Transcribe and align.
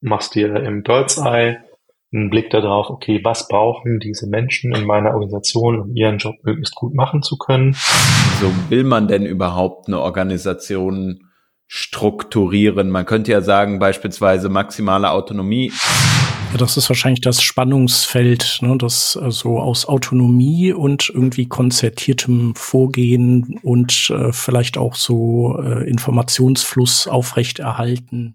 machst 0.00 0.34
dir 0.34 0.54
im 0.56 0.82
Bird's 0.82 1.18
Eye 1.18 1.58
einen 2.12 2.30
Blick 2.30 2.50
darauf, 2.50 2.88
okay, 2.88 3.20
was 3.22 3.48
brauchen 3.48 4.00
diese 4.00 4.26
Menschen 4.26 4.74
in 4.74 4.84
meiner 4.84 5.10
Organisation, 5.10 5.80
um 5.80 5.94
ihren 5.94 6.18
Job 6.18 6.36
möglichst 6.42 6.74
gut 6.74 6.94
machen 6.94 7.22
zu 7.22 7.36
können. 7.36 7.74
So 8.40 8.50
will 8.70 8.84
man 8.84 9.08
denn 9.08 9.26
überhaupt 9.26 9.88
eine 9.88 10.00
Organisation 10.00 11.20
strukturieren? 11.66 12.88
Man 12.88 13.04
könnte 13.04 13.32
ja 13.32 13.42
sagen, 13.42 13.78
beispielsweise 13.78 14.48
maximale 14.48 15.10
Autonomie. 15.10 15.70
Ja, 16.52 16.56
das 16.56 16.78
ist 16.78 16.88
wahrscheinlich 16.88 17.20
das 17.20 17.42
Spannungsfeld, 17.42 18.60
ne, 18.62 18.78
das 18.78 19.12
so 19.12 19.20
also 19.20 19.58
aus 19.58 19.84
Autonomie 19.84 20.72
und 20.72 21.10
irgendwie 21.12 21.46
konzertiertem 21.46 22.54
Vorgehen 22.54 23.60
und 23.62 24.08
äh, 24.08 24.32
vielleicht 24.32 24.78
auch 24.78 24.94
so 24.94 25.58
äh, 25.62 25.86
Informationsfluss 25.86 27.06
aufrechterhalten. 27.06 28.34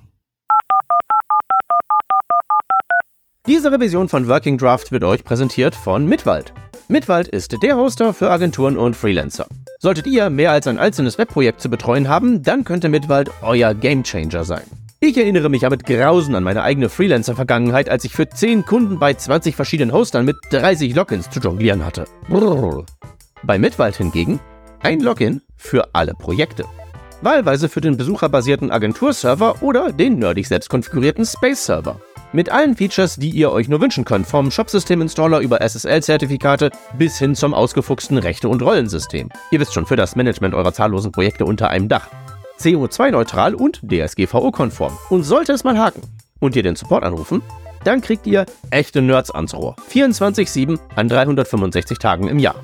Diese 3.47 3.71
Revision 3.71 4.07
von 4.07 4.27
Working 4.27 4.59
Draft 4.59 4.91
wird 4.91 5.03
euch 5.03 5.23
präsentiert 5.23 5.73
von 5.73 6.05
Mitwald. 6.05 6.53
Mitwald 6.87 7.27
ist 7.27 7.55
der 7.63 7.75
Hoster 7.75 8.13
für 8.13 8.29
Agenturen 8.29 8.77
und 8.77 8.95
Freelancer. 8.95 9.47
Solltet 9.79 10.05
ihr 10.05 10.29
mehr 10.29 10.51
als 10.51 10.67
ein 10.67 10.77
einzelnes 10.77 11.17
Webprojekt 11.17 11.59
zu 11.59 11.67
betreuen 11.67 12.07
haben, 12.07 12.43
dann 12.43 12.63
könnte 12.63 12.87
Mitwald 12.87 13.31
euer 13.41 13.73
Gamechanger 13.73 14.43
sein. 14.43 14.63
Ich 14.99 15.17
erinnere 15.17 15.49
mich 15.49 15.63
ja 15.63 15.71
mit 15.71 15.87
Grausen 15.87 16.35
an 16.35 16.43
meine 16.43 16.61
eigene 16.61 16.89
Freelancer-Vergangenheit, 16.89 17.89
als 17.89 18.05
ich 18.05 18.13
für 18.13 18.29
10 18.29 18.65
Kunden 18.65 18.99
bei 18.99 19.15
20 19.15 19.55
verschiedenen 19.55 19.91
Hostern 19.91 20.25
mit 20.25 20.35
30 20.51 20.93
Logins 20.93 21.27
zu 21.31 21.39
jonglieren 21.39 21.83
hatte. 21.83 22.05
Brrr. 22.29 22.85
Bei 23.41 23.57
Mitwald 23.57 23.95
hingegen 23.95 24.39
ein 24.81 24.99
Login 24.99 25.41
für 25.57 25.95
alle 25.95 26.13
Projekte 26.13 26.65
wahlweise 27.21 27.69
für 27.69 27.81
den 27.81 27.97
besucherbasierten 27.97 28.71
Agenturserver 28.71 29.61
oder 29.61 29.91
den 29.91 30.19
nerdig 30.19 30.47
selbst 30.47 30.69
konfigurierten 30.69 31.25
Space-Server. 31.25 31.99
Mit 32.33 32.49
allen 32.49 32.77
Features, 32.77 33.17
die 33.17 33.29
ihr 33.29 33.51
euch 33.51 33.67
nur 33.67 33.81
wünschen 33.81 34.05
könnt, 34.05 34.25
vom 34.25 34.51
Shopsystem-Installer 34.51 35.39
über 35.39 35.59
SSL-Zertifikate 35.59 36.71
bis 36.97 37.17
hin 37.17 37.35
zum 37.35 37.53
ausgefuchsten 37.53 38.17
Rechte- 38.17 38.47
und 38.47 38.61
Rollensystem. 38.61 39.27
Ihr 39.51 39.59
wisst 39.59 39.73
schon, 39.73 39.85
für 39.85 39.97
das 39.97 40.15
Management 40.15 40.55
eurer 40.55 40.71
zahllosen 40.71 41.11
Projekte 41.11 41.43
unter 41.43 41.69
einem 41.69 41.89
Dach. 41.89 42.07
CO2-neutral 42.57 43.53
und 43.53 43.81
DSGVO-konform. 43.81 44.97
Und 45.09 45.23
sollte 45.23 45.51
es 45.51 45.65
mal 45.65 45.77
haken 45.77 46.03
und 46.39 46.55
ihr 46.55 46.63
den 46.63 46.77
Support 46.77 47.03
anrufen, 47.03 47.41
dann 47.83 47.99
kriegt 47.99 48.25
ihr 48.25 48.45
echte 48.69 49.01
Nerds 49.01 49.31
ans 49.31 49.53
Rohr. 49.53 49.75
24-7 49.91 50.79
an 50.95 51.09
365 51.09 51.97
Tagen 51.97 52.29
im 52.29 52.39
Jahr. 52.39 52.55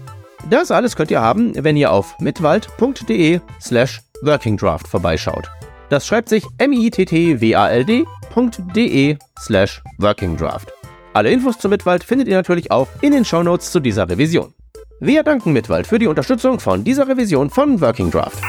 Das 0.50 0.72
alles 0.72 0.96
könnt 0.96 1.12
ihr 1.12 1.22
haben, 1.22 1.52
wenn 1.62 1.76
ihr 1.76 1.92
auf 1.92 2.18
mitwald.de 2.20 3.42
slash 3.60 4.02
workingdraft 4.22 4.88
vorbeischaut. 4.88 5.50
Das 5.90 6.06
schreibt 6.06 6.30
sich 6.30 6.44
mittwald.de 8.38 9.18
slash 9.40 9.82
workingdraft. 9.98 10.72
Alle 11.14 11.32
Infos 11.32 11.58
zu 11.58 11.70
Mitwald 11.70 12.04
findet 12.04 12.28
ihr 12.28 12.36
natürlich 12.36 12.72
auch 12.72 12.88
in 13.02 13.12
den 13.12 13.26
Shownotes 13.26 13.72
zu 13.72 13.80
dieser 13.80 14.08
Revision. 14.10 14.54
Wir 15.00 15.24
danken 15.24 15.54
Mitwald 15.54 15.88
für 15.88 16.00
die 16.00 16.08
Unterstützung 16.08 16.60
von 16.60 16.84
dieser 16.84 17.08
Revision 17.08 17.50
von 17.50 17.82
Working 17.82 18.12
Draft. 18.12 18.42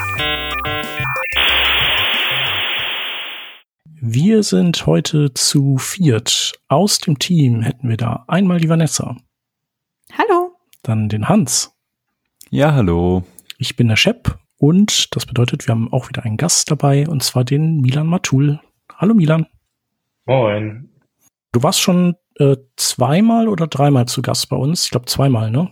Wir 4.01 4.43
sind 4.43 4.85
heute 4.85 5.33
zu 5.33 5.77
viert. 5.77 6.53
Aus 6.67 6.99
dem 6.99 7.19
Team 7.19 7.61
hätten 7.61 7.89
wir 7.89 7.97
da 7.97 8.23
einmal 8.27 8.59
die 8.59 8.69
Vanessa. 8.69 9.17
Hallo. 10.17 10.55
Dann 10.83 11.09
den 11.09 11.27
Hans. 11.27 11.75
Ja, 12.49 12.73
hallo. 12.73 13.23
Ich 13.57 13.75
bin 13.75 13.89
der 13.89 13.97
Shep 13.97 14.39
und 14.59 15.15
das 15.15 15.25
bedeutet, 15.25 15.67
wir 15.67 15.73
haben 15.73 15.91
auch 15.91 16.09
wieder 16.09 16.23
einen 16.23 16.37
Gast 16.37 16.69
dabei 16.69 17.07
und 17.07 17.23
zwar 17.23 17.43
den 17.43 17.79
Milan 17.81 18.07
Matul. 18.07 18.59
Hallo 18.95 19.13
Milan. 19.13 19.47
Moin. 20.25 20.89
Du 21.51 21.63
warst 21.63 21.79
schon 21.79 22.15
äh, 22.35 22.57
zweimal 22.75 23.47
oder 23.47 23.67
dreimal 23.67 24.05
zu 24.05 24.21
Gast 24.21 24.49
bei 24.49 24.57
uns. 24.57 24.85
Ich 24.85 24.91
glaube 24.91 25.05
zweimal, 25.05 25.49
ne? 25.49 25.71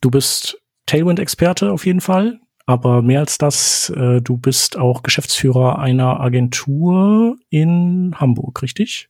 Du 0.00 0.10
bist 0.10 0.60
Tailwind-Experte 0.86 1.72
auf 1.72 1.86
jeden 1.86 2.00
Fall, 2.00 2.40
aber 2.66 3.00
mehr 3.00 3.20
als 3.20 3.38
das, 3.38 3.90
äh, 3.90 4.20
du 4.20 4.36
bist 4.36 4.76
auch 4.76 5.02
Geschäftsführer 5.02 5.78
einer 5.78 6.20
Agentur 6.20 7.38
in 7.48 8.14
Hamburg, 8.16 8.60
richtig? 8.62 9.08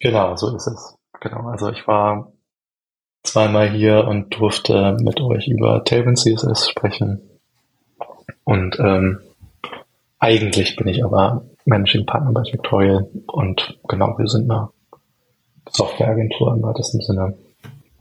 Genau, 0.00 0.36
so 0.36 0.54
ist 0.54 0.66
es. 0.66 0.98
Genau, 1.20 1.48
also 1.48 1.70
ich 1.70 1.86
war 1.86 2.32
zweimal 3.22 3.70
hier 3.70 4.06
und 4.06 4.38
durfte 4.38 4.96
mit 5.00 5.20
euch 5.20 5.48
über 5.48 5.84
Tailwind 5.84 6.18
CSS 6.18 6.68
sprechen. 6.70 7.25
Und 8.44 8.78
ähm, 8.78 9.20
eigentlich 10.18 10.76
bin 10.76 10.88
ich 10.88 11.04
aber 11.04 11.44
Managing 11.64 12.06
Partner 12.06 12.32
bei 12.32 12.42
Victorial 12.42 13.08
und 13.26 13.78
genau, 13.88 14.16
wir 14.18 14.28
sind 14.28 14.50
eine 14.50 14.70
Softwareagentur 15.68 16.54
im 16.54 16.62
weitesten 16.62 17.00
Sinne. 17.00 17.36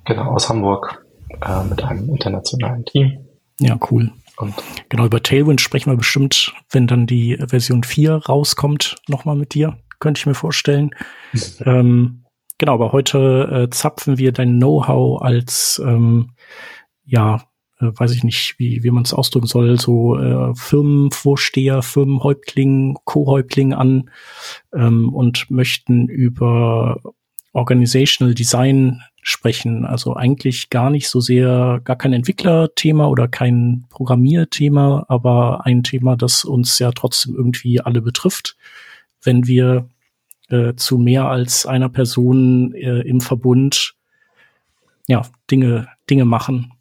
Genau, 0.05 0.31
aus 0.31 0.49
Hamburg 0.49 1.05
äh, 1.41 1.63
mit 1.63 1.83
einem 1.83 2.09
internationalen 2.09 2.85
Team. 2.85 3.25
Ja, 3.59 3.77
cool. 3.89 4.11
Und 4.37 4.53
genau, 4.89 5.05
über 5.05 5.23
Tailwind 5.23 5.61
sprechen 5.61 5.91
wir 5.91 5.97
bestimmt, 5.97 6.53
wenn 6.69 6.87
dann 6.87 7.07
die 7.07 7.37
Version 7.47 7.83
4 7.83 8.15
rauskommt, 8.27 8.97
nochmal 9.07 9.35
mit 9.35 9.53
dir, 9.53 9.77
könnte 9.99 10.19
ich 10.19 10.25
mir 10.25 10.35
vorstellen. 10.35 10.91
ähm, 11.65 12.25
Genau, 12.57 12.75
aber 12.75 12.93
heute 12.93 13.67
äh, 13.67 13.69
zapfen 13.69 14.17
wir 14.17 14.31
dein 14.31 14.57
Know-how 14.57 15.21
als, 15.21 15.81
ähm, 15.83 16.31
ja, 17.03 17.43
äh, 17.79 17.87
weiß 17.93 18.11
ich 18.11 18.23
nicht, 18.23 18.55
wie, 18.57 18.83
wie 18.83 18.91
man 18.91 19.03
es 19.03 19.13
ausdrücken 19.13 19.47
soll, 19.47 19.79
so 19.79 20.17
äh, 20.17 20.53
Firmenvorsteher, 20.55 21.81
Firmenhäuptling, 21.81 22.97
Co-Häuptling 23.03 23.73
an 23.73 24.09
ähm, 24.73 25.13
und 25.13 25.49
möchten 25.51 26.07
über 26.07 27.01
Organizational 27.53 28.33
Design 28.33 29.01
sprechen. 29.21 29.85
Also 29.85 30.15
eigentlich 30.15 30.69
gar 30.69 30.89
nicht 30.89 31.09
so 31.09 31.19
sehr, 31.19 31.81
gar 31.83 31.95
kein 31.95 32.13
Entwicklerthema 32.13 33.07
oder 33.07 33.27
kein 33.27 33.85
Programmierthema, 33.89 35.05
aber 35.07 35.65
ein 35.65 35.83
Thema, 35.83 36.15
das 36.15 36.45
uns 36.45 36.77
ja 36.79 36.91
trotzdem 36.91 37.35
irgendwie 37.35 37.81
alle 37.81 38.01
betrifft, 38.01 38.55
wenn 39.23 39.47
wir 39.47 39.89
äh, 40.49 40.75
zu 40.75 40.99
mehr 40.99 41.25
als 41.25 41.65
einer 41.65 41.89
Person 41.89 42.73
äh, 42.75 42.99
im 43.01 43.19
Verbund 43.19 43.95
ja 45.07 45.23
Dinge 45.49 45.87
Dinge 46.09 46.25
machen. 46.25 46.74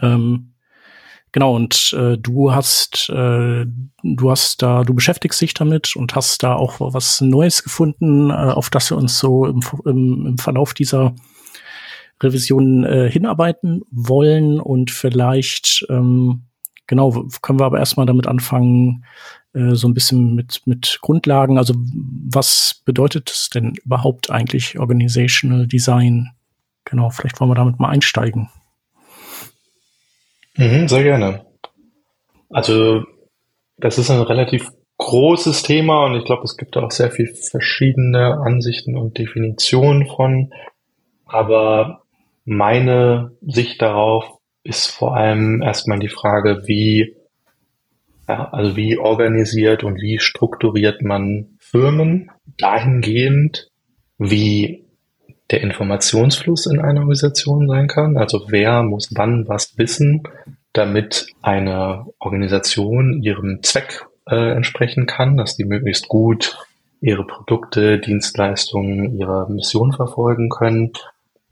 Ähm, 0.00 0.52
genau 1.32 1.54
und 1.54 1.94
äh, 1.96 2.16
du 2.18 2.52
hast 2.52 3.08
äh, 3.10 3.66
du 4.02 4.30
hast 4.30 4.62
da 4.62 4.84
du 4.84 4.94
beschäftigst 4.94 5.40
dich 5.40 5.54
damit 5.54 5.96
und 5.96 6.14
hast 6.14 6.42
da 6.42 6.54
auch 6.54 6.76
was 6.80 7.20
Neues 7.20 7.62
gefunden, 7.62 8.30
äh, 8.30 8.34
auf 8.34 8.70
das 8.70 8.90
wir 8.90 8.96
uns 8.96 9.18
so 9.18 9.46
im, 9.46 9.60
im, 9.84 10.26
im 10.26 10.38
Verlauf 10.38 10.74
dieser 10.74 11.14
Revision 12.22 12.84
äh, 12.84 13.10
hinarbeiten 13.10 13.82
wollen 13.90 14.60
und 14.60 14.90
vielleicht 14.90 15.84
ähm, 15.90 16.46
genau 16.86 17.26
können 17.42 17.60
wir 17.60 17.66
aber 17.66 17.78
erstmal 17.78 18.06
damit 18.06 18.26
anfangen 18.26 19.04
äh, 19.56 19.74
so 19.74 19.88
ein 19.88 19.94
bisschen 19.94 20.34
mit, 20.34 20.62
mit 20.66 20.98
Grundlagen. 21.00 21.58
Also 21.58 21.74
was 22.28 22.82
bedeutet 22.84 23.30
es 23.30 23.48
denn 23.50 23.74
überhaupt 23.84 24.30
eigentlich 24.30 24.78
Organizational 24.78 25.66
Design? 25.66 26.30
Genau, 26.84 27.10
vielleicht 27.10 27.40
wollen 27.40 27.50
wir 27.50 27.54
damit 27.54 27.80
mal 27.80 27.88
einsteigen. 27.88 28.48
Mhm, 30.56 30.88
sehr 30.88 31.02
gerne. 31.02 31.46
Also 32.50 33.04
das 33.76 33.98
ist 33.98 34.10
ein 34.10 34.22
relativ 34.22 34.70
großes 34.98 35.62
Thema 35.62 36.06
und 36.06 36.16
ich 36.16 36.24
glaube, 36.24 36.44
es 36.44 36.56
gibt 36.56 36.76
auch 36.76 36.90
sehr 36.90 37.10
viel 37.10 37.28
verschiedene 37.28 38.38
Ansichten 38.38 38.96
und 38.96 39.18
Definitionen 39.18 40.06
von. 40.06 40.52
Aber 41.26 42.02
meine 42.44 43.32
Sicht 43.42 43.82
darauf 43.82 44.24
ist 44.62 44.86
vor 44.86 45.16
allem 45.16 45.62
erstmal 45.62 45.98
die 45.98 46.08
Frage, 46.08 46.62
wie 46.66 47.16
ja, 48.28 48.48
also 48.50 48.76
wie 48.76 48.98
organisiert 48.98 49.84
und 49.84 50.00
wie 50.00 50.18
strukturiert 50.18 51.02
man 51.02 51.56
Firmen 51.58 52.30
dahingehend, 52.58 53.70
wie 54.18 54.85
der 55.50 55.60
Informationsfluss 55.60 56.66
in 56.66 56.80
einer 56.80 57.00
Organisation 57.00 57.68
sein 57.68 57.86
kann. 57.86 58.16
Also 58.16 58.46
wer 58.48 58.82
muss 58.82 59.10
wann 59.14 59.48
was 59.48 59.78
wissen, 59.78 60.22
damit 60.72 61.26
eine 61.42 62.06
Organisation 62.18 63.22
ihrem 63.22 63.62
Zweck 63.62 64.06
äh, 64.28 64.52
entsprechen 64.52 65.06
kann, 65.06 65.36
dass 65.36 65.56
die 65.56 65.64
möglichst 65.64 66.08
gut 66.08 66.58
ihre 67.00 67.24
Produkte, 67.24 67.98
Dienstleistungen, 67.98 69.18
ihre 69.18 69.50
Mission 69.50 69.92
verfolgen 69.92 70.48
können, 70.48 70.92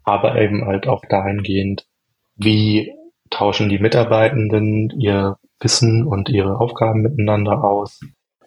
aber 0.02 0.40
eben 0.40 0.64
halt 0.64 0.87
auch 0.87 1.05
dahingehend, 1.08 1.87
wie 2.37 2.93
tauschen 3.31 3.69
die 3.69 3.79
Mitarbeitenden 3.79 4.90
ihr 4.99 5.37
Wissen 5.61 6.06
und 6.06 6.29
ihre 6.29 6.58
Aufgaben 6.58 7.02
miteinander 7.02 7.64
aus, 7.64 8.00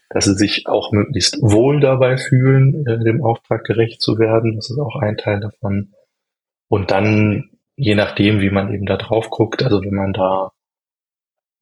dass 0.10 0.26
sie 0.26 0.36
sich 0.36 0.68
auch 0.68 0.92
möglichst 0.92 1.42
wohl 1.42 1.80
dabei 1.80 2.18
fühlen, 2.18 2.86
äh, 2.88 3.04
dem 3.04 3.24
Auftrag 3.24 3.64
gerecht 3.64 4.02
zu 4.02 4.18
werden. 4.20 4.56
Das 4.56 4.70
ist 4.70 4.80
auch 4.80 4.96
ein 5.02 5.18
Teil 5.18 5.40
davon. 5.40 5.94
Und 6.70 6.92
dann, 6.92 7.50
je 7.76 7.96
nachdem, 7.96 8.40
wie 8.40 8.50
man 8.50 8.74
eben 8.74 8.86
da 8.86 8.98
drauf 8.98 9.30
guckt, 9.30 9.64
also 9.64 9.82
wenn 9.82 9.96
man 9.96 10.14
da 10.14 10.52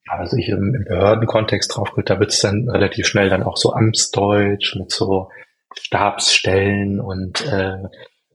also 0.07 0.37
ich 0.37 0.49
im, 0.49 0.85
Behördenkontext 0.87 1.75
drauf 1.75 1.91
guckt, 1.91 2.09
da 2.09 2.19
wird 2.19 2.31
es 2.31 2.39
dann 2.39 2.69
relativ 2.69 3.07
schnell 3.07 3.29
dann 3.29 3.43
auch 3.43 3.57
so 3.57 3.73
Amtsdeutsch 3.73 4.75
mit 4.75 4.91
so 4.91 5.29
Stabsstellen 5.73 6.99
und 6.99 7.43
äh, 7.47 7.77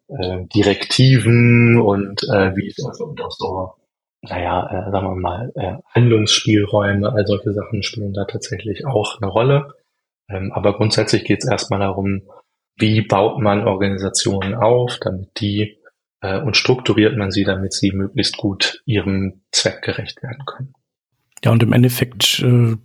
äh, 0.09 0.47
Direktiven 0.55 1.81
und 1.81 2.25
äh, 2.25 2.57
wie 2.57 2.75
also, 2.85 3.05
und 3.05 3.21
auch 3.21 3.31
so 3.31 3.73
naja, 4.23 4.67
äh, 4.67 4.91
sagen 4.91 5.07
wir 5.07 5.17
mal, 5.17 5.53
äh, 5.55 5.77
Handlungsspielräume, 5.95 7.11
all 7.11 7.27
solche 7.27 7.55
Sachen 7.55 7.83
spielen 7.83 8.13
da 8.13 8.27
tatsächlich 8.27 8.85
auch 8.85 9.21
eine 9.21 9.31
Rolle. 9.31 9.75
Ähm, 10.31 10.53
aber 10.53 10.77
grundsätzlich 10.77 11.25
geht 11.25 11.43
es 11.43 11.51
erstmal 11.51 11.81
darum, 11.81 12.23
wie 12.77 13.03
baut 13.03 13.41
man 13.41 13.67
Organisationen 13.67 14.55
auf, 14.55 14.99
damit 15.01 15.41
die 15.41 15.79
äh, 16.21 16.41
und 16.41 16.57
strukturiert 16.57 17.17
man 17.17 17.31
sie, 17.31 17.45
damit 17.45 17.73
sie 17.73 17.93
möglichst 17.93 18.37
gut 18.37 18.83
ihrem 18.87 19.43
Zweck 19.53 19.83
gerecht 19.83 20.23
werden 20.23 20.45
können. 20.47 20.73
Ja, 21.45 21.53
und 21.53 21.63
im 21.63 21.73
Endeffekt 21.73 22.41
äh, 22.41 22.77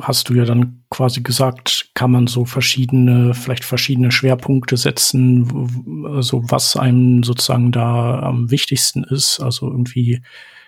hast 0.00 0.28
du 0.28 0.34
ja 0.34 0.44
dann 0.44 0.84
quasi 0.90 1.22
gesagt, 1.22 1.90
kann 1.94 2.10
man 2.10 2.26
so 2.26 2.44
verschiedene, 2.44 3.34
vielleicht 3.34 3.64
verschiedene 3.64 4.12
Schwerpunkte 4.12 4.76
setzen, 4.76 6.06
also 6.06 6.42
was 6.44 6.76
einem 6.76 7.22
sozusagen 7.22 7.72
da 7.72 8.20
am 8.20 8.50
wichtigsten 8.50 9.04
ist. 9.04 9.40
Also 9.40 9.68
irgendwie 9.68 10.22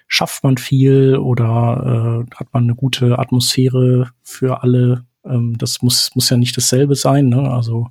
schafft 0.09 0.45
man 0.45 0.59
viel 0.59 1.17
oder 1.17 2.27
äh, 2.29 2.35
hat 2.37 2.53
man 2.53 2.65
eine 2.65 2.75
gute 2.75 3.19
Atmosphäre 3.19 4.11
für 4.23 4.63
alle. 4.63 5.07
Ähm, 5.25 5.57
das 5.59 5.83
muss, 5.83 6.11
muss 6.15 6.31
ja 6.31 6.37
nicht 6.37 6.57
dasselbe 6.57 6.95
sein. 6.95 7.29
Ne? 7.29 7.51
Also 7.51 7.89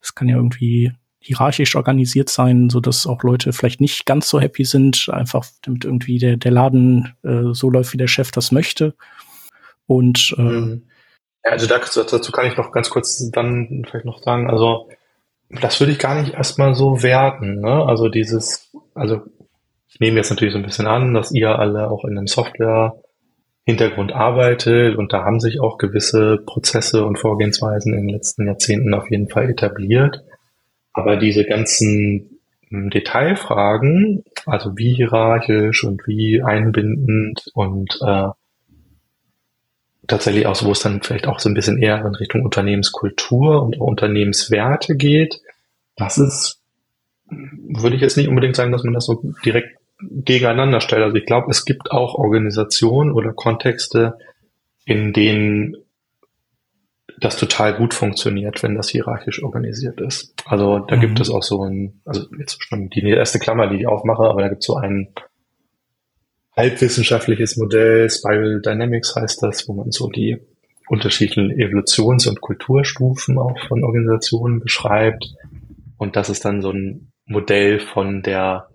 es 0.00 0.14
kann 0.14 0.28
ja 0.28 0.36
irgendwie 0.36 0.92
hierarchisch 1.18 1.74
organisiert 1.74 2.28
sein, 2.28 2.68
so 2.68 2.80
dass 2.80 3.06
auch 3.06 3.22
Leute 3.22 3.54
vielleicht 3.54 3.80
nicht 3.80 4.04
ganz 4.04 4.28
so 4.28 4.40
happy 4.40 4.64
sind, 4.64 5.08
einfach 5.10 5.46
damit 5.62 5.86
irgendwie 5.86 6.18
der, 6.18 6.36
der 6.36 6.50
Laden 6.50 7.14
äh, 7.22 7.54
so 7.54 7.70
läuft, 7.70 7.94
wie 7.94 7.98
der 7.98 8.08
Chef 8.08 8.30
das 8.30 8.52
möchte. 8.52 8.94
Und 9.86 10.34
äh, 10.36 10.42
mhm. 10.42 10.82
also 11.42 11.66
dazu, 11.66 12.32
kann 12.32 12.46
ich 12.46 12.58
noch 12.58 12.72
ganz 12.72 12.90
kurz 12.90 13.30
dann 13.30 13.84
vielleicht 13.88 14.04
noch 14.04 14.22
sagen, 14.22 14.50
also 14.50 14.88
das 15.48 15.80
würde 15.80 15.92
ich 15.92 15.98
gar 15.98 16.20
nicht 16.20 16.34
erstmal 16.34 16.74
so 16.74 17.02
werten, 17.02 17.60
ne? 17.60 17.84
Also 17.86 18.08
dieses, 18.08 18.70
also 18.94 19.22
ich 19.88 20.00
nehme 20.00 20.16
jetzt 20.16 20.30
natürlich 20.30 20.52
so 20.52 20.58
ein 20.58 20.64
bisschen 20.64 20.86
an, 20.86 21.14
dass 21.14 21.32
ihr 21.32 21.58
alle 21.58 21.90
auch 21.90 22.04
in 22.04 22.18
einem 22.18 22.26
Software-Hintergrund 23.64 24.12
arbeitet 24.12 24.96
und 24.96 25.12
da 25.12 25.24
haben 25.24 25.40
sich 25.40 25.60
auch 25.60 25.78
gewisse 25.78 26.38
Prozesse 26.44 27.04
und 27.04 27.18
Vorgehensweisen 27.18 27.94
in 27.94 28.06
den 28.06 28.14
letzten 28.14 28.46
Jahrzehnten 28.46 28.94
auf 28.94 29.10
jeden 29.10 29.28
Fall 29.28 29.50
etabliert. 29.50 30.22
Aber 30.92 31.16
diese 31.16 31.44
ganzen 31.44 32.40
hm, 32.68 32.90
Detailfragen, 32.90 34.24
also 34.46 34.76
wie 34.76 34.94
hierarchisch 34.94 35.84
und 35.84 36.06
wie 36.06 36.42
einbindend 36.42 37.46
und 37.54 37.98
äh, 38.06 38.28
tatsächlich 40.06 40.46
auch 40.46 40.54
so, 40.54 40.66
wo 40.66 40.72
es 40.72 40.80
dann 40.80 41.02
vielleicht 41.02 41.26
auch 41.26 41.40
so 41.40 41.48
ein 41.48 41.54
bisschen 41.54 41.78
eher 41.78 42.04
in 42.04 42.14
Richtung 42.14 42.42
Unternehmenskultur 42.42 43.62
und 43.62 43.80
Unternehmenswerte 43.80 44.96
geht, 44.96 45.40
das 45.96 46.18
ist, 46.18 46.60
würde 47.30 47.96
ich 47.96 48.02
jetzt 48.02 48.18
nicht 48.18 48.28
unbedingt 48.28 48.56
sagen, 48.56 48.72
dass 48.72 48.84
man 48.84 48.92
das 48.92 49.06
so 49.06 49.22
direkt 49.44 49.78
gegeneinander 50.10 50.80
stellt. 50.80 51.02
Also 51.02 51.16
ich 51.16 51.26
glaube, 51.26 51.50
es 51.50 51.64
gibt 51.64 51.90
auch 51.90 52.14
Organisationen 52.14 53.12
oder 53.12 53.32
Kontexte, 53.32 54.18
in 54.84 55.12
denen 55.12 55.76
das 57.20 57.36
total 57.36 57.74
gut 57.74 57.94
funktioniert, 57.94 58.62
wenn 58.62 58.74
das 58.74 58.88
hierarchisch 58.88 59.42
organisiert 59.42 60.00
ist. 60.00 60.34
Also 60.46 60.80
da 60.80 60.96
mhm. 60.96 61.00
gibt 61.00 61.20
es 61.20 61.30
auch 61.30 61.42
so 61.42 61.62
ein, 61.64 62.00
also 62.04 62.26
jetzt 62.38 62.62
schon 62.62 62.90
die 62.90 63.08
erste 63.08 63.38
Klammer, 63.38 63.68
die 63.68 63.80
ich 63.80 63.86
aufmache, 63.86 64.24
aber 64.24 64.42
da 64.42 64.48
gibt 64.48 64.62
es 64.62 64.66
so 64.66 64.76
ein 64.76 65.08
halbwissenschaftliches 66.56 67.56
Modell, 67.56 68.10
Spiral 68.10 68.60
Dynamics 68.60 69.16
heißt 69.16 69.42
das, 69.42 69.68
wo 69.68 69.74
man 69.74 69.90
so 69.90 70.08
die 70.08 70.38
unterschiedlichen 70.88 71.50
Evolutions- 71.50 72.28
und 72.28 72.40
Kulturstufen 72.40 73.38
auch 73.38 73.58
von 73.68 73.84
Organisationen 73.84 74.60
beschreibt. 74.60 75.34
Und 75.96 76.16
das 76.16 76.28
ist 76.28 76.44
dann 76.44 76.62
so 76.62 76.70
ein 76.70 77.12
Modell 77.26 77.80
von 77.80 78.22
der 78.22 78.68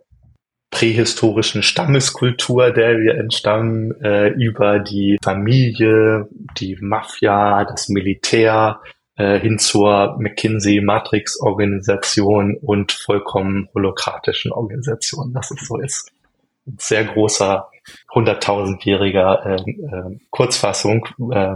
prähistorischen 0.72 1.62
Stammeskultur, 1.64 2.72
der 2.72 3.00
wir 3.00 3.16
entstammen, 3.16 4.00
äh, 4.02 4.30
über 4.30 4.80
die 4.80 5.18
Familie, 5.24 6.28
die 6.58 6.78
Mafia, 6.80 7.66
das 7.66 7.90
Militär 7.90 8.80
äh, 9.16 9.40
hin 9.40 9.60
zur 9.60 10.18
McKinsey-Matrix-Organisation 10.20 12.56
und 12.56 12.92
vollkommen 12.92 13.70
holokratischen 13.74 14.52
Organisation. 14.52 15.34
Das 15.34 15.50
ist 15.52 15.66
so 15.66 15.78
ist. 15.78 16.12
Ein 16.68 16.78
sehr 16.80 17.06
großer, 17.06 17.70
hunderttausendjähriger 18.14 19.46
äh, 19.46 19.56
äh, 19.56 20.20
Kurzfassung, 20.30 21.08
äh, 21.32 21.56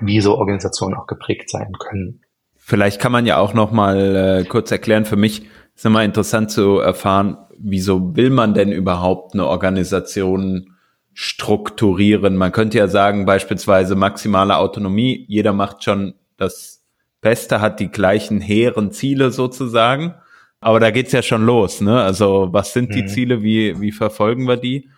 wie 0.00 0.20
so 0.20 0.38
Organisationen 0.38 0.94
auch 0.94 1.06
geprägt 1.06 1.50
sein 1.50 1.72
können. 1.78 2.20
Vielleicht 2.56 3.00
kann 3.00 3.12
man 3.12 3.26
ja 3.26 3.38
auch 3.38 3.54
noch 3.54 3.70
mal 3.70 4.16
äh, 4.16 4.44
kurz 4.44 4.70
erklären. 4.70 5.04
Für 5.04 5.16
mich 5.16 5.46
ist 5.76 5.84
immer 5.84 6.02
interessant 6.02 6.50
zu 6.50 6.78
erfahren, 6.78 7.36
wieso 7.58 8.16
will 8.16 8.30
man 8.30 8.54
denn 8.54 8.72
überhaupt 8.72 9.34
eine 9.34 9.46
Organisation 9.46 10.74
strukturieren? 11.12 12.36
Man 12.36 12.52
könnte 12.52 12.78
ja 12.78 12.88
sagen, 12.88 13.26
beispielsweise 13.26 13.94
maximale 13.94 14.56
Autonomie. 14.56 15.26
Jeder 15.28 15.52
macht 15.52 15.84
schon 15.84 16.14
das 16.38 16.82
Beste, 17.20 17.60
hat 17.60 17.78
die 17.78 17.90
gleichen 17.90 18.40
hehren 18.40 18.90
Ziele 18.90 19.30
sozusagen. 19.30 20.14
Aber 20.60 20.80
da 20.80 20.90
geht's 20.90 21.12
ja 21.12 21.22
schon 21.22 21.44
los, 21.44 21.82
ne? 21.82 22.02
Also, 22.02 22.48
was 22.52 22.72
sind 22.72 22.94
die 22.94 23.02
mhm. 23.02 23.08
Ziele? 23.08 23.42
Wie, 23.42 23.78
wie 23.80 23.92
verfolgen 23.92 24.48
wir 24.48 24.56
die? 24.56 24.88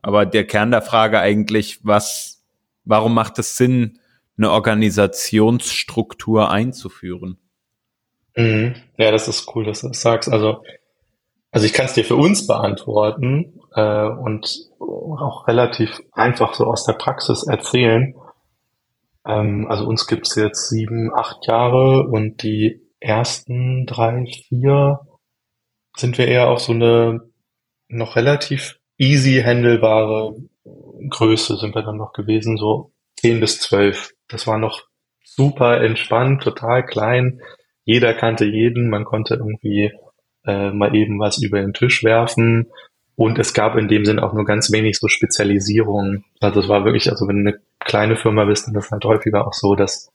Aber 0.00 0.24
der 0.24 0.46
Kern 0.46 0.70
der 0.70 0.82
Frage 0.82 1.20
eigentlich, 1.20 1.80
was, 1.82 2.42
warum 2.84 3.12
macht 3.12 3.38
es 3.38 3.58
Sinn, 3.58 3.98
eine 4.38 4.50
Organisationsstruktur 4.50 6.50
einzuführen? 6.50 7.36
Mhm. 8.36 8.74
Ja, 8.98 9.10
das 9.10 9.28
ist 9.28 9.54
cool, 9.54 9.64
dass 9.64 9.80
du 9.80 9.88
das 9.88 10.00
sagst. 10.00 10.30
Also, 10.30 10.62
also 11.50 11.66
ich 11.66 11.72
kann 11.72 11.86
es 11.86 11.94
dir 11.94 12.04
für 12.04 12.16
uns 12.16 12.46
beantworten 12.46 13.60
äh, 13.74 14.06
und 14.06 14.68
auch 14.78 15.48
relativ 15.48 16.00
einfach 16.12 16.54
so 16.54 16.66
aus 16.66 16.84
der 16.84 16.94
Praxis 16.94 17.44
erzählen. 17.44 18.14
Ähm, 19.26 19.66
also 19.68 19.86
uns 19.86 20.06
gibt's 20.06 20.34
jetzt 20.34 20.68
sieben, 20.68 21.12
acht 21.14 21.46
Jahre 21.46 22.06
und 22.06 22.42
die 22.42 22.82
ersten 23.00 23.86
drei, 23.86 24.26
vier 24.48 25.00
sind 25.96 26.18
wir 26.18 26.28
eher 26.28 26.48
auf 26.48 26.60
so 26.60 26.72
eine 26.72 27.22
noch 27.88 28.16
relativ 28.16 28.78
easy 28.98 29.42
handelbare 29.42 30.34
Größe 31.08 31.56
sind 31.56 31.74
wir 31.74 31.82
dann 31.82 31.96
noch 31.96 32.12
gewesen, 32.12 32.56
so 32.56 32.92
zehn 33.16 33.40
bis 33.40 33.60
zwölf. 33.60 34.12
Das 34.28 34.46
war 34.46 34.58
noch 34.58 34.82
super 35.24 35.80
entspannt, 35.80 36.42
total 36.42 36.84
klein. 36.84 37.40
Jeder 37.86 38.12
kannte 38.14 38.44
jeden, 38.44 38.90
man 38.90 39.04
konnte 39.04 39.36
irgendwie 39.36 39.92
äh, 40.44 40.70
mal 40.72 40.94
eben 40.94 41.18
was 41.18 41.42
über 41.42 41.60
den 41.60 41.72
Tisch 41.72 42.04
werfen. 42.04 42.66
Und 43.14 43.38
es 43.38 43.54
gab 43.54 43.76
in 43.76 43.88
dem 43.88 44.04
Sinn 44.04 44.18
auch 44.18 44.34
nur 44.34 44.44
ganz 44.44 44.70
wenig 44.70 44.98
so 44.98 45.08
Spezialisierung. 45.08 46.24
Also 46.40 46.60
es 46.60 46.68
war 46.68 46.84
wirklich, 46.84 47.10
also 47.10 47.26
wenn 47.26 47.44
du 47.44 47.50
eine 47.50 47.60
kleine 47.80 48.16
Firma 48.16 48.44
bist, 48.44 48.66
dann 48.66 48.74
ist 48.74 48.86
es 48.86 48.90
halt 48.90 49.04
häufiger 49.04 49.46
auch 49.46 49.54
so, 49.54 49.74
dass 49.74 50.12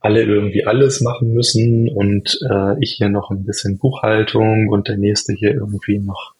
alle 0.00 0.22
irgendwie 0.22 0.66
alles 0.66 1.00
machen 1.00 1.32
müssen 1.32 1.88
und 1.88 2.38
äh, 2.50 2.74
ich 2.80 2.92
hier 2.92 3.08
noch 3.08 3.30
ein 3.30 3.44
bisschen 3.44 3.78
Buchhaltung 3.78 4.68
und 4.68 4.88
der 4.88 4.98
nächste 4.98 5.32
hier 5.32 5.54
irgendwie 5.54 5.98
noch, 5.98 6.34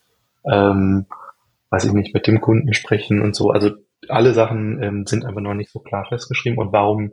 ähm, 0.44 1.06
weiß 1.70 1.85
ich 1.87 1.92
nicht, 1.92 2.12
mit 2.12 2.26
dem 2.26 2.40
Kunden 2.40 2.75
sprechen 2.75 3.23
und 3.23 3.35
so. 3.35 3.50
Also 3.50 3.70
alle 4.08 4.35
Sachen 4.35 4.82
ähm, 4.82 5.06
sind 5.06 5.25
einfach 5.25 5.40
noch 5.40 5.54
nicht 5.54 5.70
so 5.70 5.78
klar 5.78 6.04
festgeschrieben. 6.08 6.58
Und 6.58 6.73
warum, 6.73 7.12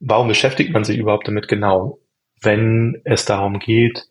warum 0.00 0.28
beschäftigt 0.28 0.72
man 0.72 0.84
sich 0.84 0.98
überhaupt 0.98 1.28
damit 1.28 1.48
genau, 1.48 1.98
wenn 2.42 3.00
es 3.04 3.24
darum 3.24 3.58
geht, 3.58 4.06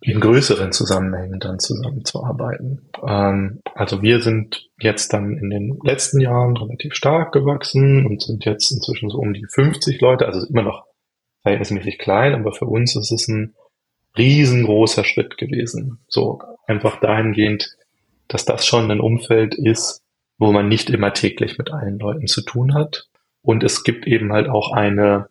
in 0.00 0.20
größeren 0.20 0.70
Zusammenhängen 0.70 1.40
dann 1.40 1.58
zusammenzuarbeiten. 1.58 2.90
Ähm, 3.06 3.62
also 3.74 4.02
wir 4.02 4.20
sind 4.20 4.68
jetzt 4.78 5.14
dann 5.14 5.38
in 5.38 5.48
den 5.48 5.78
letzten 5.82 6.20
Jahren 6.20 6.56
relativ 6.56 6.94
stark 6.94 7.32
gewachsen 7.32 8.04
und 8.04 8.22
sind 8.22 8.44
jetzt 8.44 8.70
inzwischen 8.70 9.08
so 9.08 9.18
um 9.18 9.32
die 9.32 9.46
50 9.48 10.00
Leute, 10.02 10.26
also 10.26 10.46
immer 10.46 10.62
noch 10.62 10.84
verhältnismäßig 11.40 11.98
klein, 11.98 12.34
aber 12.34 12.52
für 12.52 12.66
uns 12.66 12.96
ist 12.96 13.12
es 13.12 13.28
ein 13.28 13.54
riesengroßer 14.16 15.04
Schritt 15.04 15.38
gewesen. 15.38 16.00
So 16.08 16.40
einfach 16.66 17.00
dahingehend, 17.00 17.74
dass 18.28 18.44
das 18.44 18.66
schon 18.66 18.90
ein 18.90 19.00
Umfeld 19.00 19.54
ist, 19.54 20.02
wo 20.38 20.52
man 20.52 20.68
nicht 20.68 20.90
immer 20.90 21.14
täglich 21.14 21.56
mit 21.56 21.72
allen 21.72 21.98
Leuten 21.98 22.26
zu 22.26 22.42
tun 22.42 22.74
hat. 22.74 23.08
Und 23.40 23.62
es 23.64 23.84
gibt 23.84 24.06
eben 24.06 24.32
halt 24.32 24.48
auch 24.48 24.72
eine 24.72 25.28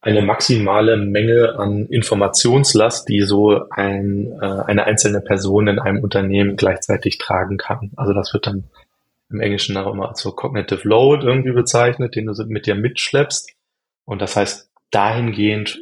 eine 0.00 0.22
maximale 0.22 0.96
Menge 0.96 1.58
an 1.58 1.86
Informationslast, 1.86 3.08
die 3.08 3.22
so 3.22 3.68
ein, 3.70 4.32
äh, 4.40 4.62
eine 4.66 4.84
einzelne 4.84 5.20
Person 5.20 5.66
in 5.66 5.78
einem 5.78 6.02
Unternehmen 6.02 6.56
gleichzeitig 6.56 7.18
tragen 7.18 7.56
kann. 7.56 7.90
Also 7.96 8.12
das 8.12 8.32
wird 8.32 8.46
dann 8.46 8.64
im 9.30 9.40
Englischen 9.40 9.76
auch 9.76 9.92
immer 9.92 10.08
als 10.08 10.20
so 10.20 10.32
Cognitive 10.32 10.88
Load 10.88 11.26
irgendwie 11.26 11.52
bezeichnet, 11.52 12.14
den 12.14 12.26
du 12.26 12.44
mit 12.46 12.66
dir 12.66 12.76
mitschleppst. 12.76 13.50
Und 14.04 14.22
das 14.22 14.36
heißt, 14.36 14.70
dahingehend 14.90 15.80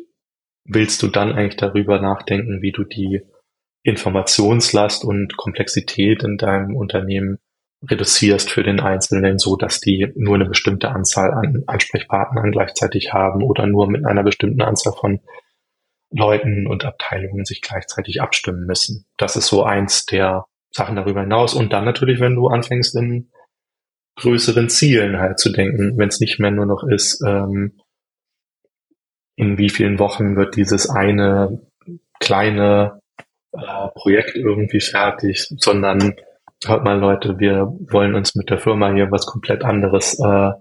willst 0.64 1.02
du 1.02 1.08
dann 1.08 1.32
eigentlich 1.32 1.56
darüber 1.56 2.00
nachdenken, 2.00 2.62
wie 2.62 2.73
du 2.73 2.85
die 2.85 3.23
Informationslast 3.82 5.04
und 5.04 5.37
Komplexität 5.37 6.25
in 6.25 6.38
deinem 6.38 6.75
Unternehmen 6.75 7.38
reduzierst 7.83 8.50
für 8.50 8.62
den 8.62 8.80
Einzelnen, 8.80 9.38
so 9.38 9.56
dass 9.56 9.80
die 9.80 10.12
nur 10.16 10.37
eine 10.37 10.47
bestimmte 10.47 10.90
Anzahl 10.90 11.33
an 11.33 11.64
Ansprechpartnern 11.66 12.52
gleichzeitig 12.52 13.12
haben 13.12 13.42
oder 13.42 13.66
nur 13.66 13.88
mit 13.88 14.04
einer 14.06 14.23
bestimmten 14.23 14.62
Anzahl 14.62 14.92
von 14.92 15.21
Leuten 16.11 16.66
und 16.66 16.85
Abteilungen 16.85 17.45
sich 17.45 17.61
gleichzeitig 17.61 18.23
abstimmen 18.23 18.66
müssen. 18.66 19.06
Das 19.16 19.37
ist 19.37 19.47
so 19.49 19.64
eins 19.64 20.06
der 20.06 20.47
Sachen 20.71 20.97
darüber 20.97 21.21
hinaus. 21.21 21.54
Und 21.54 21.73
dann 21.73 21.85
natürlich, 21.85 22.21
wenn 22.21 22.35
du 22.35 22.49
anfängst 22.49 22.97
in 22.97 23.30
größeren 24.16 24.68
Zielen 24.71 25.18
halt 25.18 25.38
zu 25.38 25.52
denken, 25.52 25.99
wenn 25.99 26.09
es 26.09 26.21
nicht 26.21 26.38
mehr 26.38 26.50
nur 26.50 26.66
noch 26.66 26.85
ist, 26.85 27.23
ähm, 27.26 27.80
in 29.37 29.59
wie 29.59 29.68
vielen 29.68 29.99
Wochen 29.99 30.37
wird 30.37 30.56
dieses 30.56 30.88
eine 30.88 31.61
kleine 32.21 33.00
äh, 33.52 33.88
Projekt 33.95 34.37
irgendwie 34.37 34.80
fertig, 34.80 35.47
sondern 35.59 36.14
hört 36.64 36.84
mal 36.84 36.98
Leute, 36.98 37.38
wir 37.38 37.72
wollen 37.90 38.14
uns 38.14 38.34
mit 38.34 38.50
der 38.50 38.58
Firma 38.58 38.92
hier 38.92 39.10
was 39.10 39.26
komplett 39.26 39.64
anderes, 39.64 40.18
äh, 40.18 40.52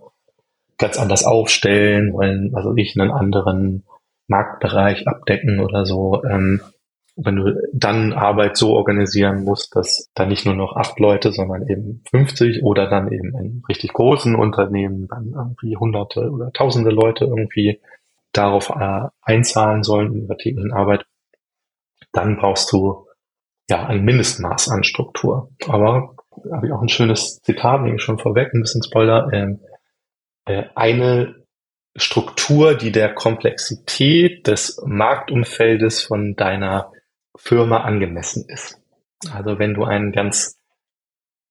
ganz 0.78 0.98
anders 0.98 1.24
aufstellen, 1.24 2.14
wollen 2.14 2.52
also 2.54 2.74
ich 2.76 3.00
einen 3.00 3.12
anderen 3.12 3.86
Marktbereich 4.28 5.08
abdecken 5.08 5.60
oder 5.60 5.86
so. 5.86 6.24
Ähm, 6.30 6.62
wenn 7.18 7.38
du 7.38 7.62
dann 7.74 8.12
Arbeit 8.12 8.58
so 8.58 8.74
organisieren 8.74 9.46
musst, 9.46 9.74
dass 9.76 10.10
da 10.16 10.26
nicht 10.26 10.46
nur 10.46 10.56
noch 10.56 10.76
acht 10.76 11.00
Leute, 11.00 11.32
sondern 11.32 11.66
eben 11.68 12.04
50 12.12 12.62
oder 12.64 12.90
dann 12.90 13.10
eben 13.12 13.34
in 13.38 13.64
richtig 13.70 13.94
großen 13.94 14.36
Unternehmen 14.36 15.08
dann 15.08 15.32
irgendwie 15.34 15.78
hunderte 15.78 16.30
oder 16.30 16.52
tausende 16.52 16.92
Leute 16.92 17.26
irgendwie 17.26 17.80
darauf 18.34 18.70
äh, 18.70 19.08
einzahlen 19.22 19.84
sollen 19.84 20.14
in 20.14 20.24
ihrer 20.24 20.38
täglichen 20.38 20.74
Arbeit, 20.74 21.06
dann 22.12 22.36
brauchst 22.36 22.72
du 22.74 23.05
ja 23.70 23.86
ein 23.86 24.04
Mindestmaß 24.04 24.70
an 24.70 24.84
Struktur. 24.84 25.52
Aber 25.68 26.16
habe 26.52 26.68
ich 26.68 26.74
auch 26.74 26.82
ein 26.82 26.90
schönes 26.90 27.42
Zitat, 27.42 27.82
nehme 27.82 27.96
ich 27.96 28.02
schon 28.02 28.20
vorweg, 28.20 28.54
ein 28.54 28.62
bisschen 28.62 28.84
Spoiler. 28.84 29.30
Ähm, 29.34 29.60
äh, 30.46 30.66
eine 30.76 31.36
Struktur, 31.96 32.76
die 32.76 32.92
der 32.92 33.14
Komplexität 33.14 34.48
des 34.48 34.82
Marktumfeldes 34.86 36.04
von 36.04 36.36
deiner 36.36 36.92
Firma 37.36 37.82
angemessen 37.82 38.46
ist. 38.50 38.80
Also 39.32 39.60
wenn 39.60 39.74
du 39.74 39.86
ein 39.86 40.12
ganz 40.12 40.58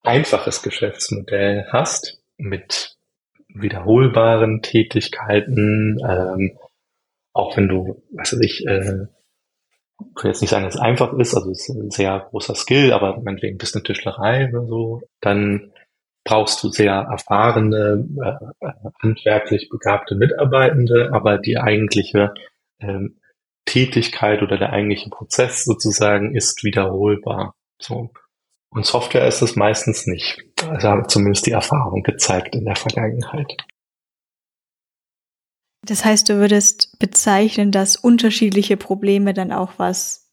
einfaches 0.02 0.62
Geschäftsmodell 0.62 1.66
hast 1.70 2.20
mit 2.36 2.96
wiederholbaren 3.48 4.60
Tätigkeiten, 4.62 5.98
ähm, 6.06 6.58
auch 7.32 7.56
wenn 7.56 7.68
du, 7.68 8.02
was 8.12 8.32
weiß 8.32 8.40
ich, 8.40 8.66
äh, 8.66 9.06
ich 10.00 10.24
will 10.24 10.30
jetzt 10.30 10.40
nicht 10.40 10.50
sagen, 10.50 10.64
dass 10.64 10.74
es 10.74 10.80
einfach 10.80 11.12
ist, 11.14 11.34
also 11.34 11.50
es 11.50 11.68
ist 11.68 11.76
ein 11.76 11.90
sehr 11.90 12.26
großer 12.30 12.54
Skill, 12.54 12.92
aber 12.92 13.20
meinetwegen 13.22 13.58
bist 13.58 13.74
eine 13.74 13.82
Tischlerei 13.82 14.48
oder 14.48 14.66
so, 14.66 15.02
dann 15.20 15.72
brauchst 16.24 16.62
du 16.62 16.68
sehr 16.68 16.94
erfahrene, 16.94 18.06
äh, 18.22 18.68
handwerklich 19.02 19.68
begabte 19.68 20.14
Mitarbeitende, 20.14 21.10
aber 21.12 21.38
die 21.38 21.58
eigentliche 21.58 22.32
ähm, 22.80 23.20
Tätigkeit 23.66 24.42
oder 24.42 24.58
der 24.58 24.72
eigentliche 24.72 25.10
Prozess 25.10 25.64
sozusagen 25.64 26.34
ist 26.34 26.64
wiederholbar. 26.64 27.54
So. 27.80 28.10
Und 28.70 28.86
Software 28.86 29.26
ist 29.28 29.42
es 29.42 29.56
meistens 29.56 30.06
nicht. 30.06 30.42
Also 30.68 30.88
habe 30.88 31.06
zumindest 31.06 31.46
die 31.46 31.52
Erfahrung 31.52 32.02
gezeigt 32.02 32.56
in 32.56 32.64
der 32.64 32.76
Vergangenheit. 32.76 33.64
Das 35.86 36.04
heißt, 36.04 36.28
du 36.28 36.34
würdest 36.36 36.98
bezeichnen, 36.98 37.70
dass 37.70 37.96
unterschiedliche 37.96 38.76
Probleme 38.76 39.34
dann 39.34 39.52
auch 39.52 39.72
was 39.76 40.32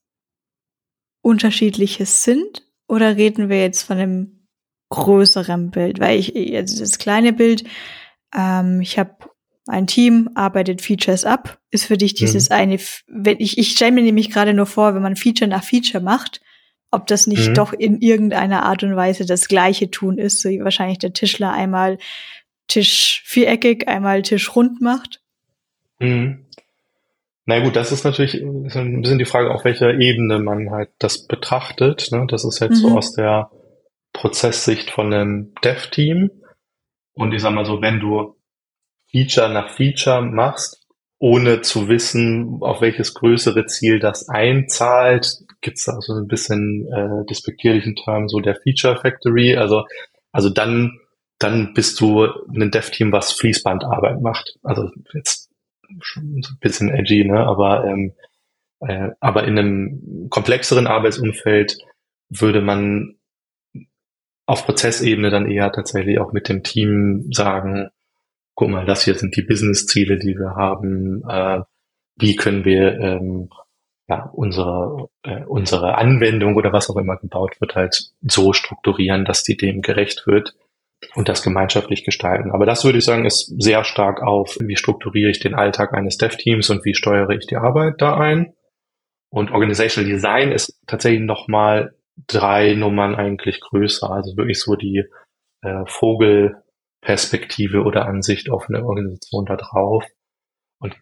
Unterschiedliches 1.21 2.23
sind? 2.23 2.67
Oder 2.87 3.15
reden 3.15 3.49
wir 3.49 3.61
jetzt 3.61 3.83
von 3.83 3.97
einem 3.97 4.47
größeren 4.89 5.71
Bild? 5.71 5.99
Weil 5.99 6.19
ich, 6.19 6.35
also 6.55 6.79
das 6.79 6.97
kleine 6.97 7.33
Bild, 7.33 7.63
ähm, 8.35 8.81
ich 8.81 8.97
habe 8.97 9.15
ein 9.67 9.87
Team, 9.87 10.29
arbeitet 10.35 10.81
Features 10.81 11.23
ab, 11.23 11.59
ist 11.69 11.85
für 11.85 11.97
dich 11.97 12.13
dieses 12.13 12.49
mhm. 12.49 12.55
eine, 12.55 12.79
wenn 13.07 13.39
ich, 13.39 13.57
ich 13.57 13.71
stelle 13.71 13.91
mir 13.91 14.01
nämlich 14.01 14.31
gerade 14.31 14.53
nur 14.53 14.65
vor, 14.65 14.95
wenn 14.95 15.01
man 15.01 15.15
Feature 15.15 15.49
nach 15.49 15.63
Feature 15.63 16.03
macht, 16.03 16.41
ob 16.89 17.07
das 17.07 17.27
nicht 17.27 17.49
mhm. 17.49 17.53
doch 17.53 17.73
in 17.73 18.01
irgendeiner 18.01 18.63
Art 18.63 18.83
und 18.83 18.95
Weise 18.95 19.25
das 19.25 19.47
gleiche 19.47 19.91
tun 19.91 20.17
ist, 20.17 20.41
so 20.41 20.49
wie 20.49 20.63
wahrscheinlich 20.63 20.99
der 20.99 21.13
Tischler 21.13 21.51
einmal 21.51 21.97
Tisch 22.67 23.21
viereckig, 23.25 23.87
einmal 23.87 24.21
Tisch 24.23 24.55
rund 24.55 24.81
macht. 24.81 25.20
Mhm. 26.01 26.45
Na 27.45 27.59
gut, 27.59 27.75
das 27.75 27.91
ist 27.91 28.03
natürlich 28.03 28.35
ist 28.35 28.77
ein 28.77 29.01
bisschen 29.01 29.19
die 29.19 29.25
Frage, 29.25 29.51
auf 29.51 29.65
welcher 29.65 29.99
Ebene 29.99 30.39
man 30.39 30.71
halt 30.71 30.89
das 30.99 31.27
betrachtet. 31.27 32.09
Ne? 32.11 32.25
Das 32.29 32.45
ist 32.45 32.59
jetzt 32.59 32.83
mhm. 32.83 32.89
so 32.89 32.97
aus 32.97 33.13
der 33.13 33.49
Prozesssicht 34.13 34.91
von 34.91 35.13
einem 35.13 35.53
Dev-Team. 35.63 36.31
Und 37.13 37.33
ich 37.33 37.41
sag 37.41 37.53
mal 37.53 37.65
so, 37.65 37.81
wenn 37.81 37.99
du 37.99 38.35
Feature 39.11 39.49
nach 39.49 39.69
Feature 39.69 40.21
machst, 40.21 40.85
ohne 41.19 41.61
zu 41.61 41.87
wissen, 41.87 42.57
auf 42.61 42.81
welches 42.81 43.13
größere 43.13 43.65
Ziel 43.65 43.99
das 43.99 44.27
einzahlt, 44.27 45.43
gibt's 45.61 45.85
da 45.85 46.01
so 46.01 46.13
ein 46.13 46.27
bisschen 46.27 46.87
äh, 46.91 47.25
despektierlichen 47.29 47.95
Term, 47.95 48.27
so 48.27 48.39
der 48.39 48.55
Feature 48.55 48.97
Factory. 48.97 49.55
Also, 49.55 49.83
also 50.31 50.49
dann, 50.49 50.99
dann 51.37 51.73
bist 51.73 51.99
du 51.99 52.23
ein 52.23 52.71
Dev-Team, 52.71 53.11
was 53.11 53.33
Fließbandarbeit 53.33 54.21
macht. 54.21 54.57
Also 54.63 54.89
jetzt 55.13 55.50
ein 56.15 56.41
bisschen 56.59 56.89
edgy, 56.89 57.25
ne? 57.25 57.45
aber, 57.45 57.85
ähm, 57.85 58.13
äh, 58.79 59.09
aber 59.19 59.45
in 59.45 59.57
einem 59.57 60.27
komplexeren 60.29 60.87
Arbeitsumfeld 60.87 61.77
würde 62.29 62.61
man 62.61 63.15
auf 64.45 64.65
Prozessebene 64.65 65.29
dann 65.29 65.49
eher 65.49 65.71
tatsächlich 65.71 66.19
auch 66.19 66.33
mit 66.33 66.49
dem 66.49 66.63
Team 66.63 67.27
sagen, 67.31 67.89
guck 68.55 68.69
mal, 68.69 68.85
das 68.85 69.03
hier 69.03 69.15
sind 69.15 69.35
die 69.35 69.43
Business-Ziele, 69.43 70.17
die 70.17 70.35
wir 70.35 70.55
haben, 70.55 71.23
äh, 71.27 71.61
wie 72.17 72.35
können 72.35 72.65
wir 72.65 72.99
ähm, 72.99 73.49
ja, 74.07 74.29
unsere, 74.33 75.09
äh, 75.23 75.43
unsere 75.45 75.97
Anwendung 75.97 76.55
oder 76.55 76.73
was 76.73 76.89
auch 76.89 76.97
immer 76.97 77.17
gebaut 77.17 77.61
wird, 77.61 77.75
halt 77.75 78.11
so 78.21 78.51
strukturieren, 78.51 79.23
dass 79.25 79.43
die 79.43 79.55
dem 79.55 79.81
gerecht 79.81 80.27
wird 80.27 80.53
und 81.15 81.29
das 81.29 81.41
gemeinschaftlich 81.43 82.03
gestalten. 82.03 82.51
Aber 82.51 82.65
das 82.65 82.83
würde 82.85 82.99
ich 82.99 83.05
sagen, 83.05 83.25
ist 83.25 83.53
sehr 83.61 83.83
stark 83.83 84.21
auf, 84.21 84.57
wie 84.59 84.75
strukturiere 84.75 85.31
ich 85.31 85.39
den 85.39 85.55
Alltag 85.55 85.93
eines 85.93 86.17
Dev-Teams 86.17 86.69
und 86.69 86.85
wie 86.85 86.93
steuere 86.93 87.31
ich 87.31 87.47
die 87.47 87.57
Arbeit 87.57 87.95
da 87.99 88.17
ein. 88.17 88.53
Und 89.29 89.51
Organizational 89.51 90.09
Design 90.09 90.51
ist 90.51 90.79
tatsächlich 90.87 91.21
nochmal 91.21 91.95
drei 92.27 92.73
Nummern 92.73 93.15
eigentlich 93.15 93.61
größer. 93.61 94.09
Also 94.09 94.35
wirklich 94.37 94.59
so 94.59 94.75
die 94.75 95.05
äh, 95.61 95.85
Vogelperspektive 95.85 97.83
oder 97.83 98.05
Ansicht 98.05 98.49
auf 98.49 98.67
eine 98.69 98.85
Organisation 98.85 99.45
da 99.45 99.55
drauf. 99.55 100.05
Und 100.79 100.95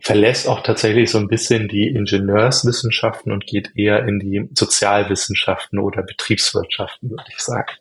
verlässt 0.00 0.48
auch 0.48 0.62
tatsächlich 0.62 1.10
so 1.10 1.18
ein 1.18 1.28
bisschen 1.28 1.68
die 1.68 1.88
Ingenieurswissenschaften 1.88 3.32
und 3.32 3.46
geht 3.46 3.72
eher 3.76 4.06
in 4.06 4.18
die 4.18 4.48
Sozialwissenschaften 4.54 5.78
oder 5.78 6.02
Betriebswirtschaften, 6.02 7.10
würde 7.10 7.24
ich 7.28 7.38
sagen. 7.38 7.72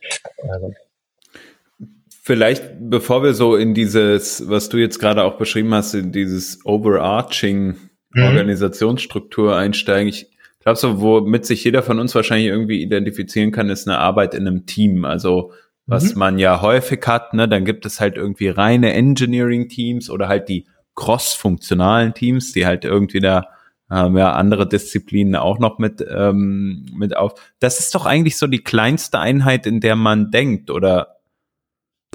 Also, 0.49 0.73
Vielleicht, 2.31 2.63
bevor 2.79 3.23
wir 3.23 3.33
so 3.33 3.57
in 3.57 3.73
dieses, 3.73 4.47
was 4.47 4.69
du 4.69 4.77
jetzt 4.77 4.99
gerade 4.99 5.25
auch 5.25 5.35
beschrieben 5.35 5.73
hast, 5.73 5.93
in 5.93 6.13
dieses 6.13 6.65
overarching 6.65 7.75
mhm. 8.13 8.23
Organisationsstruktur 8.23 9.57
einsteigen, 9.57 10.07
ich 10.07 10.29
glaube 10.61 10.77
so, 10.77 11.01
womit 11.01 11.45
sich 11.45 11.61
jeder 11.61 11.83
von 11.83 11.99
uns 11.99 12.15
wahrscheinlich 12.15 12.47
irgendwie 12.47 12.81
identifizieren 12.81 13.51
kann, 13.51 13.69
ist 13.69 13.85
eine 13.85 13.97
Arbeit 13.97 14.33
in 14.33 14.47
einem 14.47 14.65
Team. 14.65 15.03
Also 15.03 15.51
was 15.87 16.13
mhm. 16.13 16.19
man 16.19 16.39
ja 16.39 16.61
häufig 16.61 17.05
hat, 17.05 17.33
ne, 17.33 17.49
dann 17.49 17.65
gibt 17.65 17.85
es 17.85 17.99
halt 17.99 18.15
irgendwie 18.15 18.47
reine 18.47 18.93
Engineering-Teams 18.93 20.09
oder 20.09 20.29
halt 20.29 20.47
die 20.47 20.67
cross-funktionalen 20.95 22.13
Teams, 22.13 22.53
die 22.53 22.65
halt 22.65 22.85
irgendwie 22.85 23.19
da 23.19 23.43
ähm, 23.91 24.15
ja 24.15 24.31
andere 24.31 24.69
Disziplinen 24.69 25.35
auch 25.35 25.59
noch 25.59 25.79
mit 25.79 26.01
ähm, 26.09 26.85
mit 26.95 27.17
auf. 27.17 27.33
Das 27.59 27.79
ist 27.79 27.93
doch 27.93 28.05
eigentlich 28.05 28.37
so 28.37 28.47
die 28.47 28.63
kleinste 28.63 29.19
Einheit, 29.19 29.67
in 29.67 29.81
der 29.81 29.97
man 29.97 30.31
denkt, 30.31 30.71
oder 30.71 31.17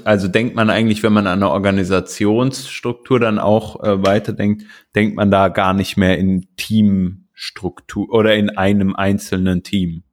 also 0.05 0.29
denkt 0.29 0.55
man 0.55 0.71
eigentlich, 0.71 1.03
wenn 1.03 1.13
man 1.13 1.27
an 1.27 1.43
eine 1.43 1.51
Organisationsstruktur 1.51 3.19
dann 3.19 3.39
auch 3.39 3.83
äh, 3.83 4.05
weiterdenkt, 4.05 4.65
denkt 4.95 5.17
man 5.17 5.31
da 5.31 5.49
gar 5.49 5.75
nicht 5.75 5.97
mehr 5.97 6.19
in 6.19 6.49
Teamstruktur 6.57 8.09
oder 8.11 8.35
in 8.35 8.51
einem 8.51 8.95
einzelnen 8.95 9.63
Team? 9.63 10.05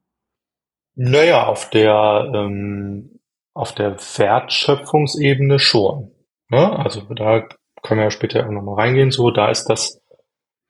Naja, 0.96 1.46
auf 1.46 1.70
der, 1.70 2.30
ähm, 2.34 3.20
auf 3.52 3.74
der 3.74 3.96
Wertschöpfungsebene 3.96 5.58
schon. 5.58 6.12
Ne? 6.48 6.78
Also 6.78 7.02
da 7.14 7.48
können 7.82 8.00
wir 8.00 8.04
ja 8.04 8.10
später 8.10 8.46
auch 8.46 8.50
nochmal 8.50 8.76
reingehen. 8.76 9.10
So, 9.10 9.30
da 9.30 9.50
ist 9.50 9.66
das 9.66 10.00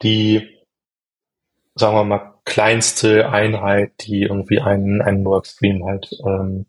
die, 0.03 0.49
sagen 1.75 1.97
wir 1.97 2.05
mal, 2.05 2.35
kleinste 2.45 3.31
Einheit, 3.31 3.93
die 4.01 4.23
irgendwie 4.23 4.61
einen, 4.61 5.01
einen 5.01 5.25
Workstream 5.25 5.85
halt 5.85 6.11
ähm, 6.27 6.67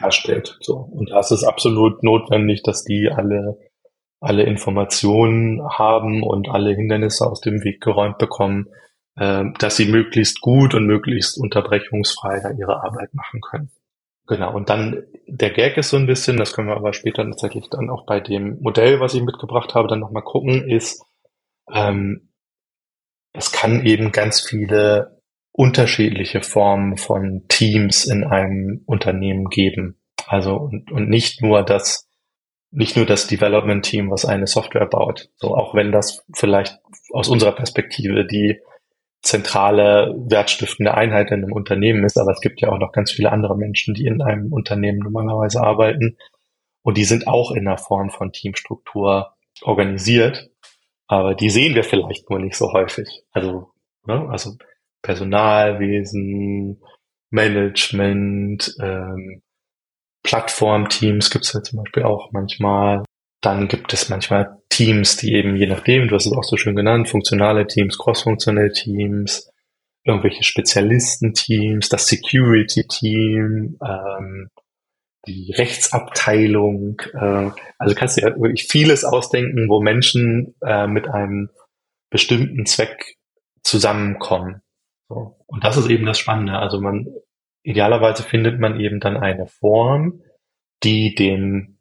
herstellt. 0.00 0.58
So. 0.60 0.76
Und 0.76 1.10
da 1.10 1.20
ist 1.20 1.30
es 1.30 1.44
absolut 1.44 2.02
notwendig, 2.02 2.62
dass 2.62 2.84
die 2.84 3.10
alle, 3.10 3.58
alle 4.20 4.44
Informationen 4.44 5.62
haben 5.68 6.22
und 6.22 6.48
alle 6.48 6.74
Hindernisse 6.74 7.26
aus 7.26 7.40
dem 7.40 7.62
Weg 7.64 7.80
geräumt 7.80 8.18
bekommen, 8.18 8.68
äh, 9.16 9.44
dass 9.58 9.76
sie 9.76 9.86
möglichst 9.86 10.40
gut 10.40 10.74
und 10.74 10.86
möglichst 10.86 11.38
unterbrechungsfrei 11.38 12.40
da 12.40 12.50
ihre 12.50 12.82
Arbeit 12.82 13.14
machen 13.14 13.40
können. 13.40 13.70
Genau, 14.26 14.54
und 14.54 14.70
dann 14.70 15.02
der 15.26 15.50
Gag 15.50 15.76
ist 15.76 15.90
so 15.90 15.96
ein 15.96 16.06
bisschen, 16.06 16.36
das 16.36 16.52
können 16.52 16.68
wir 16.68 16.76
aber 16.76 16.92
später 16.92 17.24
tatsächlich 17.24 17.68
dann 17.68 17.90
auch 17.90 18.06
bei 18.06 18.20
dem 18.20 18.60
Modell, 18.60 19.00
was 19.00 19.14
ich 19.14 19.22
mitgebracht 19.22 19.74
habe, 19.74 19.88
dann 19.88 19.98
nochmal 19.98 20.22
gucken, 20.22 20.68
ist, 20.68 21.04
ähm, 21.72 22.28
es 23.32 23.50
kann 23.50 23.84
eben 23.84 24.12
ganz 24.12 24.40
viele 24.40 25.19
unterschiedliche 25.52 26.42
Formen 26.42 26.96
von 26.96 27.44
Teams 27.48 28.04
in 28.04 28.24
einem 28.24 28.82
Unternehmen 28.86 29.48
geben. 29.48 30.00
Also 30.26 30.56
und, 30.56 30.90
und 30.92 31.08
nicht 31.08 31.42
nur 31.42 31.62
das, 31.62 32.08
nicht 32.70 32.96
nur 32.96 33.06
das 33.06 33.26
Development 33.26 33.84
Team, 33.84 34.10
was 34.10 34.24
eine 34.24 34.46
Software 34.46 34.86
baut. 34.86 35.28
So 35.36 35.56
auch 35.56 35.74
wenn 35.74 35.92
das 35.92 36.24
vielleicht 36.34 36.78
aus 37.12 37.28
unserer 37.28 37.52
Perspektive 37.52 38.26
die 38.26 38.60
zentrale 39.22 40.14
wertstiftende 40.16 40.94
Einheit 40.94 41.30
in 41.30 41.44
einem 41.44 41.52
Unternehmen 41.52 42.04
ist, 42.04 42.16
aber 42.16 42.32
es 42.32 42.40
gibt 42.40 42.60
ja 42.60 42.70
auch 42.70 42.78
noch 42.78 42.92
ganz 42.92 43.10
viele 43.12 43.32
andere 43.32 43.56
Menschen, 43.56 43.94
die 43.94 44.06
in 44.06 44.22
einem 44.22 44.52
Unternehmen 44.52 45.00
normalerweise 45.00 45.60
arbeiten 45.60 46.16
und 46.82 46.96
die 46.96 47.04
sind 47.04 47.26
auch 47.26 47.50
in 47.50 47.66
einer 47.66 47.76
Form 47.76 48.10
von 48.10 48.32
Teamstruktur 48.32 49.34
organisiert, 49.62 50.50
aber 51.06 51.34
die 51.34 51.50
sehen 51.50 51.74
wir 51.74 51.84
vielleicht 51.84 52.30
nur 52.30 52.38
nicht 52.38 52.56
so 52.56 52.72
häufig. 52.72 53.24
Also, 53.32 53.70
ne, 54.06 54.26
also 54.30 54.56
Personalwesen, 55.02 56.80
Management, 57.30 58.74
ähm, 58.80 59.42
Plattformteams 60.22 61.30
gibt 61.30 61.46
es 61.46 61.52
ja 61.52 61.62
zum 61.62 61.82
Beispiel 61.82 62.02
auch 62.02 62.30
manchmal. 62.32 63.04
Dann 63.40 63.68
gibt 63.68 63.92
es 63.92 64.08
manchmal 64.10 64.58
Teams, 64.68 65.16
die 65.16 65.32
eben 65.32 65.56
je 65.56 65.66
nachdem, 65.66 66.08
du 66.08 66.14
hast 66.14 66.26
es 66.26 66.32
auch 66.32 66.44
so 66.44 66.56
schön 66.56 66.76
genannt, 66.76 67.08
funktionale 67.08 67.66
Teams, 67.66 67.96
crossfunktionelle 67.96 68.72
Teams, 68.72 69.50
irgendwelche 70.04 70.42
Spezialistenteams, 70.42 71.88
das 71.88 72.06
Security-Team, 72.06 73.78
ähm, 73.82 74.48
die 75.26 75.52
Rechtsabteilung. 75.52 77.00
Äh, 77.14 77.50
also 77.78 77.94
kannst 77.94 78.16
du 78.16 78.22
ja 78.22 78.28
wirklich 78.38 78.66
vieles 78.66 79.04
ausdenken, 79.04 79.68
wo 79.68 79.80
Menschen 79.80 80.54
äh, 80.62 80.86
mit 80.86 81.08
einem 81.08 81.50
bestimmten 82.10 82.66
Zweck 82.66 83.16
zusammenkommen. 83.62 84.62
So. 85.10 85.36
Und 85.46 85.64
das 85.64 85.76
ist 85.76 85.90
eben 85.90 86.06
das 86.06 86.18
Spannende. 86.18 86.58
Also 86.58 86.80
man, 86.80 87.06
idealerweise 87.64 88.22
findet 88.22 88.60
man 88.60 88.78
eben 88.80 89.00
dann 89.00 89.16
eine 89.16 89.46
Form, 89.46 90.22
die 90.84 91.14
dem 91.16 91.78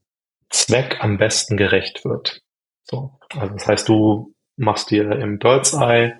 Zweck 0.49 0.97
am 1.01 1.17
besten 1.17 1.55
gerecht 1.55 2.03
wird. 2.03 2.41
So. 2.83 3.19
Also 3.37 3.53
das 3.53 3.67
heißt, 3.67 3.87
du 3.87 4.33
machst 4.57 4.89
dir 4.89 5.11
im 5.11 5.37
Bird's 5.37 5.73
Eye 5.73 6.15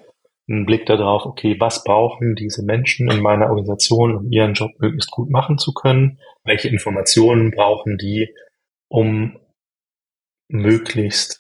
einen 0.48 0.66
Blick 0.66 0.86
darauf, 0.86 1.26
okay, 1.26 1.60
was 1.60 1.84
brauchen 1.84 2.36
diese 2.36 2.64
Menschen 2.64 3.10
in 3.10 3.22
meiner 3.22 3.50
Organisation, 3.50 4.16
um 4.16 4.32
ihren 4.32 4.54
Job 4.54 4.72
möglichst 4.80 5.12
gut 5.12 5.32
machen 5.32 5.58
zu 5.58 5.74
können? 5.74 6.20
Welche 6.44 6.70
Informationen 6.70 7.52
brauchen 7.52 7.98
die, 7.98 8.34
um 8.88 9.40
möglichst 10.48 11.39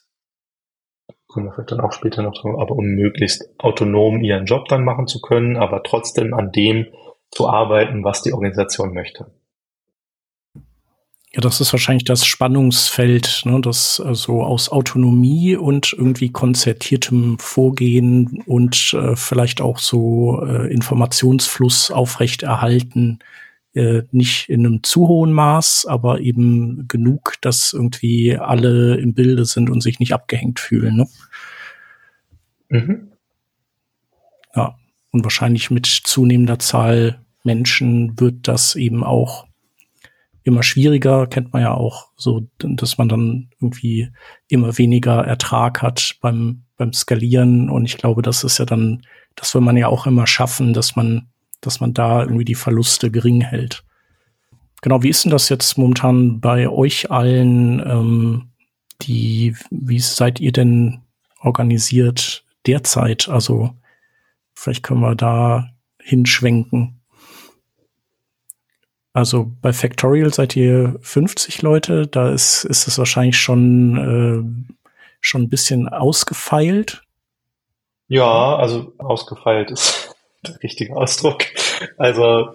kommen 1.29 1.45
wir 1.45 1.53
vielleicht 1.53 1.71
dann 1.71 1.79
auch 1.79 1.93
später 1.93 2.23
noch 2.23 2.33
drauf, 2.33 2.59
aber 2.59 2.75
um 2.75 2.85
möglichst 2.85 3.47
autonom 3.59 4.21
ihren 4.21 4.45
Job 4.45 4.67
dann 4.67 4.83
machen 4.83 5.07
zu 5.07 5.21
können, 5.21 5.57
aber 5.57 5.83
trotzdem 5.83 6.33
an 6.33 6.51
dem 6.51 6.87
zu 7.31 7.47
arbeiten, 7.47 8.03
was 8.03 8.23
die 8.23 8.33
Organisation 8.33 8.93
möchte. 8.93 9.27
Ja, 11.31 11.41
das 11.41 11.61
ist 11.61 11.71
wahrscheinlich 11.71 12.05
das 12.05 12.25
Spannungsfeld, 12.25 13.43
ne, 13.45 13.61
das 13.61 14.01
also 14.03 14.41
aus 14.41 14.71
Autonomie 14.71 15.55
und 15.55 15.93
irgendwie 15.93 16.31
konzertiertem 16.31 17.37
Vorgehen 17.37 18.41
und 18.47 18.95
äh, 18.95 19.15
vielleicht 19.15 19.61
auch 19.61 19.77
so 19.77 20.43
äh, 20.43 20.73
Informationsfluss 20.73 21.91
aufrechterhalten 21.91 23.19
äh, 23.79 24.03
nicht 24.11 24.49
in 24.49 24.65
einem 24.65 24.83
zu 24.83 25.07
hohen 25.07 25.31
Maß, 25.31 25.85
aber 25.87 26.19
eben 26.19 26.87
genug, 26.87 27.35
dass 27.41 27.71
irgendwie 27.71 28.37
alle 28.37 28.97
im 28.97 29.13
Bilde 29.13 29.45
sind 29.45 29.69
und 29.69 29.81
sich 29.81 29.99
nicht 29.99 30.13
abgehängt 30.13 30.59
fühlen. 30.59 30.97
Ne? 30.97 31.07
Mhm. 32.69 33.11
Ja, 34.53 34.75
und 35.11 35.23
wahrscheinlich 35.23 35.71
mit 35.71 35.85
zunehmender 35.85 36.59
Zahl 36.59 37.21
Menschen 37.43 38.19
wird 38.19 38.47
das 38.47 38.75
eben 38.75 39.03
auch 39.03 39.47
immer 40.43 40.63
schwieriger, 40.63 41.27
kennt 41.27 41.53
man 41.53 41.61
ja 41.61 41.73
auch 41.73 42.09
so, 42.17 42.49
dass 42.57 42.97
man 42.97 43.07
dann 43.07 43.49
irgendwie 43.61 44.09
immer 44.47 44.77
weniger 44.77 45.23
Ertrag 45.23 45.81
hat 45.81 46.17
beim, 46.21 46.63
beim 46.75 46.91
Skalieren. 46.91 47.69
Und 47.69 47.85
ich 47.85 47.97
glaube, 47.97 48.21
das 48.21 48.43
ist 48.43 48.57
ja 48.57 48.65
dann, 48.65 49.03
das 49.35 49.53
will 49.53 49.61
man 49.61 49.77
ja 49.77 49.87
auch 49.87 50.05
immer 50.05 50.27
schaffen, 50.27 50.73
dass 50.73 50.95
man 50.95 51.29
dass 51.61 51.79
man 51.79 51.93
da 51.93 52.21
irgendwie 52.21 52.45
die 52.45 52.55
Verluste 52.55 53.11
gering 53.11 53.41
hält. 53.41 53.83
Genau, 54.81 55.03
wie 55.03 55.09
ist 55.09 55.25
denn 55.25 55.31
das 55.31 55.49
jetzt 55.49 55.77
momentan 55.77 56.39
bei 56.39 56.69
euch 56.69 57.11
allen? 57.11 57.79
Ähm, 57.79 58.49
die, 59.01 59.55
wie 59.69 59.99
seid 59.99 60.39
ihr 60.39 60.51
denn 60.51 61.01
organisiert 61.41 62.45
derzeit? 62.65 63.29
Also 63.29 63.71
vielleicht 64.53 64.83
können 64.83 65.01
wir 65.01 65.15
da 65.15 65.69
hinschwenken. 66.01 67.01
Also 69.13 69.51
bei 69.61 69.73
Factorial 69.73 70.33
seid 70.33 70.55
ihr 70.55 70.97
50 71.01 71.61
Leute, 71.61 72.07
da 72.07 72.29
ist, 72.29 72.63
ist 72.63 72.87
es 72.87 72.97
wahrscheinlich 72.97 73.37
schon, 73.37 73.97
äh, 73.97 74.77
schon 75.19 75.43
ein 75.43 75.49
bisschen 75.49 75.89
ausgefeilt. 75.89 77.01
Ja, 78.07 78.55
also 78.55 78.93
ausgefeilt 78.97 79.71
ist 79.71 80.08
der 80.45 80.61
richtige 80.63 80.95
Ausdruck. 80.95 81.45
Also, 81.97 82.53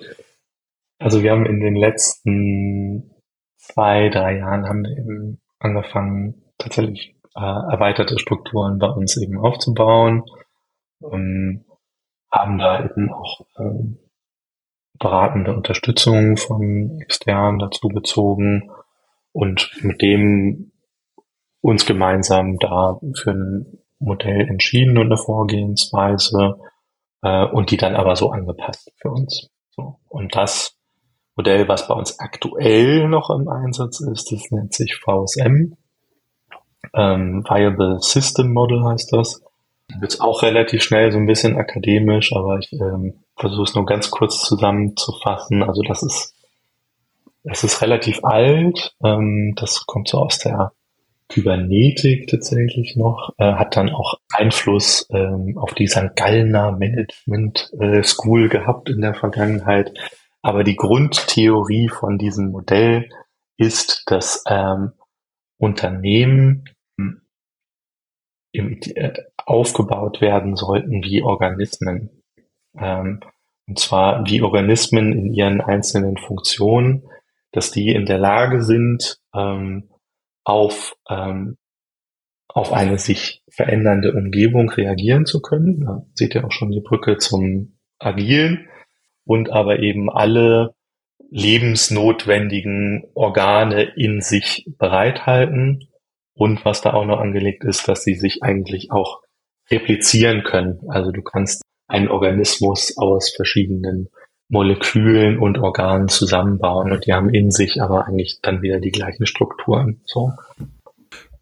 also 0.98 1.22
wir 1.22 1.30
haben 1.30 1.46
in 1.46 1.60
den 1.60 1.76
letzten 1.76 3.14
zwei, 3.56 4.08
drei 4.10 4.38
Jahren 4.38 4.68
haben 4.68 4.82
wir 4.82 4.96
eben 4.96 5.40
angefangen, 5.58 6.42
tatsächlich 6.58 7.16
äh, 7.34 7.40
erweiterte 7.40 8.18
Strukturen 8.18 8.78
bei 8.78 8.88
uns 8.88 9.16
eben 9.16 9.38
aufzubauen 9.38 10.24
und 11.00 11.64
haben 12.30 12.58
da 12.58 12.84
eben 12.84 13.12
auch 13.12 13.46
äh, 13.56 13.96
beratende 14.98 15.54
Unterstützung 15.54 16.36
von 16.36 17.00
externen 17.00 17.58
dazu 17.58 17.88
bezogen 17.88 18.70
und 19.32 19.70
mit 19.82 20.00
dem 20.02 20.72
uns 21.60 21.86
gemeinsam 21.86 22.58
da 22.58 23.00
für 23.14 23.30
ein 23.30 23.78
Modell 23.98 24.42
entschieden 24.48 24.98
und 24.98 25.06
eine 25.06 25.16
Vorgehensweise, 25.16 26.58
äh, 27.24 27.46
und 27.46 27.70
die 27.70 27.76
dann 27.76 27.96
aber 27.96 28.14
so 28.14 28.30
angepasst 28.30 28.92
für 29.00 29.10
uns. 29.10 29.48
So. 29.70 29.96
Und 30.08 30.36
das 30.36 30.76
Modell, 31.34 31.66
was 31.66 31.88
bei 31.88 31.94
uns 31.94 32.20
aktuell 32.20 33.08
noch 33.08 33.30
im 33.30 33.48
Einsatz 33.48 34.00
ist, 34.00 34.30
das 34.30 34.50
nennt 34.50 34.74
sich 34.74 34.94
VSM. 34.96 35.74
Ähm, 36.92 37.44
Viable 37.48 37.98
System 38.00 38.52
Model 38.52 38.84
heißt 38.84 39.12
das. 39.12 39.42
Wird 39.98 40.20
auch 40.20 40.42
relativ 40.42 40.82
schnell 40.82 41.10
so 41.12 41.18
ein 41.18 41.26
bisschen 41.26 41.56
akademisch, 41.56 42.32
aber 42.34 42.58
ich 42.58 42.72
ähm, 42.72 43.24
versuche 43.36 43.64
es 43.64 43.74
nur 43.74 43.84
ganz 43.84 44.10
kurz 44.10 44.42
zusammenzufassen. 44.42 45.62
Also 45.62 45.82
das 45.82 46.02
ist, 46.02 46.34
es 47.42 47.64
ist 47.64 47.82
relativ 47.82 48.22
alt. 48.22 48.94
Ähm, 49.02 49.54
das 49.56 49.86
kommt 49.86 50.08
so 50.08 50.18
aus 50.18 50.38
der 50.38 50.72
Kybernetik 51.28 52.28
tatsächlich 52.28 52.96
noch, 52.96 53.32
äh, 53.38 53.54
hat 53.54 53.76
dann 53.76 53.90
auch 53.90 54.18
Einfluss 54.32 55.06
ähm, 55.10 55.56
auf 55.56 55.74
die 55.74 55.86
St. 55.86 56.14
Gallner 56.16 56.72
Management 56.72 57.72
äh, 57.80 58.02
School 58.02 58.48
gehabt 58.48 58.90
in 58.90 59.00
der 59.00 59.14
Vergangenheit. 59.14 59.92
Aber 60.42 60.64
die 60.64 60.76
Grundtheorie 60.76 61.88
von 61.88 62.18
diesem 62.18 62.50
Modell 62.50 63.08
ist, 63.56 64.02
dass 64.06 64.44
ähm, 64.46 64.92
Unternehmen 65.58 66.64
hm, 66.98 67.22
im, 68.52 68.80
äh, 68.94 69.14
aufgebaut 69.36 70.20
werden 70.20 70.56
sollten 70.56 71.02
wie 71.02 71.22
Organismen. 71.22 72.22
Ähm, 72.78 73.20
und 73.66 73.78
zwar 73.78 74.26
wie 74.26 74.42
Organismen 74.42 75.12
in 75.12 75.32
ihren 75.32 75.62
einzelnen 75.62 76.18
Funktionen, 76.18 77.08
dass 77.52 77.70
die 77.70 77.94
in 77.94 78.04
der 78.04 78.18
Lage 78.18 78.62
sind, 78.62 79.18
ähm, 79.34 79.88
auf, 80.44 80.96
ähm, 81.08 81.56
auf 82.48 82.72
eine 82.72 82.98
sich 82.98 83.42
verändernde 83.48 84.12
Umgebung 84.12 84.70
reagieren 84.70 85.26
zu 85.26 85.40
können. 85.40 85.80
Da 85.80 86.06
seht 86.14 86.34
ihr 86.34 86.44
auch 86.44 86.52
schon 86.52 86.70
die 86.70 86.82
Brücke 86.82 87.18
zum 87.18 87.78
Agilen 87.98 88.68
und 89.24 89.50
aber 89.50 89.80
eben 89.80 90.10
alle 90.10 90.74
lebensnotwendigen 91.30 93.04
Organe 93.14 93.94
in 93.96 94.20
sich 94.20 94.66
bereithalten. 94.78 95.88
Und 96.34 96.64
was 96.64 96.80
da 96.80 96.94
auch 96.94 97.06
noch 97.06 97.20
angelegt 97.20 97.64
ist, 97.64 97.88
dass 97.88 98.04
sie 98.04 98.14
sich 98.14 98.42
eigentlich 98.42 98.90
auch 98.90 99.22
replizieren 99.70 100.42
können. 100.42 100.80
Also 100.88 101.10
du 101.10 101.22
kannst 101.22 101.62
einen 101.86 102.08
Organismus 102.08 102.96
aus 102.98 103.32
verschiedenen 103.34 104.08
Molekülen 104.48 105.38
und 105.38 105.58
Organen 105.58 106.08
zusammenbauen 106.08 106.92
und 106.92 107.06
die 107.06 107.12
haben 107.12 107.30
in 107.30 107.50
sich 107.50 107.80
aber 107.80 108.06
eigentlich 108.06 108.40
dann 108.42 108.62
wieder 108.62 108.78
die 108.78 108.90
gleichen 108.90 109.26
Strukturen. 109.26 110.00
So. 110.04 110.32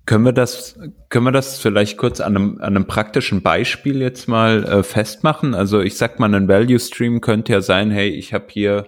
Können 0.05 0.25
wir 0.25 0.33
das, 0.33 0.79
können 1.11 1.27
wir 1.27 1.33
das 1.33 1.59
vielleicht 1.59 1.97
kurz 1.97 2.21
an 2.21 2.37
einem, 2.37 2.59
an 2.59 2.77
einem 2.77 2.87
praktischen 2.87 3.43
Beispiel 3.43 4.01
jetzt 4.01 4.29
mal 4.29 4.65
äh, 4.65 4.83
festmachen? 4.83 5.55
Also 5.55 5.81
ich 5.81 5.97
sag 5.97 6.19
mal, 6.19 6.33
ein 6.35 6.49
Value 6.49 6.79
Stream 6.79 7.21
könnte 7.21 7.53
ja 7.53 7.61
sein, 7.61 7.91
hey, 7.91 8.09
ich 8.09 8.35
habe 8.35 8.47
hier, 8.49 8.87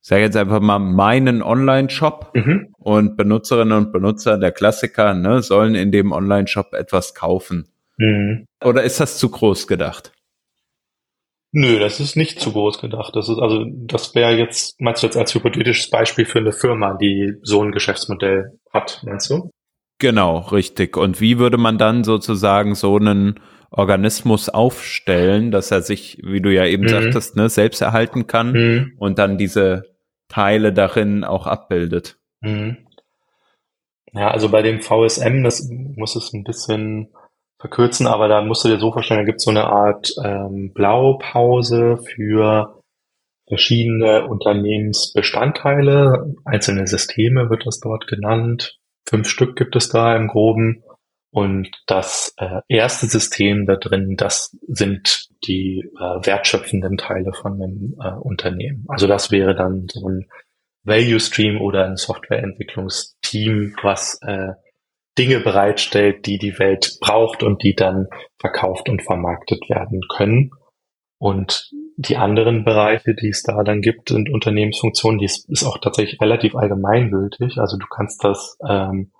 sage 0.00 0.22
jetzt 0.22 0.36
einfach 0.36 0.60
mal 0.60 0.78
meinen 0.78 1.42
Online-Shop 1.42 2.32
mhm. 2.34 2.74
und 2.78 3.16
Benutzerinnen 3.16 3.78
und 3.78 3.92
Benutzer, 3.92 4.36
der 4.36 4.52
Klassiker, 4.52 5.14
ne, 5.14 5.40
sollen 5.42 5.74
in 5.74 5.90
dem 5.90 6.12
Online-Shop 6.12 6.74
etwas 6.74 7.14
kaufen. 7.14 7.68
Mhm. 7.96 8.46
Oder 8.62 8.82
ist 8.82 9.00
das 9.00 9.18
zu 9.18 9.30
groß 9.30 9.66
gedacht? 9.66 10.12
Nö, 11.54 11.78
das 11.78 12.00
ist 12.00 12.16
nicht 12.16 12.40
zu 12.40 12.52
groß 12.52 12.80
gedacht. 12.80 13.14
Das 13.14 13.28
ist 13.28 13.38
also, 13.38 13.64
das 13.68 14.14
wäre 14.14 14.32
jetzt, 14.32 14.80
meinst 14.80 15.02
du 15.02 15.06
jetzt 15.06 15.18
als 15.18 15.34
hypothetisches 15.34 15.90
Beispiel 15.90 16.24
für 16.24 16.38
eine 16.38 16.52
Firma, 16.52 16.94
die 16.94 17.34
so 17.42 17.62
ein 17.62 17.72
Geschäftsmodell 17.72 18.58
hat, 18.72 19.02
meinst 19.04 19.28
du? 19.30 19.50
Genau, 19.98 20.38
richtig. 20.38 20.96
Und 20.96 21.20
wie 21.20 21.38
würde 21.38 21.58
man 21.58 21.76
dann 21.76 22.04
sozusagen 22.04 22.74
so 22.74 22.96
einen 22.96 23.38
Organismus 23.70 24.48
aufstellen, 24.48 25.50
dass 25.50 25.70
er 25.70 25.82
sich, 25.82 26.18
wie 26.24 26.40
du 26.40 26.52
ja 26.52 26.64
eben 26.64 26.84
mhm. 26.84 26.88
sagtest, 26.88 27.36
ne, 27.36 27.50
selbst 27.50 27.82
erhalten 27.82 28.26
kann 28.26 28.52
mhm. 28.52 28.92
und 28.98 29.18
dann 29.18 29.36
diese 29.36 29.84
Teile 30.28 30.72
darin 30.72 31.22
auch 31.22 31.46
abbildet? 31.46 32.18
Mhm. 32.40 32.78
Ja, 34.14 34.30
also 34.30 34.48
bei 34.48 34.62
dem 34.62 34.80
VSM, 34.80 35.42
das 35.42 35.68
muss 35.70 36.16
es 36.16 36.32
ein 36.32 36.44
bisschen 36.44 37.12
verkürzen, 37.62 38.06
aber 38.06 38.28
da 38.28 38.42
musst 38.42 38.64
du 38.64 38.68
dir 38.68 38.78
so 38.78 38.92
vorstellen, 38.92 39.20
da 39.20 39.24
gibt 39.24 39.38
es 39.38 39.44
so 39.44 39.50
eine 39.50 39.64
Art 39.64 40.12
ähm, 40.22 40.72
Blaupause 40.74 41.96
für 41.96 42.82
verschiedene 43.48 44.26
Unternehmensbestandteile, 44.26 46.34
einzelne 46.44 46.86
Systeme 46.86 47.48
wird 47.50 47.64
das 47.64 47.80
dort 47.80 48.06
genannt. 48.08 48.78
Fünf 49.08 49.26
Stück 49.28 49.56
gibt 49.56 49.74
es 49.76 49.88
da 49.88 50.14
im 50.16 50.28
Groben. 50.28 50.82
Und 51.34 51.70
das 51.86 52.34
äh, 52.36 52.60
erste 52.68 53.06
System 53.06 53.64
da 53.64 53.76
drin, 53.76 54.16
das 54.18 54.54
sind 54.68 55.28
die 55.46 55.82
äh, 55.98 56.26
wertschöpfenden 56.26 56.98
Teile 56.98 57.32
von 57.32 57.54
einem 57.54 57.94
äh, 58.02 58.10
Unternehmen. 58.20 58.84
Also 58.88 59.06
das 59.06 59.30
wäre 59.30 59.54
dann 59.54 59.86
so 59.90 60.06
ein 60.06 60.26
Value 60.84 61.20
Stream 61.20 61.60
oder 61.60 61.86
ein 61.86 61.96
Softwareentwicklungsteam, 61.96 63.76
was 63.82 64.18
äh, 64.22 64.52
Dinge 65.18 65.40
bereitstellt, 65.40 66.26
die 66.26 66.38
die 66.38 66.58
Welt 66.58 66.98
braucht 67.00 67.42
und 67.42 67.62
die 67.62 67.74
dann 67.74 68.06
verkauft 68.38 68.88
und 68.88 69.02
vermarktet 69.02 69.68
werden 69.68 70.00
können. 70.08 70.50
Und 71.18 71.70
die 71.96 72.16
anderen 72.16 72.64
Bereiche, 72.64 73.14
die 73.14 73.28
es 73.28 73.42
da 73.42 73.62
dann 73.62 73.80
gibt, 73.80 74.08
sind 74.08 74.30
Unternehmensfunktionen, 74.30 75.18
die 75.18 75.26
ist, 75.26 75.48
ist 75.50 75.64
auch 75.64 75.78
tatsächlich 75.78 76.20
relativ 76.20 76.56
allgemeingültig. 76.56 77.58
Also 77.58 77.76
du 77.76 77.86
kannst 77.86 78.24
das 78.24 78.58
ähm, 78.68 79.12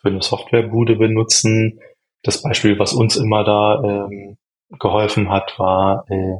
für 0.00 0.08
eine 0.08 0.22
Softwarebude 0.22 0.96
benutzen. 0.96 1.80
Das 2.22 2.42
Beispiel, 2.42 2.78
was 2.78 2.92
uns 2.92 3.16
immer 3.16 3.44
da 3.44 3.82
ähm, 3.82 4.38
geholfen 4.78 5.28
hat, 5.28 5.58
war 5.58 6.06
äh, 6.08 6.38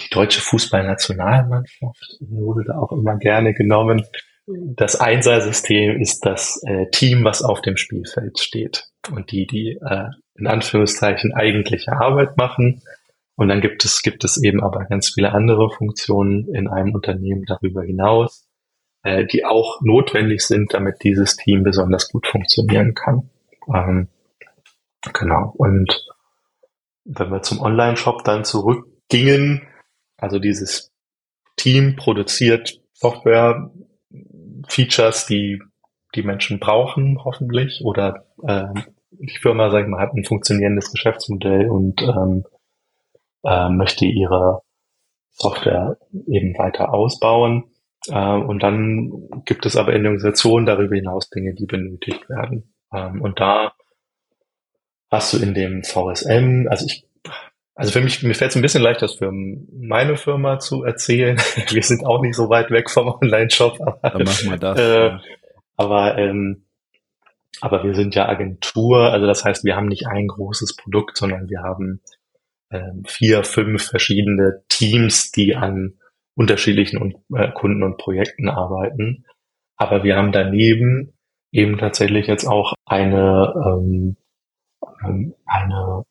die 0.00 0.10
deutsche 0.10 0.40
Fußballnationalmannschaft. 0.40 2.18
Wurde 2.20 2.64
da 2.66 2.78
auch 2.78 2.92
immer 2.92 3.16
gerne 3.16 3.52
genommen 3.52 4.06
das 4.48 4.96
Einser-System 4.96 6.00
ist 6.00 6.24
das 6.24 6.62
äh, 6.64 6.86
Team, 6.90 7.24
was 7.24 7.42
auf 7.42 7.60
dem 7.60 7.76
Spielfeld 7.76 8.38
steht 8.38 8.88
und 9.10 9.30
die, 9.30 9.46
die 9.46 9.78
äh, 9.80 10.08
in 10.36 10.46
Anführungszeichen 10.46 11.34
eigentliche 11.34 11.92
Arbeit 11.92 12.36
machen. 12.36 12.82
Und 13.36 13.48
dann 13.48 13.60
gibt 13.60 13.84
es, 13.84 14.02
gibt 14.02 14.24
es 14.24 14.42
eben 14.42 14.62
aber 14.62 14.84
ganz 14.86 15.12
viele 15.12 15.32
andere 15.32 15.70
Funktionen 15.70 16.48
in 16.54 16.68
einem 16.68 16.94
Unternehmen 16.94 17.44
darüber 17.46 17.82
hinaus, 17.82 18.48
äh, 19.02 19.26
die 19.26 19.44
auch 19.44 19.80
notwendig 19.82 20.40
sind, 20.42 20.72
damit 20.72 21.02
dieses 21.02 21.36
Team 21.36 21.62
besonders 21.62 22.08
gut 22.10 22.26
funktionieren 22.26 22.94
kann. 22.94 23.30
Ähm, 23.72 24.08
genau. 25.12 25.52
Und 25.56 26.06
wenn 27.04 27.30
wir 27.30 27.42
zum 27.42 27.60
Online-Shop 27.60 28.24
dann 28.24 28.44
zurückgingen, 28.44 29.68
also 30.16 30.38
dieses 30.38 30.90
Team 31.56 31.96
produziert 31.96 32.80
Software 32.92 33.70
Features, 34.68 35.26
die 35.26 35.60
die 36.14 36.22
Menschen 36.22 36.58
brauchen, 36.58 37.22
hoffentlich, 37.24 37.82
oder 37.84 38.26
äh, 38.42 38.68
die 39.10 39.38
Firma, 39.38 39.70
sag 39.70 39.82
ich 39.82 39.88
mal, 39.88 40.00
hat 40.00 40.14
ein 40.14 40.24
funktionierendes 40.24 40.90
Geschäftsmodell 40.92 41.68
und 41.68 42.02
ähm, 42.02 42.44
äh, 43.44 43.68
möchte 43.68 44.04
ihre 44.04 44.62
Software 45.30 45.98
eben 46.26 46.56
weiter 46.58 46.92
ausbauen. 46.92 47.64
Äh, 48.08 48.34
und 48.34 48.62
dann 48.62 49.28
gibt 49.44 49.66
es 49.66 49.76
aber 49.76 49.92
in 49.92 50.02
der 50.02 50.12
Organisation 50.12 50.66
darüber 50.66 50.96
hinaus 50.96 51.30
Dinge, 51.30 51.54
die 51.54 51.66
benötigt 51.66 52.28
werden. 52.28 52.74
Ähm, 52.92 53.22
und 53.22 53.40
da 53.40 53.72
hast 55.10 55.32
du 55.32 55.38
in 55.38 55.54
dem 55.54 55.82
VSM, 55.84 56.66
also 56.68 56.86
ich 56.86 57.07
also 57.78 57.92
für 57.92 58.00
mich, 58.00 58.24
mir 58.24 58.34
fällt 58.34 58.50
es 58.50 58.56
ein 58.56 58.62
bisschen 58.62 58.82
leicht, 58.82 59.02
das 59.02 59.14
für 59.14 59.30
meine 59.30 60.16
Firma 60.16 60.58
zu 60.58 60.82
erzählen. 60.82 61.36
Wir 61.70 61.82
sind 61.84 62.04
auch 62.04 62.20
nicht 62.20 62.34
so 62.34 62.48
weit 62.48 62.72
weg 62.72 62.90
vom 62.90 63.06
Online-Shop. 63.06 63.78
Dann 64.02 64.22
machen 64.24 64.50
wir 64.50 64.56
das. 64.56 64.78
Äh, 64.80 65.06
ja. 65.06 65.20
Aber 65.76 66.18
ähm, 66.18 66.64
aber 67.60 67.84
wir 67.84 67.94
sind 67.94 68.14
ja 68.16 68.28
Agentur, 68.28 69.12
also 69.12 69.26
das 69.26 69.44
heißt, 69.44 69.64
wir 69.64 69.76
haben 69.76 69.86
nicht 69.86 70.06
ein 70.08 70.26
großes 70.26 70.76
Produkt, 70.76 71.16
sondern 71.16 71.48
wir 71.48 71.60
haben 71.62 72.00
ähm, 72.70 73.04
vier, 73.06 73.44
fünf 73.44 73.84
verschiedene 73.84 74.62
Teams, 74.68 75.30
die 75.30 75.54
an 75.54 75.94
unterschiedlichen 76.34 76.98
und, 76.98 77.16
äh, 77.34 77.50
Kunden 77.52 77.84
und 77.84 77.96
Projekten 77.96 78.48
arbeiten. 78.48 79.24
Aber 79.76 80.02
wir 80.02 80.16
haben 80.16 80.32
daneben 80.32 81.14
eben 81.52 81.78
tatsächlich 81.78 82.26
jetzt 82.26 82.44
auch 82.44 82.74
eine 82.84 83.54
ähm, 83.66 84.16
eine 85.46 86.04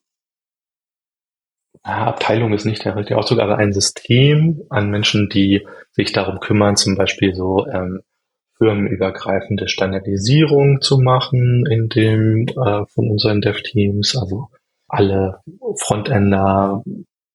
Abteilung 1.87 2.53
ist 2.53 2.65
nicht 2.65 2.83
der 2.85 2.95
richtige 2.95 3.17
Ausdruck, 3.17 3.39
aber 3.39 3.57
ein 3.57 3.73
System 3.73 4.63
an 4.69 4.89
Menschen, 4.89 5.29
die 5.29 5.65
sich 5.91 6.11
darum 6.11 6.39
kümmern, 6.39 6.75
zum 6.75 6.95
Beispiel 6.95 7.33
so 7.33 7.65
ähm, 7.67 8.01
firmenübergreifende 8.57 9.67
Standardisierung 9.67 10.81
zu 10.81 10.99
machen 10.99 11.65
in 11.69 11.89
dem 11.89 12.47
äh, 12.47 12.85
von 12.87 13.09
unseren 13.09 13.41
Dev-Teams, 13.41 14.17
also 14.17 14.47
alle 14.87 15.41
Frontender, 15.77 16.83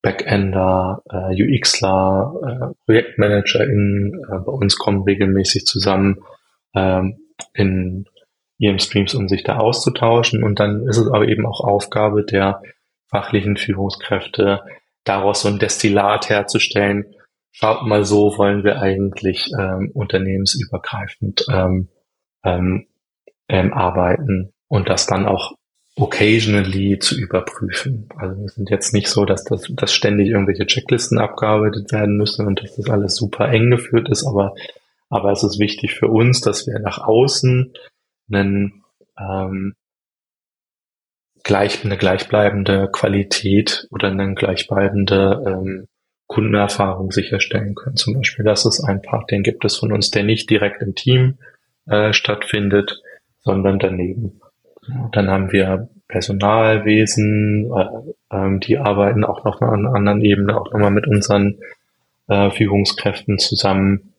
Backender, 0.02 1.02
äh, 1.08 1.42
UXler, 1.42 2.34
äh, 2.44 2.74
ProjektmanagerInnen 2.84 4.14
äh, 4.14 4.38
bei 4.44 4.52
uns 4.52 4.76
kommen 4.76 5.02
regelmäßig 5.02 5.64
zusammen 5.64 6.18
ähm, 6.74 7.18
in 7.54 8.06
ihren 8.58 8.80
Streams, 8.80 9.14
um 9.14 9.28
sich 9.28 9.44
da 9.44 9.58
auszutauschen. 9.58 10.42
Und 10.42 10.58
dann 10.58 10.88
ist 10.88 10.98
es 10.98 11.08
aber 11.08 11.28
eben 11.28 11.46
auch 11.46 11.60
Aufgabe 11.60 12.24
der 12.24 12.62
fachlichen 13.12 13.57
Führungskräfte, 13.57 14.62
daraus 15.05 15.42
so 15.42 15.48
ein 15.48 15.59
Destillat 15.59 16.29
herzustellen. 16.29 17.14
Schaut 17.53 17.87
mal, 17.87 18.05
so 18.05 18.38
wollen 18.38 18.64
wir 18.64 18.81
eigentlich 18.81 19.51
ähm, 19.59 19.90
unternehmensübergreifend 19.92 21.44
ähm, 21.53 21.88
ähm, 22.42 22.87
ähm, 23.48 23.72
arbeiten 23.75 24.53
und 24.68 24.88
das 24.88 25.07
dann 25.07 25.27
auch 25.27 25.53
occasionally 25.96 26.98
zu 26.98 27.20
überprüfen. 27.20 28.09
Also 28.16 28.40
wir 28.40 28.48
sind 28.48 28.70
jetzt 28.70 28.94
nicht 28.94 29.09
so, 29.09 29.27
dass 29.27 29.44
das 29.44 29.70
dass 29.70 29.92
ständig 29.92 30.29
irgendwelche 30.29 30.66
Checklisten 30.66 31.18
abgearbeitet 31.18 31.92
werden 31.92 32.16
müssen 32.16 32.46
und 32.46 32.62
dass 32.62 32.77
das 32.77 32.88
alles 32.88 33.14
super 33.14 33.48
eng 33.51 33.70
geführt 33.70 34.09
ist, 34.09 34.25
aber 34.25 34.55
aber 35.11 35.31
es 35.33 35.42
ist 35.42 35.59
wichtig 35.59 35.94
für 35.94 36.09
uns, 36.09 36.40
dass 36.40 36.66
wir 36.66 36.79
nach 36.79 36.96
außen 36.96 37.75
einen 38.33 38.83
ähm, 39.18 39.75
gleich, 41.44 41.85
eine 41.85 41.96
gleichbleibende 41.96 42.88
Qualität 42.92 43.87
oder 43.90 44.09
eine 44.09 44.35
gleichbleibende 44.35 45.42
ähm, 45.46 45.88
Kundenerfahrung 46.26 47.12
sicherstellen 47.12 47.74
können. 47.74 47.96
Zum 47.96 48.14
Beispiel, 48.14 48.44
das 48.44 48.64
ist 48.64 48.83
ein 48.83 49.02
Part, 49.02 49.31
den 49.31 49.42
gibt 49.42 49.64
es 49.64 49.76
von 49.76 49.92
uns, 49.92 50.11
der 50.11 50.22
nicht 50.24 50.48
direkt 50.48 50.81
im 50.81 50.94
Team 50.94 51.38
äh, 51.87 52.12
stattfindet, 52.12 53.02
sondern 53.40 53.78
daneben. 53.78 54.40
Dann 55.12 55.31
haben 55.31 55.52
wir 55.52 55.88
Personalwesen, 56.09 57.70
äh, 57.70 58.37
äh, 58.37 58.59
die 58.61 58.78
arbeiten 58.78 59.24
auch 59.24 59.44
noch 59.44 59.61
mal 59.61 59.70
an 59.70 59.87
einer 59.87 59.94
anderen 59.94 60.22
Ebene, 60.22 60.59
auch 60.59 60.72
nochmal 60.72 60.90
mit 60.90 61.07
unseren 61.07 61.59
äh, 62.28 62.50
Führungskräften 62.50 63.38
zusammen. 63.38 64.14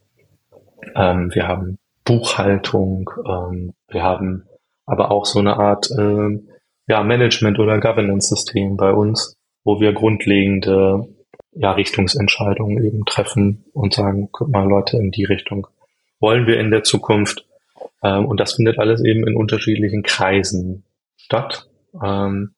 Ähm, 0.95 1.33
wir 1.33 1.47
haben 1.47 1.77
Buchhaltung, 2.05 3.09
ähm, 3.25 3.73
wir 3.87 4.03
haben 4.03 4.45
aber 4.85 5.11
auch 5.11 5.25
so 5.25 5.39
eine 5.39 5.57
Art 5.57 5.89
äh, 5.91 6.39
ja, 6.87 7.03
Management- 7.03 7.59
oder 7.59 7.79
Governance-System 7.79 8.77
bei 8.77 8.91
uns, 8.91 9.37
wo 9.63 9.79
wir 9.79 9.93
grundlegende 9.93 11.07
ja, 11.51 11.71
Richtungsentscheidungen 11.71 12.83
eben 12.83 13.05
treffen 13.05 13.65
und 13.73 13.93
sagen, 13.93 14.29
guck 14.31 14.49
mal 14.49 14.67
Leute, 14.67 14.97
in 14.97 15.11
die 15.11 15.25
Richtung 15.25 15.67
wollen 16.19 16.47
wir 16.47 16.59
in 16.59 16.71
der 16.71 16.83
Zukunft. 16.83 17.45
Ähm, 18.03 18.25
und 18.25 18.39
das 18.39 18.53
findet 18.53 18.79
alles 18.79 19.03
eben 19.03 19.27
in 19.27 19.35
unterschiedlichen 19.35 20.03
Kreisen 20.03 20.83
statt. 21.17 21.67
Ähm, 22.03 22.55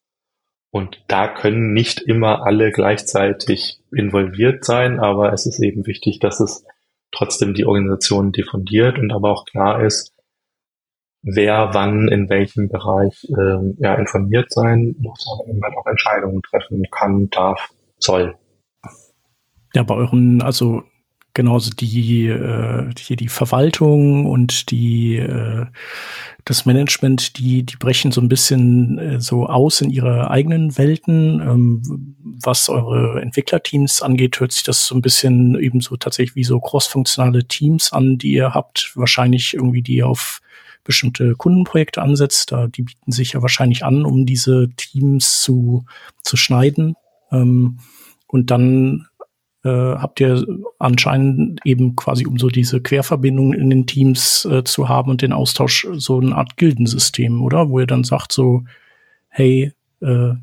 Und 0.71 1.01
da 1.07 1.27
können 1.29 1.71
nicht 1.73 2.01
immer 2.01 2.45
alle 2.45 2.71
gleichzeitig 2.71 3.79
involviert 3.95 4.65
sein, 4.65 4.99
aber 4.99 5.31
es 5.31 5.45
ist 5.45 5.61
eben 5.61 5.85
wichtig, 5.87 6.19
dass 6.19 6.41
es 6.41 6.65
trotzdem 7.13 7.53
die 7.53 7.65
Organisation 7.65 8.33
diffundiert 8.33 8.99
und 8.99 9.13
aber 9.13 9.31
auch 9.31 9.45
klar 9.45 9.81
ist, 9.85 10.11
wer 11.25 11.73
wann 11.73 12.07
in 12.07 12.29
welchem 12.29 12.69
Bereich 12.69 13.27
ähm, 13.29 13.75
ja, 13.79 13.95
informiert 13.95 14.53
sein 14.53 14.95
muss, 14.99 15.27
aber 15.33 15.49
eben 15.49 15.61
auch 15.63 15.87
Entscheidungen 15.87 16.41
treffen 16.43 16.83
kann, 16.91 17.29
darf, 17.31 17.69
soll. 17.97 18.35
Ja, 19.73 19.83
bei 19.83 19.95
euren, 19.95 20.41
also 20.41 20.83
genauso 21.33 21.71
die 21.71 22.27
äh, 22.27 22.89
hier 22.97 23.17
die 23.17 23.27
Verwaltung 23.27 24.25
und 24.27 24.71
die 24.71 25.17
äh, 25.17 25.65
das 26.45 26.65
Management, 26.65 27.39
die 27.39 27.63
die 27.63 27.75
brechen 27.75 28.11
so 28.11 28.21
ein 28.21 28.29
bisschen 28.29 28.99
äh, 28.99 29.19
so 29.19 29.47
aus 29.47 29.81
in 29.81 29.89
ihre 29.89 30.29
eigenen 30.29 30.77
Welten. 30.77 31.41
Ähm, 31.41 32.15
was 32.45 32.69
eure 32.69 33.21
Entwicklerteams 33.21 34.01
angeht, 34.01 34.39
hört 34.39 34.51
sich 34.51 34.63
das 34.63 34.85
so 34.85 34.95
ein 34.95 35.01
bisschen 35.01 35.59
eben 35.59 35.81
so 35.81 35.97
tatsächlich 35.97 36.35
wie 36.35 36.43
so 36.43 36.59
crossfunktionale 36.59 37.45
Teams 37.47 37.91
an, 37.91 38.17
die 38.17 38.31
ihr 38.31 38.53
habt. 38.53 38.91
Wahrscheinlich 38.95 39.55
irgendwie 39.55 39.81
die 39.81 40.03
auf 40.03 40.39
bestimmte 40.85 41.35
Kundenprojekte 41.35 42.01
ansetzt. 42.01 42.53
Da 42.53 42.67
die 42.67 42.83
bieten 42.83 43.11
sich 43.11 43.33
ja 43.33 43.41
wahrscheinlich 43.41 43.83
an, 43.83 44.05
um 44.05 44.25
diese 44.25 44.69
Teams 44.77 45.41
zu 45.41 45.85
zu 46.23 46.37
schneiden. 46.37 46.95
Ähm, 47.31 47.79
und 48.27 48.51
dann 48.51 49.07
äh, 49.65 49.69
habt 49.69 50.19
ihr 50.19 50.45
anscheinend 50.79 51.59
eben 51.65 51.95
quasi, 51.95 52.25
um 52.25 52.37
so 52.37 52.49
diese 52.49 52.81
Querverbindungen 52.81 53.59
in 53.59 53.69
den 53.69 53.87
Teams 53.87 54.45
äh, 54.45 54.63
zu 54.63 54.87
haben 54.87 55.09
und 55.09 55.21
den 55.21 55.33
Austausch, 55.33 55.87
so 55.93 56.19
eine 56.19 56.35
Art 56.35 56.55
Gildensystem, 56.55 57.41
oder? 57.41 57.69
Wo 57.69 57.79
ihr 57.79 57.87
dann 57.87 58.03
sagt 58.03 58.31
so, 58.31 58.63
hey, 59.27 59.73
äh, 60.01 60.33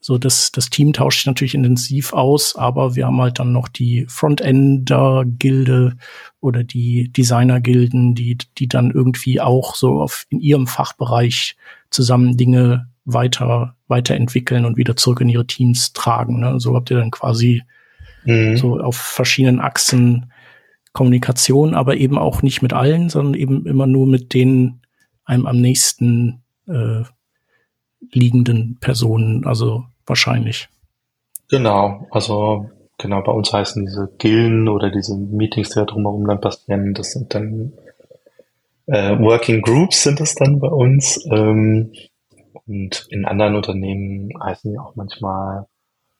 so 0.00 0.16
das, 0.16 0.50
das 0.50 0.70
Team 0.70 0.92
tauscht 0.92 1.18
sich 1.18 1.26
natürlich 1.26 1.54
intensiv 1.54 2.12
aus, 2.12 2.56
aber 2.56 2.96
wir 2.96 3.06
haben 3.06 3.20
halt 3.20 3.38
dann 3.38 3.52
noch 3.52 3.68
die 3.68 4.06
Frontender-Gilde 4.08 5.96
oder 6.40 6.64
die 6.64 7.12
Designer-Gilden, 7.12 8.14
die, 8.14 8.38
die 8.58 8.68
dann 8.68 8.90
irgendwie 8.90 9.40
auch 9.40 9.74
so 9.74 10.00
auf 10.00 10.26
in 10.30 10.40
ihrem 10.40 10.66
Fachbereich 10.66 11.56
zusammen 11.90 12.36
Dinge 12.36 12.88
weiter, 13.04 13.76
weiterentwickeln 13.88 14.64
und 14.64 14.76
wieder 14.76 14.96
zurück 14.96 15.20
in 15.20 15.28
ihre 15.28 15.46
Teams 15.46 15.92
tragen. 15.92 16.40
Ne? 16.40 16.60
So 16.60 16.74
habt 16.74 16.90
ihr 16.90 16.98
dann 16.98 17.10
quasi 17.10 17.62
Mhm. 18.24 18.56
So 18.56 18.80
auf 18.80 18.96
verschiedenen 18.96 19.60
Achsen 19.60 20.32
Kommunikation, 20.92 21.74
aber 21.74 21.96
eben 21.96 22.18
auch 22.18 22.42
nicht 22.42 22.62
mit 22.62 22.72
allen, 22.72 23.08
sondern 23.08 23.34
eben 23.34 23.66
immer 23.66 23.86
nur 23.86 24.06
mit 24.06 24.34
den 24.34 24.80
einem 25.24 25.46
am 25.46 25.60
nächsten 25.60 26.42
äh, 26.66 27.02
liegenden 28.12 28.78
Personen, 28.80 29.46
also 29.46 29.84
wahrscheinlich. 30.06 30.68
Genau, 31.48 32.06
also 32.10 32.70
genau, 32.98 33.22
bei 33.22 33.32
uns 33.32 33.52
heißen 33.52 33.84
diese 33.84 34.10
Gillen 34.18 34.68
oder 34.68 34.90
diese 34.90 35.16
Meetings, 35.16 35.70
die 35.70 35.74
da 35.76 35.84
drumherum 35.84 36.26
dann 36.26 36.40
passieren, 36.40 36.94
das 36.94 37.12
sind 37.12 37.34
dann 37.34 37.72
äh, 38.86 39.18
Working 39.18 39.62
Groups 39.62 40.02
sind 40.02 40.20
das 40.20 40.34
dann 40.34 40.58
bei 40.58 40.68
uns. 40.68 41.24
Ähm, 41.30 41.92
und 42.66 43.06
in 43.10 43.24
anderen 43.24 43.56
Unternehmen 43.56 44.30
heißen 44.42 44.72
die 44.72 44.78
auch 44.78 44.96
manchmal 44.96 45.66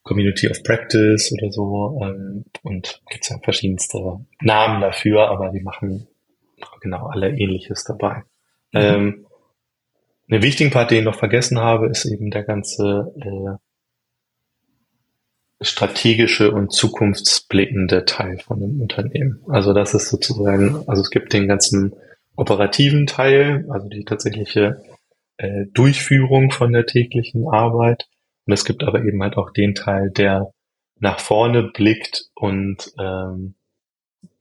Community 0.03 0.49
of 0.49 0.62
Practice 0.62 1.33
oder 1.33 1.51
so. 1.51 2.01
Ähm, 2.03 2.45
und 2.62 3.03
gibt 3.11 3.29
ja 3.29 3.38
verschiedenste 3.43 4.21
Namen 4.40 4.81
dafür, 4.81 5.31
aber 5.31 5.51
die 5.51 5.61
machen 5.61 6.07
genau 6.81 7.07
alle 7.07 7.31
Ähnliches 7.31 7.85
dabei. 7.85 8.23
Mhm. 8.73 8.81
Ähm, 8.81 9.27
einen 10.31 10.43
wichtigen 10.43 10.71
Part, 10.71 10.90
den 10.90 10.99
ich 10.99 11.05
noch 11.05 11.19
vergessen 11.19 11.59
habe, 11.59 11.88
ist 11.88 12.05
eben 12.05 12.31
der 12.31 12.45
ganze 12.45 13.12
äh, 13.16 13.57
strategische 15.62 16.53
und 16.53 16.73
zukunftsblickende 16.73 18.05
Teil 18.05 18.38
von 18.38 18.62
einem 18.62 18.81
Unternehmen. 18.81 19.43
Also 19.49 19.73
das 19.75 19.93
ist 19.95 20.09
sozusagen, 20.09 20.85
also 20.87 21.03
es 21.03 21.11
gibt 21.11 21.33
den 21.33 21.49
ganzen 21.49 21.95
operativen 22.37 23.07
Teil, 23.07 23.66
also 23.69 23.88
die 23.88 24.05
tatsächliche 24.05 24.83
äh, 25.37 25.66
Durchführung 25.75 26.51
von 26.51 26.73
der 26.73 26.87
täglichen 26.87 27.47
Arbeit. 27.49 28.09
Und 28.47 28.55
es 28.55 28.64
gibt 28.64 28.85
aber 28.85 29.05
eben 29.05 29.23
halt 29.23 29.37
auch 29.37 29.53
den 29.53 29.75
Teil, 29.75 30.11
der 30.11 30.53
nach 30.99 31.21
vorne 31.21 31.64
blickt 31.64 32.31
und 32.35 32.93
ähm, 32.99 33.55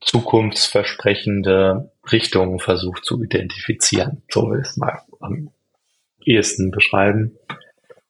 zukunftsversprechende 0.00 1.92
Richtungen 2.10 2.58
versucht 2.58 3.04
zu 3.04 3.22
identifizieren. 3.22 4.22
So 4.30 4.50
will 4.50 4.60
ich 4.60 4.68
es 4.68 4.76
mal 4.76 5.00
ehesten 6.24 6.70
beschreiben. 6.70 7.36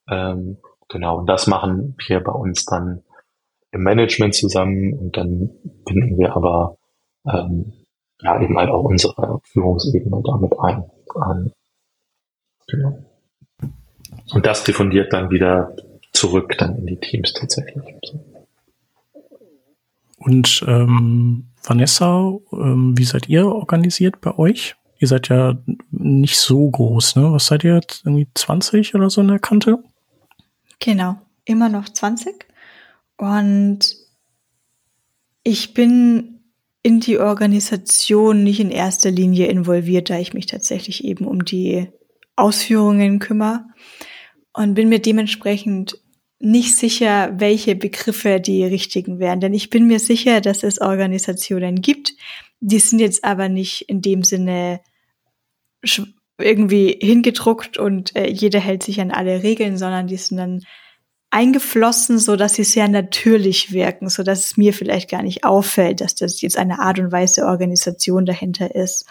Ähm, 0.08 0.58
genau, 0.88 1.18
und 1.18 1.26
das 1.26 1.46
machen 1.46 1.96
wir 2.06 2.20
bei 2.20 2.32
uns 2.32 2.64
dann 2.64 3.02
im 3.72 3.82
Management 3.82 4.34
zusammen 4.34 4.94
und 4.94 5.16
dann 5.16 5.50
binden 5.84 6.18
wir 6.18 6.34
aber 6.34 6.76
ähm, 7.26 7.72
ja 8.20 8.40
eben 8.40 8.58
halt 8.58 8.70
auch 8.70 8.84
unsere 8.84 9.40
Führungsebene 9.44 10.22
damit 10.24 10.52
ein. 10.60 10.84
ein 11.14 11.52
genau. 12.66 13.04
Und 14.32 14.46
das 14.46 14.64
diffundiert 14.64 15.12
dann 15.12 15.30
wieder 15.30 15.76
zurück 16.12 16.56
dann 16.58 16.76
in 16.76 16.86
die 16.86 16.98
Teams 16.98 17.32
tatsächlich. 17.32 17.84
Und 20.16 20.64
ähm, 20.66 21.48
Vanessa, 21.62 22.36
ähm, 22.52 22.98
wie 22.98 23.04
seid 23.04 23.28
ihr 23.28 23.46
organisiert 23.46 24.20
bei 24.20 24.36
euch? 24.36 24.76
Ihr 25.00 25.08
seid 25.08 25.28
ja 25.30 25.58
nicht 25.90 26.36
so 26.36 26.70
groß, 26.70 27.16
ne? 27.16 27.32
Was 27.32 27.46
seid 27.46 27.64
ihr 27.64 27.74
jetzt? 27.74 28.02
Irgendwie 28.04 28.28
20 28.34 28.94
oder 28.94 29.08
so 29.08 29.22
in 29.22 29.28
der 29.28 29.38
Kante? 29.38 29.82
Genau, 30.78 31.16
immer 31.46 31.70
noch 31.70 31.88
20. 31.88 32.46
Und 33.16 33.96
ich 35.42 35.72
bin 35.72 36.40
in 36.82 37.00
die 37.00 37.18
Organisation 37.18 38.44
nicht 38.44 38.60
in 38.60 38.70
erster 38.70 39.10
Linie 39.10 39.46
involviert, 39.46 40.10
da 40.10 40.18
ich 40.18 40.34
mich 40.34 40.46
tatsächlich 40.46 41.02
eben 41.04 41.26
um 41.26 41.46
die 41.46 41.88
Ausführungen 42.36 43.18
kümmere 43.20 43.64
und 44.52 44.74
bin 44.74 44.90
mir 44.90 45.00
dementsprechend 45.00 45.98
nicht 46.38 46.76
sicher, 46.76 47.34
welche 47.38 47.74
Begriffe 47.74 48.38
die 48.40 48.64
richtigen 48.64 49.18
wären. 49.18 49.40
Denn 49.40 49.54
ich 49.54 49.70
bin 49.70 49.86
mir 49.86 49.98
sicher, 49.98 50.42
dass 50.42 50.62
es 50.62 50.80
Organisationen 50.80 51.80
gibt, 51.80 52.12
die 52.60 52.78
sind 52.78 52.98
jetzt 52.98 53.24
aber 53.24 53.48
nicht 53.48 53.88
in 53.88 54.02
dem 54.02 54.22
Sinne 54.22 54.80
irgendwie 56.38 56.98
hingedruckt 57.00 57.78
und 57.78 58.16
äh, 58.16 58.28
jeder 58.28 58.60
hält 58.60 58.82
sich 58.82 59.00
an 59.00 59.10
alle 59.10 59.42
Regeln, 59.42 59.76
sondern 59.76 60.06
die 60.06 60.16
sind 60.16 60.38
dann 60.38 60.62
eingeflossen, 61.30 62.18
so 62.18 62.34
dass 62.34 62.54
sie 62.54 62.64
sehr 62.64 62.88
natürlich 62.88 63.72
wirken, 63.72 64.08
so 64.08 64.24
dass 64.24 64.46
es 64.46 64.56
mir 64.56 64.74
vielleicht 64.74 65.08
gar 65.08 65.22
nicht 65.22 65.44
auffällt, 65.44 66.00
dass 66.00 66.16
das 66.16 66.40
jetzt 66.40 66.58
eine 66.58 66.80
Art 66.80 66.98
und 66.98 67.12
Weise 67.12 67.46
Organisation 67.46 68.26
dahinter 68.26 68.74
ist. 68.74 69.06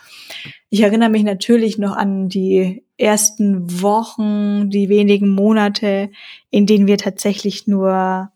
Ich 0.70 0.82
erinnere 0.82 1.10
mich 1.10 1.24
natürlich 1.24 1.78
noch 1.78 1.96
an 1.96 2.28
die 2.28 2.84
ersten 2.98 3.82
Wochen, 3.82 4.70
die 4.70 4.90
wenigen 4.90 5.30
Monate, 5.30 6.12
in 6.52 6.66
denen 6.66 6.88
wir 6.88 6.98
tatsächlich 6.98 7.68
nur 7.68 8.32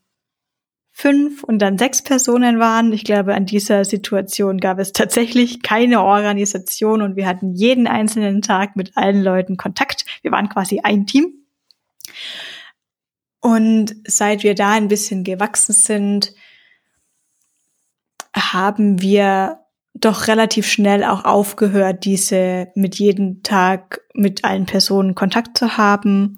fünf 0.96 1.44
und 1.44 1.60
dann 1.60 1.80
sechs 1.80 2.04
Personen 2.04 2.60
waren. 2.60 2.94
Ich 2.94 3.04
glaube, 3.04 3.34
an 3.34 3.48
dieser 3.48 3.84
Situation 3.84 4.60
gab 4.60 4.78
es 4.78 4.94
tatsächlich 4.94 5.64
keine 5.64 6.04
Organisation 6.04 7.02
und 7.02 7.16
wir 7.16 7.28
hatten 7.28 7.52
jeden 7.52 7.88
einzelnen 7.88 8.42
Tag 8.44 8.76
mit 8.76 8.96
allen 8.96 9.24
Leuten 9.24 9.58
Kontakt. 9.58 10.06
Wir 10.22 10.32
waren 10.32 10.50
quasi 10.50 10.82
ein 10.84 11.08
Team. 11.08 11.34
Und 13.42 13.96
seit 14.08 14.44
wir 14.44 14.56
da 14.56 14.72
ein 14.72 14.88
bisschen 14.88 15.24
gewachsen 15.24 15.74
sind, 15.74 16.34
haben 18.36 19.02
wir 19.02 19.60
doch 19.96 20.28
relativ 20.28 20.68
schnell 20.68 21.04
auch 21.04 21.26
aufgehört, 21.26 22.06
diese 22.06 22.68
mit 22.76 22.96
jedem 22.96 23.44
Tag 23.44 24.02
mit 24.14 24.44
allen 24.44 24.66
Personen 24.66 25.16
Kontakt 25.16 25.58
zu 25.58 25.76
haben. 25.78 26.36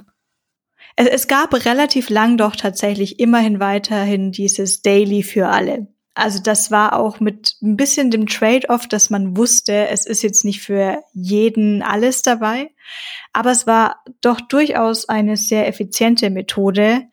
Es, 0.95 1.07
es 1.07 1.27
gab 1.27 1.53
relativ 1.65 2.09
lang 2.09 2.37
doch 2.37 2.55
tatsächlich 2.55 3.19
immerhin 3.19 3.59
weiterhin 3.59 4.31
dieses 4.31 4.81
Daily 4.81 5.23
für 5.23 5.47
alle. 5.47 5.87
Also 6.17 6.41
das 6.41 6.71
war 6.71 6.97
auch 6.97 7.19
mit 7.19 7.57
ein 7.61 7.75
bisschen 7.75 8.09
dem 8.09 8.25
Trade-off, 8.25 8.87
dass 8.87 9.09
man 9.09 9.35
wusste, 9.35 9.89
es 9.89 10.05
ist 10.05 10.23
jetzt 10.23 10.45
nicht 10.45 10.61
für 10.61 11.03
jeden 11.13 11.81
alles 11.81 12.21
dabei, 12.21 12.71
aber 13.33 13.51
es 13.51 13.67
war 13.67 14.01
doch 14.21 14.39
durchaus 14.39 15.09
eine 15.09 15.35
sehr 15.35 15.67
effiziente 15.67 16.29
Methode, 16.29 17.03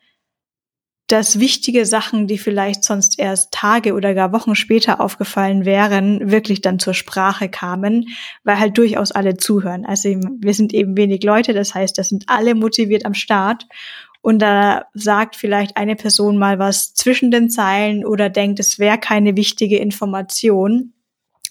dass 1.13 1.37
wichtige 1.37 1.85
Sachen, 1.85 2.25
die 2.25 2.39
vielleicht 2.39 2.83
sonst 2.83 3.19
erst 3.19 3.51
Tage 3.51 3.93
oder 3.93 4.15
gar 4.15 4.33
Wochen 4.33 4.55
später 4.55 4.99
aufgefallen 4.99 5.63
wären, 5.63 6.31
wirklich 6.31 6.61
dann 6.61 6.79
zur 6.79 6.95
Sprache 6.95 7.49
kamen, 7.49 8.07
weil 8.43 8.57
halt 8.57 8.79
durchaus 8.79 9.11
alle 9.11 9.37
zuhören. 9.37 9.85
Also 9.85 10.09
wir 10.09 10.55
sind 10.55 10.73
eben 10.73 10.97
wenig 10.97 11.21
Leute, 11.21 11.53
das 11.53 11.75
heißt, 11.75 11.99
das 11.99 12.09
sind 12.09 12.23
alle 12.29 12.55
motiviert 12.55 13.05
am 13.05 13.13
Start. 13.13 13.67
Und 14.23 14.39
da 14.39 14.85
sagt 14.95 15.35
vielleicht 15.35 15.77
eine 15.77 15.95
Person 15.95 16.39
mal 16.39 16.57
was 16.57 16.95
zwischen 16.95 17.29
den 17.29 17.51
Zeilen 17.51 18.07
oder 18.07 18.31
denkt, 18.31 18.59
es 18.59 18.79
wäre 18.79 18.97
keine 18.97 19.37
wichtige 19.37 19.77
Information. 19.77 20.93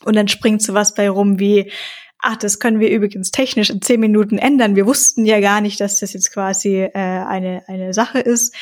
Und 0.04 0.16
dann 0.16 0.26
springt 0.26 0.62
sowas 0.62 0.92
bei 0.96 1.08
rum 1.08 1.38
wie, 1.38 1.70
ach, 2.18 2.34
das 2.34 2.58
können 2.58 2.80
wir 2.80 2.90
übrigens 2.90 3.30
technisch 3.30 3.70
in 3.70 3.80
zehn 3.80 4.00
Minuten 4.00 4.38
ändern. 4.38 4.74
Wir 4.74 4.86
wussten 4.86 5.24
ja 5.24 5.38
gar 5.38 5.60
nicht, 5.60 5.80
dass 5.80 6.00
das 6.00 6.14
jetzt 6.14 6.32
quasi 6.32 6.78
äh, 6.78 6.90
eine, 6.94 7.62
eine 7.68 7.94
Sache 7.94 8.18
ist 8.18 8.56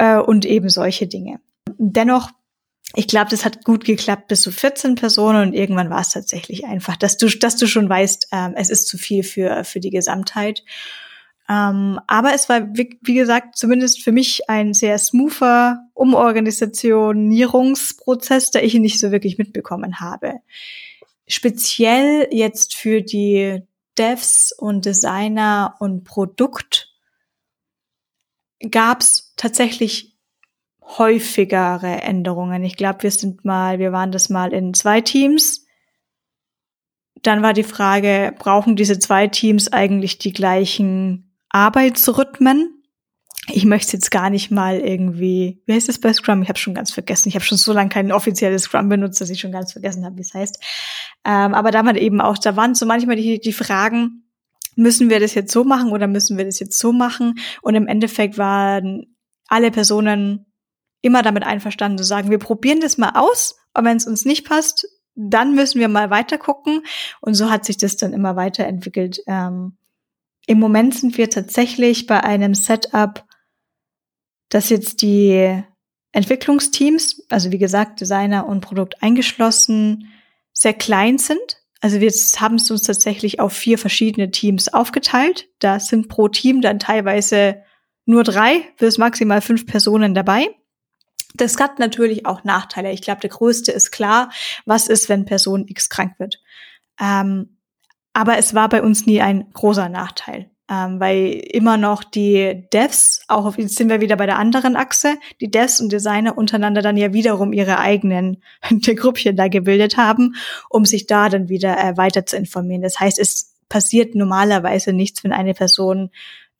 äh, 0.00 0.18
und 0.18 0.44
eben 0.46 0.70
solche 0.70 1.06
Dinge. 1.06 1.40
Dennoch 1.78 2.30
ich 2.96 3.06
glaube, 3.06 3.30
das 3.30 3.44
hat 3.44 3.64
gut 3.64 3.84
geklappt 3.84 4.26
bis 4.26 4.42
zu 4.42 4.50
14 4.50 4.96
Personen 4.96 5.46
und 5.46 5.54
irgendwann 5.54 5.90
war 5.90 6.00
es 6.00 6.10
tatsächlich 6.10 6.64
einfach, 6.64 6.96
dass 6.96 7.16
du, 7.16 7.28
dass 7.28 7.54
du 7.54 7.68
schon 7.68 7.88
weißt, 7.88 8.30
ähm, 8.32 8.54
es 8.56 8.68
ist 8.68 8.88
zu 8.88 8.98
viel 8.98 9.22
für, 9.22 9.62
für 9.62 9.78
die 9.78 9.90
Gesamtheit. 9.90 10.64
Ähm, 11.48 12.00
aber 12.08 12.34
es 12.34 12.48
war, 12.48 12.76
wie, 12.76 12.98
wie, 13.02 13.14
gesagt, 13.14 13.56
zumindest 13.56 14.02
für 14.02 14.10
mich 14.10 14.50
ein 14.50 14.74
sehr 14.74 14.98
smoother 14.98 15.88
Umorganisationierungsprozess, 15.94 18.50
der 18.50 18.64
ich 18.64 18.74
nicht 18.74 18.98
so 18.98 19.12
wirklich 19.12 19.38
mitbekommen 19.38 20.00
habe. 20.00 20.40
Speziell 21.28 22.26
jetzt 22.32 22.74
für 22.74 23.02
die 23.02 23.62
Devs 23.98 24.52
und 24.58 24.84
Designer 24.84 25.76
und 25.78 26.02
Produkt 26.02 26.89
gab 28.68 29.00
es 29.00 29.32
tatsächlich 29.36 30.18
häufigere 30.98 32.02
Änderungen. 32.02 32.64
Ich 32.64 32.76
glaube, 32.76 33.02
wir 33.04 33.10
sind 33.10 33.44
mal, 33.44 33.78
wir 33.78 33.92
waren 33.92 34.12
das 34.12 34.28
mal 34.28 34.52
in 34.52 34.74
zwei 34.74 35.00
Teams. 35.00 35.66
Dann 37.22 37.42
war 37.42 37.52
die 37.52 37.64
Frage, 37.64 38.34
brauchen 38.38 38.76
diese 38.76 38.98
zwei 38.98 39.28
Teams 39.28 39.72
eigentlich 39.72 40.18
die 40.18 40.32
gleichen 40.32 41.36
Arbeitsrhythmen? 41.50 42.76
Ich 43.52 43.64
möchte 43.64 43.94
jetzt 43.94 44.10
gar 44.10 44.30
nicht 44.30 44.50
mal 44.50 44.78
irgendwie, 44.78 45.62
wie 45.66 45.72
heißt 45.72 45.88
das 45.88 45.98
bei 45.98 46.12
Scrum? 46.12 46.42
Ich 46.42 46.48
habe 46.48 46.58
schon 46.58 46.74
ganz 46.74 46.92
vergessen. 46.92 47.28
Ich 47.28 47.34
habe 47.34 47.44
schon 47.44 47.58
so 47.58 47.72
lange 47.72 47.88
kein 47.88 48.12
offizielles 48.12 48.64
Scrum 48.64 48.88
benutzt, 48.88 49.20
dass 49.20 49.30
ich 49.30 49.40
schon 49.40 49.52
ganz 49.52 49.72
vergessen 49.72 50.04
habe, 50.04 50.16
wie 50.16 50.22
es 50.22 50.34
heißt. 50.34 50.62
Ähm, 51.24 51.54
aber 51.54 51.70
da 51.70 51.84
waren 51.84 51.96
eben 51.96 52.20
auch, 52.20 52.38
da 52.38 52.56
waren 52.56 52.74
so 52.74 52.86
manchmal 52.86 53.16
die, 53.16 53.40
die 53.40 53.52
Fragen, 53.52 54.29
müssen 54.76 55.10
wir 55.10 55.20
das 55.20 55.34
jetzt 55.34 55.52
so 55.52 55.64
machen 55.64 55.92
oder 55.92 56.06
müssen 56.06 56.38
wir 56.38 56.44
das 56.44 56.60
jetzt 56.60 56.78
so 56.78 56.92
machen? 56.92 57.38
Und 57.62 57.74
im 57.74 57.86
Endeffekt 57.86 58.38
waren 58.38 59.16
alle 59.48 59.70
Personen 59.70 60.46
immer 61.02 61.22
damit 61.22 61.44
einverstanden 61.44 61.98
zu 61.98 62.04
sagen, 62.04 62.30
wir 62.30 62.38
probieren 62.38 62.80
das 62.80 62.98
mal 62.98 63.12
aus, 63.14 63.56
aber 63.72 63.88
wenn 63.88 63.96
es 63.96 64.06
uns 64.06 64.24
nicht 64.24 64.46
passt, 64.46 64.86
dann 65.14 65.54
müssen 65.54 65.80
wir 65.80 65.88
mal 65.88 66.10
weiter 66.10 66.38
gucken. 66.38 66.82
Und 67.20 67.34
so 67.34 67.50
hat 67.50 67.64
sich 67.64 67.76
das 67.76 67.96
dann 67.96 68.12
immer 68.12 68.36
weiterentwickelt. 68.36 69.20
Ähm, 69.26 69.76
Im 70.46 70.58
Moment 70.58 70.94
sind 70.94 71.18
wir 71.18 71.30
tatsächlich 71.30 72.06
bei 72.06 72.22
einem 72.22 72.54
Setup, 72.54 73.24
das 74.48 74.68
jetzt 74.68 75.02
die 75.02 75.62
Entwicklungsteams, 76.12 77.24
also 77.28 77.52
wie 77.52 77.58
gesagt, 77.58 78.00
Designer 78.00 78.46
und 78.46 78.60
Produkt 78.62 79.02
eingeschlossen, 79.02 80.08
sehr 80.52 80.74
klein 80.74 81.18
sind. 81.18 81.59
Also 81.80 82.00
wir 82.00 82.10
haben 82.10 82.56
es 82.56 82.70
uns 82.70 82.82
tatsächlich 82.82 83.40
auf 83.40 83.52
vier 83.52 83.78
verschiedene 83.78 84.30
Teams 84.30 84.72
aufgeteilt. 84.72 85.48
Da 85.60 85.80
sind 85.80 86.08
pro 86.08 86.28
Team 86.28 86.60
dann 86.60 86.78
teilweise 86.78 87.62
nur 88.04 88.22
drei 88.22 88.62
bis 88.78 88.98
maximal 88.98 89.40
fünf 89.40 89.66
Personen 89.66 90.14
dabei. 90.14 90.48
Das 91.34 91.58
hat 91.58 91.78
natürlich 91.78 92.26
auch 92.26 92.44
Nachteile. 92.44 92.92
Ich 92.92 93.02
glaube, 93.02 93.20
der 93.20 93.30
größte 93.30 93.72
ist 93.72 93.92
klar, 93.92 94.30
was 94.66 94.88
ist, 94.88 95.08
wenn 95.08 95.24
Person 95.24 95.66
X 95.68 95.88
krank 95.88 96.18
wird. 96.18 96.42
Ähm, 97.00 97.56
aber 98.12 98.36
es 98.36 98.54
war 98.54 98.68
bei 98.68 98.82
uns 98.82 99.06
nie 99.06 99.22
ein 99.22 99.50
großer 99.52 99.88
Nachteil, 99.88 100.50
ähm, 100.70 101.00
weil 101.00 101.32
immer 101.50 101.76
noch 101.76 102.04
die 102.04 102.68
Devs, 102.72 103.22
auch 103.26 103.44
auf, 103.44 103.58
jetzt 103.58 103.76
sind 103.76 103.88
wir 103.88 104.00
wieder 104.00 104.16
bei 104.16 104.26
der 104.26 104.38
anderen 104.38 104.76
Achse, 104.76 105.16
die 105.40 105.50
Devs 105.50 105.80
und 105.80 105.90
Designer 105.90 106.38
untereinander 106.38 106.80
dann 106.80 106.96
ja 106.96 107.12
wiederum 107.12 107.52
ihre 107.52 107.78
eigenen 107.78 108.40
Gruppchen 108.96 109.34
da 109.34 109.48
gebildet 109.48 109.96
haben, 109.96 110.36
um 110.68 110.84
sich 110.84 111.06
da 111.06 111.28
dann 111.28 111.48
wieder 111.48 111.76
äh, 111.76 111.96
weiter 111.96 112.24
zu 112.24 112.36
informieren. 112.36 112.82
Das 112.82 113.00
heißt, 113.00 113.18
es 113.18 113.56
passiert 113.68 114.14
normalerweise 114.14 114.92
nichts, 114.92 115.24
wenn 115.24 115.32
eine 115.32 115.54
Person 115.54 116.10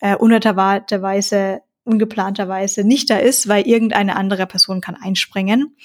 äh, 0.00 0.16
unerwarteterweise 0.16 1.60
ungeplanterweise 1.84 2.84
nicht 2.84 3.10
da 3.10 3.16
ist, 3.16 3.48
weil 3.48 3.66
irgendeine 3.66 4.16
andere 4.16 4.46
Person 4.46 4.80
kann 4.80 4.96
einspringen. 4.96 5.76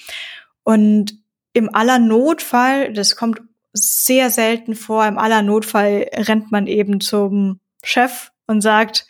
Und 0.64 1.18
im 1.54 1.74
aller 1.74 2.00
Notfall, 2.00 2.92
das 2.92 3.16
kommt 3.16 3.42
sehr 3.74 4.30
selten 4.30 4.76
vor, 4.76 5.06
im 5.06 5.18
aller 5.18 5.42
Notfall 5.42 6.08
rennt 6.14 6.52
man 6.52 6.68
eben 6.68 7.02
zum 7.02 7.60
Chef 7.86 8.32
und 8.48 8.62
sagt, 8.62 9.08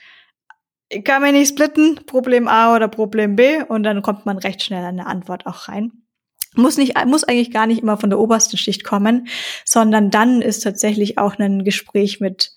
ich 0.89 1.03
kann 1.03 1.21
mich 1.21 1.31
nicht 1.31 1.49
splitten, 1.49 2.05
Problem 2.05 2.47
A 2.47 2.75
oder 2.75 2.87
Problem 2.87 3.35
B, 3.35 3.63
und 3.63 3.83
dann 3.83 4.01
kommt 4.01 4.25
man 4.25 4.37
recht 4.37 4.61
schnell 4.61 4.83
an 4.83 4.99
eine 4.99 5.07
Antwort 5.07 5.45
auch 5.47 5.67
rein. 5.67 5.91
Muss 6.55 6.77
nicht, 6.77 6.95
muss 7.05 7.23
eigentlich 7.23 7.51
gar 7.51 7.67
nicht 7.67 7.81
immer 7.81 7.97
von 7.97 8.09
der 8.09 8.19
obersten 8.19 8.57
Schicht 8.57 8.83
kommen, 8.83 9.27
sondern 9.65 10.09
dann 10.09 10.41
ist 10.41 10.61
tatsächlich 10.61 11.17
auch 11.17 11.37
ein 11.37 11.63
Gespräch 11.63 12.19
mit 12.19 12.51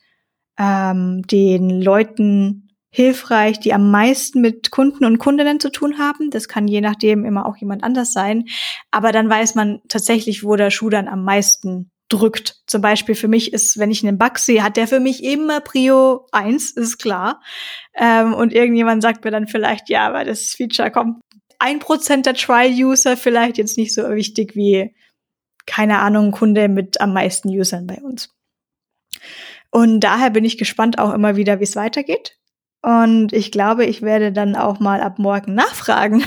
ähm, 0.59 1.23
den 1.27 1.81
Leuten 1.81 2.69
hilfreich, 2.91 3.61
die 3.61 3.75
am 3.75 3.91
meisten 3.91 4.41
mit 4.41 4.71
Kunden 4.71 5.05
und 5.05 5.19
Kundinnen 5.19 5.61
zu 5.61 5.71
tun 5.71 5.99
haben. 5.99 6.31
Das 6.31 6.49
kann 6.49 6.69
je 6.69 6.81
nachdem 6.81 7.25
immer 7.25 7.47
auch 7.47 7.57
jemand 7.57 7.83
anders 7.85 8.13
sein. 8.13 8.45
Aber 8.91 9.13
dann 9.13 9.29
weiß 9.29 9.55
man 9.55 9.81
tatsächlich, 9.89 10.45
wo 10.45 10.57
der 10.57 10.71
Schuh 10.71 10.91
dann 10.91 11.09
am 11.09 11.25
meisten 11.25 11.91
drückt. 12.09 12.57
Zum 12.67 12.81
Beispiel 12.81 13.15
für 13.15 13.29
mich 13.29 13.53
ist, 13.53 13.79
wenn 13.79 13.91
ich 13.91 14.07
einen 14.07 14.19
Bug 14.19 14.39
sehe, 14.39 14.63
hat 14.63 14.77
der 14.77 14.89
für 14.89 15.01
mich 15.01 15.23
immer 15.23 15.61
Prio 15.61 16.27
eins, 16.33 16.71
ist 16.71 16.99
klar. 16.99 17.43
Ähm, 17.95 18.35
und 18.35 18.53
irgendjemand 18.53 19.03
sagt 19.03 19.25
mir 19.25 19.31
dann 19.31 19.47
vielleicht, 19.47 19.89
ja, 19.89 20.07
aber 20.07 20.25
das 20.25 20.55
Feature 20.55 20.91
kommt 20.91 21.21
ein 21.59 21.81
Prozent 21.81 22.27
der 22.27 22.35
Trial-User 22.35 23.17
vielleicht 23.17 23.59
jetzt 23.59 23.79
nicht 23.79 23.93
so 23.93 24.09
wichtig 24.11 24.55
wie, 24.55 24.95
keine 25.67 25.99
Ahnung, 25.99 26.31
Kunde 26.31 26.69
mit 26.69 27.01
am 27.01 27.13
meisten 27.13 27.49
Usern 27.49 27.87
bei 27.87 27.97
uns. 27.97 28.31
Und 29.71 30.01
daher 30.01 30.31
bin 30.31 30.45
ich 30.45 30.57
gespannt 30.57 30.99
auch 30.99 31.13
immer 31.13 31.37
wieder, 31.37 31.61
wie 31.61 31.65
es 31.65 31.77
weitergeht. 31.77 32.39
Und 32.81 33.33
ich 33.33 33.51
glaube, 33.51 33.85
ich 33.85 34.03
werde 34.03 34.33
dann 34.33 34.55
auch 34.55 34.79
mal 34.79 35.01
ab 35.01 35.19
morgen 35.19 35.55
nachfragen, 35.55 36.25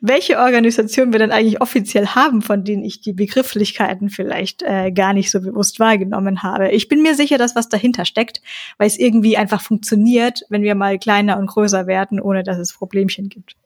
welche 0.00 0.38
Organisation 0.38 1.12
wir 1.12 1.18
denn 1.18 1.30
eigentlich 1.30 1.60
offiziell 1.60 2.06
haben, 2.08 2.42
von 2.42 2.64
denen 2.64 2.84
ich 2.84 3.00
die 3.00 3.12
Begrifflichkeiten 3.12 4.10
vielleicht 4.10 4.62
äh, 4.62 4.90
gar 4.92 5.12
nicht 5.12 5.30
so 5.30 5.40
bewusst 5.40 5.80
wahrgenommen 5.80 6.42
habe. 6.42 6.70
Ich 6.70 6.88
bin 6.88 7.02
mir 7.02 7.14
sicher, 7.14 7.38
dass 7.38 7.56
was 7.56 7.68
dahinter 7.68 8.04
steckt, 8.04 8.40
weil 8.78 8.86
es 8.86 8.98
irgendwie 8.98 9.36
einfach 9.36 9.60
funktioniert, 9.60 10.42
wenn 10.48 10.62
wir 10.62 10.74
mal 10.74 10.98
kleiner 10.98 11.38
und 11.38 11.46
größer 11.46 11.86
werden, 11.86 12.20
ohne 12.20 12.42
dass 12.42 12.58
es 12.58 12.72
Problemchen 12.72 13.28
gibt. 13.28 13.56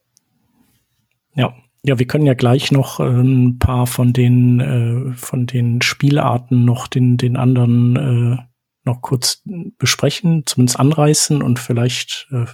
Ja, 1.34 1.54
ja, 1.82 1.98
wir 1.98 2.06
können 2.06 2.26
ja 2.26 2.34
gleich 2.34 2.72
noch 2.72 3.00
äh, 3.00 3.04
ein 3.04 3.58
paar 3.58 3.86
von 3.86 4.12
den 4.12 4.60
äh, 4.60 5.14
von 5.14 5.46
den 5.46 5.80
Spielarten 5.80 6.64
noch 6.64 6.86
den 6.88 7.16
den 7.16 7.36
anderen 7.36 7.96
äh, 7.96 8.42
noch 8.84 9.02
kurz 9.02 9.42
besprechen, 9.78 10.44
zumindest 10.46 10.78
anreißen 10.78 11.42
und 11.42 11.58
vielleicht 11.58 12.28
äh, 12.32 12.46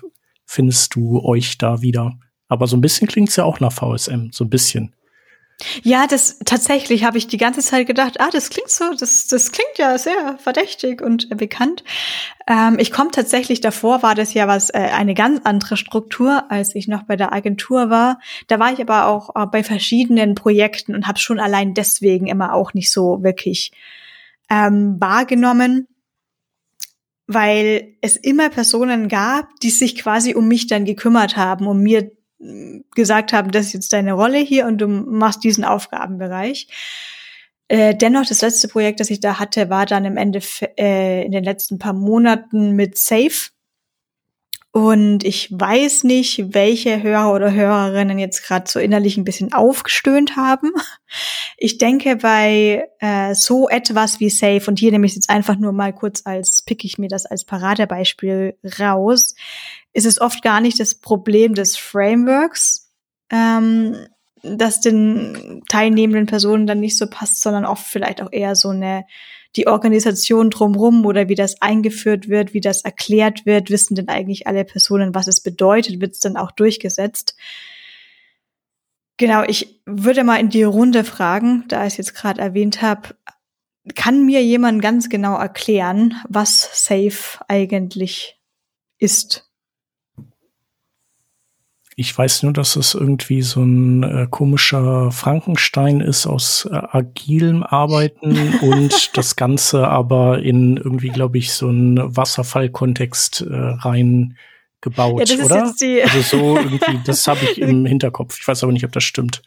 findest 0.44 0.94
du 0.94 1.24
euch 1.24 1.58
da 1.58 1.82
wieder. 1.82 2.18
Aber 2.48 2.66
so 2.66 2.76
ein 2.76 2.80
bisschen 2.80 3.08
klingt's 3.08 3.36
ja 3.36 3.44
auch 3.44 3.60
nach 3.60 3.72
VSM, 3.72 4.30
so 4.30 4.44
ein 4.44 4.50
bisschen. 4.50 4.94
Ja, 5.82 6.06
das 6.06 6.38
tatsächlich 6.44 7.04
habe 7.04 7.16
ich 7.16 7.28
die 7.28 7.38
ganze 7.38 7.60
Zeit 7.60 7.86
gedacht, 7.86 8.20
ah, 8.20 8.28
das 8.30 8.50
klingt 8.50 8.68
so, 8.68 8.92
das, 8.98 9.26
das 9.26 9.52
klingt 9.52 9.78
ja 9.78 9.96
sehr 9.96 10.36
verdächtig 10.38 11.00
und 11.00 11.30
äh, 11.30 11.34
bekannt. 11.34 11.82
Ähm, 12.46 12.76
ich 12.78 12.92
komme 12.92 13.10
tatsächlich 13.10 13.62
davor, 13.62 14.02
war 14.02 14.14
das 14.14 14.34
ja 14.34 14.48
was 14.48 14.68
äh, 14.68 14.76
eine 14.76 15.14
ganz 15.14 15.40
andere 15.44 15.78
Struktur, 15.78 16.50
als 16.50 16.74
ich 16.74 16.88
noch 16.88 17.04
bei 17.04 17.16
der 17.16 17.32
Agentur 17.32 17.88
war. 17.88 18.20
Da 18.48 18.58
war 18.58 18.70
ich 18.70 18.82
aber 18.82 19.06
auch 19.06 19.34
äh, 19.34 19.46
bei 19.46 19.64
verschiedenen 19.64 20.34
Projekten 20.34 20.94
und 20.94 21.08
habe 21.08 21.18
schon 21.18 21.40
allein 21.40 21.72
deswegen 21.72 22.26
immer 22.26 22.52
auch 22.52 22.74
nicht 22.74 22.90
so 22.90 23.22
wirklich 23.22 23.72
ähm, 24.50 24.96
wahrgenommen 25.00 25.88
weil 27.28 27.96
es 28.02 28.16
immer 28.16 28.50
Personen 28.50 29.08
gab, 29.08 29.48
die 29.60 29.70
sich 29.70 29.96
quasi 29.96 30.34
um 30.34 30.46
mich 30.46 30.68
dann 30.68 30.84
gekümmert 30.84 31.36
haben, 31.36 31.66
um 31.66 31.82
mir 31.82 32.12
gesagt 32.94 33.32
haben, 33.32 33.50
das 33.50 33.66
ist 33.66 33.72
jetzt 33.72 33.92
deine 33.92 34.12
Rolle 34.12 34.38
hier 34.38 34.66
und 34.66 34.78
du 34.78 34.88
machst 34.88 35.44
diesen 35.44 35.64
Aufgabenbereich. 35.64 36.68
Äh, 37.68 37.94
dennoch, 37.94 38.26
das 38.26 38.42
letzte 38.42 38.68
Projekt, 38.68 39.00
das 39.00 39.10
ich 39.10 39.20
da 39.20 39.38
hatte, 39.38 39.70
war 39.70 39.86
dann 39.86 40.04
im 40.04 40.16
Ende 40.16 40.40
äh, 40.78 41.24
in 41.24 41.32
den 41.32 41.44
letzten 41.44 41.78
paar 41.78 41.94
Monaten 41.94 42.72
mit 42.72 42.96
Safe. 42.98 43.50
Und 44.70 45.24
ich 45.24 45.50
weiß 45.50 46.04
nicht, 46.04 46.52
welche 46.54 47.02
Hörer 47.02 47.32
oder 47.32 47.50
Hörerinnen 47.50 48.18
jetzt 48.18 48.42
gerade 48.44 48.70
so 48.70 48.78
innerlich 48.78 49.16
ein 49.16 49.24
bisschen 49.24 49.54
aufgestöhnt 49.54 50.36
haben. 50.36 50.70
Ich 51.56 51.78
denke, 51.78 52.16
bei 52.16 52.86
äh, 52.98 53.34
so 53.34 53.70
etwas 53.70 54.20
wie 54.20 54.28
Safe, 54.28 54.62
und 54.66 54.78
hier 54.78 54.92
nehme 54.92 55.06
ich 55.06 55.12
es 55.12 55.16
jetzt 55.16 55.30
einfach 55.30 55.56
nur 55.56 55.72
mal 55.72 55.94
kurz 55.94 56.20
als, 56.26 56.60
pick 56.60 56.84
ich 56.84 56.98
mir 56.98 57.08
das 57.08 57.24
als 57.24 57.46
Paradebeispiel 57.46 58.58
raus, 58.78 59.34
ist 59.96 60.04
es 60.04 60.20
oft 60.20 60.42
gar 60.42 60.60
nicht 60.60 60.78
das 60.78 60.94
Problem 60.94 61.54
des 61.54 61.78
Frameworks, 61.78 62.92
ähm, 63.30 63.96
das 64.42 64.82
den 64.82 65.62
teilnehmenden 65.70 66.26
Personen 66.26 66.66
dann 66.66 66.80
nicht 66.80 66.98
so 66.98 67.06
passt, 67.08 67.40
sondern 67.40 67.64
oft 67.64 67.86
vielleicht 67.86 68.20
auch 68.20 68.30
eher 68.30 68.54
so 68.56 68.68
eine 68.68 69.06
die 69.56 69.66
Organisation 69.66 70.50
drumrum 70.50 71.06
oder 71.06 71.30
wie 71.30 71.34
das 71.34 71.62
eingeführt 71.62 72.28
wird, 72.28 72.52
wie 72.52 72.60
das 72.60 72.82
erklärt 72.82 73.46
wird, 73.46 73.70
wissen 73.70 73.94
denn 73.94 74.10
eigentlich 74.10 74.46
alle 74.46 74.66
Personen, 74.66 75.14
was 75.14 75.28
es 75.28 75.40
bedeutet, 75.40 75.98
wird 75.98 76.12
es 76.12 76.20
dann 76.20 76.36
auch 76.36 76.50
durchgesetzt. 76.50 77.34
Genau, 79.16 79.44
ich 79.44 79.80
würde 79.86 80.24
mal 80.24 80.38
in 80.38 80.50
die 80.50 80.62
Runde 80.62 81.04
fragen, 81.04 81.64
da 81.68 81.86
ich 81.86 81.94
es 81.94 81.96
jetzt 81.96 82.14
gerade 82.14 82.42
erwähnt 82.42 82.82
habe, 82.82 83.16
kann 83.94 84.26
mir 84.26 84.44
jemand 84.44 84.82
ganz 84.82 85.08
genau 85.08 85.38
erklären, 85.38 86.16
was 86.28 86.84
Safe 86.84 87.42
eigentlich 87.48 88.38
ist? 88.98 89.45
Ich 91.98 92.16
weiß 92.16 92.42
nur, 92.42 92.52
dass 92.52 92.76
es 92.76 92.92
irgendwie 92.92 93.40
so 93.40 93.62
ein 93.62 94.02
äh, 94.02 94.26
komischer 94.30 95.10
Frankenstein 95.10 96.02
ist 96.02 96.26
aus 96.26 96.68
äh, 96.70 96.74
agilem 96.74 97.62
Arbeiten 97.62 98.54
und 98.60 99.16
das 99.16 99.34
Ganze 99.34 99.88
aber 99.88 100.42
in 100.42 100.76
irgendwie, 100.76 101.08
glaube 101.08 101.38
ich, 101.38 101.54
so 101.54 101.68
einen 101.68 102.14
Wasserfallkontext 102.14 103.40
äh, 103.40 103.54
rein 103.54 104.36
gebaut, 104.82 105.26
ja, 105.26 105.42
oder? 105.42 105.62
also 105.64 106.20
so 106.20 106.56
irgendwie, 106.58 107.00
das 107.06 107.26
habe 107.26 107.40
ich 107.50 107.58
im 107.62 107.86
Hinterkopf. 107.86 108.38
Ich 108.38 108.46
weiß 108.46 108.62
aber 108.62 108.72
nicht, 108.72 108.84
ob 108.84 108.92
das 108.92 109.02
stimmt. 109.02 109.40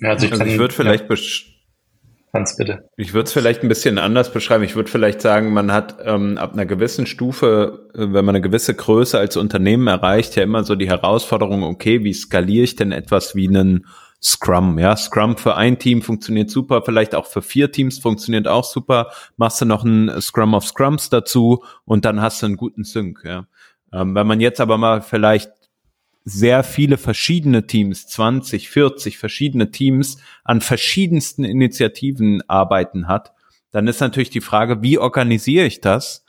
Ja, 0.00 0.10
also 0.10 0.26
ich, 0.26 0.32
also 0.32 0.44
ich 0.44 0.58
würde 0.58 0.74
vielleicht 0.74 1.08
ja. 1.08 1.08
Hans, 2.34 2.56
bitte. 2.56 2.88
Ich 2.96 3.14
würde 3.14 3.26
es 3.26 3.32
vielleicht 3.32 3.62
ein 3.62 3.68
bisschen 3.68 3.98
anders 3.98 4.32
beschreiben. 4.32 4.62
Ich 4.62 4.76
würde 4.76 4.90
vielleicht 4.90 5.22
sagen, 5.22 5.52
man 5.52 5.72
hat 5.72 5.96
ähm, 6.04 6.36
ab 6.36 6.52
einer 6.52 6.66
gewissen 6.66 7.06
Stufe, 7.06 7.88
äh, 7.94 8.00
wenn 8.00 8.24
man 8.24 8.30
eine 8.34 8.42
gewisse 8.42 8.74
Größe 8.74 9.18
als 9.18 9.36
Unternehmen 9.36 9.86
erreicht, 9.86 10.36
ja 10.36 10.42
immer 10.42 10.62
so 10.64 10.74
die 10.74 10.88
Herausforderung, 10.88 11.62
okay, 11.62 12.04
wie 12.04 12.12
skaliere 12.12 12.64
ich 12.64 12.76
denn 12.76 12.92
etwas 12.92 13.34
wie 13.34 13.48
einen 13.48 13.86
Scrum? 14.22 14.78
Ja, 14.78 14.96
Scrum 14.96 15.38
für 15.38 15.56
ein 15.56 15.78
Team 15.78 16.02
funktioniert 16.02 16.50
super, 16.50 16.82
vielleicht 16.82 17.14
auch 17.14 17.26
für 17.26 17.40
vier 17.40 17.72
Teams 17.72 17.98
funktioniert 17.98 18.46
auch 18.46 18.64
super. 18.64 19.10
Machst 19.38 19.60
du 19.62 19.64
noch 19.64 19.84
ein 19.84 20.20
Scrum 20.20 20.52
of 20.52 20.66
Scrums 20.66 21.08
dazu 21.08 21.64
und 21.86 22.04
dann 22.04 22.20
hast 22.20 22.42
du 22.42 22.46
einen 22.46 22.56
guten 22.56 22.84
Sync. 22.84 23.22
Ja. 23.24 23.46
Ähm, 23.92 24.14
wenn 24.14 24.26
man 24.26 24.40
jetzt 24.40 24.60
aber 24.60 24.76
mal 24.76 25.00
vielleicht 25.00 25.50
sehr 26.28 26.62
viele 26.62 26.98
verschiedene 26.98 27.66
Teams, 27.66 28.06
20, 28.06 28.68
40 28.68 29.18
verschiedene 29.18 29.70
Teams 29.70 30.18
an 30.44 30.60
verschiedensten 30.60 31.44
Initiativen 31.44 32.42
arbeiten 32.48 33.08
hat, 33.08 33.32
dann 33.70 33.88
ist 33.88 34.00
natürlich 34.00 34.30
die 34.30 34.42
Frage, 34.42 34.82
wie 34.82 34.98
organisiere 34.98 35.66
ich 35.66 35.80
das 35.80 36.24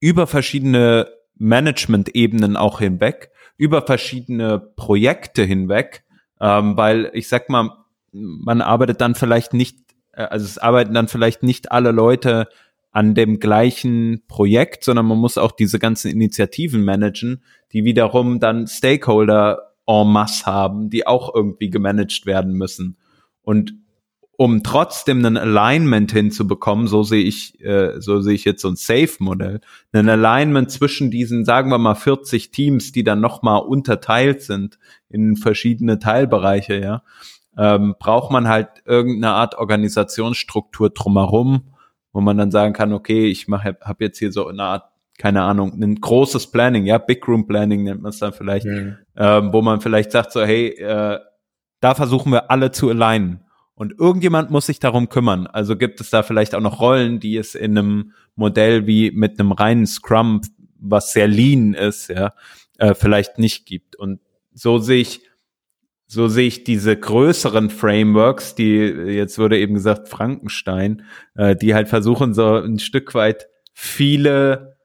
über 0.00 0.26
verschiedene 0.26 1.08
Management-Ebenen 1.36 2.56
auch 2.56 2.80
hinweg, 2.80 3.30
über 3.56 3.82
verschiedene 3.82 4.58
Projekte 4.58 5.44
hinweg, 5.44 6.04
ähm, 6.40 6.76
weil 6.76 7.10
ich 7.14 7.28
sag 7.28 7.48
mal, 7.48 7.70
man 8.12 8.60
arbeitet 8.60 9.00
dann 9.00 9.14
vielleicht 9.14 9.54
nicht, 9.54 9.78
äh, 10.12 10.24
also 10.24 10.44
es 10.44 10.58
arbeiten 10.58 10.92
dann 10.92 11.08
vielleicht 11.08 11.42
nicht 11.42 11.72
alle 11.72 11.90
Leute 11.90 12.48
an 12.92 13.14
dem 13.14 13.40
gleichen 13.40 14.22
Projekt, 14.28 14.84
sondern 14.84 15.06
man 15.06 15.18
muss 15.18 15.38
auch 15.38 15.52
diese 15.52 15.78
ganzen 15.78 16.10
Initiativen 16.10 16.84
managen, 16.84 17.42
die 17.72 17.84
wiederum 17.84 18.38
dann 18.38 18.66
Stakeholder 18.66 19.72
en 19.86 20.08
masse 20.08 20.46
haben, 20.46 20.90
die 20.90 21.06
auch 21.06 21.34
irgendwie 21.34 21.70
gemanagt 21.70 22.26
werden 22.26 22.52
müssen. 22.52 22.98
Und 23.42 23.74
um 24.36 24.62
trotzdem 24.62 25.24
ein 25.24 25.36
Alignment 25.36 26.12
hinzubekommen, 26.12 26.86
so 26.86 27.02
sehe 27.02 27.22
ich, 27.22 27.60
äh, 27.60 28.00
so 28.00 28.20
sehe 28.20 28.34
ich 28.34 28.44
jetzt 28.44 28.62
so 28.62 28.68
ein 28.68 28.76
Safe-Modell, 28.76 29.60
ein 29.92 30.08
Alignment 30.08 30.70
zwischen 30.70 31.10
diesen, 31.10 31.44
sagen 31.44 31.70
wir 31.70 31.78
mal, 31.78 31.94
40 31.94 32.50
Teams, 32.50 32.92
die 32.92 33.04
dann 33.04 33.20
nochmal 33.20 33.60
unterteilt 33.60 34.42
sind 34.42 34.78
in 35.08 35.36
verschiedene 35.36 35.98
Teilbereiche, 35.98 36.80
ja, 36.80 37.02
ähm, 37.56 37.94
braucht 37.98 38.30
man 38.32 38.48
halt 38.48 38.68
irgendeine 38.84 39.34
Art 39.34 39.54
Organisationsstruktur 39.56 40.90
drumherum, 40.90 41.71
wo 42.12 42.20
man 42.20 42.36
dann 42.36 42.50
sagen 42.50 42.72
kann, 42.72 42.92
okay, 42.92 43.26
ich 43.26 43.48
mache, 43.48 43.76
habe 43.80 44.04
jetzt 44.04 44.18
hier 44.18 44.32
so 44.32 44.46
eine 44.46 44.62
Art, 44.62 44.84
keine 45.18 45.42
Ahnung, 45.42 45.72
ein 45.80 46.00
großes 46.00 46.50
Planning, 46.50 46.86
ja, 46.86 46.98
Big 46.98 47.26
Room 47.28 47.46
Planning 47.46 47.84
nennt 47.84 48.02
man 48.02 48.10
es 48.10 48.18
dann 48.18 48.32
vielleicht, 48.32 48.66
mhm. 48.66 48.98
ähm, 49.16 49.52
wo 49.52 49.62
man 49.62 49.80
vielleicht 49.80 50.12
sagt 50.12 50.32
so, 50.32 50.42
hey, 50.42 50.68
äh, 50.68 51.18
da 51.80 51.94
versuchen 51.94 52.32
wir 52.32 52.50
alle 52.50 52.70
zu 52.70 52.90
alignen. 52.90 53.40
Und 53.74 53.98
irgendjemand 53.98 54.50
muss 54.50 54.66
sich 54.66 54.78
darum 54.78 55.08
kümmern. 55.08 55.46
Also 55.46 55.76
gibt 55.76 56.00
es 56.00 56.10
da 56.10 56.22
vielleicht 56.22 56.54
auch 56.54 56.60
noch 56.60 56.80
Rollen, 56.80 57.18
die 57.18 57.36
es 57.36 57.54
in 57.54 57.76
einem 57.76 58.12
Modell 58.36 58.86
wie 58.86 59.10
mit 59.10 59.40
einem 59.40 59.52
reinen 59.52 59.86
Scrum, 59.86 60.42
was 60.78 61.12
sehr 61.12 61.26
lean 61.26 61.74
ist, 61.74 62.08
ja, 62.08 62.34
äh, 62.78 62.94
vielleicht 62.94 63.38
nicht 63.38 63.66
gibt. 63.66 63.96
Und 63.96 64.20
so 64.52 64.78
sehe 64.78 65.00
ich 65.00 65.22
so 66.12 66.28
sehe 66.28 66.46
ich 66.46 66.62
diese 66.62 66.94
größeren 66.94 67.70
Frameworks, 67.70 68.54
die 68.54 68.76
jetzt 68.76 69.38
wurde 69.38 69.58
eben 69.58 69.72
gesagt 69.72 70.10
Frankenstein, 70.10 71.06
äh, 71.36 71.56
die 71.56 71.74
halt 71.74 71.88
versuchen 71.88 72.34
so 72.34 72.56
ein 72.56 72.78
Stück 72.78 73.14
weit 73.14 73.48
viele 73.72 74.76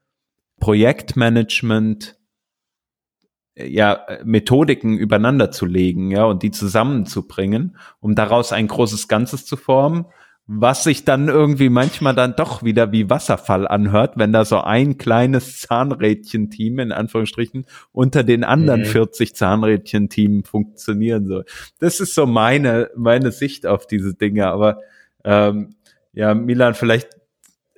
Projektmanagement 0.58 2.16
ja 3.54 4.06
Methodiken 4.24 4.96
übereinander 4.96 5.50
zu 5.50 5.66
legen, 5.66 6.10
ja, 6.10 6.24
und 6.24 6.42
die 6.42 6.50
zusammenzubringen, 6.50 7.76
um 8.00 8.14
daraus 8.14 8.52
ein 8.52 8.66
großes 8.66 9.06
Ganzes 9.06 9.44
zu 9.44 9.58
formen 9.58 10.06
was 10.50 10.82
sich 10.82 11.04
dann 11.04 11.28
irgendwie 11.28 11.68
manchmal 11.68 12.14
dann 12.14 12.34
doch 12.34 12.62
wieder 12.62 12.90
wie 12.90 13.10
Wasserfall 13.10 13.68
anhört, 13.68 14.14
wenn 14.16 14.32
da 14.32 14.46
so 14.46 14.58
ein 14.62 14.96
kleines 14.96 15.60
Zahnrädchen-Team 15.60 16.78
in 16.78 16.90
Anführungsstrichen 16.90 17.66
unter 17.92 18.24
den 18.24 18.44
anderen 18.44 18.80
mhm. 18.80 18.86
40 18.86 19.34
Zahnrädchen-Team 19.34 20.44
funktionieren 20.44 21.26
soll. 21.26 21.44
Das 21.80 22.00
ist 22.00 22.14
so 22.14 22.24
meine, 22.24 22.88
meine 22.96 23.30
Sicht 23.30 23.66
auf 23.66 23.86
diese 23.86 24.14
Dinge. 24.14 24.46
Aber 24.46 24.80
ähm, 25.22 25.74
ja, 26.14 26.32
Milan, 26.32 26.72
vielleicht 26.72 27.10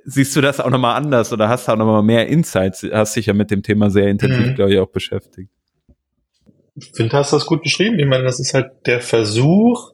siehst 0.04 0.36
du 0.36 0.40
das 0.40 0.60
auch 0.60 0.70
nochmal 0.70 0.96
anders 0.96 1.32
oder 1.32 1.48
hast 1.48 1.68
auch 1.68 1.76
nochmal 1.76 2.04
mehr 2.04 2.28
Insights, 2.28 2.86
hast 2.92 3.16
dich 3.16 3.26
ja 3.26 3.34
mit 3.34 3.50
dem 3.50 3.64
Thema 3.64 3.90
sehr 3.90 4.06
intensiv, 4.06 4.46
mhm. 4.46 4.54
glaube 4.54 4.74
ich, 4.74 4.78
auch 4.78 4.90
beschäftigt. 4.90 5.50
Ich 6.76 6.92
finde, 6.94 7.16
hast 7.16 7.32
du 7.32 7.36
das 7.36 7.46
gut 7.46 7.64
beschrieben. 7.64 7.98
Ich 7.98 8.06
meine, 8.06 8.22
das 8.22 8.38
ist 8.38 8.54
halt 8.54 8.70
der 8.86 9.00
Versuch, 9.00 9.92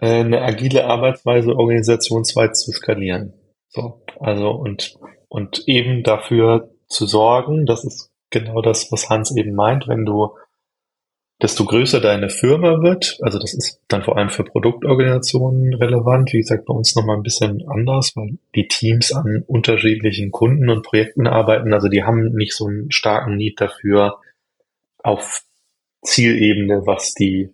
eine 0.00 0.42
agile 0.42 0.86
Arbeitsweise 0.86 1.56
organisationsweit 1.56 2.56
zu 2.56 2.72
skalieren. 2.72 3.34
So, 3.68 4.02
also 4.18 4.50
und, 4.50 4.98
und 5.28 5.62
eben 5.66 6.02
dafür 6.02 6.70
zu 6.86 7.06
sorgen, 7.06 7.66
das 7.66 7.84
ist 7.84 8.10
genau 8.30 8.62
das, 8.62 8.90
was 8.90 9.10
Hans 9.10 9.36
eben 9.36 9.54
meint, 9.54 9.88
wenn 9.88 10.04
du 10.04 10.30
desto 11.42 11.64
größer 11.64 12.00
deine 12.00 12.28
Firma 12.28 12.82
wird, 12.82 13.18
also 13.22 13.38
das 13.38 13.54
ist 13.54 13.80
dann 13.88 14.02
vor 14.02 14.18
allem 14.18 14.28
für 14.28 14.44
Produktorganisationen 14.44 15.72
relevant, 15.74 16.32
wie 16.32 16.38
gesagt, 16.38 16.66
bei 16.66 16.74
uns 16.74 16.94
nochmal 16.94 17.16
ein 17.16 17.22
bisschen 17.22 17.66
anders, 17.66 18.12
weil 18.14 18.38
die 18.54 18.68
Teams 18.68 19.12
an 19.12 19.44
unterschiedlichen 19.46 20.32
Kunden 20.32 20.68
und 20.68 20.82
Projekten 20.82 21.26
arbeiten, 21.26 21.72
also 21.72 21.88
die 21.88 22.04
haben 22.04 22.34
nicht 22.34 22.54
so 22.54 22.66
einen 22.66 22.90
starken 22.90 23.36
Need 23.36 23.60
dafür, 23.60 24.18
auf 25.02 25.42
Zielebene, 26.02 26.86
was 26.86 27.14
die 27.14 27.50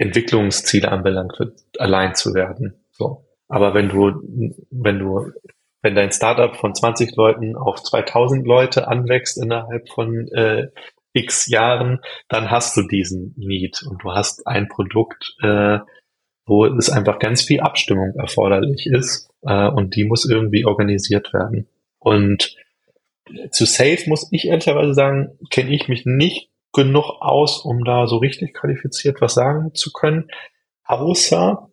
Entwicklungsziele 0.00 0.90
anbelangt, 0.90 1.34
allein 1.78 2.14
zu 2.14 2.34
werden. 2.34 2.74
So. 2.90 3.26
Aber 3.48 3.74
wenn 3.74 3.90
du, 3.90 4.56
wenn 4.70 4.98
du, 4.98 5.30
wenn 5.82 5.94
dein 5.94 6.10
Startup 6.10 6.56
von 6.56 6.74
20 6.74 7.14
Leuten 7.16 7.54
auf 7.54 7.82
2000 7.82 8.46
Leute 8.46 8.88
anwächst 8.88 9.36
innerhalb 9.36 9.90
von 9.90 10.26
äh, 10.28 10.68
x 11.12 11.48
Jahren, 11.48 12.00
dann 12.28 12.50
hast 12.50 12.76
du 12.76 12.82
diesen 12.82 13.34
Need 13.36 13.82
und 13.82 14.02
du 14.02 14.12
hast 14.12 14.46
ein 14.46 14.68
Produkt, 14.68 15.36
äh, 15.42 15.80
wo 16.46 16.64
es 16.64 16.88
einfach 16.88 17.18
ganz 17.18 17.42
viel 17.42 17.60
Abstimmung 17.60 18.14
erforderlich 18.14 18.86
ist 18.86 19.28
äh, 19.42 19.68
und 19.68 19.96
die 19.96 20.04
muss 20.04 20.28
irgendwie 20.28 20.64
organisiert 20.64 21.34
werden. 21.34 21.68
Und 21.98 22.56
zu 23.50 23.66
Safe 23.66 24.02
muss 24.06 24.28
ich 24.30 24.46
ehrlicherweise 24.46 24.94
sagen, 24.94 25.38
kenne 25.50 25.74
ich 25.74 25.88
mich 25.88 26.06
nicht 26.06 26.49
genug 26.72 27.10
aus, 27.20 27.64
um 27.64 27.84
da 27.84 28.06
so 28.06 28.18
richtig 28.18 28.54
qualifiziert 28.54 29.20
was 29.20 29.34
sagen 29.34 29.74
zu 29.74 29.92
können. 29.92 30.28
Außer, 30.84 31.68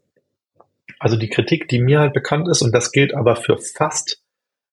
also 1.00 1.16
die 1.16 1.30
Kritik, 1.30 1.68
die 1.68 1.80
mir 1.80 2.00
halt 2.00 2.14
bekannt 2.14 2.48
ist, 2.48 2.62
und 2.62 2.74
das 2.74 2.92
gilt 2.92 3.14
aber 3.14 3.36
für 3.36 3.58
fast 3.58 4.22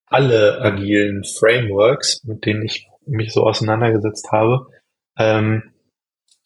alle 0.06 0.60
agilen 0.60 1.24
Frameworks, 1.24 2.22
mit 2.24 2.46
denen 2.46 2.64
ich 2.64 2.88
mich 3.06 3.32
so 3.32 3.42
auseinandergesetzt 3.44 4.30
habe, 4.32 4.66
ähm, 5.18 5.74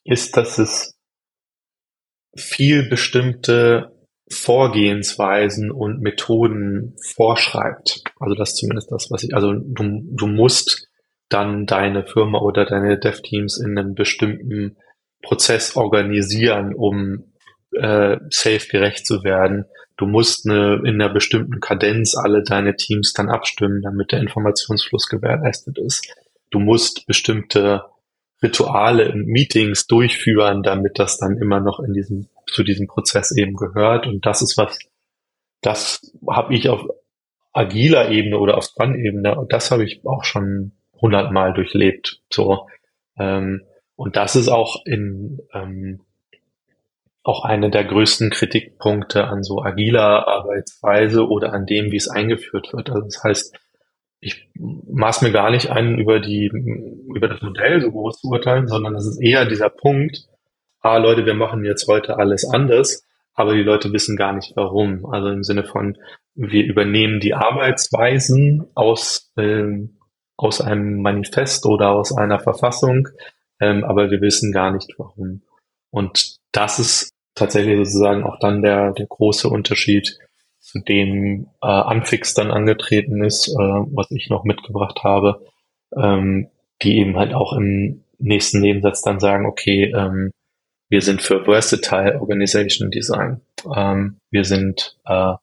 ist, 0.04 0.36
dass 0.36 0.58
es 0.58 0.96
viel 2.36 2.88
bestimmte 2.88 3.92
Vorgehensweisen 4.30 5.70
und 5.70 6.00
Methoden 6.00 6.96
vorschreibt. 7.14 8.02
Also 8.18 8.34
das 8.34 8.54
zumindest 8.54 8.90
das, 8.92 9.10
was 9.10 9.22
ich, 9.22 9.34
also 9.34 9.52
du, 9.54 10.02
du 10.02 10.26
musst 10.26 10.87
dann 11.28 11.66
deine 11.66 12.04
Firma 12.06 12.38
oder 12.40 12.64
deine 12.64 12.98
Dev-Teams 12.98 13.58
in 13.58 13.78
einem 13.78 13.94
bestimmten 13.94 14.76
Prozess 15.22 15.76
organisieren, 15.76 16.74
um 16.74 17.32
äh, 17.72 18.16
safe 18.30 18.66
gerecht 18.70 19.06
zu 19.06 19.24
werden. 19.24 19.66
Du 19.96 20.06
musst 20.06 20.48
eine, 20.48 20.76
in 20.84 21.00
einer 21.00 21.12
bestimmten 21.12 21.60
Kadenz 21.60 22.14
alle 22.16 22.42
deine 22.42 22.76
Teams 22.76 23.12
dann 23.12 23.28
abstimmen, 23.28 23.82
damit 23.82 24.12
der 24.12 24.20
Informationsfluss 24.20 25.08
gewährleistet 25.08 25.78
ist. 25.78 26.06
Du 26.50 26.60
musst 26.60 27.06
bestimmte 27.06 27.84
Rituale 28.42 29.04
in 29.04 29.24
Meetings 29.24 29.86
durchführen, 29.86 30.62
damit 30.62 30.98
das 30.98 31.18
dann 31.18 31.36
immer 31.36 31.60
noch 31.60 31.80
in 31.80 31.92
diesem 31.92 32.28
zu 32.52 32.62
diesem 32.62 32.86
Prozess 32.86 33.36
eben 33.36 33.54
gehört. 33.54 34.06
Und 34.06 34.26
das 34.26 34.42
ist 34.42 34.56
was, 34.56 34.78
das 35.60 36.12
habe 36.28 36.54
ich 36.54 36.68
auf 36.68 36.86
agiler 37.52 38.10
Ebene 38.10 38.38
oder 38.38 38.56
auf 38.56 38.68
und 38.76 39.52
das 39.52 39.70
habe 39.70 39.84
ich 39.84 40.00
auch 40.04 40.24
schon 40.24 40.72
hundertmal 41.00 41.52
durchlebt. 41.54 42.20
So. 42.30 42.66
Ähm, 43.18 43.62
und 43.96 44.16
das 44.16 44.36
ist 44.36 44.48
auch 44.48 44.84
in, 44.84 45.40
ähm, 45.52 46.00
auch 47.22 47.44
eine 47.44 47.70
der 47.70 47.84
größten 47.84 48.30
Kritikpunkte 48.30 49.24
an 49.24 49.42
so 49.42 49.62
agiler 49.62 50.26
Arbeitsweise 50.28 51.28
oder 51.28 51.52
an 51.52 51.66
dem, 51.66 51.90
wie 51.90 51.96
es 51.96 52.08
eingeführt 52.08 52.72
wird. 52.72 52.90
Also 52.90 53.02
das 53.02 53.22
heißt, 53.22 53.58
ich 54.20 54.48
maß 54.54 55.22
mir 55.22 55.30
gar 55.30 55.50
nicht 55.50 55.70
ein, 55.70 55.98
über 55.98 56.20
die, 56.20 56.46
über 57.14 57.28
das 57.28 57.42
Modell 57.42 57.80
so 57.80 57.90
groß 57.90 58.20
zu 58.20 58.28
urteilen, 58.28 58.66
sondern 58.66 58.94
es 58.94 59.06
ist 59.06 59.20
eher 59.20 59.44
dieser 59.44 59.68
Punkt, 59.68 60.26
ah, 60.80 60.96
Leute, 60.96 61.26
wir 61.26 61.34
machen 61.34 61.64
jetzt 61.64 61.86
heute 61.86 62.16
alles 62.16 62.48
anders, 62.48 63.04
aber 63.34 63.54
die 63.54 63.62
Leute 63.62 63.92
wissen 63.92 64.16
gar 64.16 64.32
nicht 64.32 64.52
warum. 64.56 65.06
Also 65.06 65.28
im 65.28 65.44
Sinne 65.44 65.64
von, 65.64 65.98
wir 66.34 66.64
übernehmen 66.64 67.20
die 67.20 67.34
Arbeitsweisen 67.34 68.66
aus, 68.74 69.32
ähm, 69.36 69.97
aus 70.38 70.62
einem 70.62 71.02
Manifest 71.02 71.66
oder 71.66 71.90
aus 71.90 72.16
einer 72.16 72.38
Verfassung, 72.38 73.08
ähm, 73.60 73.84
aber 73.84 74.10
wir 74.10 74.22
wissen 74.22 74.52
gar 74.52 74.72
nicht 74.72 74.94
warum. 74.96 75.42
Und 75.90 76.36
das 76.52 76.78
ist 76.78 77.10
tatsächlich 77.34 77.76
sozusagen 77.76 78.22
auch 78.22 78.38
dann 78.38 78.62
der, 78.62 78.92
der 78.92 79.06
große 79.06 79.48
Unterschied 79.48 80.18
zu 80.60 80.78
dem 80.80 81.48
äh, 81.62 81.66
Anfix 81.66 82.34
dann 82.34 82.50
angetreten 82.50 83.22
ist, 83.22 83.48
äh, 83.48 83.52
was 83.58 84.10
ich 84.10 84.30
noch 84.30 84.44
mitgebracht 84.44 85.00
habe, 85.02 85.44
ähm, 85.96 86.48
die 86.82 86.98
eben 86.98 87.16
halt 87.16 87.34
auch 87.34 87.52
im 87.52 88.04
nächsten 88.18 88.60
Nebensatz 88.60 89.02
dann 89.02 89.20
sagen, 89.20 89.46
okay, 89.46 89.92
ähm, 89.94 90.30
wir 90.88 91.02
sind 91.02 91.20
für 91.20 91.44
Versatile 91.44 92.20
Organization 92.20 92.90
Design. 92.90 93.40
Ähm, 93.74 94.18
wir 94.30 94.44
sind 94.44 94.96
äh, 95.04 95.34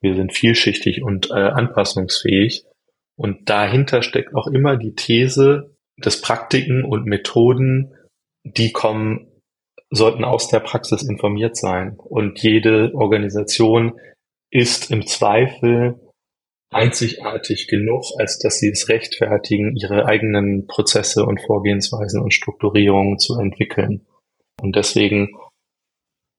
wir 0.00 0.14
sind 0.14 0.34
vielschichtig 0.34 1.02
und 1.02 1.30
äh, 1.30 1.34
anpassungsfähig. 1.34 2.64
Und 3.16 3.48
dahinter 3.48 4.02
steckt 4.02 4.34
auch 4.34 4.48
immer 4.48 4.76
die 4.76 4.94
These, 4.94 5.76
dass 5.96 6.20
Praktiken 6.20 6.84
und 6.84 7.06
Methoden, 7.06 7.94
die 8.42 8.72
kommen 8.72 9.30
sollten 9.90 10.24
aus 10.24 10.48
der 10.48 10.60
Praxis 10.60 11.02
informiert 11.02 11.56
sein. 11.56 11.96
Und 11.98 12.42
jede 12.42 12.92
Organisation 12.94 13.98
ist 14.50 14.90
im 14.90 15.06
Zweifel 15.06 16.00
einzigartig 16.70 17.68
genug, 17.68 18.04
als 18.18 18.38
dass 18.38 18.58
sie 18.58 18.68
es 18.68 18.88
rechtfertigen, 18.88 19.76
ihre 19.76 20.06
eigenen 20.06 20.66
Prozesse 20.66 21.24
und 21.24 21.40
Vorgehensweisen 21.40 22.20
und 22.20 22.34
Strukturierungen 22.34 23.18
zu 23.18 23.38
entwickeln. 23.38 24.04
Und 24.60 24.74
deswegen 24.74 25.36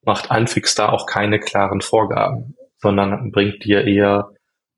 macht 0.06 0.32
Anfix 0.32 0.76
da 0.76 0.90
auch 0.90 1.06
keine 1.06 1.40
klaren 1.40 1.82
Vorgaben, 1.82 2.56
sondern 2.78 3.32
bringt 3.32 3.64
dir 3.64 3.86
eher, 3.86 4.34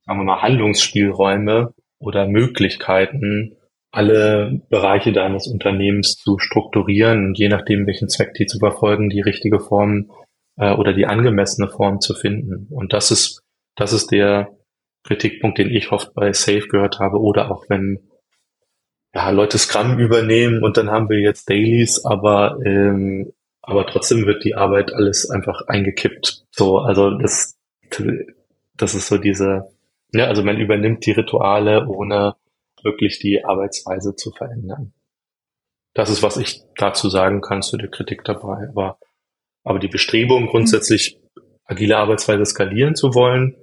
sagen 0.05 0.19
wir 0.19 0.25
mal, 0.25 0.41
Handlungsspielräume 0.41 1.73
oder 1.99 2.27
Möglichkeiten, 2.27 3.55
alle 3.91 4.61
Bereiche 4.69 5.11
deines 5.13 5.47
Unternehmens 5.47 6.15
zu 6.17 6.37
strukturieren 6.39 7.27
und 7.27 7.39
je 7.39 7.49
nachdem, 7.49 7.87
welchen 7.87 8.09
Zweck 8.09 8.33
die 8.33 8.45
zu 8.45 8.59
verfolgen, 8.59 9.09
die 9.09 9.21
richtige 9.21 9.59
Form 9.59 10.11
äh, 10.57 10.73
oder 10.73 10.93
die 10.93 11.05
angemessene 11.05 11.69
Form 11.69 12.01
zu 12.01 12.13
finden. 12.13 12.67
Und 12.69 12.93
das 12.93 13.11
ist, 13.11 13.41
das 13.75 13.93
ist 13.93 14.11
der 14.11 14.49
Kritikpunkt, 15.03 15.57
den 15.57 15.71
ich 15.71 15.91
oft 15.91 16.13
bei 16.13 16.33
Safe 16.33 16.67
gehört 16.67 16.99
habe 16.99 17.19
oder 17.19 17.49
auch 17.49 17.65
wenn 17.69 18.09
ja, 19.15 19.29
Leute 19.29 19.57
Scrum 19.57 19.97
übernehmen 19.99 20.63
und 20.63 20.77
dann 20.77 20.91
haben 20.91 21.09
wir 21.09 21.19
jetzt 21.19 21.49
Dailies, 21.49 22.05
aber 22.05 22.59
ähm, 22.65 23.31
aber 23.61 23.85
trotzdem 23.85 24.25
wird 24.25 24.45
die 24.45 24.55
Arbeit 24.55 24.93
alles 24.93 25.29
einfach 25.29 25.67
eingekippt. 25.67 26.45
So, 26.51 26.79
also 26.79 27.17
das 27.17 27.57
das 28.77 28.95
ist 28.95 29.07
so 29.07 29.17
diese, 29.17 29.67
ja, 30.14 30.26
also 30.26 30.43
man 30.43 30.58
übernimmt 30.58 31.05
die 31.05 31.12
Rituale 31.12 31.88
ohne 31.88 32.36
wirklich 32.84 33.20
die 33.20 33.43
Arbeitsweise 33.43 34.16
zu 34.16 34.32
verändern. 34.32 34.93
Das 35.93 36.10
ist, 36.10 36.22
was 36.24 36.38
ich 36.38 36.62
dazu 36.76 37.10
sagen 37.10 37.41
kann 37.41 37.62
zu 37.62 37.78
der 37.78 37.89
Kritik 37.89 38.24
dabei. 38.24 38.68
Aber, 38.70 38.99
aber 39.64 39.80
die 39.80 39.88
Bestrebung, 39.88 40.47
grundsätzlich 40.47 41.20
agile 41.66 41.97
Arbeitsweise 41.97 42.45
skalieren 42.45 42.95
zu 42.95 43.14
wollen, 43.14 43.55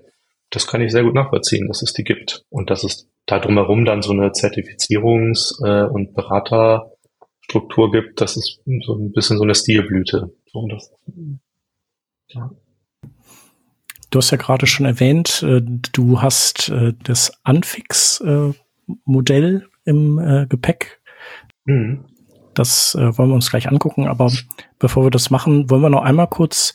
das 0.50 0.66
kann 0.66 0.82
ich 0.82 0.92
sehr 0.92 1.04
gut 1.04 1.14
nachvollziehen, 1.14 1.68
dass 1.68 1.82
es 1.82 1.92
die 1.92 2.04
gibt. 2.04 2.44
Und 2.50 2.70
dass 2.70 2.84
es 2.84 3.08
da 3.26 3.38
drumherum 3.38 3.84
dann 3.84 4.02
so 4.02 4.12
eine 4.12 4.32
Zertifizierungs- 4.32 5.64
äh, 5.64 5.88
und 5.88 6.14
Beraterstruktur 6.14 7.90
gibt, 7.90 8.20
das 8.20 8.36
ist 8.36 8.60
so 8.84 8.94
ein 8.94 9.12
bisschen 9.12 9.38
so 9.38 9.44
eine 9.44 9.54
Stilblüte. 9.54 10.34
So, 10.52 10.66
das, 10.68 10.92
ja. 12.28 12.50
Du 14.10 14.18
hast 14.18 14.30
ja 14.30 14.36
gerade 14.36 14.66
schon 14.66 14.86
erwähnt, 14.86 15.42
äh, 15.42 15.60
du 15.60 16.22
hast 16.22 16.68
äh, 16.68 16.92
das 17.02 17.32
Anfix 17.42 18.22
Modell 19.04 19.66
im 19.84 20.18
äh, 20.18 20.46
Gepäck. 20.46 21.00
Mhm. 21.64 22.04
Das 22.54 22.94
äh, 22.94 23.18
wollen 23.18 23.30
wir 23.30 23.34
uns 23.34 23.50
gleich 23.50 23.68
angucken, 23.68 24.06
aber 24.06 24.30
bevor 24.78 25.04
wir 25.04 25.10
das 25.10 25.30
machen, 25.30 25.70
wollen 25.70 25.82
wir 25.82 25.90
noch 25.90 26.02
einmal 26.02 26.28
kurz 26.28 26.74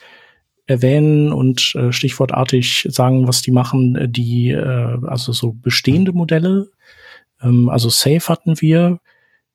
erwähnen 0.66 1.32
und 1.32 1.74
äh, 1.76 1.92
stichwortartig 1.92 2.88
sagen, 2.90 3.28
was 3.28 3.42
die 3.42 3.52
machen, 3.52 3.96
äh, 3.96 4.10
die 4.10 4.52
äh, 4.52 4.98
also 5.08 5.32
so 5.32 5.54
bestehende 5.54 6.12
Modelle. 6.12 6.70
Ähm, 7.42 7.70
also 7.70 7.90
Safe 7.90 8.28
hatten 8.28 8.60
wir. 8.62 9.00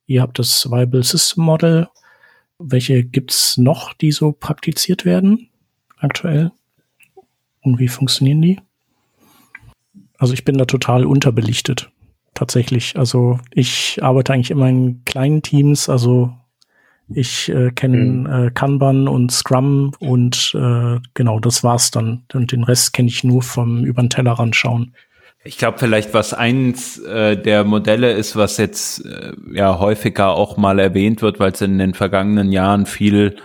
Ihr 0.07 0.21
habt 0.21 0.39
das 0.39 0.69
Viable 0.69 1.03
System 1.03 1.43
Model. 1.43 1.87
Welche 2.59 3.03
gibt's 3.03 3.57
noch, 3.57 3.93
die 3.93 4.11
so 4.11 4.31
praktiziert 4.31 5.05
werden 5.05 5.49
aktuell? 5.97 6.51
Und 7.65 7.79
wie 7.79 7.87
funktionieren 7.87 8.41
die? 8.41 8.59
Also 10.17 10.33
ich 10.33 10.45
bin 10.45 10.57
da 10.57 10.65
total 10.65 11.05
unterbelichtet 11.05 11.91
tatsächlich. 12.33 12.97
Also 12.97 13.39
ich 13.51 13.99
arbeite 14.01 14.33
eigentlich 14.33 14.51
immer 14.51 14.69
in 14.69 15.03
kleinen 15.05 15.41
Teams. 15.41 15.89
Also 15.89 16.31
ich 17.09 17.49
äh, 17.49 17.71
kenne 17.71 17.97
mhm. 17.97 18.25
äh, 18.25 18.51
Kanban 18.51 19.07
und 19.07 19.31
Scrum 19.31 19.93
und 19.99 20.53
äh, 20.55 20.99
genau, 21.13 21.39
das 21.39 21.63
war's 21.63 21.91
dann. 21.91 22.23
Und 22.33 22.51
den 22.51 22.63
Rest 22.63 22.93
kenne 22.93 23.09
ich 23.09 23.23
nur 23.23 23.41
vom 23.41 23.83
über 23.83 24.01
den 24.01 24.09
Tellerrand 24.09 24.55
schauen. 24.55 24.93
Ich 25.43 25.59
glaube 25.59 25.77
vielleicht, 25.77 26.15
was 26.15 26.33
eins 26.33 26.97
äh, 26.99 27.37
der 27.37 27.63
Modelle 27.63 28.13
ist, 28.13 28.35
was 28.35 28.57
jetzt 28.57 29.05
äh, 29.05 29.33
ja 29.53 29.77
häufiger 29.77 30.31
auch 30.31 30.57
mal 30.57 30.79
erwähnt 30.79 31.21
wird, 31.21 31.39
weil 31.39 31.51
es 31.51 31.61
in 31.61 31.77
den 31.77 31.93
vergangenen 31.93 32.51
Jahren 32.51 32.87
viel 32.87 33.35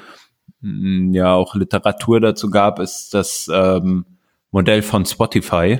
ja 0.62 1.34
auch 1.34 1.54
Literatur 1.54 2.20
dazu 2.20 2.50
gab, 2.50 2.78
ist 2.78 3.14
das 3.14 3.50
ähm, 3.52 4.04
Modell 4.50 4.82
von 4.82 5.06
Spotify. 5.06 5.78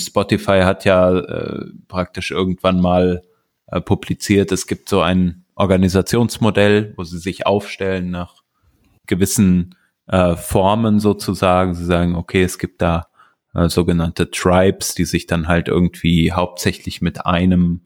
Spotify 0.00 0.60
hat 0.62 0.84
ja 0.84 1.16
äh, 1.16 1.66
praktisch 1.88 2.30
irgendwann 2.30 2.80
mal 2.80 3.22
äh, 3.66 3.80
publiziert, 3.80 4.52
es 4.52 4.66
gibt 4.66 4.88
so 4.88 5.00
ein 5.00 5.44
Organisationsmodell, 5.54 6.94
wo 6.96 7.04
sie 7.04 7.18
sich 7.18 7.46
aufstellen 7.46 8.10
nach 8.10 8.42
gewissen 9.06 9.74
äh, 10.06 10.36
Formen 10.36 11.00
sozusagen. 11.00 11.74
Sie 11.74 11.84
sagen, 11.84 12.14
okay, 12.14 12.42
es 12.42 12.58
gibt 12.58 12.80
da 12.80 13.08
äh, 13.54 13.68
sogenannte 13.68 14.30
Tribes, 14.30 14.94
die 14.94 15.04
sich 15.04 15.26
dann 15.26 15.48
halt 15.48 15.68
irgendwie 15.68 16.32
hauptsächlich 16.32 17.02
mit 17.02 17.26
einem 17.26 17.80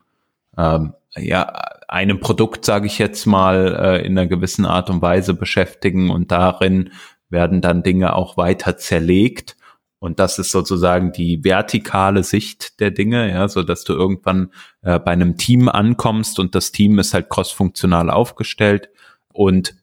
ähm, 0.58 0.94
ja 1.16 1.52
einem 1.93 2.20
Produkt, 2.20 2.64
sage 2.64 2.86
ich 2.86 2.99
jetzt 2.99 3.26
mal, 3.26 3.76
äh, 3.78 4.07
in 4.07 4.18
einer 4.18 4.26
gewissen 4.26 4.64
Art 4.64 4.88
und 4.88 5.03
Weise 5.03 5.34
beschäftigen 5.34 6.11
und 6.11 6.32
darin 6.32 6.90
werden 7.28 7.61
dann 7.61 7.82
Dinge 7.82 8.16
auch 8.16 8.36
weiter 8.38 8.78
zerlegt. 8.78 9.57
Und 9.99 10.18
das 10.18 10.38
ist 10.38 10.51
sozusagen 10.51 11.12
die 11.12 11.45
vertikale 11.45 12.24
Sicht 12.24 12.80
der 12.80 12.90
Dinge, 12.90 13.30
ja, 13.30 13.47
so 13.47 13.62
dass 13.62 13.84
du 13.84 13.93
irgendwann 13.93 14.51
äh, 14.80 14.99
bei 14.99 15.12
einem 15.12 15.36
Team 15.36 15.68
ankommst 15.68 16.38
und 16.40 16.55
das 16.55 16.72
Team 16.72 16.99
ist 16.99 17.12
halt 17.12 17.28
crossfunktional 17.28 18.11
aufgestellt. 18.11 18.88
Und 19.32 19.74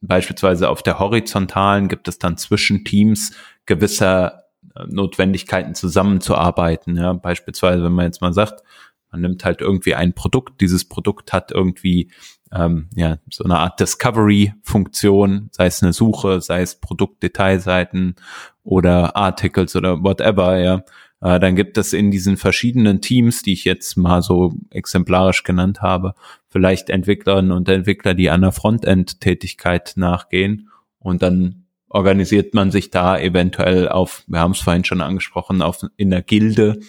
beispielsweise 0.00 0.70
auf 0.70 0.82
der 0.82 0.98
horizontalen 0.98 1.88
gibt 1.88 2.08
es 2.08 2.18
dann 2.18 2.38
zwischen 2.38 2.84
Teams 2.84 3.36
gewisse 3.66 4.32
äh, 4.74 4.84
Notwendigkeiten 4.88 5.74
zusammenzuarbeiten, 5.74 6.96
ja, 6.96 7.12
beispielsweise 7.12 7.84
wenn 7.84 7.92
man 7.92 8.06
jetzt 8.06 8.22
mal 8.22 8.32
sagt, 8.32 8.62
man 9.10 9.20
nimmt 9.20 9.44
halt 9.44 9.60
irgendwie 9.60 9.94
ein 9.94 10.12
Produkt, 10.12 10.60
dieses 10.60 10.86
Produkt 10.86 11.32
hat 11.32 11.50
irgendwie 11.50 12.10
ähm, 12.52 12.88
ja 12.94 13.18
so 13.30 13.44
eine 13.44 13.58
Art 13.58 13.80
Discovery-Funktion, 13.80 15.48
sei 15.52 15.66
es 15.66 15.82
eine 15.82 15.92
Suche, 15.92 16.40
sei 16.40 16.62
es 16.62 16.80
Produktdetailseiten 16.80 18.16
oder 18.62 19.16
Articles 19.16 19.76
oder 19.76 20.02
whatever, 20.02 20.58
ja. 20.58 20.82
Äh, 21.20 21.40
dann 21.40 21.56
gibt 21.56 21.78
es 21.78 21.92
in 21.92 22.10
diesen 22.10 22.36
verschiedenen 22.36 23.00
Teams, 23.00 23.42
die 23.42 23.52
ich 23.52 23.64
jetzt 23.64 23.96
mal 23.96 24.22
so 24.22 24.54
exemplarisch 24.70 25.42
genannt 25.42 25.82
habe, 25.82 26.14
vielleicht 26.48 26.90
Entwicklerinnen 26.90 27.52
und 27.52 27.68
Entwickler, 27.68 28.14
die 28.14 28.30
einer 28.30 28.52
Frontend-Tätigkeit 28.52 29.94
nachgehen 29.96 30.70
und 30.98 31.22
dann 31.22 31.64
organisiert 31.88 32.54
man 32.54 32.70
sich 32.70 32.90
da 32.90 33.18
eventuell 33.18 33.88
auf, 33.88 34.22
wir 34.26 34.40
haben 34.40 34.52
es 34.52 34.60
vorhin 34.60 34.84
schon 34.84 35.00
angesprochen, 35.00 35.62
auf 35.62 35.84
in 35.96 36.10
der 36.10 36.22
Gilde, 36.22 36.80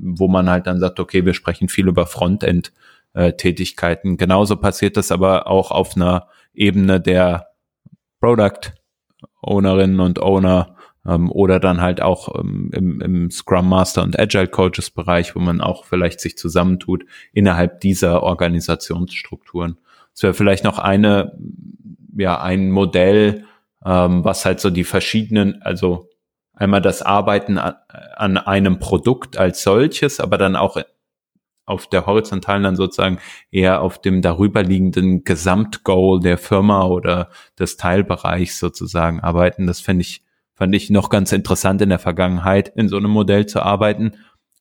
wo 0.00 0.28
man 0.28 0.50
halt 0.50 0.66
dann 0.66 0.80
sagt, 0.80 1.00
okay, 1.00 1.24
wir 1.24 1.34
sprechen 1.34 1.68
viel 1.68 1.88
über 1.88 2.06
Frontend 2.06 2.72
äh. 3.14 4.16
Genauso 4.16 4.56
passiert 4.56 4.96
das 4.96 5.12
aber 5.12 5.46
auch 5.46 5.70
auf 5.70 5.96
einer 5.96 6.28
Ebene 6.52 7.00
der 7.00 7.48
Product 8.20 8.72
Ownerinnen 9.42 10.00
und 10.00 10.20
Owner 10.20 10.76
ähm, 11.06 11.30
oder 11.30 11.60
dann 11.60 11.80
halt 11.80 12.00
auch 12.00 12.38
ähm, 12.38 12.70
im, 12.72 13.00
im 13.00 13.30
Scrum 13.30 13.68
Master 13.68 14.02
und 14.02 14.18
Agile 14.18 14.48
Coaches 14.48 14.90
Bereich, 14.90 15.36
wo 15.36 15.40
man 15.40 15.60
auch 15.60 15.84
vielleicht 15.84 16.20
sich 16.20 16.36
zusammentut 16.38 17.04
innerhalb 17.32 17.80
dieser 17.80 18.22
Organisationsstrukturen. 18.22 19.78
Es 20.14 20.22
wäre 20.22 20.34
vielleicht 20.34 20.64
noch 20.64 20.78
eine, 20.78 21.36
ja, 22.16 22.40
ein 22.40 22.70
Modell, 22.70 23.44
ähm, 23.84 24.24
was 24.24 24.44
halt 24.44 24.60
so 24.60 24.70
die 24.70 24.84
verschiedenen, 24.84 25.60
also 25.62 26.08
einmal 26.54 26.80
das 26.80 27.02
Arbeiten 27.02 27.58
an, 27.58 28.36
einem 28.36 28.78
Produkt 28.78 29.36
als 29.36 29.62
solches, 29.62 30.20
aber 30.20 30.38
dann 30.38 30.56
auch 30.56 30.78
auf 31.66 31.86
der 31.86 32.06
horizontalen 32.06 32.62
dann 32.62 32.76
sozusagen 32.76 33.18
eher 33.50 33.80
auf 33.80 34.00
dem 34.00 34.20
darüberliegenden 34.20 35.24
Gesamtgoal 35.24 36.20
der 36.20 36.38
Firma 36.38 36.84
oder 36.84 37.30
des 37.58 37.76
Teilbereichs 37.76 38.58
sozusagen 38.58 39.20
arbeiten. 39.20 39.66
Das 39.66 39.80
fände 39.80 40.02
ich, 40.02 40.22
fand 40.54 40.74
ich 40.74 40.90
noch 40.90 41.08
ganz 41.08 41.32
interessant 41.32 41.80
in 41.80 41.88
der 41.88 41.98
Vergangenheit, 41.98 42.68
in 42.76 42.88
so 42.88 42.98
einem 42.98 43.10
Modell 43.10 43.46
zu 43.46 43.62
arbeiten, 43.62 44.12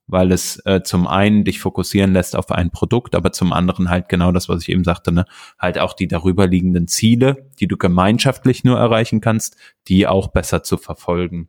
weil 0.07 0.31
es 0.31 0.61
äh, 0.65 0.81
zum 0.83 1.07
einen 1.07 1.43
dich 1.43 1.59
fokussieren 1.59 2.13
lässt 2.13 2.35
auf 2.35 2.51
ein 2.51 2.71
Produkt, 2.71 3.15
aber 3.15 3.31
zum 3.31 3.51
anderen 3.51 3.89
halt 3.89 4.09
genau 4.09 4.31
das, 4.31 4.47
was 4.47 4.61
ich 4.61 4.69
eben 4.69 4.83
sagte, 4.83 5.11
ne, 5.11 5.25
halt 5.59 5.79
auch 5.79 5.93
die 5.93 6.07
darüberliegenden 6.07 6.87
Ziele, 6.87 7.49
die 7.59 7.67
du 7.67 7.77
gemeinschaftlich 7.77 8.63
nur 8.63 8.77
erreichen 8.77 9.21
kannst, 9.21 9.57
die 9.87 10.07
auch 10.07 10.29
besser 10.29 10.63
zu 10.63 10.77
verfolgen 10.77 11.47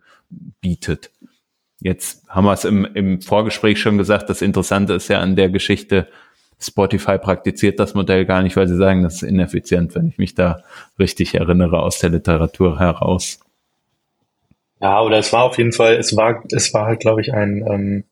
bietet. 0.61 1.11
Jetzt 1.80 2.26
haben 2.28 2.45
wir 2.45 2.53
es 2.53 2.64
im, 2.64 2.85
im 2.95 3.20
Vorgespräch 3.20 3.80
schon 3.80 3.99
gesagt, 3.99 4.30
das 4.30 4.43
Interessante 4.43 4.95
ist 4.95 5.09
ja 5.09 5.20
an 5.20 5.37
der 5.37 5.51
Geschichte, 5.51 6.09
Spotify 6.61 7.18
praktiziert 7.18 7.78
das 7.78 7.95
Modell 7.95 8.24
gar 8.24 8.43
nicht, 8.43 8.57
weil 8.57 8.68
sie 8.68 8.76
sagen, 8.76 9.03
das 9.03 9.16
ist 9.16 9.22
ineffizient, 9.22 9.95
wenn 9.95 10.09
ich 10.09 10.18
mich 10.18 10.35
da 10.35 10.62
richtig 10.99 11.35
erinnere 11.35 11.82
aus 11.82 11.99
der 11.99 12.11
Literatur 12.11 12.78
heraus. 12.78 13.41
Ja, 14.80 15.03
oder 15.03 15.18
es 15.18 15.32
war 15.32 15.45
auf 15.45 15.59
jeden 15.59 15.72
Fall, 15.72 15.97
es 15.97 16.16
war, 16.16 16.43
es 16.51 16.72
war 16.74 16.87
halt, 16.87 17.01
glaube 17.01 17.20
ich, 17.20 17.32
ein, 17.32 17.64
ähm, 17.66 18.05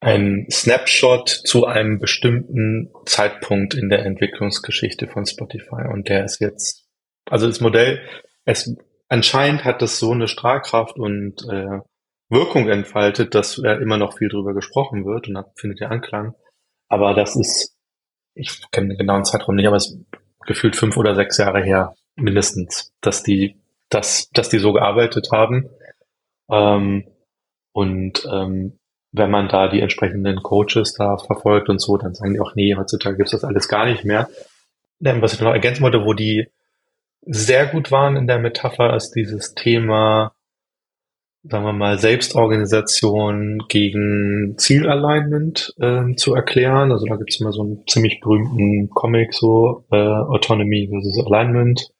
ein 0.00 0.46
Snapshot 0.50 1.28
zu 1.28 1.66
einem 1.66 1.98
bestimmten 1.98 2.90
Zeitpunkt 3.04 3.74
in 3.74 3.88
der 3.88 4.04
Entwicklungsgeschichte 4.04 5.08
von 5.08 5.26
Spotify. 5.26 5.88
Und 5.92 6.08
der 6.08 6.24
ist 6.24 6.40
jetzt, 6.40 6.86
also 7.26 7.46
das 7.46 7.60
Modell, 7.60 8.00
es 8.44 8.74
anscheinend 9.10 9.64
hat 9.64 9.82
das 9.82 9.98
so 9.98 10.12
eine 10.12 10.28
Strahlkraft 10.28 10.96
und 10.96 11.46
äh, 11.50 11.80
Wirkung 12.30 12.68
entfaltet, 12.68 13.34
dass 13.34 13.56
ja 13.56 13.74
immer 13.74 13.98
noch 13.98 14.16
viel 14.16 14.28
drüber 14.28 14.54
gesprochen 14.54 15.04
wird 15.04 15.28
und 15.28 15.34
da 15.34 15.44
findet 15.56 15.80
ja 15.80 15.88
Anklang. 15.88 16.34
Aber 16.88 17.12
das 17.12 17.36
ist, 17.36 17.76
ich 18.34 18.62
kenne 18.70 18.88
den 18.88 18.98
genauen 18.98 19.24
Zeitraum 19.24 19.56
nicht, 19.56 19.66
aber 19.66 19.76
es 19.76 19.90
ist 19.90 19.98
gefühlt 20.46 20.76
fünf 20.76 20.96
oder 20.96 21.14
sechs 21.14 21.36
Jahre 21.38 21.62
her, 21.62 21.94
mindestens, 22.14 22.92
dass 23.00 23.22
die, 23.22 23.60
dass, 23.88 24.30
dass 24.30 24.48
die 24.48 24.58
so 24.58 24.72
gearbeitet 24.72 25.28
haben. 25.32 25.68
Ähm, 26.48 27.04
und 27.72 28.26
ähm, 28.32 28.78
wenn 29.12 29.30
man 29.30 29.48
da 29.48 29.68
die 29.68 29.80
entsprechenden 29.80 30.42
Coaches 30.42 30.94
da 30.94 31.16
verfolgt 31.18 31.68
und 31.68 31.80
so, 31.80 31.96
dann 31.96 32.14
sagen 32.14 32.34
die 32.34 32.40
auch, 32.40 32.54
nee, 32.54 32.76
heutzutage 32.76 33.16
gibt's 33.16 33.32
das 33.32 33.44
alles 33.44 33.68
gar 33.68 33.86
nicht 33.86 34.04
mehr. 34.04 34.28
Was 35.00 35.32
ich 35.32 35.40
noch 35.40 35.52
ergänzen 35.52 35.82
wollte, 35.82 36.04
wo 36.04 36.12
die 36.12 36.48
sehr 37.22 37.66
gut 37.66 37.90
waren 37.90 38.16
in 38.16 38.26
der 38.26 38.38
Metapher, 38.38 38.94
ist 38.96 39.12
dieses 39.12 39.54
Thema 39.54 40.32
sagen 41.42 41.64
wir 41.64 41.72
mal, 41.72 41.98
Selbstorganisation 41.98 43.62
gegen 43.68 44.54
Zielalignment 44.58 45.74
äh, 45.78 46.14
zu 46.16 46.34
erklären. 46.34 46.92
Also 46.92 47.06
da 47.06 47.16
gibt 47.16 47.30
es 47.30 47.40
immer 47.40 47.52
so 47.52 47.62
einen 47.62 47.86
ziemlich 47.86 48.20
berühmten 48.20 48.90
Comic, 48.90 49.32
so 49.32 49.84
äh, 49.90 49.96
Autonomy 49.96 50.88
versus 50.90 51.24
Alignment. 51.26 51.90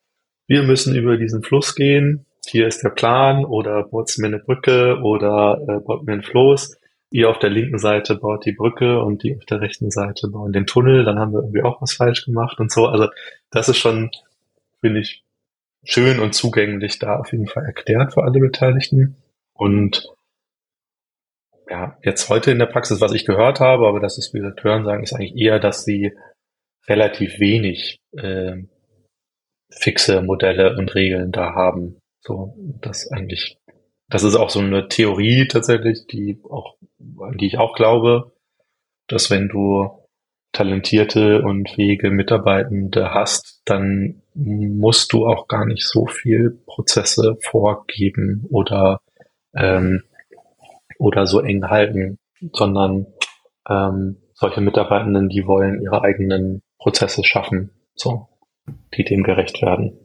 Wir 0.47 0.63
müssen 0.63 0.95
über 0.95 1.17
diesen 1.17 1.43
Fluss 1.43 1.75
gehen. 1.75 2.27
Hier 2.47 2.67
ist 2.67 2.83
der 2.83 2.91
Plan 2.91 3.45
oder 3.45 3.85
baut 3.85 4.13
mir 4.19 4.27
eine 4.27 4.41
Brücke 4.41 4.99
oder 5.03 5.61
äh, 5.69 5.81
baut 5.81 6.05
mir 6.05 6.15
ein 6.15 6.23
Floß. 6.23 6.77
Ihr 7.13 7.31
auf 7.31 7.39
der 7.39 7.51
linken 7.51 7.79
Seite 7.79 8.17
baut 8.17 8.45
die 8.45 8.53
Brücke 8.53 9.03
und 9.03 9.23
die 9.23 9.37
auf 9.37 9.45
der 9.47 9.61
rechten 9.61 9.91
Seite 9.91 10.29
bauen 10.29 10.53
den 10.53 10.67
Tunnel. 10.67 11.05
Dann 11.05 11.19
haben 11.19 11.33
wir 11.33 11.41
irgendwie 11.41 11.63
auch 11.63 11.81
was 11.81 11.95
falsch 11.95 12.25
gemacht 12.25 12.61
und 12.61 12.71
so. 12.71 12.87
Also 12.87 13.09
das 13.51 13.69
ist 13.69 13.79
schon, 13.79 14.11
finde 14.81 15.01
ich, 15.01 15.25
schön 15.85 16.21
und 16.21 16.35
zugänglich 16.35 16.99
da 16.99 17.19
auf 17.19 17.33
jeden 17.33 17.47
Fall 17.47 17.65
erklärt 17.65 18.15
für 18.15 18.23
alle 18.23 18.39
Beteiligten. 18.39 19.17
Und 19.55 20.09
ja, 21.69 21.97
jetzt 22.03 22.29
heute 22.29 22.51
in 22.51 22.59
der 22.59 22.67
Praxis, 22.67 23.01
was 23.01 23.13
ich 23.13 23.25
gehört 23.25 23.61
habe, 23.61 23.87
aber 23.87 24.01
das 24.01 24.19
ist, 24.19 24.35
wie 24.35 24.39
gesagt, 24.39 24.65
hören 24.65 24.85
sagen, 24.85 25.03
ist 25.03 25.13
eigentlich 25.13 25.37
eher, 25.37 25.61
dass 25.61 25.85
sie 25.85 26.13
relativ 26.89 27.39
wenig 27.39 28.01
äh, 28.17 28.57
fixe 29.71 30.23
Modelle 30.23 30.77
und 30.77 30.95
Regeln 30.95 31.31
da 31.31 31.55
haben. 31.55 31.99
So, 32.23 32.55
das 32.81 33.11
eigentlich, 33.11 33.57
das 34.09 34.25
ist 34.25 34.35
auch 34.35 34.51
so 34.51 34.61
eine 34.61 34.89
Theorie 34.89 35.47
tatsächlich, 35.47 36.07
die 36.07 36.41
auch, 36.51 36.77
an 37.21 37.39
die 37.39 37.47
ich 37.47 37.59
auch 37.59 37.75
glaube, 37.75 38.33
dass 39.07 39.31
wenn 39.31 39.49
du 39.49 39.89
talentierte 40.53 41.43
und 41.43 41.71
fähige 41.71 42.11
Mitarbeitende 42.11 43.15
hast, 43.15 43.63
dann 43.65 44.20
musst 44.35 45.13
du 45.13 45.27
auch 45.27 45.49
gar 45.49 45.67
nicht 45.67 45.87
so 45.87 46.07
viel 46.07 46.59
Prozesse 46.67 47.37
vorgeben 47.41 48.47
oder 48.51 49.01
ähm, 49.55 50.03
oder 50.99 51.27
so 51.27 51.41
eng 51.41 51.65
halten, 51.65 52.19
sondern 52.53 53.07
ähm, 53.69 54.17
solche 54.35 54.61
Mitarbeitenden, 54.61 55.29
die 55.29 55.47
wollen 55.47 55.81
ihre 55.83 56.03
eigenen 56.03 56.63
Prozesse 56.79 57.25
schaffen, 57.25 57.71
so, 57.95 58.29
die 58.95 59.05
dem 59.05 59.23
gerecht 59.23 59.63
werden. 59.63 59.99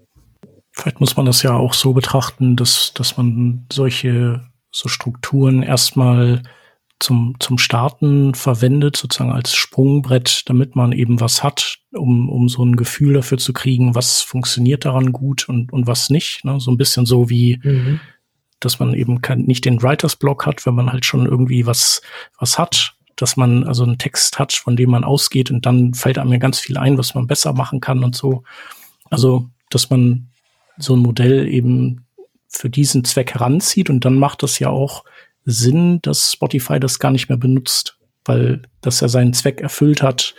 Vielleicht 0.72 1.00
muss 1.00 1.16
man 1.16 1.26
das 1.26 1.42
ja 1.44 1.56
auch 1.56 1.74
so 1.74 1.94
betrachten, 1.94 2.56
dass, 2.56 2.94
dass 2.94 3.18
man 3.18 3.66
solche 3.72 4.42
so 4.72 4.90
Strukturen 4.90 5.64
erstmal 5.64 6.44
zum, 7.00 7.36
zum 7.40 7.58
Starten 7.58 8.34
verwendet, 8.34 8.96
sozusagen 8.96 9.32
als 9.32 9.54
Sprungbrett, 9.54 10.44
damit 10.48 10.76
man 10.76 10.92
eben 10.92 11.20
was 11.20 11.44
hat, 11.44 11.80
um, 11.92 12.30
um 12.30 12.48
so 12.48 12.64
ein 12.64 12.76
Gefühl 12.76 13.14
dafür 13.14 13.38
zu 13.38 13.54
kriegen, 13.54 13.96
was 13.96 14.22
funktioniert 14.22 14.86
daran 14.86 15.12
gut 15.12 15.50
und, 15.50 15.74
und 15.74 15.88
was 15.88 16.10
nicht. 16.10 16.46
Ne? 16.46 16.60
So 16.60 16.72
ein 16.72 16.78
bisschen 16.78 17.06
so 17.06 17.30
wie, 17.30 17.60
mhm 17.64 18.00
dass 18.60 18.80
man 18.80 18.94
eben 18.94 19.22
kein, 19.22 19.42
nicht 19.42 19.66
den 19.66 19.82
Writers 19.82 20.16
Block 20.16 20.46
hat, 20.46 20.66
wenn 20.66 20.76
man 20.76 20.92
halt 20.92 21.06
schon 21.06 21.26
irgendwie 21.26 21.66
was, 21.66 22.02
was 22.40 22.58
hat, 22.58 22.96
dass 23.16 23.38
man 23.38 23.64
also 23.64 23.84
einen 23.84 23.98
Text 23.98 24.40
hat, 24.40 24.54
von 24.54 24.76
dem 24.76 24.90
man 24.90 25.04
ausgeht 25.04 25.52
und 25.52 25.66
dann 25.66 25.94
fällt 25.94 26.18
einem 26.18 26.34
ja 26.34 26.40
ganz 26.40 26.60
viel 26.60 26.78
ein, 26.78 26.98
was 26.98 27.16
man 27.16 27.28
besser 27.28 27.54
machen 27.54 27.80
kann 27.80 28.04
und 28.04 28.16
so. 28.16 28.44
Also, 29.10 29.50
dass 29.70 29.90
man 29.90 30.30
so 30.78 30.96
ein 30.96 31.00
Modell 31.00 31.48
eben 31.48 32.06
für 32.48 32.70
diesen 32.70 33.04
Zweck 33.04 33.34
heranzieht 33.34 33.90
und 33.90 34.04
dann 34.04 34.18
macht 34.18 34.44
das 34.44 34.60
ja 34.60 34.70
auch 34.70 35.04
Sinn, 35.46 36.00
dass 36.02 36.34
Spotify 36.34 36.80
das 36.80 37.00
gar 37.00 37.12
nicht 37.12 37.30
mehr 37.30 37.38
benutzt, 37.38 37.98
weil 38.26 38.64
das 38.82 39.00
ja 39.00 39.08
seinen 39.08 39.34
Zweck 39.34 39.62
erfüllt 39.62 40.02
hat, 40.02 40.36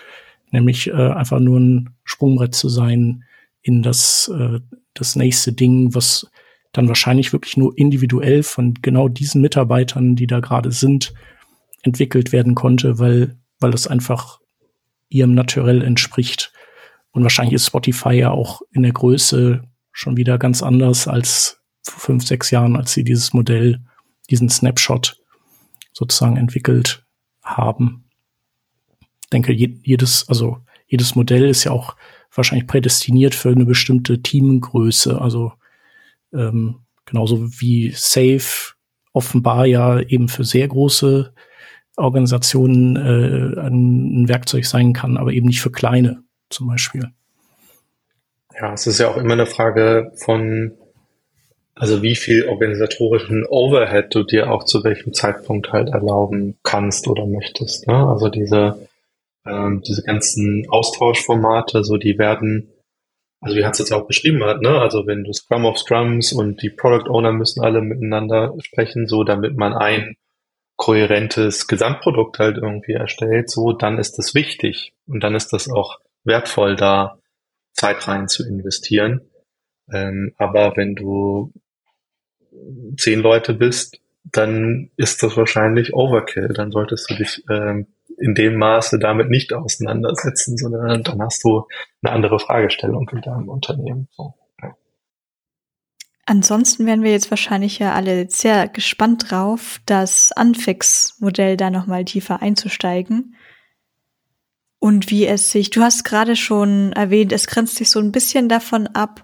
nämlich 0.50 0.88
äh, 0.88 0.92
einfach 0.92 1.38
nur 1.38 1.60
ein 1.60 1.90
Sprungbrett 2.04 2.54
zu 2.54 2.68
sein 2.68 3.24
in 3.62 3.82
das, 3.82 4.30
äh, 4.34 4.60
das 4.94 5.16
nächste 5.16 5.52
Ding, 5.52 5.94
was 5.94 6.30
dann 6.72 6.88
wahrscheinlich 6.88 7.32
wirklich 7.32 7.56
nur 7.56 7.76
individuell 7.78 8.42
von 8.42 8.74
genau 8.74 9.08
diesen 9.08 9.40
Mitarbeitern, 9.40 10.16
die 10.16 10.26
da 10.26 10.40
gerade 10.40 10.72
sind, 10.72 11.14
entwickelt 11.82 12.32
werden 12.32 12.54
konnte, 12.54 12.98
weil, 12.98 13.36
weil 13.60 13.70
das 13.70 13.86
einfach 13.86 14.40
ihrem 15.08 15.34
Naturell 15.34 15.82
entspricht. 15.82 16.52
Und 17.12 17.22
wahrscheinlich 17.22 17.54
ist 17.54 17.66
Spotify 17.66 18.12
ja 18.12 18.30
auch 18.30 18.60
in 18.72 18.82
der 18.82 18.92
Größe 18.92 19.62
schon 19.92 20.16
wieder 20.16 20.36
ganz 20.36 20.62
anders 20.62 21.08
als 21.08 21.62
vor 21.82 22.00
fünf, 22.00 22.26
sechs 22.26 22.50
Jahren, 22.50 22.76
als 22.76 22.92
sie 22.92 23.04
dieses 23.04 23.32
Modell, 23.32 23.80
diesen 24.26 24.48
Snapshot 24.48 25.16
sozusagen 25.92 26.36
entwickelt 26.36 27.04
haben. 27.42 28.04
Ich 29.22 29.30
denke, 29.30 29.52
jedes, 29.52 30.28
also 30.28 30.58
jedes 30.86 31.14
Modell 31.14 31.48
ist 31.48 31.64
ja 31.64 31.72
auch 31.72 31.96
wahrscheinlich 32.32 32.66
prädestiniert 32.66 33.34
für 33.34 33.50
eine 33.50 33.64
bestimmte 33.64 34.22
Teamgröße. 34.22 35.20
Also 35.20 35.52
ähm, 36.32 36.80
genauso 37.04 37.48
wie 37.60 37.92
Safe 37.94 38.74
offenbar 39.12 39.66
ja 39.66 40.00
eben 40.00 40.28
für 40.28 40.44
sehr 40.44 40.68
große 40.68 41.32
Organisationen 41.96 42.96
äh, 42.96 43.60
ein 43.60 44.28
Werkzeug 44.28 44.66
sein 44.66 44.92
kann, 44.92 45.16
aber 45.16 45.32
eben 45.32 45.46
nicht 45.46 45.62
für 45.62 45.72
kleine 45.72 46.22
zum 46.50 46.66
Beispiel. 46.66 47.10
Ja, 48.60 48.72
es 48.72 48.86
ist 48.86 48.98
ja 48.98 49.08
auch 49.08 49.16
immer 49.16 49.32
eine 49.32 49.46
Frage 49.46 50.12
von, 50.16 50.72
also 51.76 52.02
wie 52.02 52.16
viel 52.16 52.48
organisatorischen 52.48 53.46
Overhead 53.46 54.14
du 54.14 54.24
dir 54.24 54.50
auch 54.50 54.64
zu 54.64 54.82
welchem 54.82 55.12
Zeitpunkt 55.12 55.72
halt 55.72 55.90
erlauben 55.90 56.58
kannst 56.62 57.06
oder 57.06 57.26
möchtest. 57.26 57.86
Ne? 57.86 57.94
Also 57.94 58.28
diese, 58.28 58.88
ähm, 59.46 59.82
diese 59.86 60.02
ganzen 60.02 60.66
Austauschformate, 60.68 61.84
so 61.84 61.96
die 61.96 62.18
werden 62.18 62.72
also 63.40 63.56
wie 63.56 63.64
Hans 63.64 63.78
jetzt 63.78 63.92
auch 63.92 64.06
beschrieben 64.06 64.42
hat, 64.44 64.60
ne? 64.62 64.80
Also 64.80 65.06
wenn 65.06 65.22
du 65.22 65.32
Scrum 65.32 65.66
of 65.66 65.78
Scrums 65.78 66.32
und 66.32 66.62
die 66.62 66.70
Product 66.70 67.10
Owner 67.10 67.32
müssen 67.32 67.62
alle 67.62 67.82
miteinander 67.82 68.54
sprechen, 68.60 69.06
so 69.06 69.24
damit 69.24 69.56
man 69.56 69.74
ein 69.74 70.16
kohärentes 70.76 71.66
Gesamtprodukt 71.66 72.38
halt 72.38 72.56
irgendwie 72.56 72.92
erstellt, 72.92 73.50
so 73.50 73.72
dann 73.72 73.98
ist 73.98 74.18
das 74.18 74.34
wichtig 74.34 74.94
und 75.06 75.22
dann 75.22 75.34
ist 75.34 75.52
das 75.52 75.70
auch 75.70 76.00
wertvoll, 76.24 76.76
da 76.76 77.18
Zeit 77.72 78.08
rein 78.08 78.28
zu 78.28 78.46
investieren. 78.46 79.20
Ähm, 79.92 80.34
aber 80.38 80.76
wenn 80.76 80.94
du 80.94 81.52
zehn 82.96 83.20
Leute 83.20 83.54
bist, 83.54 84.00
dann 84.24 84.90
ist 84.96 85.22
das 85.22 85.36
wahrscheinlich 85.36 85.94
Overkill. 85.94 86.48
Dann 86.48 86.70
solltest 86.70 87.10
du 87.10 87.14
dich 87.14 87.44
ähm, 87.50 87.86
in 88.18 88.34
dem 88.34 88.56
Maße 88.56 88.98
damit 88.98 89.30
nicht 89.30 89.52
auseinandersetzen, 89.52 90.56
sondern 90.56 91.02
dann 91.02 91.22
hast 91.22 91.44
du 91.44 91.66
eine 92.02 92.12
andere 92.12 92.38
Fragestellung 92.38 93.08
in 93.12 93.20
deinem 93.20 93.48
Unternehmen. 93.48 94.08
So. 94.12 94.34
Ansonsten 96.28 96.86
wären 96.86 97.04
wir 97.04 97.12
jetzt 97.12 97.30
wahrscheinlich 97.30 97.78
ja 97.78 97.92
alle 97.92 98.28
sehr 98.28 98.66
gespannt 98.68 99.30
drauf, 99.30 99.80
das 99.86 100.32
Unfix-Modell 100.36 101.56
da 101.56 101.70
nochmal 101.70 102.04
tiefer 102.04 102.42
einzusteigen. 102.42 103.36
Und 104.80 105.10
wie 105.10 105.26
es 105.26 105.52
sich, 105.52 105.70
du 105.70 105.82
hast 105.82 106.02
gerade 106.02 106.34
schon 106.34 106.92
erwähnt, 106.92 107.32
es 107.32 107.46
grenzt 107.46 107.76
sich 107.76 107.90
so 107.90 108.00
ein 108.00 108.10
bisschen 108.10 108.48
davon 108.48 108.88
ab, 108.88 109.22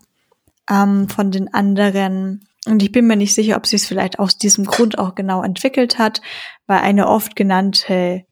ähm, 0.70 1.08
von 1.08 1.32
den 1.32 1.52
anderen. 1.52 2.46
Und 2.66 2.82
ich 2.82 2.92
bin 2.92 3.06
mir 3.06 3.16
nicht 3.16 3.34
sicher, 3.34 3.56
ob 3.56 3.66
sie 3.66 3.76
es 3.76 3.86
vielleicht 3.86 4.18
aus 4.18 4.38
diesem 4.38 4.64
Grund 4.64 4.98
auch 4.98 5.14
genau 5.14 5.42
entwickelt 5.42 5.98
hat, 5.98 6.22
weil 6.66 6.80
eine 6.80 7.08
oft 7.08 7.34
genannte 7.34 8.24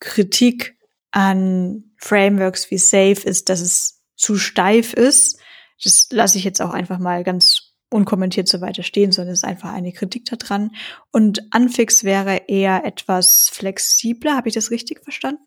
Kritik 0.00 0.78
an 1.10 1.92
Frameworks 1.98 2.70
wie 2.70 2.78
Safe 2.78 3.20
ist, 3.28 3.48
dass 3.48 3.60
es 3.60 4.02
zu 4.16 4.36
steif 4.36 4.94
ist. 4.94 5.38
Das 5.84 6.08
lasse 6.10 6.38
ich 6.38 6.44
jetzt 6.44 6.62
auch 6.62 6.72
einfach 6.72 6.98
mal 6.98 7.24
ganz 7.24 7.74
unkommentiert 7.90 8.48
so 8.48 8.60
weiter 8.60 8.82
stehen, 8.82 9.12
sondern 9.12 9.34
es 9.34 9.40
ist 9.40 9.48
einfach 9.48 9.72
eine 9.72 9.92
Kritik 9.92 10.24
daran. 10.24 10.70
Und 11.10 11.46
Anfix 11.50 12.04
wäre 12.04 12.42
eher 12.48 12.84
etwas 12.86 13.50
flexibler. 13.50 14.34
Habe 14.36 14.48
ich 14.48 14.54
das 14.54 14.70
richtig 14.70 15.02
verstanden? 15.02 15.44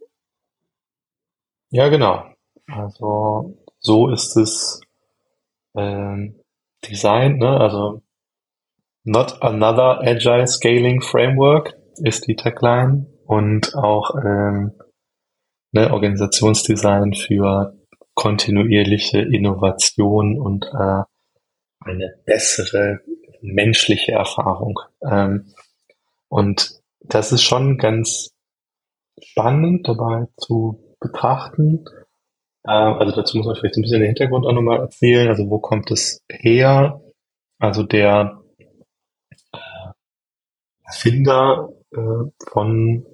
Ja, 1.71 1.89
genau. 1.89 2.23
Also 2.67 3.57
so 3.79 4.09
ist 4.09 4.37
es 4.37 4.81
ähm, 5.75 6.39
Design, 6.89 7.37
ne? 7.37 7.59
Also 7.59 8.01
not 9.03 9.41
another 9.41 10.01
agile 10.01 10.47
scaling 10.47 11.01
framework 11.01 11.75
ist 11.97 12.27
die 12.27 12.35
Tagline 12.35 13.05
und 13.25 13.75
auch 13.75 14.15
ähm, 14.15 14.73
ne, 15.71 15.91
Organisationsdesign 15.91 17.13
für 17.13 17.77
kontinuierliche 18.15 19.19
Innovation 19.19 20.39
und 20.39 20.65
äh, 20.65 21.03
eine 21.81 22.15
bessere 22.25 23.01
menschliche 23.41 24.13
Erfahrung. 24.13 24.79
Ähm, 25.09 25.53
und 26.29 26.81
das 27.01 27.31
ist 27.31 27.43
schon 27.43 27.77
ganz 27.77 28.31
spannend 29.21 29.87
dabei 29.87 30.27
zu 30.37 30.95
betrachten. 30.99 31.85
Äh, 32.67 32.71
also 32.71 33.15
dazu 33.15 33.37
muss 33.37 33.45
man 33.45 33.55
vielleicht 33.55 33.77
ein 33.77 33.81
bisschen 33.81 33.99
den 33.99 34.07
Hintergrund 34.07 34.45
auch 34.45 34.53
nochmal 34.53 34.79
erzählen. 34.79 35.29
Also 35.29 35.49
wo 35.49 35.59
kommt 35.59 35.91
es 35.91 36.21
her? 36.29 37.01
Also 37.59 37.83
der 37.83 38.41
äh, 39.53 39.57
Erfinder 40.83 41.69
äh, 41.91 42.31
von 42.51 43.05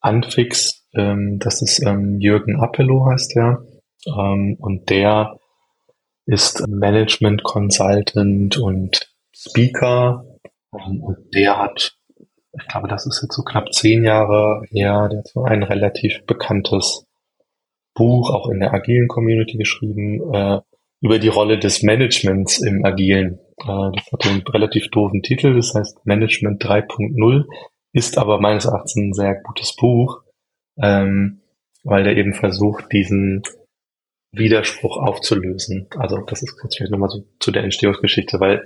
Anfix, 0.00 0.86
ähm, 0.94 1.38
das 1.38 1.62
ist 1.62 1.84
ähm, 1.84 2.20
Jürgen 2.20 2.60
Appelo 2.60 3.06
heißt 3.06 3.34
der. 3.34 3.64
Ähm, 4.06 4.56
und 4.60 4.90
der 4.90 5.38
ist 6.26 6.66
Management 6.68 7.42
Consultant 7.42 8.58
und 8.58 9.12
Speaker. 9.34 10.24
Ähm, 10.74 11.02
und 11.02 11.34
der 11.34 11.58
hat, 11.58 11.96
ich 12.52 12.68
glaube, 12.68 12.88
das 12.88 13.06
ist 13.06 13.22
jetzt 13.22 13.34
so 13.34 13.42
knapp 13.42 13.72
zehn 13.72 14.04
Jahre 14.04 14.62
her, 14.70 15.08
der 15.08 15.20
hat 15.20 15.28
so 15.28 15.44
ein 15.44 15.62
relativ 15.62 16.24
bekanntes 16.26 17.07
Buch 17.98 18.30
auch 18.30 18.48
in 18.48 18.60
der 18.60 18.72
agilen 18.72 19.08
Community 19.08 19.58
geschrieben, 19.58 20.32
äh, 20.32 20.60
über 21.00 21.18
die 21.18 21.28
Rolle 21.28 21.58
des 21.58 21.82
Managements 21.82 22.58
im 22.58 22.84
Agilen. 22.84 23.40
Äh, 23.60 23.90
das 23.94 24.12
hat 24.12 24.26
einen 24.26 24.42
relativ 24.42 24.88
doofen 24.88 25.22
Titel, 25.22 25.54
das 25.54 25.74
heißt 25.74 26.06
Management 26.06 26.64
3.0, 26.64 27.44
ist 27.92 28.16
aber 28.16 28.40
meines 28.40 28.64
Erachtens 28.64 28.96
ein 28.96 29.12
sehr 29.12 29.34
gutes 29.42 29.74
Buch, 29.76 30.22
ähm, 30.80 31.40
weil 31.84 32.04
der 32.04 32.16
eben 32.16 32.34
versucht, 32.34 32.92
diesen 32.92 33.42
Widerspruch 34.32 34.96
aufzulösen. 34.96 35.88
Also 35.96 36.18
das 36.18 36.42
ist 36.42 36.56
jetzt 36.62 36.76
vielleicht 36.76 36.92
nochmal 36.92 37.10
so 37.10 37.24
zu 37.40 37.50
der 37.50 37.64
Entstehungsgeschichte, 37.64 38.38
weil 38.40 38.62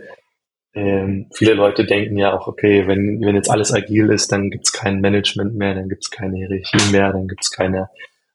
ähm, 0.74 1.26
viele 1.34 1.54
Leute 1.54 1.84
denken 1.84 2.16
ja 2.16 2.36
auch, 2.36 2.48
okay, 2.48 2.86
wenn, 2.86 3.20
wenn 3.20 3.36
jetzt 3.36 3.50
alles 3.50 3.72
agil 3.72 4.10
ist, 4.10 4.32
dann 4.32 4.50
gibt's 4.50 4.72
kein 4.72 5.00
Management 5.00 5.54
mehr, 5.54 5.74
dann 5.74 5.88
gibt's 5.88 6.10
keine 6.10 6.36
Hierarchie 6.36 6.92
mehr, 6.92 7.12
dann 7.12 7.28
gibt's 7.28 7.50
keine 7.50 7.88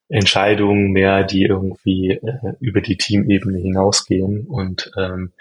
Entscheidungen 0.10 0.91
mehr, 0.91 1.24
die 1.24 1.43
irgendwie 1.43 2.12
äh, 2.12 2.53
über 2.60 2.82
die 2.82 2.97
Teamebene 2.97 3.60
hinausgehen. 3.60 4.47
Und 4.47 4.91
ähm, 4.97 5.34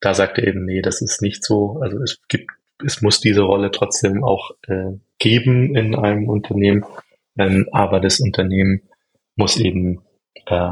da 0.00 0.14
sagt 0.14 0.38
er 0.38 0.46
eben, 0.46 0.64
nee, 0.64 0.82
das 0.82 1.02
ist 1.02 1.22
nicht 1.22 1.44
so. 1.44 1.78
Also 1.80 2.00
es 2.02 2.20
gibt, 2.28 2.50
es 2.84 3.02
muss 3.02 3.20
diese 3.20 3.42
Rolle 3.42 3.70
trotzdem 3.70 4.24
auch 4.24 4.50
äh, 4.66 4.92
geben 5.18 5.76
in 5.76 5.94
einem 5.94 6.28
Unternehmen, 6.28 6.84
ähm, 7.38 7.68
aber 7.72 8.00
das 8.00 8.20
Unternehmen 8.20 8.82
muss 9.36 9.58
eben 9.58 10.02
äh, 10.46 10.70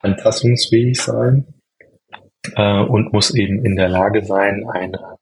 anpassungsfähig 0.00 1.00
sein 1.00 1.46
äh, 2.54 2.80
und 2.80 3.12
muss 3.12 3.34
eben 3.34 3.64
in 3.64 3.76
der 3.76 3.88
Lage 3.88 4.24
sein, 4.24 4.66
eine 4.68 5.16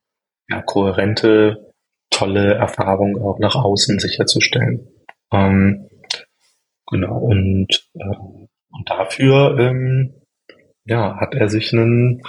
ja, 0.49 0.62
kohärente, 0.62 1.72
tolle 2.11 2.55
Erfahrung 2.55 3.20
auch 3.20 3.39
nach 3.39 3.57
außen 3.57 3.99
sicherzustellen. 3.99 4.87
Ähm, 5.33 5.89
genau, 6.87 7.18
und, 7.18 7.89
äh, 7.95 8.16
und 8.70 8.91
dafür 8.91 9.59
ähm, 9.59 10.14
ja, 10.85 11.16
hat 11.18 11.35
er 11.35 11.49
sich 11.49 11.72
ein 11.72 12.22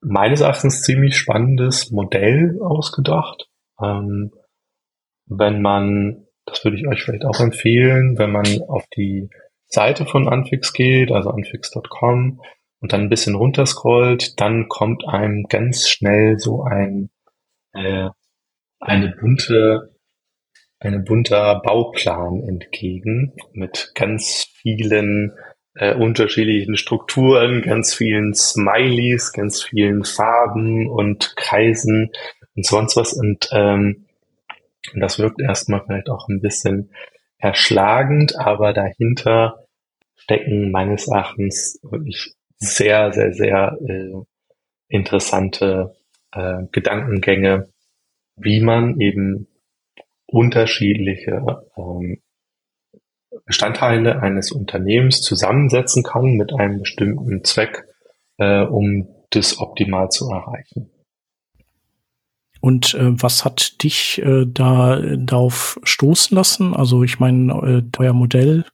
meines 0.00 0.40
Erachtens 0.40 0.82
ziemlich 0.82 1.16
spannendes 1.16 1.90
Modell 1.90 2.60
ausgedacht. 2.62 3.48
Ähm, 3.82 4.32
wenn 5.26 5.60
man, 5.60 6.26
das 6.44 6.64
würde 6.64 6.76
ich 6.76 6.86
euch 6.86 7.02
vielleicht 7.02 7.24
auch 7.24 7.40
empfehlen, 7.40 8.18
wenn 8.18 8.30
man 8.30 8.46
auf 8.68 8.86
die 8.96 9.28
Seite 9.66 10.06
von 10.06 10.28
Anfix 10.28 10.72
geht, 10.72 11.10
also 11.10 11.30
anfix.com, 11.30 12.40
und 12.80 12.92
dann 12.92 13.00
ein 13.02 13.08
bisschen 13.08 13.34
runterscrollt, 13.34 14.40
dann 14.40 14.68
kommt 14.68 15.08
einem 15.08 15.44
ganz 15.48 15.88
schnell 15.88 16.38
so 16.38 16.62
ein 16.62 17.10
äh, 17.72 18.10
eine 18.78 19.16
bunte 19.18 19.95
eine 20.78 20.98
bunter 20.98 21.60
Bauplan 21.60 22.42
entgegen 22.42 23.32
mit 23.52 23.92
ganz 23.94 24.48
vielen 24.60 25.32
äh, 25.74 25.94
unterschiedlichen 25.94 26.76
Strukturen, 26.76 27.62
ganz 27.62 27.94
vielen 27.94 28.34
Smileys, 28.34 29.32
ganz 29.32 29.62
vielen 29.62 30.04
Farben 30.04 30.88
und 30.88 31.34
Kreisen 31.36 32.10
und 32.54 32.66
sonst 32.66 32.96
was. 32.96 33.12
Und 33.12 33.48
ähm, 33.52 34.06
das 34.94 35.18
wirkt 35.18 35.40
erstmal 35.40 35.82
vielleicht 35.84 36.08
auch 36.08 36.28
ein 36.28 36.40
bisschen 36.40 36.90
erschlagend, 37.38 38.38
aber 38.38 38.72
dahinter 38.72 39.66
stecken 40.16 40.70
meines 40.70 41.08
Erachtens 41.08 41.78
wirklich 41.82 42.34
sehr, 42.58 43.12
sehr, 43.12 43.32
sehr 43.32 43.78
äh, 43.86 44.12
interessante 44.88 45.94
äh, 46.32 46.62
Gedankengänge, 46.72 47.68
wie 48.36 48.60
man 48.60 48.98
eben 49.00 49.48
unterschiedliche 50.26 51.62
ähm, 51.76 52.20
Bestandteile 53.44 54.22
eines 54.22 54.50
Unternehmens 54.52 55.20
zusammensetzen 55.20 56.02
kann 56.02 56.36
mit 56.36 56.52
einem 56.52 56.80
bestimmten 56.80 57.44
Zweck, 57.44 57.84
äh, 58.38 58.62
um 58.62 59.08
das 59.30 59.58
optimal 59.58 60.08
zu 60.08 60.30
erreichen. 60.30 60.90
Und 62.60 62.94
äh, 62.94 63.22
was 63.22 63.44
hat 63.44 63.82
dich 63.82 64.20
äh, 64.24 64.44
da 64.46 65.00
darauf 65.16 65.78
stoßen 65.84 66.34
lassen? 66.34 66.74
Also 66.74 67.04
ich 67.04 67.20
meine, 67.20 67.52
äh, 67.52 67.82
euer 67.98 68.12
Modell, 68.12 68.64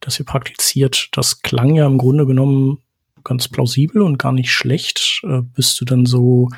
das 0.00 0.20
ihr 0.20 0.26
praktiziert, 0.26 1.08
das 1.12 1.40
klang 1.42 1.74
ja 1.74 1.86
im 1.86 1.98
Grunde 1.98 2.26
genommen 2.26 2.78
ganz 3.24 3.48
plausibel 3.48 4.02
und 4.02 4.18
gar 4.18 4.32
nicht 4.32 4.52
schlecht. 4.52 5.22
Äh, 5.24 5.40
bist 5.42 5.80
du 5.80 5.84
dann 5.84 6.06
so, 6.06 6.50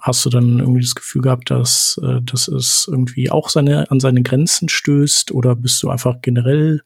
hast 0.00 0.24
du 0.24 0.30
dann 0.30 0.58
irgendwie 0.58 0.82
das 0.82 0.94
Gefühl 0.94 1.22
gehabt, 1.22 1.50
dass, 1.50 2.00
äh, 2.02 2.20
dass 2.22 2.48
es 2.48 2.88
irgendwie 2.90 3.30
auch 3.30 3.48
seine, 3.48 3.90
an 3.90 4.00
seine 4.00 4.22
Grenzen 4.22 4.68
stößt 4.68 5.32
oder 5.32 5.56
bist 5.56 5.82
du 5.82 5.90
einfach 5.90 6.20
generell 6.22 6.82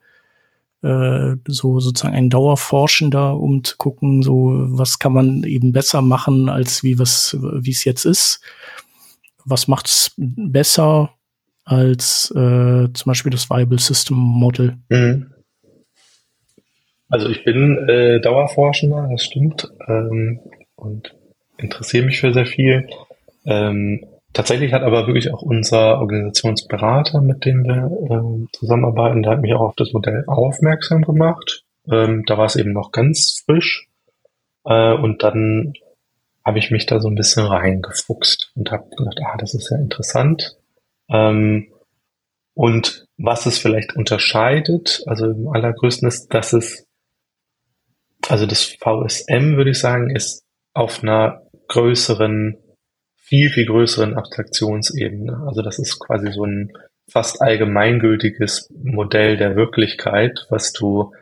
äh, 0.82 1.36
so 1.46 1.80
sozusagen 1.80 2.14
ein 2.14 2.30
Dauerforschender, 2.30 3.36
um 3.36 3.64
zu 3.64 3.76
gucken, 3.76 4.22
so 4.22 4.52
was 4.68 4.98
kann 4.98 5.12
man 5.12 5.44
eben 5.44 5.72
besser 5.72 6.02
machen, 6.02 6.48
als 6.48 6.82
wie 6.82 6.98
was, 6.98 7.36
wie 7.40 7.70
es 7.70 7.84
jetzt 7.84 8.04
ist? 8.04 8.40
was 9.44 9.68
macht's 9.68 10.14
besser 10.16 11.14
als 11.64 12.30
äh, 12.34 12.88
zum 12.92 13.10
Beispiel 13.10 13.30
das 13.30 13.48
Viable 13.50 13.78
System 13.78 14.16
Model? 14.16 14.76
Mhm. 14.88 15.32
Also 17.08 17.28
ich 17.28 17.44
bin 17.44 17.88
äh, 17.88 18.20
Dauerforschender, 18.20 19.08
das 19.10 19.24
stimmt, 19.24 19.70
ähm, 19.86 20.40
und 20.74 21.14
interessiere 21.58 22.06
mich 22.06 22.20
für 22.20 22.32
sehr 22.32 22.46
viel. 22.46 22.88
Ähm, 23.44 24.06
tatsächlich 24.32 24.72
hat 24.72 24.82
aber 24.82 25.06
wirklich 25.06 25.32
auch 25.32 25.42
unser 25.42 26.00
Organisationsberater, 26.00 27.20
mit 27.20 27.44
dem 27.44 27.64
wir 27.64 27.90
ähm, 28.10 28.48
zusammenarbeiten, 28.52 29.22
der 29.22 29.32
hat 29.32 29.40
mich 29.40 29.54
auch 29.54 29.60
auf 29.60 29.76
das 29.76 29.92
Modell 29.92 30.24
aufmerksam 30.26 31.02
gemacht. 31.02 31.64
Ähm, 31.90 32.24
da 32.26 32.38
war 32.38 32.46
es 32.46 32.56
eben 32.56 32.72
noch 32.72 32.90
ganz 32.92 33.42
frisch. 33.44 33.88
Äh, 34.64 34.94
und 34.94 35.22
dann 35.22 35.74
habe 36.44 36.58
ich 36.58 36.70
mich 36.70 36.86
da 36.86 37.00
so 37.00 37.08
ein 37.08 37.14
bisschen 37.14 37.46
reingefuchst 37.46 38.52
und 38.54 38.70
habe 38.70 38.88
gedacht, 38.96 39.18
ah, 39.24 39.36
das 39.38 39.54
ist 39.54 39.70
ja 39.70 39.78
interessant. 39.78 40.56
Ähm, 41.08 41.68
und 42.54 43.06
was 43.16 43.46
es 43.46 43.58
vielleicht 43.58 43.96
unterscheidet, 43.96 45.02
also 45.06 45.26
im 45.26 45.48
allergrößten 45.48 46.06
ist, 46.06 46.28
dass 46.28 46.52
es, 46.52 46.86
also 48.28 48.46
das 48.46 48.64
VSM, 48.64 49.56
würde 49.56 49.70
ich 49.70 49.78
sagen, 49.78 50.10
ist 50.10 50.44
auf 50.72 51.02
einer 51.02 51.42
größeren, 51.68 52.56
viel, 53.16 53.50
viel 53.50 53.66
größeren 53.66 54.14
Abstraktionsebene. 54.14 55.44
Also 55.46 55.62
das 55.62 55.78
ist 55.78 55.98
quasi 55.98 56.32
so 56.32 56.44
ein 56.44 56.72
fast 57.08 57.40
allgemeingültiges 57.42 58.70
Modell 58.82 59.36
der 59.36 59.56
Wirklichkeit, 59.56 60.46
was 60.48 60.72
du 60.72 61.12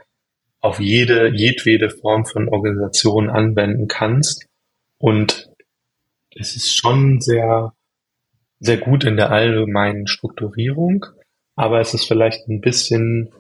auf 0.60 0.78
jede, 0.78 1.28
jedwede 1.28 1.90
Form 1.90 2.24
von 2.24 2.48
Organisation 2.48 3.28
anwenden 3.28 3.88
kannst. 3.88 4.46
Und 4.98 5.50
es 6.34 6.54
ist 6.54 6.76
schon 6.76 7.20
sehr, 7.20 7.74
sehr 8.60 8.78
gut 8.78 9.04
in 9.04 9.16
der 9.16 9.32
allgemeinen 9.32 10.06
Strukturierung, 10.06 11.04
aber 11.56 11.80
es 11.80 11.94
ist 11.94 12.06
vielleicht 12.06 12.48
ein 12.48 12.60
bisschen, 12.60 13.30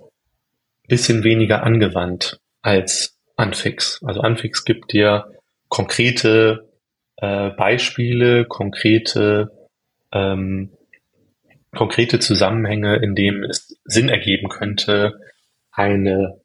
bisschen 0.88 1.22
weniger 1.22 1.62
angewandt 1.62 2.40
als 2.60 3.16
Anfix. 3.36 4.02
Also 4.02 4.20
Anfix 4.20 4.64
gibt 4.64 4.92
dir 4.92 5.32
konkrete 5.68 6.71
äh, 7.22 7.50
Beispiele, 7.50 8.44
konkrete 8.44 9.50
ähm, 10.12 10.72
konkrete 11.74 12.18
Zusammenhänge, 12.18 12.96
in 12.96 13.14
denen 13.14 13.44
es 13.44 13.80
Sinn 13.84 14.08
ergeben 14.08 14.48
könnte, 14.48 15.14
eine 15.70 16.40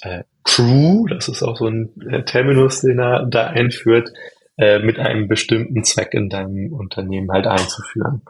äh, 0.00 0.24
Crew, 0.44 1.06
das 1.06 1.28
ist 1.28 1.42
auch 1.42 1.56
so 1.56 1.66
ein 1.66 1.92
äh, 2.08 2.24
Terminus, 2.24 2.80
den 2.80 2.98
er 2.98 3.26
da 3.26 3.48
einführt, 3.48 4.10
äh, 4.56 4.78
mit 4.78 4.98
einem 4.98 5.28
bestimmten 5.28 5.84
Zweck 5.84 6.14
in 6.14 6.30
deinem 6.30 6.72
Unternehmen 6.72 7.30
halt 7.30 7.46
einzuführen. 7.46 8.22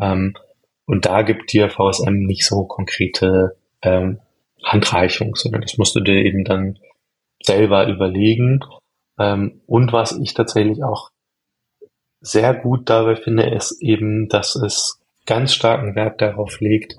Ähm, 0.00 0.34
und 0.84 1.06
da 1.06 1.22
gibt 1.22 1.52
dir 1.52 1.68
VSM 1.68 2.18
nicht 2.20 2.46
so 2.46 2.64
konkrete 2.64 3.56
ähm, 3.82 4.20
Handreichung, 4.62 5.34
sondern 5.34 5.62
das 5.62 5.76
musst 5.76 5.96
du 5.96 6.00
dir 6.00 6.24
eben 6.24 6.44
dann 6.44 6.78
selber 7.42 7.88
überlegen. 7.88 8.60
Ähm, 9.18 9.60
und 9.66 9.92
was 9.92 10.16
ich 10.16 10.34
tatsächlich 10.34 10.84
auch 10.84 11.10
sehr 12.26 12.54
gut 12.54 12.90
dabei 12.90 13.14
finde, 13.14 13.44
ist 13.44 13.80
eben, 13.80 14.28
dass 14.28 14.56
es 14.56 15.00
ganz 15.26 15.54
starken 15.54 15.94
Wert 15.94 16.20
darauf 16.20 16.60
legt, 16.60 16.96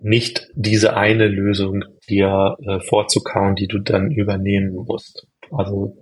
nicht 0.00 0.48
diese 0.54 0.96
eine 0.96 1.28
Lösung 1.28 1.84
dir 2.08 2.56
äh, 2.60 2.80
vorzukauen, 2.80 3.54
die 3.54 3.68
du 3.68 3.78
dann 3.78 4.10
übernehmen 4.10 4.74
musst. 4.74 5.26
Also 5.50 5.96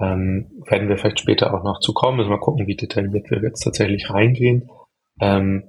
ähm, 0.00 0.50
werden 0.68 0.88
wir 0.88 0.98
vielleicht 0.98 1.20
später 1.20 1.54
auch 1.54 1.64
noch 1.64 1.80
zu 1.80 1.92
kommen. 1.92 2.18
Müssen 2.18 2.30
wir 2.30 2.38
gucken, 2.38 2.66
wie 2.66 2.76
detailliert 2.76 3.30
wir 3.30 3.42
jetzt 3.42 3.62
tatsächlich 3.62 4.10
reingehen. 4.10 4.68
Ähm, 5.20 5.64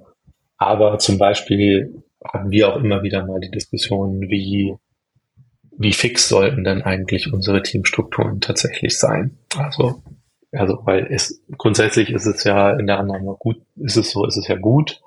aber 0.56 0.98
zum 0.98 1.18
Beispiel 1.18 2.02
haben 2.24 2.50
wir 2.50 2.68
auch 2.68 2.76
immer 2.76 3.02
wieder 3.02 3.24
mal 3.26 3.40
die 3.40 3.50
Diskussion, 3.50 4.22
wie, 4.22 4.74
wie 5.76 5.92
fix 5.92 6.28
sollten 6.28 6.64
denn 6.64 6.82
eigentlich 6.82 7.32
unsere 7.32 7.62
Teamstrukturen 7.62 8.40
tatsächlich 8.40 8.98
sein? 8.98 9.38
Also 9.56 10.02
also, 10.52 10.80
weil 10.84 11.06
es, 11.10 11.42
grundsätzlich 11.56 12.10
ist 12.10 12.26
es 12.26 12.44
ja 12.44 12.72
in 12.72 12.86
der 12.86 12.98
Annahme 12.98 13.36
gut, 13.38 13.60
ist 13.76 13.96
es 13.96 14.10
so, 14.10 14.26
ist 14.26 14.36
es 14.36 14.48
ja 14.48 14.56
gut, 14.56 15.00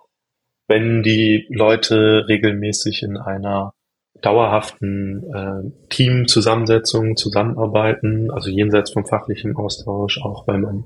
wenn 0.67 1.03
die 1.03 1.47
Leute 1.49 2.25
regelmäßig 2.27 3.03
in 3.03 3.17
einer 3.17 3.73
dauerhaften 4.21 5.23
äh, 5.33 5.71
Teamzusammensetzung 5.89 7.17
zusammenarbeiten, 7.17 8.29
also 8.31 8.49
jenseits 8.49 8.91
vom 8.91 9.05
fachlichen 9.05 9.55
Austausch, 9.55 10.21
auch 10.21 10.47
weil 10.47 10.59
man 10.59 10.85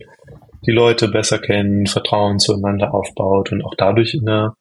die 0.65 0.71
Leute 0.71 1.09
besser 1.09 1.39
kennt, 1.39 1.89
Vertrauen 1.89 2.39
zueinander 2.39 2.93
aufbaut 2.93 3.51
und 3.51 3.63
auch 3.63 3.75
dadurch 3.75 4.13
in 4.13 4.25
der, 4.25 4.55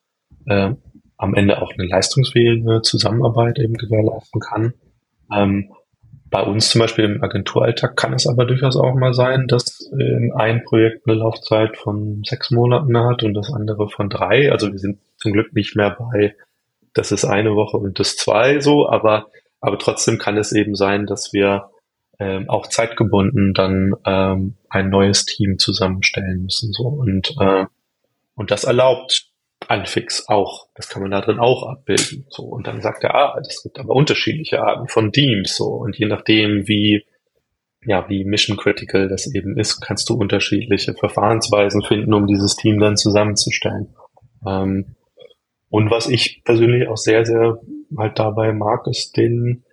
äh, 0.46 0.72
am 1.16 1.34
Ende 1.34 1.62
auch 1.62 1.72
eine 1.72 1.86
leistungsfähige 1.86 2.82
Zusammenarbeit 2.82 3.58
eben 3.58 3.74
gewährleisten 3.74 4.40
kann. 4.40 4.74
Ähm, 5.32 5.70
bei 6.34 6.42
uns 6.42 6.70
zum 6.70 6.80
Beispiel 6.80 7.04
im 7.04 7.22
Agenturalltag 7.22 7.96
kann 7.96 8.12
es 8.12 8.26
aber 8.26 8.44
durchaus 8.44 8.76
auch 8.76 8.92
mal 8.96 9.14
sein, 9.14 9.46
dass 9.46 9.88
äh, 9.96 10.32
ein 10.34 10.64
Projekt 10.64 11.06
eine 11.06 11.16
Laufzeit 11.16 11.76
von 11.76 12.24
sechs 12.26 12.50
Monaten 12.50 12.98
hat 12.98 13.22
und 13.22 13.34
das 13.34 13.52
andere 13.52 13.88
von 13.88 14.10
drei. 14.10 14.50
Also 14.50 14.72
wir 14.72 14.80
sind 14.80 14.98
zum 15.16 15.32
Glück 15.32 15.54
nicht 15.54 15.76
mehr 15.76 15.90
bei, 15.96 16.34
das 16.92 17.12
ist 17.12 17.24
eine 17.24 17.54
Woche 17.54 17.76
und 17.76 18.00
das 18.00 18.16
zwei 18.16 18.58
so, 18.58 18.88
aber, 18.88 19.28
aber 19.60 19.78
trotzdem 19.78 20.18
kann 20.18 20.36
es 20.36 20.50
eben 20.50 20.74
sein, 20.74 21.06
dass 21.06 21.32
wir 21.32 21.70
ähm, 22.18 22.50
auch 22.50 22.66
zeitgebunden 22.66 23.54
dann 23.54 23.94
ähm, 24.04 24.56
ein 24.68 24.90
neues 24.90 25.26
Team 25.26 25.60
zusammenstellen 25.60 26.42
müssen. 26.42 26.72
So. 26.72 26.82
Und, 26.82 27.36
äh, 27.38 27.66
und 28.34 28.50
das 28.50 28.64
erlaubt 28.64 29.28
Anfix 29.68 30.28
auch. 30.28 30.68
Das 30.74 30.88
kann 30.88 31.02
man 31.02 31.10
da 31.10 31.20
drin 31.20 31.38
auch 31.38 31.66
abbilden. 31.66 32.26
So. 32.28 32.44
Und 32.44 32.66
dann 32.66 32.80
sagt 32.80 33.04
er, 33.04 33.14
ah, 33.14 33.38
es 33.40 33.62
gibt 33.62 33.78
aber 33.78 33.94
unterschiedliche 33.94 34.62
Arten 34.62 34.88
von 34.88 35.12
Teams. 35.12 35.56
So. 35.56 35.66
Und 35.66 35.96
je 35.96 36.06
nachdem, 36.06 36.66
wie, 36.68 37.04
ja, 37.84 38.08
wie 38.08 38.24
mission 38.24 38.56
critical 38.56 39.08
das 39.08 39.32
eben 39.32 39.58
ist, 39.58 39.80
kannst 39.80 40.08
du 40.08 40.14
unterschiedliche 40.14 40.94
Verfahrensweisen 40.94 41.82
finden, 41.82 42.14
um 42.14 42.26
dieses 42.26 42.56
Team 42.56 42.80
dann 42.80 42.96
zusammenzustellen. 42.96 43.94
Ähm, 44.46 44.96
und 45.70 45.90
was 45.90 46.08
ich 46.08 46.42
persönlich 46.44 46.88
auch 46.88 46.96
sehr, 46.96 47.24
sehr 47.24 47.58
halt 47.96 48.18
dabei 48.18 48.52
mag, 48.52 48.86
ist 48.86 49.16
den 49.16 49.64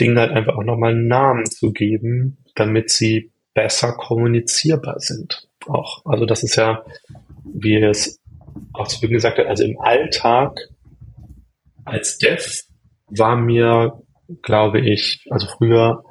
Dingen 0.00 0.18
halt 0.18 0.30
einfach 0.30 0.56
auch 0.56 0.64
nochmal 0.64 0.92
einen 0.92 1.08
Namen 1.08 1.46
zu 1.46 1.72
geben, 1.72 2.38
damit 2.54 2.90
sie 2.90 3.32
besser 3.54 3.92
kommunizierbar 3.92 5.00
sind. 5.00 5.48
Auch. 5.66 6.04
Also 6.06 6.26
das 6.26 6.44
ist 6.44 6.56
ja, 6.56 6.84
wie 7.44 7.76
es 7.76 8.17
auch 8.72 8.88
zu 8.88 9.00
Beginn 9.00 9.16
gesagt 9.16 9.38
hat, 9.38 9.46
also 9.46 9.64
im 9.64 9.80
Alltag 9.80 10.58
als 11.84 12.18
Dev 12.18 12.44
war 13.06 13.36
mir, 13.36 14.02
glaube 14.42 14.80
ich, 14.80 15.26
also 15.30 15.46
früher 15.46 16.04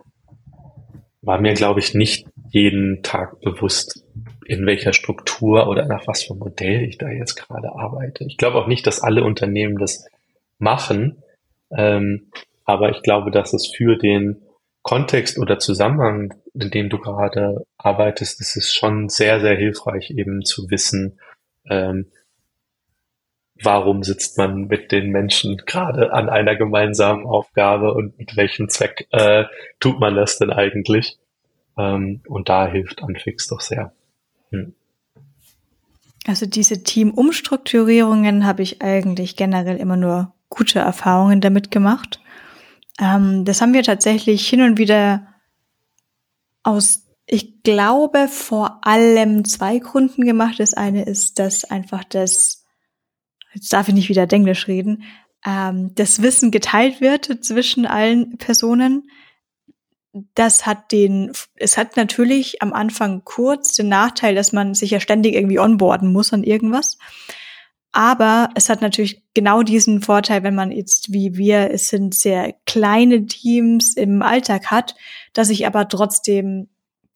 war 1.22 1.40
mir, 1.40 1.54
glaube 1.54 1.80
ich, 1.80 1.94
nicht 1.94 2.28
jeden 2.50 3.04
Tag 3.04 3.40
bewusst, 3.42 4.04
in 4.46 4.66
welcher 4.66 4.94
Struktur 4.94 5.68
oder 5.68 5.86
nach 5.86 6.08
was 6.08 6.24
für 6.24 6.32
einem 6.32 6.40
Modell 6.40 6.84
ich 6.84 6.98
da 6.98 7.10
jetzt 7.10 7.36
gerade 7.36 7.74
arbeite. 7.74 8.24
Ich 8.26 8.38
glaube 8.38 8.58
auch 8.58 8.68
nicht, 8.68 8.88
dass 8.88 9.02
alle 9.02 9.24
Unternehmen 9.24 9.78
das 9.78 10.08
machen, 10.58 11.22
ähm, 11.72 12.32
aber 12.64 12.92
ich 12.92 13.02
glaube, 13.04 13.32
dass 13.32 13.54
es 13.54 13.72
für 13.76 13.98
den 13.98 14.42
Kontext 14.84 15.38
oder 15.38 15.60
Zusammenhang, 15.60 16.34
in 16.54 16.72
dem 16.72 16.90
du 16.90 16.98
gerade 16.98 17.66
arbeitest, 17.78 18.40
ist 18.40 18.56
es 18.56 18.74
schon 18.74 19.10
sehr, 19.10 19.42
sehr 19.42 19.58
hilfreich, 19.58 20.12
eben 20.12 20.44
zu 20.44 20.70
wissen, 20.70 21.20
ähm, 21.70 22.08
warum 23.64 24.04
sitzt 24.04 24.38
man 24.38 24.68
mit 24.68 24.92
den 24.92 25.10
Menschen 25.10 25.58
gerade 25.66 26.14
an 26.14 26.30
einer 26.30 26.56
gemeinsamen 26.56 27.26
Aufgabe 27.26 27.94
und 27.94 28.18
mit 28.18 28.36
welchem 28.38 28.70
Zweck 28.70 29.08
äh, 29.12 29.46
tut 29.80 30.00
man 30.00 30.16
das 30.16 30.38
denn 30.38 30.52
eigentlich? 30.52 31.18
Ähm, 31.78 32.22
und 32.28 32.50
da 32.50 32.68
hilft 32.68 33.04
Anfix 33.04 33.48
doch 33.48 33.62
sehr. 33.62 33.94
Hm. 34.52 34.74
Also 36.26 36.46
diese 36.46 36.84
Teamumstrukturierungen 36.84 38.46
habe 38.46 38.62
ich 38.62 38.82
eigentlich 38.82 39.36
generell 39.36 39.78
immer 39.78 39.96
nur 39.96 40.34
gute 40.50 40.80
Erfahrungen 40.80 41.42
damit 41.42 41.72
gemacht. 41.72 42.20
Ähm, 43.00 43.46
das 43.46 43.62
haben 43.62 43.74
wir 43.74 43.84
tatsächlich 43.84 44.48
hin 44.48 44.62
und 44.62 44.78
wieder 44.78 45.28
aus, 46.64 47.06
ich 47.26 47.64
glaube, 47.64 48.28
vor 48.28 48.86
allem 48.86 49.46
zwei 49.46 49.80
Gründen 49.80 50.26
gemacht. 50.26 50.60
Das 50.60 50.74
eine 50.74 51.04
ist, 51.04 51.40
dass 51.40 51.64
einfach 51.64 52.04
das 52.04 52.66
jetzt 53.58 53.74
darf 53.74 53.88
ich 53.88 53.94
nicht 53.94 54.10
wieder 54.10 54.32
Englisch 54.32 54.68
reden, 54.68 55.04
ähm, 55.46 55.92
das 55.96 56.22
Wissen 56.22 56.52
geteilt 56.52 57.02
wird 57.02 57.44
zwischen 57.44 57.86
allen 57.86 58.38
Personen. 58.38 59.10
Das 60.36 60.66
hat 60.66 60.92
den, 60.92 61.32
es 61.56 61.78
hat 61.78 61.96
natürlich 61.96 62.62
am 62.62 62.74
Anfang 62.74 63.24
kurz 63.24 63.74
den 63.74 63.90
Nachteil, 63.90 64.36
dass 64.36 64.52
man 64.52 64.74
sich 64.74 64.92
ja 64.92 65.00
ständig 65.00 65.36
irgendwie 65.36 65.60
onboarden 65.60 66.12
muss 66.12 66.34
an 66.34 66.44
irgendwas. 66.44 66.98
Aber 67.92 68.50
es 68.56 68.70
hat 68.70 68.82
natürlich 68.82 69.24
genau 69.34 69.64
diesen 69.64 70.02
Vorteil, 70.02 70.44
wenn 70.44 70.56
man 70.56 70.72
jetzt 70.72 71.14
wie 71.14 71.36
wir, 71.36 71.72
es 71.72 71.90
sind 71.90 72.14
sehr 72.14 72.54
kleine 72.66 73.26
Teams 73.26 73.96
im 73.96 74.22
Alltag 74.22 74.68
hat, 74.68 74.96
dass 75.34 75.50
ich 75.50 75.66
aber 75.66 75.88
trotzdem 75.88 76.68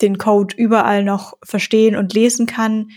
den 0.02 0.18
Code 0.18 0.56
überall 0.56 1.04
noch 1.04 1.38
verstehen 1.44 1.96
und 1.96 2.14
lesen 2.14 2.48
kann, 2.48 2.90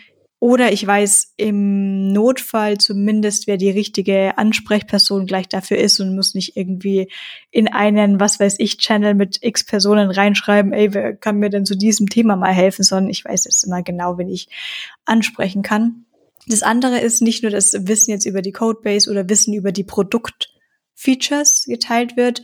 oder 0.44 0.72
ich 0.72 0.86
weiß 0.86 1.32
im 1.38 2.12
Notfall 2.12 2.76
zumindest, 2.76 3.46
wer 3.46 3.56
die 3.56 3.70
richtige 3.70 4.36
Ansprechperson 4.36 5.24
gleich 5.24 5.48
dafür 5.48 5.78
ist 5.78 6.00
und 6.00 6.14
muss 6.14 6.34
nicht 6.34 6.54
irgendwie 6.54 7.10
in 7.50 7.66
einen, 7.66 8.20
was 8.20 8.38
weiß 8.38 8.56
ich, 8.58 8.76
Channel 8.76 9.14
mit 9.14 9.38
x 9.40 9.64
Personen 9.64 10.10
reinschreiben, 10.10 10.74
ey, 10.74 10.92
wer 10.92 11.16
kann 11.16 11.38
mir 11.38 11.48
denn 11.48 11.64
zu 11.64 11.74
diesem 11.74 12.10
Thema 12.10 12.36
mal 12.36 12.52
helfen, 12.52 12.82
sondern 12.82 13.08
ich 13.08 13.24
weiß 13.24 13.46
jetzt 13.46 13.64
immer 13.64 13.82
genau, 13.82 14.18
wen 14.18 14.28
ich 14.28 14.48
ansprechen 15.06 15.62
kann. 15.62 16.04
Das 16.46 16.62
andere 16.62 16.98
ist 16.98 17.22
nicht 17.22 17.42
nur 17.42 17.50
das 17.50 17.72
Wissen 17.72 18.10
jetzt 18.10 18.26
über 18.26 18.42
die 18.42 18.52
Codebase 18.52 19.10
oder 19.10 19.30
Wissen 19.30 19.54
über 19.54 19.72
die 19.72 19.84
Produktfeatures 19.84 21.64
geteilt 21.66 22.18
wird, 22.18 22.42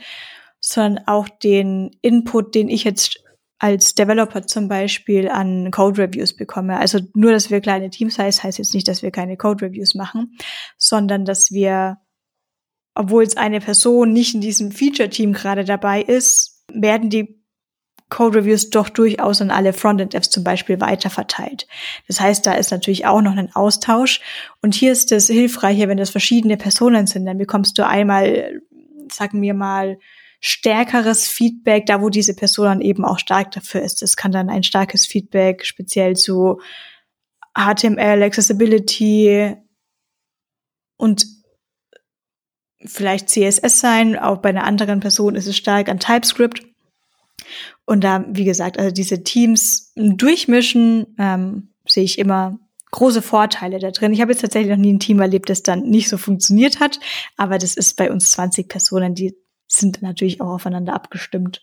sondern 0.59 1.07
auch 1.07 1.29
den 1.29 1.91
Input, 2.01 2.55
den 2.55 2.71
ich 2.71 2.85
jetzt 2.85 3.23
als 3.61 3.95
Developer 3.95 4.47
zum 4.47 4.69
Beispiel 4.69 5.29
an 5.29 5.71
Code 5.71 6.03
Reviews 6.03 6.35
bekomme. 6.35 6.79
Also 6.79 6.99
nur, 7.15 7.31
dass 7.31 7.51
wir 7.51 7.61
kleine 7.61 7.91
Teams 7.91 8.19
heißt, 8.19 8.43
heißt 8.43 8.59
jetzt 8.59 8.75
nicht, 8.75 8.89
dass 8.89 9.03
wir 9.03 9.11
keine 9.11 9.37
Code 9.37 9.67
Reviews 9.67 9.95
machen, 9.95 10.39
sondern 10.79 11.27
dass 11.27 11.51
wir, 11.53 11.99
obwohl 12.95 13.23
es 13.23 13.37
eine 13.37 13.61
Person 13.61 14.15
nicht 14.15 14.35
in 14.35 14.41
diesem 14.41 14.73
Feature-Team 14.73 15.35
gerade 15.35 15.65
dabei 15.65 16.01
ist, 16.01 16.65
werden 16.73 17.11
die 17.11 17.39
Code 18.09 18.39
Reviews 18.39 18.71
doch 18.71 18.89
durchaus 18.89 19.43
an 19.43 19.51
alle 19.51 19.75
Frontend-Devs 19.75 20.31
zum 20.31 20.43
Beispiel 20.43 20.81
weiterverteilt. 20.81 21.69
Das 22.09 22.19
heißt, 22.19 22.47
da 22.47 22.55
ist 22.55 22.71
natürlich 22.71 23.05
auch 23.05 23.21
noch 23.21 23.37
ein 23.37 23.55
Austausch. 23.55 24.23
Und 24.63 24.75
hier 24.75 24.91
ist 24.91 25.13
es 25.13 25.27
hilfreicher, 25.27 25.87
wenn 25.87 25.99
das 25.99 26.11
verschiedene 26.11 26.57
Personen 26.57 27.07
sind. 27.07 27.27
Dann 27.27 27.39
bekommst 27.39 27.79
du 27.79 27.87
einmal, 27.87 28.63
sagen 29.13 29.43
wir 29.43 29.53
mal, 29.53 29.99
stärkeres 30.41 31.29
Feedback, 31.29 31.87
da 31.87 32.01
wo 32.01 32.09
diese 32.09 32.35
Person 32.35 32.67
dann 32.67 32.81
eben 32.81 33.05
auch 33.05 33.19
stark 33.19 33.51
dafür 33.53 33.83
ist. 33.83 34.03
Es 34.03 34.17
kann 34.17 34.33
dann 34.33 34.49
ein 34.49 34.63
starkes 34.63 35.07
Feedback 35.07 35.67
speziell 35.67 36.17
zu 36.17 36.61
HTML, 37.55 38.23
Accessibility 38.23 39.55
und 40.97 41.27
vielleicht 42.85 43.29
CSS 43.29 43.81
sein. 43.81 44.19
Auch 44.19 44.39
bei 44.39 44.49
einer 44.49 44.65
anderen 44.65 45.01
Person 45.01 45.35
ist 45.35 45.47
es 45.47 45.57
stark 45.57 45.89
an 45.89 45.99
TypeScript. 45.99 46.63
Und 47.85 48.05
da, 48.05 48.25
wie 48.29 48.45
gesagt, 48.45 48.79
also 48.79 48.93
diese 48.93 49.25
Teams 49.25 49.93
durchmischen, 49.97 51.15
ähm, 51.19 51.75
sehe 51.87 52.05
ich 52.05 52.19
immer 52.19 52.59
große 52.93 53.23
Vorteile 53.23 53.79
da 53.79 53.91
drin. 53.91 54.13
Ich 54.13 54.21
habe 54.21 54.33
jetzt 54.33 54.41
tatsächlich 54.41 54.71
noch 54.71 54.83
nie 54.83 54.93
ein 54.93 55.01
Team 55.01 55.21
erlebt, 55.21 55.51
das 55.51 55.63
dann 55.63 55.83
nicht 55.83 56.09
so 56.09 56.17
funktioniert 56.19 56.81
hat, 56.81 56.99
aber 57.37 57.59
das 57.59 57.77
ist 57.77 57.97
bei 57.97 58.11
uns 58.11 58.31
20 58.31 58.69
Personen, 58.69 59.15
die 59.15 59.35
sind 59.73 60.03
natürlich 60.03 60.41
auch 60.41 60.49
aufeinander 60.49 60.95
abgestimmt. 60.95 61.63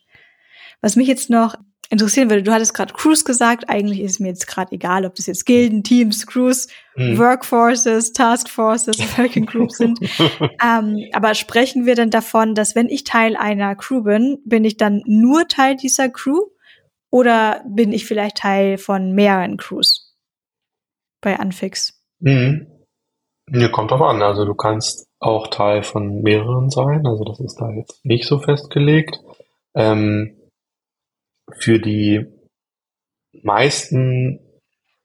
Was 0.81 0.95
mich 0.95 1.07
jetzt 1.07 1.29
noch 1.29 1.55
interessieren 1.89 2.29
würde, 2.29 2.43
du 2.43 2.51
hattest 2.51 2.73
gerade 2.73 2.93
Crews 2.93 3.23
gesagt, 3.23 3.69
eigentlich 3.69 4.01
ist 4.01 4.19
mir 4.19 4.27
jetzt 4.27 4.47
gerade 4.47 4.73
egal, 4.73 5.05
ob 5.05 5.15
das 5.15 5.25
jetzt 5.25 5.45
Gilden, 5.45 5.83
Teams, 5.83 6.27
Crews, 6.27 6.67
hm. 6.95 7.17
Workforces, 7.17 8.11
Taskforces, 8.13 8.99
Working 9.17 9.45
Groups 9.45 9.77
sind. 9.77 9.99
ähm, 10.63 11.05
aber 11.13 11.33
sprechen 11.33 11.85
wir 11.85 11.95
denn 11.95 12.09
davon, 12.09 12.55
dass 12.55 12.75
wenn 12.75 12.89
ich 12.89 13.03
Teil 13.03 13.35
einer 13.35 13.75
Crew 13.75 14.01
bin, 14.03 14.39
bin 14.45 14.65
ich 14.65 14.77
dann 14.77 15.01
nur 15.05 15.47
Teil 15.47 15.77
dieser 15.77 16.09
Crew 16.09 16.41
oder 17.09 17.63
bin 17.67 17.93
ich 17.93 18.05
vielleicht 18.05 18.37
Teil 18.37 18.77
von 18.77 19.13
mehreren 19.13 19.57
Crews 19.57 20.15
bei 21.21 21.39
Anfix? 21.39 22.03
Mhm. 22.19 22.67
Ja, 23.49 23.69
kommt 23.69 23.91
drauf 23.91 24.01
an. 24.01 24.21
Also 24.21 24.45
du 24.45 24.55
kannst 24.55 25.07
auch 25.19 25.47
Teil 25.47 25.83
von 25.83 26.21
mehreren 26.21 26.69
sein. 26.69 27.05
Also 27.05 27.23
das 27.23 27.39
ist 27.39 27.55
da 27.59 27.71
jetzt 27.71 28.03
nicht 28.03 28.25
so 28.25 28.39
festgelegt. 28.39 29.19
Ähm, 29.73 30.35
für 31.59 31.79
die 31.79 32.25
meisten 33.43 34.39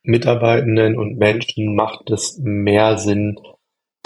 Mitarbeitenden 0.03 0.99
und 0.99 1.18
Menschen 1.18 1.76
macht 1.76 2.11
es 2.11 2.38
mehr 2.43 2.99
Sinn, 2.99 3.38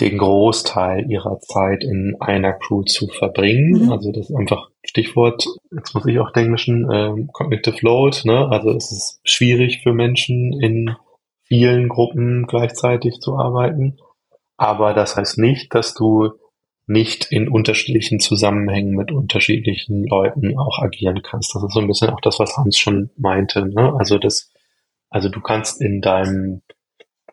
den 0.00 0.18
Großteil 0.18 1.10
ihrer 1.10 1.40
Zeit 1.40 1.82
in 1.82 2.16
einer 2.20 2.52
Crew 2.52 2.82
zu 2.82 3.08
verbringen. 3.08 3.84
Mhm. 3.84 3.92
Also 3.92 4.12
das 4.12 4.28
ist 4.28 4.36
einfach 4.36 4.68
Stichwort, 4.84 5.46
jetzt 5.74 5.94
muss 5.94 6.06
ich 6.06 6.18
auch 6.18 6.32
denken, 6.32 6.86
ähm, 6.92 7.28
Cognitive 7.32 7.78
Load. 7.80 8.18
Ne? 8.24 8.46
Also 8.50 8.70
es 8.72 8.92
ist 8.92 9.20
schwierig 9.24 9.82
für 9.82 9.94
Menschen 9.94 10.52
in 10.60 10.94
vielen 11.44 11.88
Gruppen 11.88 12.46
gleichzeitig 12.46 13.20
zu 13.20 13.36
arbeiten. 13.36 13.98
Aber 14.56 14.94
das 14.94 15.16
heißt 15.16 15.38
nicht, 15.38 15.74
dass 15.74 15.94
du 15.94 16.32
nicht 16.86 17.32
in 17.32 17.48
unterschiedlichen 17.48 18.20
Zusammenhängen 18.20 18.94
mit 18.94 19.10
unterschiedlichen 19.10 20.04
Leuten 20.04 20.56
auch 20.56 20.78
agieren 20.78 21.20
kannst. 21.22 21.54
Das 21.54 21.62
ist 21.64 21.74
so 21.74 21.80
ein 21.80 21.88
bisschen 21.88 22.10
auch 22.10 22.20
das, 22.20 22.38
was 22.38 22.56
Hans 22.56 22.78
schon 22.78 23.10
meinte. 23.16 23.66
Ne? 23.66 23.92
Also 23.98 24.18
das, 24.18 24.52
also 25.10 25.28
du 25.28 25.40
kannst 25.40 25.80
in 25.80 26.00
deinem 26.00 26.62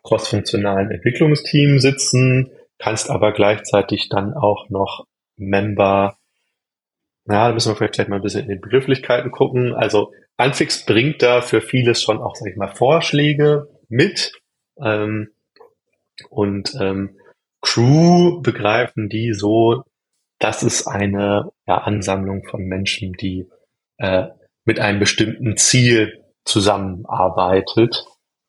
crossfunktionalen 0.02 0.90
Entwicklungsteam 0.90 1.78
sitzen, 1.78 2.50
kannst 2.78 3.10
aber 3.10 3.32
gleichzeitig 3.32 4.08
dann 4.08 4.34
auch 4.34 4.68
noch 4.70 5.06
Member, 5.36 6.18
ja, 7.26 7.48
da 7.48 7.54
müssen 7.54 7.70
wir 7.70 7.76
vielleicht 7.76 7.94
gleich 7.94 8.08
mal 8.08 8.16
ein 8.16 8.22
bisschen 8.22 8.42
in 8.42 8.48
den 8.48 8.60
Begrifflichkeiten 8.60 9.30
gucken. 9.30 9.72
Also 9.72 10.12
Anfix 10.36 10.84
bringt 10.84 11.22
da 11.22 11.40
für 11.40 11.60
vieles 11.60 12.02
schon 12.02 12.18
auch, 12.18 12.34
sag 12.36 12.50
ich 12.50 12.56
mal, 12.56 12.68
Vorschläge 12.68 13.68
mit. 13.88 14.32
Ähm, 14.78 15.30
und 16.30 16.74
ähm, 16.80 17.16
Crew 17.60 18.42
begreifen 18.42 19.08
die 19.08 19.32
so, 19.32 19.84
das 20.38 20.62
ist 20.62 20.86
eine 20.86 21.50
ja, 21.66 21.78
Ansammlung 21.78 22.44
von 22.44 22.64
Menschen, 22.64 23.14
die 23.14 23.48
äh, 23.96 24.28
mit 24.64 24.80
einem 24.80 25.00
bestimmten 25.00 25.56
Ziel 25.56 26.24
zusammenarbeitet. 26.44 28.04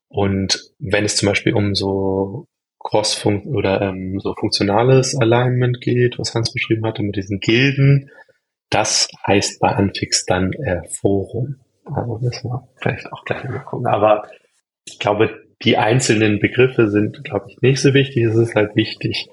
Und 0.10 0.72
wenn 0.80 1.06
es 1.06 1.16
zum 1.16 1.30
Beispiel 1.30 1.54
um 1.54 1.76
so 1.76 2.48
Cross-Funk 2.80 3.46
oder 3.46 3.82
ähm, 3.82 4.20
so 4.20 4.34
funktionales 4.38 5.20
Alignment 5.20 5.82
geht, 5.82 6.20
was 6.20 6.36
Hans 6.36 6.52
beschrieben 6.52 6.86
hatte 6.86 7.02
mit 7.02 7.16
diesen 7.16 7.40
Gilden, 7.40 8.12
das 8.70 9.08
heißt 9.26 9.60
bei 9.60 9.70
Anfix 9.70 10.26
dann 10.26 10.52
äh, 10.54 10.82
Forum. 10.90 11.62
Also 11.86 12.20
müssen 12.20 12.50
wir 12.50 12.68
vielleicht 12.78 13.12
auch 13.14 13.24
gleich 13.24 13.44
mal 13.46 13.60
gucken. 13.60 13.88
Aber 13.88 14.28
ich 14.86 15.00
glaube, 15.00 15.45
die 15.64 15.78
einzelnen 15.78 16.40
Begriffe 16.40 16.90
sind, 16.90 17.24
glaube 17.24 17.48
ich, 17.50 17.62
nicht 17.62 17.82
so 17.82 17.94
wichtig. 17.94 18.24
Es 18.24 18.36
ist 18.36 18.56
halt 18.56 18.76
wichtig, 18.76 19.30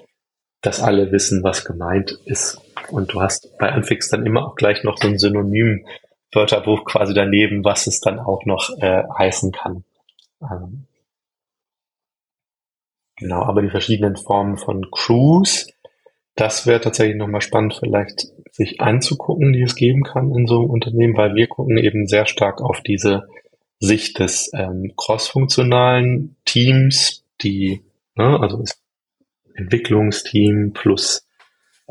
dass 0.61 0.81
alle 0.81 1.11
wissen, 1.11 1.43
was 1.43 1.65
gemeint 1.65 2.17
ist. 2.25 2.59
Und 2.89 3.13
du 3.13 3.21
hast 3.21 3.57
bei 3.57 3.69
Anfix 3.69 4.09
dann 4.09 4.25
immer 4.25 4.47
auch 4.47 4.55
gleich 4.55 4.83
noch 4.83 4.97
so 4.97 5.07
ein 5.07 5.17
Synonym 5.17 5.85
Wörterbuch 6.31 6.85
quasi 6.85 7.13
daneben, 7.13 7.63
was 7.63 7.87
es 7.87 7.99
dann 7.99 8.19
auch 8.19 8.45
noch 8.45 8.69
äh, 8.79 9.03
heißen 9.17 9.51
kann. 9.51 9.83
Ähm, 10.41 10.87
genau, 13.17 13.43
aber 13.43 13.61
die 13.61 13.69
verschiedenen 13.69 14.15
Formen 14.15 14.57
von 14.57 14.89
Crews, 14.91 15.67
das 16.35 16.65
wäre 16.65 16.81
tatsächlich 16.81 17.17
nochmal 17.17 17.41
spannend, 17.41 17.75
vielleicht 17.79 18.27
sich 18.51 18.81
anzugucken, 18.81 19.53
die 19.53 19.61
es 19.61 19.75
geben 19.75 20.03
kann 20.03 20.33
in 20.33 20.47
so 20.47 20.59
einem 20.59 20.69
Unternehmen, 20.69 21.17
weil 21.17 21.35
wir 21.35 21.47
gucken 21.47 21.77
eben 21.77 22.07
sehr 22.07 22.25
stark 22.25 22.61
auf 22.61 22.81
diese 22.81 23.27
Sicht 23.83 24.19
des 24.19 24.49
ähm, 24.53 24.93
crossfunktionalen 24.95 26.37
Teams, 26.45 27.25
die, 27.41 27.83
ne, 28.15 28.39
also 28.39 28.57
das 28.57 28.81
Entwicklungsteam 29.55 30.71
plus 30.71 31.27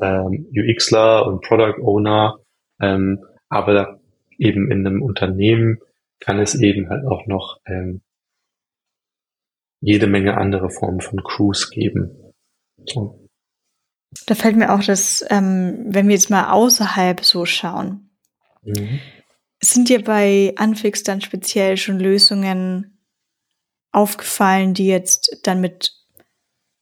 ähm, 0.00 0.46
UXler 0.56 1.26
und 1.26 1.42
Product 1.42 1.82
Owner, 1.82 2.38
ähm, 2.80 3.22
aber 3.50 4.00
eben 4.38 4.70
in 4.70 4.86
einem 4.86 5.02
Unternehmen 5.02 5.80
kann 6.18 6.38
es 6.38 6.54
eben 6.54 6.88
halt 6.88 7.04
auch 7.06 7.26
noch 7.26 7.60
ähm, 7.66 8.00
jede 9.80 10.06
Menge 10.06 10.38
andere 10.38 10.70
Formen 10.70 11.02
von 11.02 11.22
Crews 11.22 11.70
geben. 11.70 12.32
So. 12.86 13.28
Da 14.26 14.34
fällt 14.34 14.56
mir 14.56 14.72
auch 14.72 14.82
das, 14.82 15.22
ähm, 15.28 15.84
wenn 15.88 16.08
wir 16.08 16.14
jetzt 16.14 16.30
mal 16.30 16.52
außerhalb 16.52 17.22
so 17.22 17.44
schauen, 17.44 18.10
mhm. 18.62 19.00
Sind 19.64 19.88
dir 19.88 20.02
bei 20.02 20.52
Anfix 20.56 21.02
dann 21.04 21.20
speziell 21.20 21.76
schon 21.76 21.98
Lösungen 22.00 22.98
aufgefallen, 23.92 24.74
die 24.74 24.86
jetzt 24.86 25.38
dann 25.44 25.60
mit, 25.60 25.92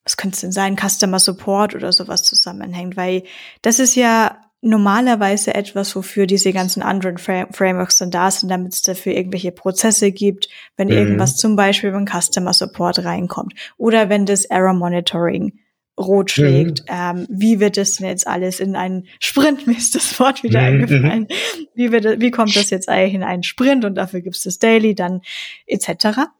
was 0.04 0.16
könnte 0.16 0.34
es 0.34 0.40
denn 0.40 0.52
sein, 0.52 0.76
Customer 0.76 1.18
Support 1.18 1.74
oder 1.74 1.92
sowas 1.92 2.22
zusammenhängt? 2.22 2.96
Weil 2.96 3.24
das 3.62 3.80
ist 3.80 3.96
ja 3.96 4.40
normalerweise 4.62 5.54
etwas, 5.54 5.96
wofür 5.96 6.26
diese 6.26 6.52
ganzen 6.52 6.82
anderen 6.82 7.18
Frameworks 7.18 7.98
dann 7.98 8.10
da 8.10 8.30
sind, 8.30 8.50
damit 8.50 8.74
es 8.74 8.82
dafür 8.82 9.14
irgendwelche 9.14 9.52
Prozesse 9.52 10.12
gibt, 10.12 10.48
wenn 10.76 10.88
mhm. 10.88 10.94
irgendwas 10.94 11.36
zum 11.36 11.56
Beispiel 11.56 11.92
beim 11.92 12.06
Customer 12.06 12.52
Support 12.52 13.04
reinkommt 13.04 13.54
oder 13.78 14.08
wenn 14.08 14.26
das 14.26 14.44
Error 14.44 14.74
Monitoring 14.74 15.58
rot 16.00 16.30
schlägt. 16.30 16.80
Mhm. 16.80 16.86
Ähm, 16.88 17.26
wie 17.28 17.60
wird 17.60 17.76
das 17.76 17.92
denn 17.92 18.08
jetzt 18.08 18.26
alles 18.26 18.60
in 18.60 18.74
einen 18.76 19.06
Sprint? 19.20 19.66
Mir 19.66 19.76
ist 19.76 19.94
das 19.94 20.18
Wort 20.18 20.42
wieder 20.42 20.60
mhm. 20.60 20.66
eingefallen. 20.66 21.28
Wie, 21.74 21.92
wird, 21.92 22.20
wie 22.20 22.30
kommt 22.30 22.56
das 22.56 22.70
jetzt 22.70 22.88
eigentlich 22.88 23.14
in 23.14 23.22
einen 23.22 23.42
Sprint 23.42 23.84
und 23.84 23.94
dafür 23.94 24.20
gibt 24.20 24.36
es 24.36 24.42
das 24.42 24.58
Daily 24.58 24.94
dann 24.94 25.20
etc. 25.66 26.30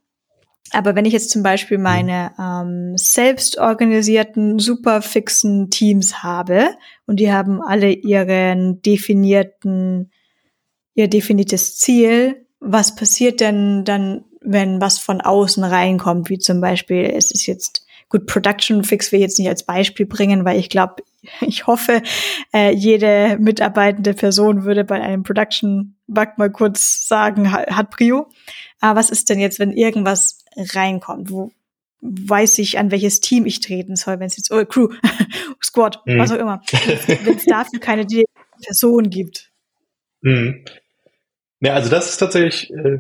Aber 0.72 0.94
wenn 0.94 1.04
ich 1.04 1.12
jetzt 1.12 1.30
zum 1.30 1.42
Beispiel 1.42 1.78
mhm. 1.78 1.84
meine 1.84 2.32
ähm, 2.38 2.96
selbst 2.96 3.58
organisierten, 3.58 4.58
super 4.58 5.02
fixen 5.02 5.70
Teams 5.70 6.22
habe 6.22 6.70
und 7.06 7.18
die 7.20 7.32
haben 7.32 7.61
alle 7.61 7.90
ihren 7.90 8.80
definierten, 8.82 10.11
ihr 10.94 11.08
definiertes 11.08 11.76
Ziel, 11.78 12.46
was 12.61 12.94
passiert 12.94 13.40
denn 13.40 13.84
dann, 13.84 14.24
wenn 14.42 14.80
was 14.80 14.98
von 14.98 15.20
außen 15.20 15.64
reinkommt, 15.64 16.30
wie 16.30 16.38
zum 16.38 16.61
Beispiel, 16.61 17.04
es 17.04 17.30
ist 17.30 17.46
jetzt 17.46 17.86
Gut, 18.11 18.26
Production 18.26 18.84
Fix 18.84 19.12
will 19.12 19.20
jetzt 19.20 19.38
nicht 19.38 19.48
als 19.48 19.64
Beispiel 19.64 20.04
bringen, 20.04 20.44
weil 20.44 20.58
ich 20.58 20.68
glaube, 20.68 20.96
ich 21.40 21.66
hoffe, 21.66 22.02
äh, 22.52 22.74
jede 22.74 23.38
mitarbeitende 23.38 24.12
Person 24.12 24.64
würde 24.64 24.84
bei 24.84 25.00
einem 25.00 25.22
Production 25.22 25.96
Bug 26.06 26.36
mal 26.36 26.50
kurz 26.50 27.08
sagen, 27.08 27.50
hat 27.52 27.90
Prio. 27.90 28.28
Aber 28.80 28.98
was 28.98 29.11
ist 29.11 29.30
denn 29.30 29.38
jetzt, 29.38 29.58
wenn 29.58 29.72
irgendwas 29.72 30.44
reinkommt? 30.56 31.30
Wo 31.30 31.52
weiß 32.02 32.58
ich, 32.58 32.78
an 32.78 32.90
welches 32.90 33.20
Team 33.20 33.46
ich 33.46 33.61
treten 33.61 33.94
soll, 33.94 34.18
wenn 34.20 34.26
es 34.26 34.36
jetzt, 34.36 34.50
oh, 34.50 34.64
Crew, 34.64 34.88
Squad, 35.62 36.00
mhm. 36.06 36.18
was 36.18 36.32
auch 36.32 36.38
immer. 36.38 36.62
wenn 37.24 37.36
es 37.36 37.44
dafür 37.46 37.78
keine 37.78 38.06
Person 38.64 39.11
gibt. 39.11 39.52
Mhm. 40.22 40.64
Ja, 41.61 41.74
also 41.74 41.90
das 41.90 42.11
ist 42.11 42.16
tatsächlich 42.16 42.70
äh, 42.70 42.98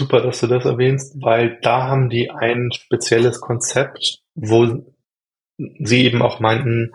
Super, 0.00 0.22
dass 0.22 0.40
du 0.40 0.46
das 0.46 0.64
erwähnst, 0.64 1.20
weil 1.20 1.58
da 1.60 1.86
haben 1.86 2.08
die 2.08 2.30
ein 2.30 2.72
spezielles 2.72 3.38
Konzept, 3.42 4.22
wo 4.34 4.82
sie 5.58 6.04
eben 6.06 6.22
auch 6.22 6.40
meinten, 6.40 6.94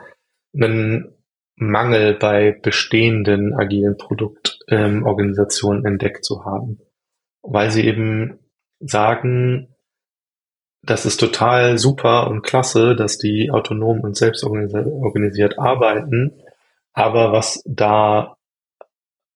einen 0.56 1.14
Mangel 1.56 2.16
bei 2.16 2.60
bestehenden 2.60 3.54
agilen 3.54 3.96
Produktorganisationen 3.96 5.86
ähm, 5.86 5.92
entdeckt 5.92 6.26
zu 6.26 6.46
haben, 6.46 6.80
weil 7.44 7.70
sie 7.70 7.86
eben 7.86 8.40
sagen, 8.80 9.68
das 10.82 11.06
ist 11.06 11.18
total 11.18 11.78
super 11.78 12.26
und 12.28 12.42
klasse, 12.42 12.96
dass 12.96 13.20
die 13.20 13.52
autonom 13.52 14.00
und 14.00 14.18
selbst 14.18 14.44
organisiert 14.44 15.60
arbeiten, 15.60 16.42
aber 16.92 17.32
was 17.32 17.62
da 17.68 18.35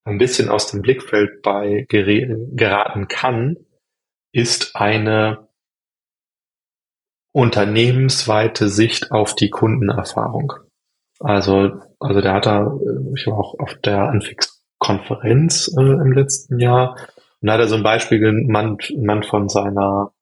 ein 0.06 0.18
bisschen 0.18 0.50
aus 0.50 0.68
dem 0.72 0.82
Blickfeld 0.82 1.42
bei 1.42 1.86
geraten 1.90 3.08
kann, 3.08 3.58
ist 4.32 4.76
eine 4.76 5.48
unternehmensweite 7.32 8.70
Sicht 8.70 9.12
auf 9.12 9.36
die 9.36 9.50
Kundenerfahrung. 9.50 10.54
Also, 11.20 11.82
also 12.00 12.22
der 12.22 12.34
hat 12.34 12.46
da, 12.46 12.78
ich 13.16 13.28
war 13.28 13.38
auch 13.38 13.60
auf 13.60 13.76
der 13.76 14.10
Anfix-Konferenz 14.10 15.74
äh, 15.78 15.82
im 15.82 16.14
letzten 16.14 16.60
Jahr 16.60 16.96
und 17.42 17.48
da 17.48 17.54
hat 17.54 17.60
er 17.62 17.68
so 17.68 17.76
ein 17.76 17.84
Beispiel 17.84 18.20
genannt, 18.20 18.88
genannt 18.88 19.26
von 19.26 19.50
seiner 19.50 20.14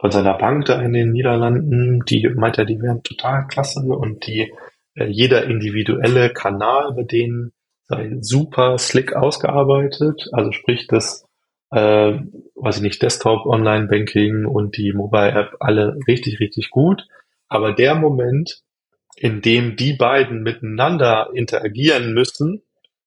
von 0.00 0.12
seiner 0.12 0.38
Bank 0.38 0.66
da 0.66 0.80
in 0.80 0.92
den 0.92 1.10
Niederlanden, 1.10 2.04
die 2.08 2.28
meint 2.28 2.56
er, 2.56 2.64
die 2.64 2.80
wären 2.80 3.02
total 3.02 3.48
klasse 3.48 3.80
und 3.80 4.26
die 4.28 4.52
äh, 4.94 5.06
jeder 5.06 5.44
individuelle 5.44 6.32
Kanal 6.32 6.92
bei 6.94 7.02
denen 7.02 7.52
sei 7.88 8.16
super 8.20 8.78
slick 8.78 9.14
ausgearbeitet, 9.14 10.28
also 10.32 10.52
sprich 10.52 10.86
das 10.86 11.28
äh, 11.70 12.18
weiß 12.54 12.76
ich 12.76 12.82
nicht, 12.82 13.02
Desktop, 13.02 13.46
Online-Banking 13.46 14.46
und 14.46 14.76
die 14.76 14.92
Mobile-App 14.92 15.56
alle 15.60 15.98
richtig, 16.06 16.40
richtig 16.40 16.70
gut. 16.70 17.06
Aber 17.48 17.72
der 17.72 17.94
Moment, 17.94 18.62
in 19.16 19.42
dem 19.42 19.76
die 19.76 19.94
beiden 19.94 20.42
miteinander 20.42 21.30
interagieren 21.34 22.14
müssen, 22.14 22.62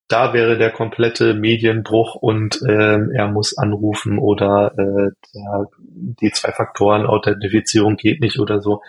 da 0.08 0.34
wäre 0.34 0.58
der 0.58 0.72
komplette 0.72 1.34
Medienbruch 1.34 2.16
und 2.16 2.62
äh, 2.64 2.98
er 3.14 3.28
muss 3.30 3.58
anrufen 3.58 4.20
oder 4.20 4.74
äh, 4.78 5.12
der, 5.34 5.70
die 5.80 6.32
zwei 6.32 6.52
Faktoren 6.52 7.06
Authentifizierung 7.06 7.96
geht 7.96 8.20
nicht 8.20 8.38
oder 8.40 8.60
so. 8.60 8.82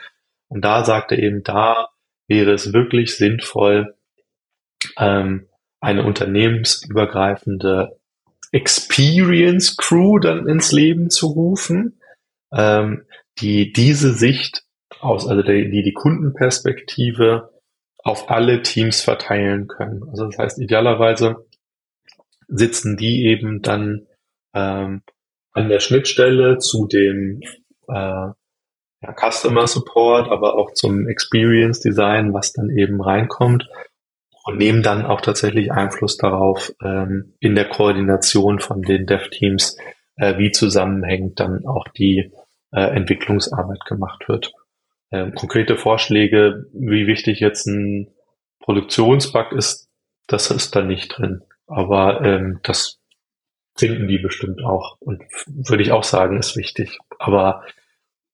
Und 0.49 0.65
da 0.65 0.85
sagt 0.85 1.13
er 1.13 1.19
eben, 1.19 1.45
da 1.45 1.91
wäre 2.27 2.53
es 2.53 2.73
wirklich 2.73 3.17
sinnvoll, 3.17 3.95
ähm, 4.99 5.47
eine 5.83 6.05
unternehmensübergreifende 6.05 7.99
Experience 8.53 9.77
Crew 9.77 10.19
dann 10.19 10.47
ins 10.49 10.73
Leben 10.73 11.11
zu 11.11 11.27
rufen, 11.27 12.01
ähm, 12.53 13.05
die 13.39 13.73
diese 13.73 14.15
Sicht 14.15 14.65
aus, 15.01 15.27
also 15.27 15.43
die 15.43 15.71
die, 15.71 15.83
die 15.83 15.93
Kundenperspektive 15.93 17.51
auf 17.99 18.31
alle 18.31 18.63
Teams 18.63 19.01
verteilen 19.01 19.67
können. 19.67 20.05
Also 20.09 20.27
das 20.27 20.39
heißt, 20.39 20.59
idealerweise 20.61 21.47
sitzen 22.49 22.97
die 22.97 23.27
eben 23.27 23.63
dann 23.63 24.07
ähm, 24.55 25.03
an 25.53 25.69
der 25.69 25.81
Schnittstelle 25.81 26.59
zu 26.59 26.87
dem 26.87 27.41
äh, 27.89 27.95
ja, 27.95 29.15
Customer 29.17 29.67
Support, 29.67 30.29
aber 30.31 30.57
auch 30.57 30.75
zum 30.75 31.09
Experience 31.09 31.81
Design, 31.81 32.33
was 32.33 32.53
dann 32.53 32.71
eben 32.71 33.01
reinkommt 33.01 33.69
und 34.45 34.59
nehmen 34.59 34.83
dann 34.83 35.07
auch 35.07 35.21
tatsächlich 35.21 35.73
Einfluss 35.73 36.17
darauf 36.17 36.73
ähm, 36.83 37.35
in 37.41 37.55
der 37.55 37.69
Koordination 37.69 38.59
von 38.59 38.83
den 38.83 39.07
Dev-Teams, 39.07 39.77
äh, 40.17 40.37
wie 40.39 40.51
zusammenhängend 40.51 41.39
dann 41.39 41.65
auch 41.67 41.87
die 41.89 42.33
äh, 42.73 42.81
Entwicklungsarbeit 42.81 43.85
gemacht 43.87 44.29
wird. 44.29 44.53
Ähm, 45.13 45.35
konkrete 45.35 45.77
Vorschläge, 45.77 46.67
wie 46.73 47.07
wichtig 47.07 47.41
jetzt 47.41 47.67
ein 47.67 48.09
Produktionsbug 48.61 49.53
ist, 49.53 49.89
das 50.27 50.51
ist 50.51 50.75
da 50.75 50.83
nicht 50.83 51.17
drin. 51.17 51.43
Aber 51.67 52.23
ähm, 52.23 52.61
das 52.63 52.99
finden 53.77 54.09
die 54.09 54.19
bestimmt 54.19 54.63
auch 54.65 54.97
und 55.01 55.23
würde 55.47 55.83
ich 55.83 55.93
auch 55.93 56.05
sagen, 56.05 56.39
ist 56.39 56.57
wichtig. 56.57 56.99
Aber 57.19 57.65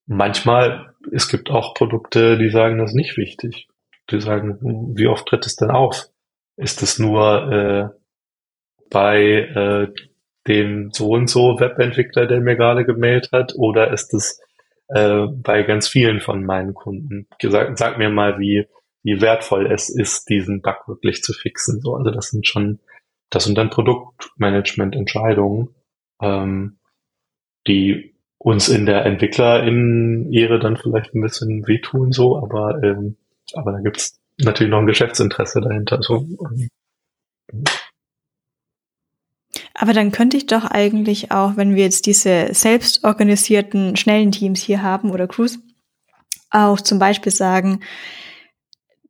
manchmal, 0.07 0.95
es 1.13 1.29
gibt 1.29 1.51
auch 1.51 1.75
Produkte, 1.75 2.39
die 2.39 2.51
sagen, 2.51 2.79
das 2.79 2.91
ist 2.91 2.97
nicht 2.97 3.17
wichtig 3.17 3.69
die 4.11 4.21
sagen, 4.21 4.59
wie 4.97 5.07
oft 5.07 5.27
tritt 5.27 5.47
es 5.47 5.57
denn 5.57 5.71
auf? 5.71 6.09
Ist 6.57 6.83
es 6.83 6.99
nur 6.99 7.53
äh, 7.53 7.89
bei 8.91 9.23
äh, 9.23 9.93
dem 10.47 10.91
so 10.93 11.11
und 11.11 11.29
so 11.29 11.61
Webentwickler, 11.61 12.27
der 12.27 12.41
mir 12.41 12.57
gerade 12.57 12.85
gemeldet 12.85 13.31
hat, 13.33 13.55
oder 13.57 13.93
ist 13.93 14.15
es 14.15 14.41
äh, 14.89 15.27
bei 15.27 15.63
ganz 15.63 15.89
vielen 15.89 16.21
von 16.21 16.45
meinen 16.45 16.75
Kunden? 16.75 17.29
Sag, 17.43 17.79
sag 17.79 17.99
mir 17.99 18.09
mal, 18.09 18.39
wie, 18.39 18.67
wie 19.03 19.21
wertvoll 19.21 19.71
es 19.71 19.91
ist, 19.91 20.29
diesen 20.29 20.63
Bug 20.63 20.89
wirklich 20.89 21.23
zu 21.23 21.33
fixen. 21.33 21.81
So, 21.81 21.95
also 21.95 22.11
das 22.11 22.31
sind 22.31 22.47
schon, 22.47 22.81
das 23.31 23.45
sind 23.45 23.59
dann 23.59 23.71
Produktmanagement-Entscheidungen, 23.71 25.75
ähm, 26.21 26.79
die 27.67 28.15
uns 28.39 28.69
in 28.69 28.87
der 28.87 29.05
Entwicklerin-Ehre 29.05 30.61
dann 30.61 30.77
vielleicht 30.77 31.15
ein 31.15 31.21
bisschen 31.21 31.67
wehtun, 31.67 32.13
so, 32.13 32.39
aber 32.39 32.83
ähm, 32.83 33.17
aber 33.55 33.73
da 33.73 33.81
gibt's 33.81 34.19
natürlich 34.39 34.71
noch 34.71 34.79
ein 34.79 34.87
Geschäftsinteresse 34.87 35.61
dahinter. 35.61 36.03
So. 36.03 36.27
Aber 39.75 39.93
dann 39.93 40.13
könnte 40.13 40.37
ich 40.37 40.47
doch 40.47 40.65
eigentlich 40.65 41.31
auch, 41.31 41.57
wenn 41.57 41.75
wir 41.75 41.85
jetzt 41.85 42.07
diese 42.07 42.49
selbstorganisierten, 42.53 43.97
schnellen 43.97 44.33
Teams 44.33 44.61
hier 44.61 44.83
haben 44.83 45.11
oder 45.11 45.27
Crews, 45.27 45.59
auch 46.51 46.81
zum 46.81 46.99
Beispiel 46.99 47.33
sagen, 47.33 47.81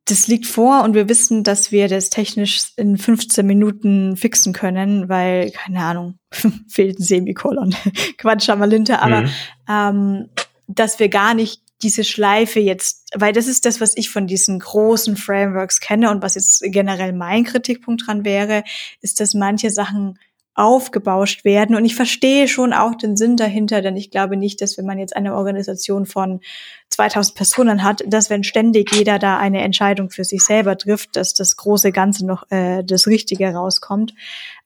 das 0.05 0.27
liegt 0.27 0.47
vor 0.47 0.83
und 0.83 0.95
wir 0.95 1.07
wissen, 1.07 1.43
dass 1.43 1.71
wir 1.71 1.87
das 1.87 2.09
technisch 2.09 2.71
in 2.77 2.97
15 2.97 3.45
Minuten 3.45 4.17
fixen 4.17 4.53
können, 4.53 5.07
weil, 5.07 5.51
keine 5.51 5.83
Ahnung, 5.83 6.19
fehlt 6.67 6.99
ein 6.99 7.03
Semikolon. 7.03 7.75
Quatsch, 8.17 8.47
Linte, 8.47 9.01
aber 9.01 9.21
mhm. 9.21 9.29
ähm, 9.69 10.29
dass 10.67 10.99
wir 10.99 11.09
gar 11.09 11.33
nicht 11.33 11.61
diese 11.81 12.03
Schleife 12.03 12.59
jetzt, 12.59 13.07
weil 13.15 13.33
das 13.33 13.47
ist 13.47 13.65
das, 13.65 13.79
was 13.79 13.95
ich 13.95 14.09
von 14.09 14.27
diesen 14.27 14.59
großen 14.59 15.15
Frameworks 15.15 15.79
kenne 15.79 16.11
und 16.11 16.21
was 16.21 16.35
jetzt 16.35 16.61
generell 16.65 17.13
mein 17.13 17.45
Kritikpunkt 17.45 18.05
dran 18.07 18.25
wäre, 18.25 18.63
ist, 19.01 19.19
dass 19.19 19.33
manche 19.33 19.69
Sachen 19.69 20.19
aufgebauscht 20.59 21.45
werden. 21.45 21.75
Und 21.77 21.85
ich 21.85 21.95
verstehe 21.95 22.49
schon 22.49 22.73
auch 22.73 22.95
den 22.95 23.15
Sinn 23.15 23.37
dahinter, 23.37 23.81
denn 23.81 23.95
ich 23.95 24.11
glaube 24.11 24.35
nicht, 24.35 24.61
dass 24.61 24.77
wenn 24.77 24.85
man 24.85 24.99
jetzt 24.99 25.15
eine 25.15 25.35
Organisation 25.35 26.05
von 26.05 26.41
2000 26.89 27.35
Personen 27.37 27.83
hat, 27.83 28.03
dass 28.05 28.29
wenn 28.29 28.43
ständig 28.43 28.93
jeder 28.93 29.19
da 29.19 29.37
eine 29.37 29.61
Entscheidung 29.61 30.09
für 30.09 30.25
sich 30.25 30.41
selber 30.41 30.77
trifft, 30.77 31.15
dass 31.15 31.33
das 31.33 31.55
große 31.55 31.93
Ganze 31.93 32.25
noch 32.25 32.43
äh, 32.51 32.83
das 32.83 33.07
Richtige 33.07 33.53
rauskommt. 33.53 34.13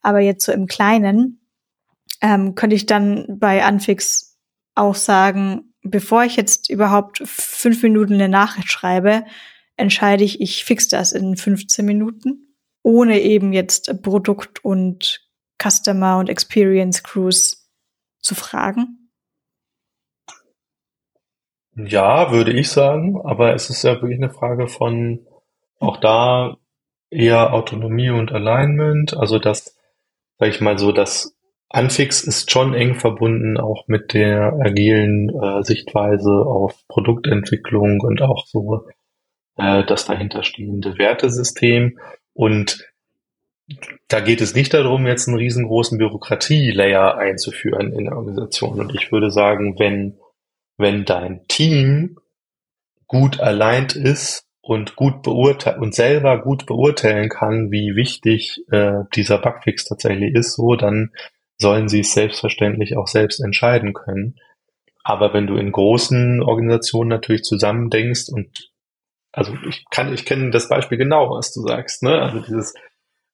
Aber 0.01 0.19
jetzt 0.19 0.43
so 0.45 0.51
im 0.51 0.65
Kleinen 0.65 1.39
ähm, 2.21 2.55
könnte 2.55 2.75
ich 2.75 2.87
dann 2.87 3.27
bei 3.29 3.63
Anfix 3.63 4.39
auch 4.73 4.95
sagen, 4.95 5.72
bevor 5.83 6.23
ich 6.23 6.35
jetzt 6.35 6.69
überhaupt 6.69 7.21
fünf 7.25 7.83
Minuten 7.83 8.13
eine 8.13 8.29
Nachricht 8.29 8.71
schreibe, 8.71 9.25
entscheide 9.75 10.23
ich, 10.23 10.41
ich 10.41 10.63
fix 10.63 10.87
das 10.87 11.11
in 11.11 11.35
15 11.35 11.85
Minuten, 11.85 12.55
ohne 12.81 13.19
eben 13.19 13.53
jetzt 13.53 14.01
Produkt 14.01 14.63
und 14.63 15.27
Customer 15.61 16.17
und 16.17 16.29
Experience 16.29 17.03
Crews 17.03 17.69
zu 18.19 18.35
fragen? 18.35 19.09
Ja, 21.75 22.31
würde 22.31 22.53
ich 22.53 22.69
sagen, 22.69 23.19
aber 23.23 23.53
es 23.55 23.69
ist 23.69 23.83
ja 23.83 23.93
wirklich 24.01 24.19
eine 24.19 24.29
Frage 24.29 24.67
von 24.67 25.25
auch 25.79 25.97
da 25.97 26.57
eher 27.09 27.53
Autonomie 27.53 28.09
und 28.09 28.31
Alignment, 28.31 29.15
also 29.17 29.39
das, 29.39 29.75
sag 30.37 30.49
ich 30.49 30.61
mal 30.61 30.77
so, 30.77 30.91
das 30.91 31.32
Anfix 31.73 32.23
ist 32.23 32.51
schon 32.51 32.75
eng 32.75 32.95
verbunden 32.95 33.57
auch 33.57 33.87
mit 33.87 34.13
der 34.13 34.53
agilen 34.61 35.29
äh, 35.29 35.63
Sichtweise 35.63 36.29
auf 36.29 36.87
Produktentwicklung 36.87 37.99
und 37.99 38.21
auch 38.21 38.45
so 38.45 38.85
äh, 39.57 39.83
das 39.83 40.05
dahinterstehende 40.05 40.99
Wertesystem. 40.99 41.97
Und 42.33 42.87
da 44.07 44.19
geht 44.19 44.41
es 44.41 44.53
nicht 44.53 44.75
darum, 44.75 45.07
jetzt 45.07 45.27
einen 45.27 45.37
riesengroßen 45.37 45.97
Bürokratie-Layer 45.97 47.17
einzuführen 47.17 47.91
in 47.91 48.05
der 48.05 48.17
Organisation. 48.17 48.79
Und 48.79 48.93
ich 48.93 49.11
würde 49.11 49.31
sagen, 49.31 49.79
wenn, 49.79 50.19
wenn 50.77 51.05
dein 51.05 51.47
Team 51.47 52.19
gut 53.07 53.39
aligned 53.39 53.95
ist 53.95 54.45
und 54.61 54.95
gut 54.95 55.23
beurteilen 55.23 55.81
und 55.81 55.95
selber 55.95 56.39
gut 56.39 56.67
beurteilen 56.67 57.29
kann, 57.29 57.71
wie 57.71 57.95
wichtig 57.95 58.61
äh, 58.69 59.05
dieser 59.15 59.39
Bugfix 59.39 59.85
tatsächlich 59.85 60.35
ist, 60.35 60.53
so 60.53 60.75
dann 60.75 61.09
sollen 61.63 61.87
sie 61.87 62.01
es 62.01 62.13
selbstverständlich 62.13 62.95
auch 62.97 63.07
selbst 63.07 63.39
entscheiden 63.39 63.93
können. 63.93 64.35
Aber 65.03 65.33
wenn 65.33 65.47
du 65.47 65.55
in 65.55 65.71
großen 65.71 66.43
Organisationen 66.43 67.09
natürlich 67.09 67.43
zusammen 67.43 67.89
denkst 67.89 68.29
und 68.29 68.69
also 69.31 69.53
ich 69.67 69.85
kann, 69.89 70.13
ich 70.13 70.25
kenne 70.25 70.51
das 70.51 70.69
Beispiel 70.69 70.99
genau, 70.99 71.31
was 71.31 71.53
du 71.53 71.61
sagst, 71.61 72.03
ne? 72.03 72.21
Also 72.21 72.39
dieses, 72.39 72.75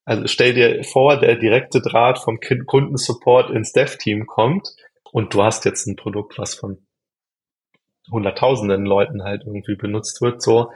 also 0.06 0.28
stell 0.28 0.54
dir 0.54 0.84
vor, 0.84 1.20
der 1.20 1.36
direkte 1.36 1.82
Draht 1.82 2.20
vom 2.20 2.40
Kundensupport 2.40 3.50
ins 3.50 3.74
Dev-Team 3.74 4.26
kommt 4.26 4.76
und 5.12 5.34
du 5.34 5.44
hast 5.44 5.66
jetzt 5.66 5.88
ein 5.88 5.98
Produkt, 5.98 6.38
was 6.38 6.56
von 6.56 6.78
hunderttausenden 8.10 8.86
Leuten 8.86 9.24
halt 9.24 9.44
irgendwie 9.46 9.76
benutzt 9.76 10.22
wird, 10.22 10.42
so, 10.42 10.72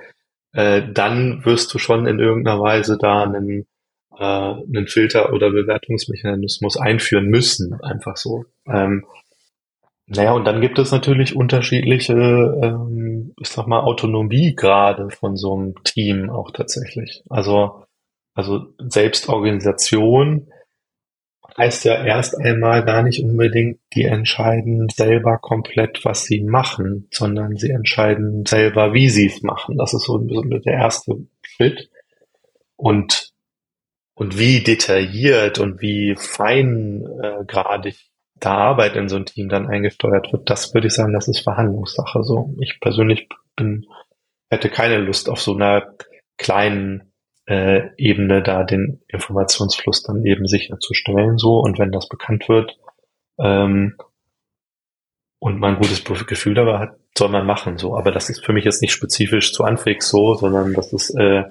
äh, 0.52 0.84
dann 0.92 1.46
wirst 1.46 1.74
du 1.74 1.80
schon 1.80 2.06
in 2.06 2.20
irgendeiner 2.20 2.62
Weise 2.62 2.98
da 2.98 3.24
einen, 3.24 3.66
äh, 4.18 4.24
einen 4.24 4.88
Filter 4.88 5.34
oder 5.34 5.52
Bewertungsmechanismus 5.52 6.78
einführen 6.78 7.26
müssen, 7.28 7.80
einfach 7.82 8.18
so. 8.18 8.46
Ähm, 8.68 9.06
naja, 10.06 10.34
und 10.34 10.46
dann 10.46 10.62
gibt 10.62 10.80
es 10.80 10.92
natürlich 10.92 11.36
unterschiedliche, 11.36 12.14
ähm, 12.14 13.34
ich 13.40 13.50
sag 13.50 13.68
mal, 13.68 13.82
Autonomiegrade 13.82 15.10
von 15.10 15.38
so 15.38 15.56
einem 15.56 15.76
Team 15.84 16.30
auch 16.30 16.52
tatsächlich. 16.52 17.24
Also, 17.30 17.86
also 18.34 18.68
Selbstorganisation 18.80 20.48
heißt 21.58 21.86
ja 21.86 22.04
erst 22.04 22.38
einmal 22.40 22.84
gar 22.84 23.04
nicht 23.04 23.24
unbedingt, 23.24 23.80
die 23.94 24.04
entscheiden 24.04 24.90
selber 24.90 25.38
komplett, 25.38 26.04
was 26.04 26.26
sie 26.26 26.42
machen, 26.42 27.08
sondern 27.12 27.58
sie 27.58 27.70
entscheiden 27.70 28.46
selber, 28.46 28.94
wie 28.94 29.10
sie 29.10 29.28
es 29.28 29.44
machen. 29.44 29.78
Das 29.78 29.94
ist 29.94 30.06
so 30.06 30.18
der 30.18 30.74
erste 30.74 31.28
Schritt. 31.44 31.90
Und, 32.76 33.33
und 34.16 34.38
wie 34.38 34.62
detailliert 34.64 35.60
und 35.60 35.82
wie 35.82 36.16
feingradig 36.16 37.96
äh, 37.96 38.14
da 38.40 38.58
Arbeit 38.58 38.96
in 38.96 39.08
so 39.10 39.16
ein 39.16 39.26
Team 39.26 39.50
dann 39.50 39.68
eingesteuert 39.68 40.32
wird, 40.34 40.50
das 40.50 40.74
würde 40.74 40.88
ich 40.88 40.94
sagen, 40.94 41.14
das 41.14 41.28
ist 41.28 41.40
Verhandlungssache. 41.40 42.24
So, 42.24 42.54
ich 42.60 42.80
persönlich 42.82 43.30
bin, 43.56 43.86
hätte 44.50 44.70
keine 44.70 44.98
Lust 44.98 45.30
auf 45.30 45.42
so 45.42 45.56
einer 45.56 45.94
kleinen 46.38 47.14
äh, 47.46 47.90
Ebene 47.98 48.44
da 48.44 48.64
den 48.64 49.02
Informationsfluss 49.08 50.04
dann 50.04 50.26
eben 50.26 50.48
sicherzustellen. 50.48 51.38
So 51.38 51.60
und 51.60 51.80
wenn 51.80 51.92
das 51.92 52.08
bekannt 52.08 52.50
wird 52.50 52.78
ähm, 53.40 53.96
und 55.40 55.60
man 55.60 55.76
ein 55.76 55.82
gutes 55.82 56.04
Gefühl 56.04 56.54
dabei 56.54 56.80
hat, 56.80 56.98
soll 57.18 57.30
man 57.30 57.46
machen. 57.46 57.78
So, 57.78 57.98
aber 57.98 58.12
das 58.12 58.30
ist 58.30 58.46
für 58.46 58.54
mich 58.54 58.66
jetzt 58.66 58.82
nicht 58.82 58.92
spezifisch 58.92 59.54
zu 59.54 59.64
Anfix 59.64 60.10
so, 60.10 60.36
sondern 60.36 60.74
das 60.74 60.92
ist 60.94 61.16
äh, 61.16 61.44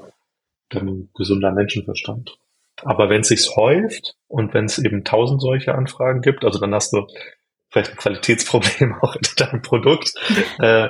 ein 0.75 1.11
gesunder 1.15 1.53
Menschenverstand. 1.53 2.37
Aber 2.85 3.09
wenn 3.11 3.21
es 3.21 3.29
sich 3.29 3.57
häuft 3.57 4.15
und 4.29 4.55
wenn 4.55 4.67
es 4.67 4.79
eben 4.79 5.05
tausend 5.05 5.41
solche 5.41 5.75
Anfragen 5.75 6.21
gibt, 6.21 6.45
also 6.45 6.59
dann 6.59 6.75
hast 6.75 6.93
du 6.93 7.07
vielleicht 7.71 7.93
ein 7.93 7.97
Qualitätsproblem 7.97 8.95
auch 9.01 9.17
in 9.17 9.23
deinem 9.37 9.63
Produkt. 9.63 10.13
äh, 10.59 10.89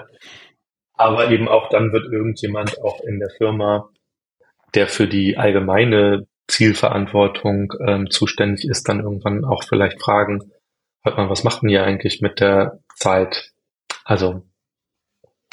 aber 0.94 1.30
eben 1.30 1.48
auch 1.48 1.68
dann 1.68 1.92
wird 1.92 2.12
irgendjemand 2.12 2.80
auch 2.82 3.00
in 3.02 3.18
der 3.18 3.30
Firma, 3.30 3.88
der 4.74 4.86
für 4.86 5.08
die 5.08 5.36
allgemeine 5.36 6.26
Zielverantwortung 6.48 7.72
ähm, 7.86 8.10
zuständig 8.10 8.68
ist, 8.68 8.88
dann 8.88 9.00
irgendwann 9.00 9.44
auch 9.44 9.64
vielleicht 9.64 10.00
fragen, 10.02 10.52
hört 11.02 11.16
man, 11.16 11.30
was 11.30 11.44
macht 11.44 11.62
denn 11.62 11.70
ihr 11.70 11.84
eigentlich 11.84 12.20
mit 12.20 12.40
der 12.40 12.80
Zeit? 12.94 13.52
Also 14.04 14.42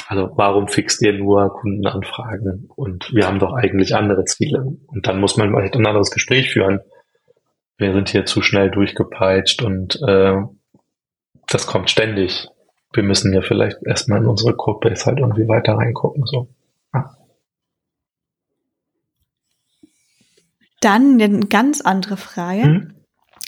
also 0.10 0.32
warum 0.34 0.68
fixt 0.68 1.04
ihr 1.04 1.14
nur 1.14 1.54
Kundenanfragen? 1.54 2.68
Und 2.76 3.14
wir 3.14 3.28
haben 3.28 3.38
doch 3.38 3.54
eigentlich 3.54 3.96
andere 3.96 4.26
Ziele. 4.26 4.66
Und 4.88 5.06
dann 5.06 5.20
muss 5.20 5.38
man 5.38 5.52
vielleicht 5.52 5.76
ein 5.76 5.86
anderes 5.86 6.10
Gespräch 6.10 6.52
führen. 6.52 6.80
Wir 7.78 7.94
sind 7.94 8.10
hier 8.10 8.26
zu 8.26 8.42
schnell 8.42 8.72
durchgepeitscht 8.72 9.62
und 9.62 10.02
äh, 10.02 10.34
das 11.48 11.68
kommt 11.68 11.92
ständig. 11.92 12.48
Wir 12.92 13.04
müssen 13.04 13.32
ja 13.34 13.42
vielleicht 13.42 13.78
erstmal 13.86 14.18
in 14.18 14.26
unsere 14.26 14.56
Codebase 14.56 15.06
halt 15.06 15.20
irgendwie 15.20 15.48
weiter 15.48 15.74
reingucken. 15.76 16.26
So. 16.26 16.50
Ja. 16.92 17.16
Dann 20.82 21.22
eine 21.22 21.42
ganz 21.42 21.82
andere 21.82 22.18
Frage. 22.18 22.64
Hm? 22.64 22.99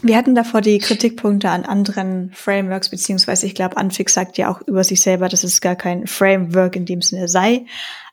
Wir 0.04 0.18
hatten 0.18 0.34
davor 0.34 0.62
die 0.62 0.80
Kritikpunkte 0.80 1.50
an 1.50 1.64
anderen 1.64 2.32
Frameworks, 2.34 2.90
beziehungsweise 2.90 3.46
ich 3.46 3.54
glaube, 3.54 3.78
Anfix 3.78 4.14
sagt 4.14 4.38
ja 4.38 4.50
auch 4.50 4.62
über 4.62 4.84
sich 4.84 5.02
selber, 5.02 5.30
dass 5.30 5.44
es 5.44 5.62
gar 5.62 5.76
kein 5.76 6.08
Framework 6.08 6.76
in 6.76 6.86
dem 6.86 7.02
Sinne 7.02 7.28
sei. 7.28 7.66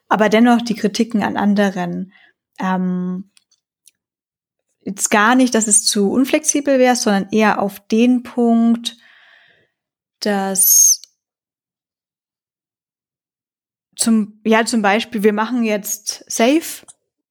Aber 0.08 0.28
dennoch 0.28 0.60
die 0.62 0.74
Kritiken 0.74 1.22
an 1.22 1.36
anderen. 1.36 2.12
Ähm, 2.58 3.30
jetzt 4.80 5.10
gar 5.10 5.34
nicht, 5.34 5.54
dass 5.54 5.66
es 5.66 5.84
zu 5.84 6.10
unflexibel 6.10 6.78
wäre, 6.78 6.96
sondern 6.96 7.28
eher 7.30 7.60
auf 7.60 7.80
den 7.88 8.22
Punkt, 8.22 8.96
dass 10.20 11.02
zum, 13.96 14.40
ja, 14.44 14.64
zum 14.64 14.82
Beispiel, 14.82 15.22
wir 15.22 15.32
machen 15.32 15.64
jetzt 15.64 16.24
Safe 16.30 16.86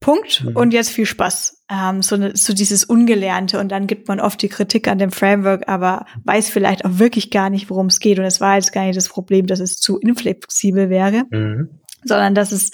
Punkt 0.08 0.46
mhm. 0.46 0.56
und 0.56 0.74
jetzt 0.74 0.92
viel 0.92 1.06
Spaß. 1.06 1.66
Ähm, 1.70 2.02
so, 2.02 2.16
ne, 2.16 2.32
so 2.34 2.54
dieses 2.54 2.86
Ungelernte 2.86 3.60
und 3.60 3.70
dann 3.74 3.88
gibt 3.88 4.08
man 4.08 4.22
oft 4.22 4.42
die 4.42 4.48
Kritik 4.48 4.88
an 4.88 5.00
dem 5.00 5.12
Framework, 5.12 5.68
aber 5.68 6.06
weiß 6.24 6.48
vielleicht 6.48 6.86
auch 6.86 6.92
wirklich 6.94 7.30
gar 7.30 7.50
nicht, 7.50 7.70
worum 7.70 7.88
es 7.88 8.00
geht. 8.00 8.18
Und 8.18 8.24
es 8.24 8.40
war 8.40 8.56
jetzt 8.56 8.72
gar 8.72 8.86
nicht 8.86 8.96
das 8.96 9.10
Problem, 9.10 9.48
dass 9.48 9.60
es 9.60 9.82
zu 9.82 10.00
inflexibel 10.00 10.90
wäre, 10.90 11.26
mhm. 11.30 11.82
sondern 12.06 12.36
dass 12.36 12.54
es 12.54 12.72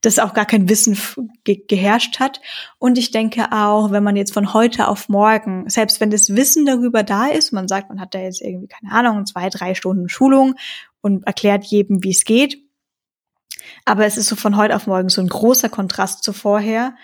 dass 0.00 0.18
auch 0.18 0.34
gar 0.34 0.44
kein 0.44 0.68
Wissen 0.68 0.98
ge 1.44 1.62
geherrscht 1.68 2.18
hat. 2.18 2.40
Und 2.80 2.98
ich 2.98 3.12
denke 3.12 3.52
auch, 3.52 3.92
wenn 3.92 4.02
man 4.02 4.16
jetzt 4.16 4.34
von 4.34 4.52
heute 4.52 4.88
auf 4.88 5.08
morgen, 5.08 5.70
selbst 5.70 6.00
wenn 6.00 6.10
das 6.10 6.34
Wissen 6.34 6.66
darüber 6.66 7.04
da 7.04 7.28
ist, 7.28 7.52
man 7.52 7.68
sagt, 7.68 7.90
man 7.90 8.00
hat 8.00 8.12
da 8.12 8.18
jetzt 8.18 8.42
irgendwie, 8.42 8.66
keine 8.66 8.90
Ahnung, 8.92 9.24
zwei, 9.24 9.50
drei 9.50 9.76
Stunden 9.76 10.08
Schulung 10.08 10.56
und 11.00 11.24
erklärt 11.28 11.62
jedem, 11.62 12.02
wie 12.02 12.10
es 12.10 12.24
geht, 12.24 12.58
aber 13.84 14.06
es 14.06 14.16
ist 14.16 14.28
so 14.28 14.36
von 14.36 14.56
heute 14.56 14.76
auf 14.76 14.86
morgen 14.86 15.08
so 15.08 15.20
ein 15.20 15.28
großer 15.28 15.68
Kontrast 15.68 16.22
zu 16.22 16.32
vorher. 16.32 16.94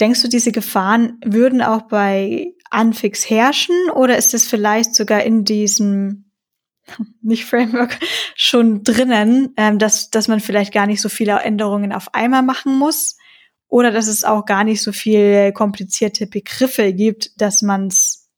Denkst 0.00 0.22
du, 0.22 0.28
diese 0.28 0.52
Gefahren 0.52 1.18
würden 1.24 1.62
auch 1.62 1.82
bei 1.82 2.52
Anfix 2.70 3.28
herrschen 3.30 3.90
oder 3.94 4.16
ist 4.16 4.34
es 4.34 4.46
vielleicht 4.46 4.94
sogar 4.94 5.22
in 5.22 5.44
diesem 5.44 6.32
nicht 7.22 7.44
Framework 7.44 7.98
schon 8.34 8.82
drinnen, 8.82 9.52
ähm, 9.56 9.78
dass, 9.78 10.10
dass 10.10 10.28
man 10.28 10.40
vielleicht 10.40 10.72
gar 10.72 10.86
nicht 10.86 11.00
so 11.00 11.08
viele 11.08 11.38
Änderungen 11.38 11.92
auf 11.92 12.14
einmal 12.14 12.42
machen 12.42 12.76
muss 12.76 13.16
oder 13.68 13.90
dass 13.90 14.08
es 14.08 14.24
auch 14.24 14.44
gar 14.44 14.64
nicht 14.64 14.82
so 14.82 14.92
viel 14.92 15.52
komplizierte 15.52 16.26
Begriffe 16.26 16.92
gibt, 16.92 17.40
dass 17.40 17.62
man 17.62 17.88
es 17.88 18.28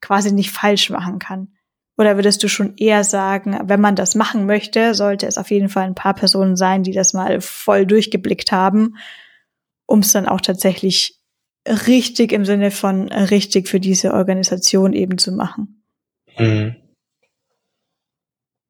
quasi 0.00 0.32
nicht 0.32 0.50
falsch 0.50 0.90
machen 0.90 1.18
kann? 1.18 1.53
Oder 1.96 2.16
würdest 2.16 2.42
du 2.42 2.48
schon 2.48 2.74
eher 2.76 3.04
sagen, 3.04 3.58
wenn 3.64 3.80
man 3.80 3.94
das 3.94 4.14
machen 4.14 4.46
möchte, 4.46 4.94
sollte 4.94 5.26
es 5.26 5.38
auf 5.38 5.50
jeden 5.50 5.68
Fall 5.68 5.84
ein 5.84 5.94
paar 5.94 6.14
Personen 6.14 6.56
sein, 6.56 6.82
die 6.82 6.92
das 6.92 7.12
mal 7.12 7.40
voll 7.40 7.86
durchgeblickt 7.86 8.50
haben, 8.50 8.96
um 9.86 10.00
es 10.00 10.12
dann 10.12 10.26
auch 10.26 10.40
tatsächlich 10.40 11.20
richtig 11.66 12.32
im 12.32 12.44
Sinne 12.44 12.70
von 12.70 13.10
richtig 13.12 13.68
für 13.68 13.80
diese 13.80 14.12
Organisation 14.12 14.92
eben 14.92 15.18
zu 15.18 15.32
machen? 15.32 15.84
Mhm. 16.36 16.76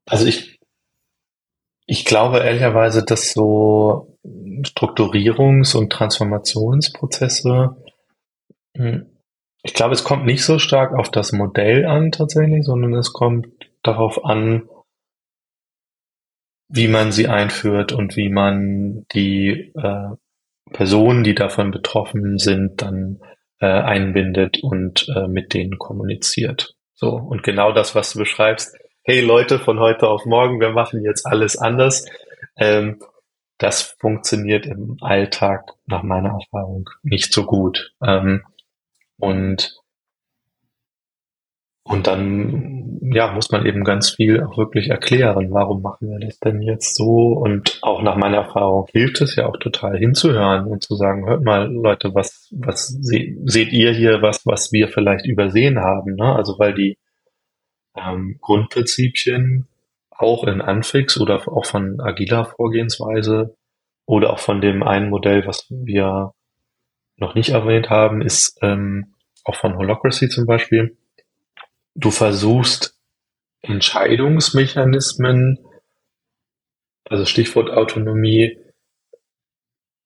Also 0.07 0.27
ich, 0.27 0.61
ich 1.87 2.05
glaube 2.05 2.41
ehrlicherweise, 2.41 3.03
dass 3.05 3.33
so 3.33 4.19
Strukturierungs- 4.23 5.75
und 5.75 5.91
Transformationsprozesse 5.91 7.77
hm, 8.77 9.14
ich 9.65 9.73
glaube, 9.73 9.95
es 9.95 10.05
kommt 10.05 10.27
nicht 10.27 10.45
so 10.45 10.59
stark 10.59 10.93
auf 10.93 11.11
das 11.11 11.33
Modell 11.33 11.87
an 11.87 12.13
tatsächlich, 12.13 12.65
sondern 12.65 12.95
es 12.95 13.15
kommt 13.15 13.49
darauf 13.83 14.25
an, 14.25 14.69
wie 16.69 16.87
man 16.87 17.13
sie 17.13 17.29
einführt 17.29 17.93
und 17.93 18.17
wie 18.17 18.29
man 18.29 19.07
die 19.15 19.73
äh, 19.75 20.11
Personen, 20.71 21.25
die 21.25 21.35
davon 21.35 21.71
betroffen 21.71 22.39
sind, 22.39 22.83
dann 22.83 23.21
äh, 23.59 23.67
einbindet 23.67 24.63
und 24.63 25.09
äh, 25.09 25.29
mit 25.29 25.55
denen 25.55 25.79
kommuniziert. 25.79 26.75
So, 26.95 27.11
und 27.15 27.43
genau 27.43 27.73
das, 27.73 27.95
was 27.95 28.13
du 28.13 28.19
beschreibst, 28.19 28.77
hey 29.03 29.21
Leute, 29.23 29.59
von 29.59 29.81
heute 29.81 30.09
auf 30.09 30.27
morgen, 30.27 30.61
wir 30.61 30.71
machen 30.71 31.03
jetzt 31.03 31.27
alles 31.27 31.57
anders, 31.57 32.07
ähm, 32.57 32.99
das 33.57 33.97
funktioniert 33.99 34.67
im 34.67 34.99
Alltag 35.01 35.73
nach 35.87 36.03
meiner 36.03 36.39
Erfahrung 36.41 36.91
nicht 37.03 37.33
so 37.33 37.47
gut. 37.47 37.95
Ähm, 38.03 38.43
und, 39.25 39.81
und 41.83 42.07
dann, 42.07 43.01
ja, 43.11 43.33
muss 43.33 43.51
man 43.51 43.65
eben 43.65 43.85
ganz 43.85 44.11
viel 44.11 44.43
auch 44.43 44.59
wirklich 44.59 44.91
erklären, 44.91 45.51
warum 45.51 45.81
machen 45.81 46.11
wir 46.11 46.19
das 46.19 46.39
denn 46.41 46.61
jetzt 46.61 46.95
so? 46.95 47.29
Und 47.29 47.79
auch 47.83 48.03
nach 48.03 48.17
meiner 48.17 48.39
Erfahrung 48.39 48.87
hilft 48.93 49.23
es 49.23 49.37
ja 49.37 49.47
auch 49.47 49.57
total 49.57 49.97
hinzuhören 49.97 50.67
und 50.67 50.83
zu 50.83 50.95
sagen, 50.95 51.27
hört 51.27 51.43
mal, 51.43 51.73
Leute, 51.73 52.15
was, 52.15 52.51
was 52.53 52.89
se 52.89 53.35
seht 53.45 53.73
ihr 53.73 53.93
hier, 53.93 54.21
was, 54.21 54.45
was 54.45 54.73
wir 54.73 54.89
vielleicht 54.89 55.27
übersehen 55.27 55.81
haben, 55.81 56.17
ne? 56.17 56.37
Also 56.37 56.59
weil 56.59 56.75
die 56.75 56.99
ähm, 57.97 58.37
Grundprinzipien 58.43 59.69
auch 60.11 60.45
in 60.45 60.61
Anfix 60.61 61.19
oder 61.19 61.49
auch 61.49 61.65
von 61.65 62.01
agiler 62.01 62.45
Vorgehensweise 62.45 63.57
oder 64.07 64.35
auch 64.35 64.39
von 64.39 64.61
dem 64.61 64.83
einen 64.83 65.09
Modell, 65.11 65.47
was 65.47 65.67
wir 65.71 66.33
noch 67.17 67.35
nicht 67.35 67.51
erwähnt 67.51 67.91
haben, 67.91 68.23
ist 68.23 68.59
ähm, 68.63 69.14
auch 69.45 69.57
von 69.57 69.77
Holocracy 69.77 70.29
zum 70.29 70.47
Beispiel. 70.47 70.97
Du 71.95 72.11
versuchst 72.11 72.99
Entscheidungsmechanismen, 73.63 75.59
also 77.05 77.25
Stichwort 77.25 77.71
Autonomie, 77.71 78.59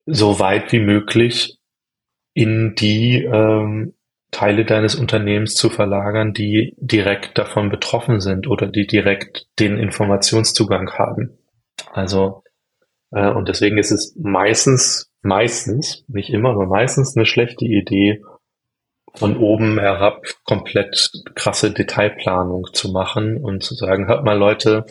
so 0.07 0.39
weit 0.39 0.73
wie 0.73 0.81
möglich 0.81 1.59
in 2.35 2.75
die 2.75 3.25
ähm, 3.25 3.95
Teile 4.31 4.65
deines 4.65 4.95
Unternehmens 4.95 5.55
zu 5.55 5.71
verlagern, 5.71 6.35
die 6.35 6.75
direkt 6.77 7.39
davon 7.39 7.71
betroffen 7.71 8.21
sind 8.21 8.47
oder 8.47 8.67
die 8.67 8.87
direkt 8.87 9.47
den 9.59 9.79
Informationszugang 9.79 10.91
haben. 10.93 11.39
Also 11.93 12.43
Äh, 13.11 13.31
und 13.31 13.49
deswegen 13.49 13.79
ist 13.79 13.91
es 13.91 14.15
meistens, 14.17 15.11
meistens, 15.23 16.05
nicht 16.09 16.31
immer, 16.31 16.51
aber 16.51 16.67
meistens 16.67 17.17
eine 17.17 17.27
schlechte 17.27 17.65
Idee, 17.65 18.23
von 19.19 19.37
oben 19.37 19.79
herab 19.79 20.23
komplett 20.45 21.11
krasse 21.35 21.73
Detailplanung 21.73 22.69
zu 22.73 22.93
machen 22.93 23.37
und 23.37 23.63
zu 23.63 23.75
sagen, 23.75 24.07
hört 24.07 24.25
mal 24.25 24.39
Leute, 24.39 24.87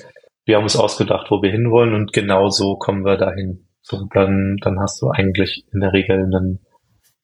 wir 0.45 0.57
haben 0.57 0.63
uns 0.63 0.75
ausgedacht, 0.75 1.31
wo 1.31 1.41
wir 1.41 1.51
hinwollen 1.51 1.93
und 1.93 2.13
genau 2.13 2.49
so 2.49 2.75
kommen 2.75 3.05
wir 3.05 3.17
dahin. 3.17 3.67
So, 3.81 4.05
dann, 4.13 4.57
dann 4.61 4.79
hast 4.79 5.01
du 5.01 5.09
eigentlich 5.09 5.65
in 5.71 5.79
der 5.79 5.93
Regel 5.93 6.23
einen, 6.23 6.59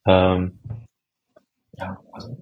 ähm, 0.05 0.59
ja, 1.77 1.99
also 2.13 2.37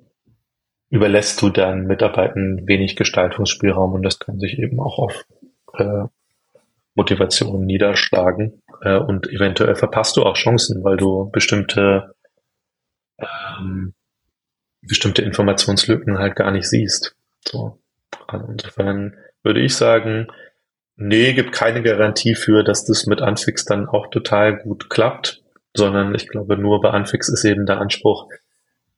überlässt 0.90 1.42
du 1.42 1.50
dann 1.50 1.88
Mitarbeitern 1.88 2.68
wenig 2.68 2.96
Gestaltungsspielraum 2.96 3.94
und 3.94 4.04
das 4.04 4.20
kann 4.20 4.40
sich 4.40 4.60
eben 4.60 4.80
auch 4.80 5.00
auf 5.00 5.26
äh, 5.74 6.04
Motivation 6.94 7.66
niederschlagen 7.66 8.62
äh, 8.82 8.98
und 8.98 9.28
eventuell 9.28 9.76
verpasst 9.76 10.18
du 10.18 10.24
auch 10.24 10.36
Chancen, 10.36 10.84
weil 10.84 10.98
du 10.98 11.32
bestimmte 11.32 12.14
ähm, 13.20 13.94
bestimmte 14.82 15.22
Informationslücken 15.22 16.18
halt 16.18 16.36
gar 16.36 16.52
nicht 16.52 16.68
siehst. 16.68 17.16
So. 17.48 17.78
Also 18.28 18.48
insofern 18.48 19.16
würde 19.44 19.62
ich 19.62 19.76
sagen, 19.76 20.28
nee, 20.96 21.34
gibt 21.34 21.52
keine 21.52 21.82
Garantie 21.82 22.36
für, 22.36 22.64
dass 22.64 22.86
das 22.86 23.06
mit 23.06 23.22
Anfix 23.22 23.66
dann 23.66 23.88
auch 23.88 24.10
total 24.10 24.58
gut 24.58 24.90
klappt, 24.90 25.42
sondern 25.76 26.14
ich 26.16 26.28
glaube, 26.28 26.58
nur 26.58 26.82
bei 26.82 26.90
Anfix 26.90 27.30
ist 27.30 27.44
eben 27.46 27.66
der 27.66 27.80
Anspruch, 27.80 28.28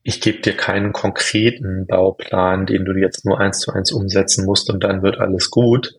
ich 0.03 0.19
gebe 0.19 0.41
dir 0.41 0.55
keinen 0.55 0.91
konkreten 0.91 1.88
Bauplan, 1.88 2.65
den 2.65 2.84
du 2.84 2.93
jetzt 2.93 3.26
nur 3.26 3.39
eins 3.39 3.60
zu 3.60 3.72
eins 3.72 3.91
umsetzen 3.91 4.45
musst 4.45 4.69
und 4.69 4.84
dann 4.84 5.01
wird 5.01 5.19
alles 5.19 5.49
gut. 5.49 5.95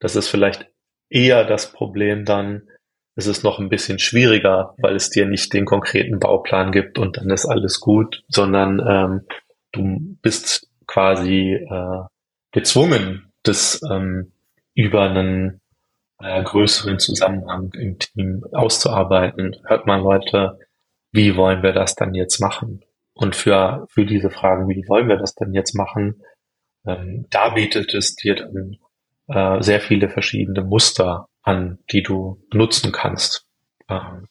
Das 0.00 0.16
ist 0.16 0.28
vielleicht 0.28 0.66
eher 1.08 1.44
das 1.44 1.72
Problem 1.72 2.24
dann, 2.24 2.68
es 3.16 3.26
ist 3.26 3.42
noch 3.42 3.58
ein 3.58 3.70
bisschen 3.70 3.98
schwieriger, 3.98 4.74
weil 4.78 4.94
es 4.94 5.10
dir 5.10 5.26
nicht 5.26 5.52
den 5.54 5.64
konkreten 5.64 6.18
Bauplan 6.18 6.70
gibt 6.70 6.98
und 6.98 7.16
dann 7.16 7.30
ist 7.30 7.46
alles 7.46 7.80
gut, 7.80 8.22
sondern 8.28 8.80
ähm, 8.86 9.26
du 9.72 10.16
bist 10.20 10.68
quasi 10.86 11.54
äh, 11.54 12.02
gezwungen, 12.52 13.32
das 13.42 13.80
ähm, 13.90 14.32
über 14.74 15.02
einen 15.02 15.62
äh, 16.20 16.42
größeren 16.42 16.98
Zusammenhang 16.98 17.70
im 17.78 17.98
Team 17.98 18.44
auszuarbeiten. 18.52 19.56
Hört 19.64 19.86
man 19.86 20.02
Leute, 20.02 20.58
wie 21.10 21.36
wollen 21.36 21.62
wir 21.62 21.72
das 21.72 21.94
dann 21.94 22.14
jetzt 22.14 22.38
machen? 22.38 22.84
Und 23.14 23.34
für, 23.34 23.86
für 23.88 24.04
diese 24.04 24.28
Fragen, 24.28 24.68
wie 24.68 24.86
wollen 24.88 25.08
wir 25.08 25.16
das 25.16 25.34
denn 25.34 25.54
jetzt 25.54 25.74
machen, 25.74 26.22
ähm, 26.86 27.26
da 27.30 27.48
bietet 27.50 27.94
es 27.94 28.14
dir 28.14 28.34
dann 28.34 28.76
äh, 29.28 29.62
sehr 29.62 29.80
viele 29.80 30.10
verschiedene 30.10 30.62
Muster 30.62 31.28
an, 31.46 31.78
die 31.92 32.02
du 32.02 32.42
nutzen 32.52 32.92
kannst. 32.92 33.46
Ähm, 33.88 34.26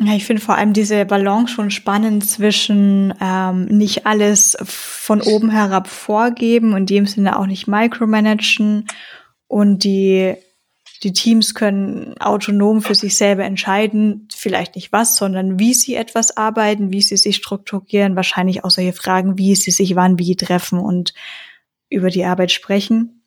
ja. 0.00 0.14
ich 0.14 0.24
finde 0.24 0.42
vor 0.42 0.56
allem 0.56 0.72
diese 0.72 1.04
Balance 1.04 1.52
schon 1.52 1.70
spannend 1.70 2.28
zwischen 2.28 3.14
ähm, 3.20 3.66
nicht 3.66 4.06
alles 4.06 4.56
von 4.64 5.20
oben 5.20 5.50
herab 5.50 5.88
vorgeben 5.88 6.72
und 6.72 6.90
dem 6.90 7.06
Sinne 7.06 7.38
auch 7.38 7.46
nicht 7.46 7.68
micromanagen 7.68 8.86
und 9.46 9.84
die 9.84 10.36
die 11.02 11.12
Teams 11.12 11.54
können 11.54 12.16
autonom 12.20 12.80
für 12.80 12.94
sich 12.94 13.18
selber 13.18 13.44
entscheiden, 13.44 14.28
vielleicht 14.34 14.76
nicht 14.76 14.92
was, 14.92 15.16
sondern 15.16 15.58
wie 15.58 15.74
sie 15.74 15.94
etwas 15.94 16.38
arbeiten, 16.38 16.90
wie 16.90 17.02
sie 17.02 17.18
sich 17.18 17.36
strukturieren, 17.36 18.16
wahrscheinlich 18.16 18.64
auch 18.64 18.70
solche 18.70 18.94
Fragen, 18.94 19.36
wie 19.36 19.54
sie 19.54 19.72
sich 19.72 19.94
wann 19.94 20.18
wie 20.18 20.36
treffen 20.36 20.78
und 20.78 21.12
über 21.90 22.08
die 22.08 22.24
Arbeit 22.24 22.50
sprechen. 22.50 23.25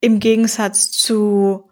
Im 0.00 0.20
Gegensatz 0.20 0.90
zu 0.90 1.70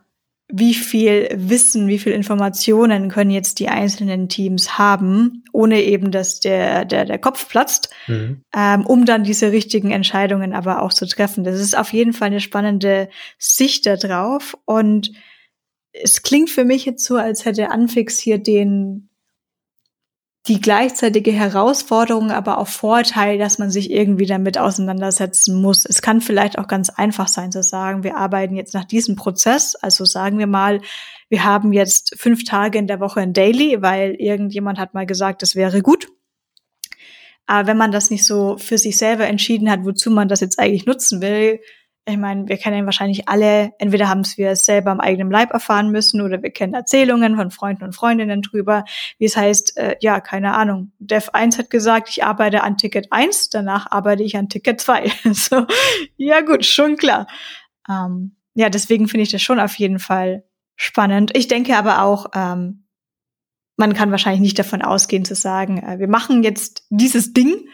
wie 0.50 0.72
viel 0.72 1.28
Wissen, 1.34 1.88
wie 1.88 1.98
viel 1.98 2.12
Informationen 2.12 3.10
können 3.10 3.30
jetzt 3.30 3.58
die 3.58 3.68
einzelnen 3.68 4.30
Teams 4.30 4.78
haben, 4.78 5.44
ohne 5.52 5.82
eben, 5.82 6.10
dass 6.10 6.40
der, 6.40 6.86
der, 6.86 7.04
der 7.04 7.18
Kopf 7.18 7.48
platzt, 7.48 7.90
mhm. 8.06 8.42
ähm, 8.56 8.86
um 8.86 9.04
dann 9.04 9.24
diese 9.24 9.52
richtigen 9.52 9.90
Entscheidungen 9.90 10.54
aber 10.54 10.82
auch 10.82 10.94
zu 10.94 11.06
treffen. 11.06 11.44
Das 11.44 11.60
ist 11.60 11.76
auf 11.76 11.92
jeden 11.92 12.14
Fall 12.14 12.28
eine 12.28 12.40
spannende 12.40 13.10
Sicht 13.38 13.84
da 13.84 13.96
drauf. 13.96 14.56
Und 14.64 15.12
es 15.92 16.22
klingt 16.22 16.48
für 16.48 16.64
mich 16.64 16.86
jetzt 16.86 17.04
so, 17.04 17.16
als 17.16 17.44
hätte 17.44 17.70
Anfix 17.70 18.18
hier 18.18 18.38
den, 18.38 19.07
die 20.48 20.60
gleichzeitige 20.60 21.30
Herausforderung, 21.30 22.30
aber 22.30 22.58
auch 22.58 22.68
Vorteil, 22.68 23.38
dass 23.38 23.58
man 23.58 23.70
sich 23.70 23.90
irgendwie 23.90 24.26
damit 24.26 24.56
auseinandersetzen 24.56 25.60
muss. 25.60 25.84
Es 25.84 26.00
kann 26.00 26.22
vielleicht 26.22 26.58
auch 26.58 26.66
ganz 26.66 26.88
einfach 26.88 27.28
sein 27.28 27.52
zu 27.52 27.62
sagen, 27.62 28.02
wir 28.02 28.16
arbeiten 28.16 28.56
jetzt 28.56 28.72
nach 28.72 28.84
diesem 28.84 29.14
Prozess. 29.14 29.74
Also 29.76 30.06
sagen 30.06 30.38
wir 30.38 30.46
mal, 30.46 30.80
wir 31.28 31.44
haben 31.44 31.72
jetzt 31.74 32.14
fünf 32.18 32.44
Tage 32.44 32.78
in 32.78 32.86
der 32.86 32.98
Woche 32.98 33.20
ein 33.20 33.34
Daily, 33.34 33.82
weil 33.82 34.14
irgendjemand 34.14 34.78
hat 34.78 34.94
mal 34.94 35.06
gesagt, 35.06 35.42
das 35.42 35.54
wäre 35.54 35.82
gut. 35.82 36.08
Aber 37.46 37.68
wenn 37.68 37.76
man 37.76 37.92
das 37.92 38.10
nicht 38.10 38.24
so 38.24 38.56
für 38.56 38.78
sich 38.78 38.96
selber 38.96 39.26
entschieden 39.26 39.70
hat, 39.70 39.84
wozu 39.84 40.10
man 40.10 40.28
das 40.28 40.40
jetzt 40.40 40.58
eigentlich 40.58 40.86
nutzen 40.86 41.20
will, 41.20 41.60
ich 42.08 42.16
meine, 42.16 42.48
wir 42.48 42.56
kennen 42.56 42.86
wahrscheinlich 42.86 43.28
alle, 43.28 43.72
entweder 43.78 44.08
haben 44.08 44.20
es 44.20 44.38
wir 44.38 44.56
selber 44.56 44.90
am 44.90 45.00
eigenen 45.00 45.30
Leib 45.30 45.52
erfahren 45.52 45.90
müssen 45.90 46.20
oder 46.20 46.42
wir 46.42 46.50
kennen 46.50 46.74
Erzählungen 46.74 47.36
von 47.36 47.50
Freunden 47.50 47.84
und 47.84 47.94
Freundinnen 47.94 48.42
drüber, 48.42 48.84
wie 49.18 49.26
es 49.26 49.36
heißt, 49.36 49.76
äh, 49.76 49.96
ja, 50.00 50.20
keine 50.20 50.54
Ahnung. 50.54 50.92
Dev 50.98 51.30
1 51.32 51.58
hat 51.58 51.70
gesagt, 51.70 52.08
ich 52.10 52.24
arbeite 52.24 52.62
an 52.62 52.76
Ticket 52.76 53.12
1, 53.12 53.50
danach 53.50 53.90
arbeite 53.90 54.22
ich 54.22 54.36
an 54.36 54.48
Ticket 54.48 54.80
2. 54.80 55.12
so, 55.32 55.66
ja 56.16 56.40
gut, 56.40 56.64
schon 56.64 56.96
klar. 56.96 57.26
Ähm, 57.88 58.36
ja, 58.54 58.70
deswegen 58.70 59.08
finde 59.08 59.22
ich 59.22 59.30
das 59.30 59.42
schon 59.42 59.60
auf 59.60 59.74
jeden 59.76 59.98
Fall 59.98 60.44
spannend. 60.76 61.36
Ich 61.36 61.48
denke 61.48 61.76
aber 61.76 62.02
auch, 62.02 62.26
ähm, 62.34 62.84
man 63.76 63.94
kann 63.94 64.10
wahrscheinlich 64.10 64.40
nicht 64.40 64.58
davon 64.58 64.82
ausgehen 64.82 65.24
zu 65.24 65.34
sagen, 65.34 65.82
äh, 65.82 65.98
wir 65.98 66.08
machen 66.08 66.42
jetzt 66.42 66.84
dieses 66.90 67.32
Ding 67.32 67.68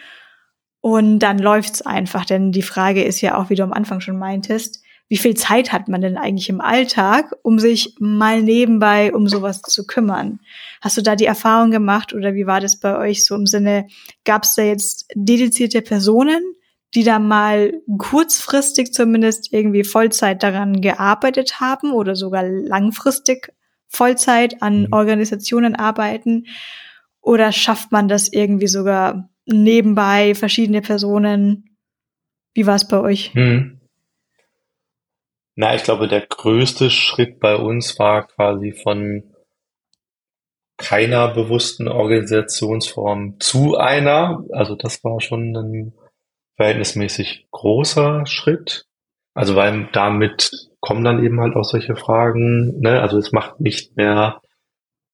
und 0.84 1.20
dann 1.20 1.38
läuft's 1.38 1.80
einfach, 1.80 2.26
denn 2.26 2.52
die 2.52 2.60
Frage 2.60 3.04
ist 3.04 3.22
ja 3.22 3.38
auch, 3.38 3.48
wie 3.48 3.54
du 3.54 3.62
am 3.62 3.72
Anfang 3.72 4.00
schon 4.00 4.18
meintest, 4.18 4.82
wie 5.08 5.16
viel 5.16 5.34
Zeit 5.34 5.72
hat 5.72 5.88
man 5.88 6.02
denn 6.02 6.18
eigentlich 6.18 6.50
im 6.50 6.60
Alltag, 6.60 7.34
um 7.42 7.58
sich 7.58 7.94
mal 8.00 8.42
nebenbei 8.42 9.14
um 9.14 9.26
sowas 9.26 9.62
zu 9.62 9.86
kümmern? 9.86 10.40
Hast 10.82 10.98
du 10.98 11.00
da 11.00 11.16
die 11.16 11.24
Erfahrung 11.24 11.70
gemacht 11.70 12.12
oder 12.12 12.34
wie 12.34 12.46
war 12.46 12.60
das 12.60 12.80
bei 12.80 12.98
euch 12.98 13.24
so 13.24 13.34
im 13.34 13.46
Sinne, 13.46 13.86
gab's 14.26 14.56
da 14.56 14.62
jetzt 14.62 15.06
dedizierte 15.14 15.80
Personen, 15.80 16.42
die 16.94 17.02
da 17.02 17.18
mal 17.18 17.80
kurzfristig 17.96 18.92
zumindest 18.92 19.54
irgendwie 19.54 19.84
Vollzeit 19.84 20.42
daran 20.42 20.82
gearbeitet 20.82 21.60
haben 21.60 21.92
oder 21.92 22.14
sogar 22.14 22.42
langfristig 22.42 23.54
Vollzeit 23.88 24.60
an 24.60 24.82
mhm. 24.82 24.88
Organisationen 24.92 25.76
arbeiten? 25.76 26.44
Oder 27.22 27.52
schafft 27.52 27.90
man 27.90 28.06
das 28.06 28.30
irgendwie 28.30 28.66
sogar 28.66 29.30
nebenbei 29.46 30.34
verschiedene 30.34 30.80
Personen. 30.80 31.76
Wie 32.54 32.66
war 32.66 32.76
es 32.76 32.86
bei 32.86 33.00
euch? 33.00 33.34
Hm. 33.34 33.80
Na, 35.56 35.74
ich 35.74 35.84
glaube, 35.84 36.08
der 36.08 36.26
größte 36.26 36.90
Schritt 36.90 37.38
bei 37.38 37.56
uns 37.56 37.98
war 37.98 38.26
quasi 38.26 38.72
von 38.72 39.34
keiner 40.76 41.28
bewussten 41.28 41.86
Organisationsform 41.86 43.38
zu 43.38 43.76
einer. 43.76 44.44
Also 44.52 44.74
das 44.74 45.04
war 45.04 45.20
schon 45.20 45.56
ein 45.56 45.94
verhältnismäßig 46.56 47.46
großer 47.52 48.26
Schritt. 48.26 48.86
Also 49.34 49.54
weil 49.54 49.88
damit 49.92 50.50
kommen 50.80 51.04
dann 51.04 51.24
eben 51.24 51.40
halt 51.40 51.54
auch 51.54 51.64
solche 51.64 51.96
Fragen. 51.96 52.80
Ne? 52.80 53.00
Also 53.00 53.18
es 53.18 53.32
macht 53.32 53.60
nicht 53.60 53.96
mehr 53.96 54.40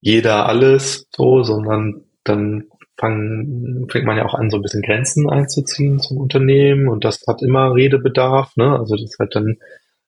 jeder 0.00 0.46
alles 0.46 1.06
so, 1.14 1.42
sondern 1.42 2.04
dann 2.24 2.69
fangen, 3.00 3.88
fängt 3.90 4.04
man 4.04 4.16
ja 4.16 4.26
auch 4.26 4.34
an, 4.34 4.50
so 4.50 4.58
ein 4.58 4.62
bisschen 4.62 4.82
Grenzen 4.82 5.28
einzuziehen 5.28 5.98
zum 5.98 6.18
Unternehmen 6.18 6.88
und 6.88 7.04
das 7.04 7.22
hat 7.26 7.42
immer 7.42 7.74
Redebedarf, 7.74 8.54
ne? 8.56 8.78
Also 8.78 8.94
das 8.94 9.04
ist 9.04 9.18
halt 9.18 9.34
dann, 9.34 9.56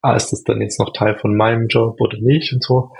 ah, 0.02 0.14
ist 0.14 0.30
das 0.30 0.44
dann 0.44 0.60
jetzt 0.60 0.78
noch 0.78 0.92
Teil 0.92 1.16
von 1.18 1.36
meinem 1.36 1.68
Job 1.68 2.00
oder 2.00 2.18
nicht 2.20 2.52
und 2.52 2.62
so. 2.62 2.92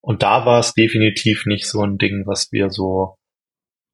Und 0.00 0.22
da 0.22 0.44
war 0.44 0.60
es 0.60 0.74
definitiv 0.74 1.46
nicht 1.46 1.66
so 1.66 1.82
ein 1.82 1.98
Ding, 1.98 2.24
was 2.26 2.52
wir 2.52 2.70
so 2.70 3.16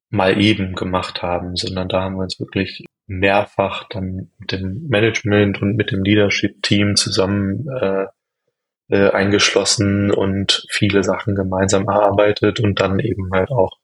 mal 0.09 0.39
eben 0.39 0.75
gemacht 0.75 1.21
haben, 1.21 1.55
sondern 1.55 1.89
da 1.89 2.01
haben 2.01 2.15
wir 2.15 2.23
uns 2.23 2.39
wirklich 2.39 2.85
mehrfach 3.07 3.87
dann 3.89 4.31
mit 4.39 4.51
dem 4.51 4.87
Management 4.87 5.61
und 5.61 5.75
mit 5.75 5.91
dem 5.91 6.03
Leadership-Team 6.03 6.95
zusammen 6.95 7.67
äh, 7.69 8.05
äh, 8.89 9.09
eingeschlossen 9.11 10.11
und 10.11 10.65
viele 10.69 11.03
Sachen 11.03 11.35
gemeinsam 11.35 11.87
erarbeitet 11.87 12.59
und 12.59 12.79
dann 12.79 12.99
eben 12.99 13.29
halt 13.31 13.49
auch 13.51 13.77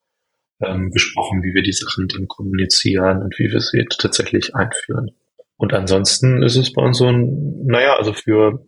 ähm, 0.61 0.91
besprochen, 0.91 1.43
wie 1.43 1.53
wir 1.53 1.63
die 1.63 1.73
Sachen 1.73 2.07
dann 2.07 2.27
kommunizieren 2.27 3.21
und 3.21 3.37
wie 3.39 3.51
wir 3.51 3.59
sie 3.59 3.85
tatsächlich 3.85 4.55
einführen. 4.55 5.11
Und 5.57 5.73
ansonsten 5.73 6.41
ist 6.41 6.55
es 6.55 6.73
bei 6.73 6.81
uns 6.81 6.97
so 6.97 7.07
ein, 7.07 7.65
naja, 7.65 7.95
also 7.97 8.13
für 8.13 8.65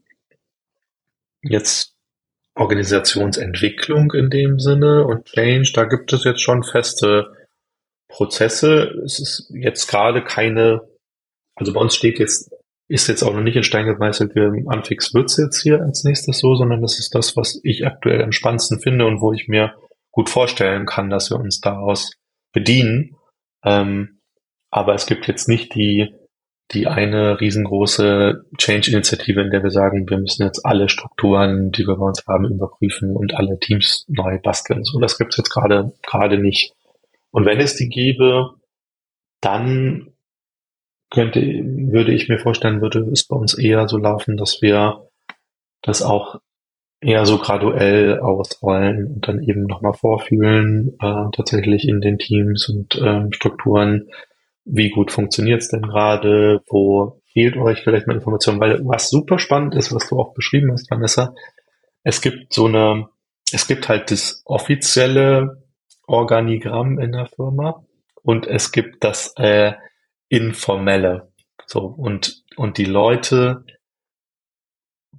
jetzt 1.41 1.95
Organisationsentwicklung 2.55 4.11
in 4.13 4.29
dem 4.29 4.59
Sinne 4.59 5.05
und 5.05 5.25
Change, 5.25 5.71
da 5.73 5.85
gibt 5.85 6.13
es 6.13 6.23
jetzt 6.23 6.41
schon 6.41 6.63
feste 6.63 7.33
Prozesse. 8.07 8.93
Es 9.03 9.19
ist 9.19 9.51
jetzt 9.55 9.87
gerade 9.87 10.23
keine, 10.23 10.81
also 11.55 11.73
bei 11.73 11.81
uns 11.81 11.95
steht 11.95 12.19
jetzt 12.19 12.51
ist 12.87 13.07
jetzt 13.07 13.23
auch 13.23 13.33
noch 13.33 13.41
nicht 13.41 13.55
in 13.55 13.63
Stein 13.63 13.85
gemeißelt, 13.85 14.35
wir 14.35 14.53
Anfix 14.67 15.13
wird's 15.13 15.37
jetzt 15.37 15.61
hier 15.61 15.81
als 15.81 16.03
nächstes 16.03 16.39
so, 16.39 16.53
sondern 16.55 16.81
das 16.81 16.99
ist 16.99 17.15
das, 17.15 17.35
was 17.37 17.59
ich 17.63 17.87
aktuell 17.87 18.21
am 18.21 18.31
spannendsten 18.31 18.79
finde 18.79 19.05
und 19.05 19.21
wo 19.21 19.33
ich 19.33 19.47
mir 19.47 19.73
gut 20.13 20.29
vorstellen 20.29 20.85
kann, 20.85 21.09
dass 21.09 21.29
wir 21.29 21.37
uns 21.37 21.59
daraus 21.59 22.13
bedienen. 22.53 23.17
Ähm, 23.65 24.21
aber 24.69 24.93
es 24.93 25.05
gibt 25.05 25.27
jetzt 25.27 25.49
nicht 25.49 25.75
die, 25.75 26.13
die 26.71 26.87
eine 26.87 27.41
riesengroße 27.41 28.45
Change-Initiative, 28.57 29.41
in 29.41 29.51
der 29.51 29.63
wir 29.63 29.71
sagen, 29.71 30.09
wir 30.09 30.17
müssen 30.17 30.43
jetzt 30.43 30.65
alle 30.65 30.87
Strukturen, 30.87 31.71
die 31.71 31.85
wir 31.85 31.97
bei 31.97 32.05
uns 32.05 32.23
haben, 32.27 32.45
überprüfen 32.45 33.15
und 33.15 33.33
alle 33.33 33.59
Teams 33.59 34.05
neu 34.07 34.39
basteln. 34.39 34.83
So, 34.83 34.99
das 34.99 35.17
gibt's 35.17 35.37
jetzt 35.37 35.49
gerade 35.49 35.93
gerade 36.03 36.37
nicht. 36.37 36.73
Und 37.31 37.45
wenn 37.45 37.59
es 37.59 37.75
die 37.75 37.89
gäbe, 37.89 38.51
dann 39.41 40.13
könnte, 41.09 41.41
würde 41.41 42.13
ich 42.13 42.29
mir 42.29 42.39
vorstellen, 42.39 42.81
würde 42.81 42.99
es 43.11 43.27
bei 43.27 43.35
uns 43.35 43.55
eher 43.55 43.87
so 43.87 43.97
laufen, 43.97 44.37
dass 44.37 44.61
wir 44.61 45.09
das 45.81 46.01
auch 46.01 46.39
eher 47.03 47.25
so 47.25 47.37
graduell 47.37 48.19
ausrollen 48.19 49.05
und 49.07 49.27
dann 49.27 49.41
eben 49.43 49.63
nochmal 49.63 49.93
vorfühlen, 49.93 50.95
äh, 51.01 51.25
tatsächlich 51.35 51.87
in 51.87 52.01
den 52.01 52.17
Teams 52.17 52.69
und 52.69 52.99
ähm, 53.03 53.31
Strukturen, 53.31 54.09
wie 54.65 54.89
gut 54.89 55.11
funktioniert 55.11 55.61
es 55.61 55.69
denn 55.69 55.81
gerade, 55.81 56.61
wo 56.69 57.21
fehlt 57.33 57.57
euch 57.57 57.81
vielleicht 57.81 58.07
mal 58.07 58.15
Informationen, 58.15 58.59
weil 58.59 58.79
was 58.85 59.09
super 59.09 59.39
spannend 59.39 59.75
ist, 59.75 59.93
was 59.93 60.07
du 60.07 60.19
auch 60.19 60.33
beschrieben 60.33 60.71
hast, 60.71 60.89
Vanessa, 60.89 61.33
es 62.03 62.21
gibt 62.21 62.53
so 62.53 62.65
eine, 62.65 63.09
es 63.51 63.67
gibt 63.67 63.89
halt 63.89 64.11
das 64.11 64.41
offizielle 64.45 65.63
Organigramm 66.07 66.99
in 66.99 67.11
der 67.11 67.27
Firma 67.27 67.83
und 68.21 68.47
es 68.47 68.71
gibt 68.71 69.03
das 69.03 69.33
äh, 69.37 69.73
informelle. 70.29 71.31
So, 71.65 71.81
und, 71.81 72.43
und 72.55 72.77
die 72.77 72.85
Leute 72.85 73.65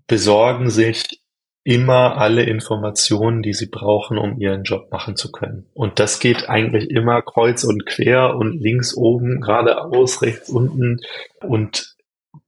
besorgen 0.06 0.70
sich 0.70 1.23
immer 1.65 2.19
alle 2.19 2.43
Informationen, 2.43 3.43
die 3.43 3.55
sie 3.55 3.69
brauchen, 3.70 4.19
um 4.19 4.39
ihren 4.39 4.65
Job 4.65 4.93
machen 4.93 5.16
zu 5.16 5.32
können. 5.32 5.66
Und 5.73 5.99
das 5.99 6.20
geht 6.20 6.49
eigentlich 6.49 6.91
immer 6.91 7.23
kreuz 7.23 7.65
und 7.65 7.86
quer 7.86 8.36
und 8.36 8.61
links 8.61 8.95
oben, 8.95 9.41
geradeaus, 9.41 10.20
rechts 10.20 10.51
unten 10.51 11.01
und 11.41 11.97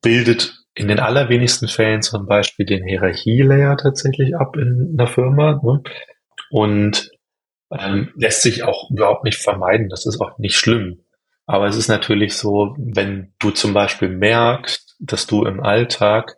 bildet 0.03 0.59
in 0.75 0.89
den 0.89 1.01
allerwenigsten 1.01 1.69
Fällen 1.69 2.03
zum 2.03 2.27
Beispiel 2.27 2.67
den 2.67 2.85
Hierarchielayer 2.85 3.79
tatsächlich 3.79 4.37
ab 4.37 4.57
in 4.57 4.95
einer 4.99 5.09
Firma 5.09 5.61
ne? 5.63 5.83
und 6.51 7.11
ähm, 7.71 8.13
lässt 8.17 8.43
sich 8.43 8.65
auch 8.65 8.91
überhaupt 8.91 9.25
nicht 9.25 9.39
vermeiden. 9.39 9.89
Das 9.89 10.05
ist 10.05 10.21
auch 10.21 10.37
nicht 10.39 10.57
schlimm. 10.57 11.01
Aber 11.47 11.67
es 11.67 11.77
ist 11.77 11.89
natürlich 11.89 12.35
so, 12.35 12.75
wenn 12.77 13.33
du 13.39 13.51
zum 13.51 13.73
Beispiel 13.73 14.11
merkst, 14.11 14.97
dass 15.01 15.27
du 15.27 15.45
im 15.45 15.63
Alltag 15.63 16.37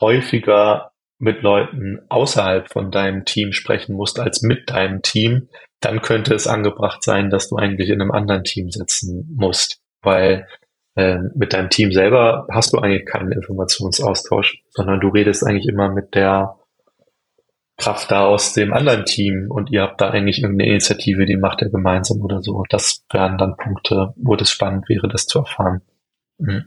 häufiger 0.00 0.91
mit 1.22 1.42
Leuten 1.42 2.00
außerhalb 2.08 2.68
von 2.68 2.90
deinem 2.90 3.24
Team 3.24 3.52
sprechen 3.52 3.94
musst 3.94 4.18
als 4.18 4.42
mit 4.42 4.70
deinem 4.70 5.02
Team, 5.02 5.48
dann 5.78 6.02
könnte 6.02 6.34
es 6.34 6.48
angebracht 6.48 7.04
sein, 7.04 7.30
dass 7.30 7.48
du 7.48 7.56
eigentlich 7.56 7.90
in 7.90 8.00
einem 8.00 8.10
anderen 8.10 8.42
Team 8.42 8.70
sitzen 8.70 9.32
musst, 9.36 9.80
weil 10.02 10.48
äh, 10.96 11.18
mit 11.36 11.52
deinem 11.52 11.70
Team 11.70 11.92
selber 11.92 12.48
hast 12.50 12.72
du 12.72 12.78
eigentlich 12.78 13.06
keinen 13.06 13.30
Informationsaustausch, 13.30 14.64
sondern 14.70 14.98
du 14.98 15.08
redest 15.10 15.46
eigentlich 15.46 15.68
immer 15.68 15.90
mit 15.90 16.16
der 16.16 16.56
Kraft 17.76 18.10
da 18.10 18.26
aus 18.26 18.52
dem 18.52 18.72
anderen 18.72 19.04
Team 19.04 19.46
und 19.48 19.70
ihr 19.70 19.82
habt 19.82 20.00
da 20.00 20.10
eigentlich 20.10 20.42
irgendeine 20.42 20.70
Initiative, 20.70 21.24
die 21.24 21.36
macht 21.36 21.62
ihr 21.62 21.70
gemeinsam 21.70 22.20
oder 22.20 22.42
so. 22.42 22.64
Das 22.68 23.04
wären 23.12 23.38
dann 23.38 23.56
Punkte, 23.56 24.12
wo 24.16 24.34
das 24.34 24.50
spannend 24.50 24.88
wäre, 24.88 25.06
das 25.06 25.26
zu 25.26 25.38
erfahren. 25.38 25.82
Mhm. 26.38 26.64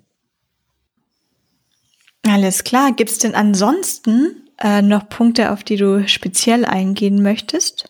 Alles 2.26 2.64
klar. 2.64 2.94
Gibt 2.96 3.12
es 3.12 3.20
denn 3.20 3.36
ansonsten 3.36 4.45
äh, 4.62 4.82
noch 4.82 5.10
Punkte, 5.10 5.52
auf 5.52 5.64
die 5.64 5.78
du 5.78 6.08
speziell 6.08 6.66
eingehen 6.66 7.22
möchtest? 7.22 7.88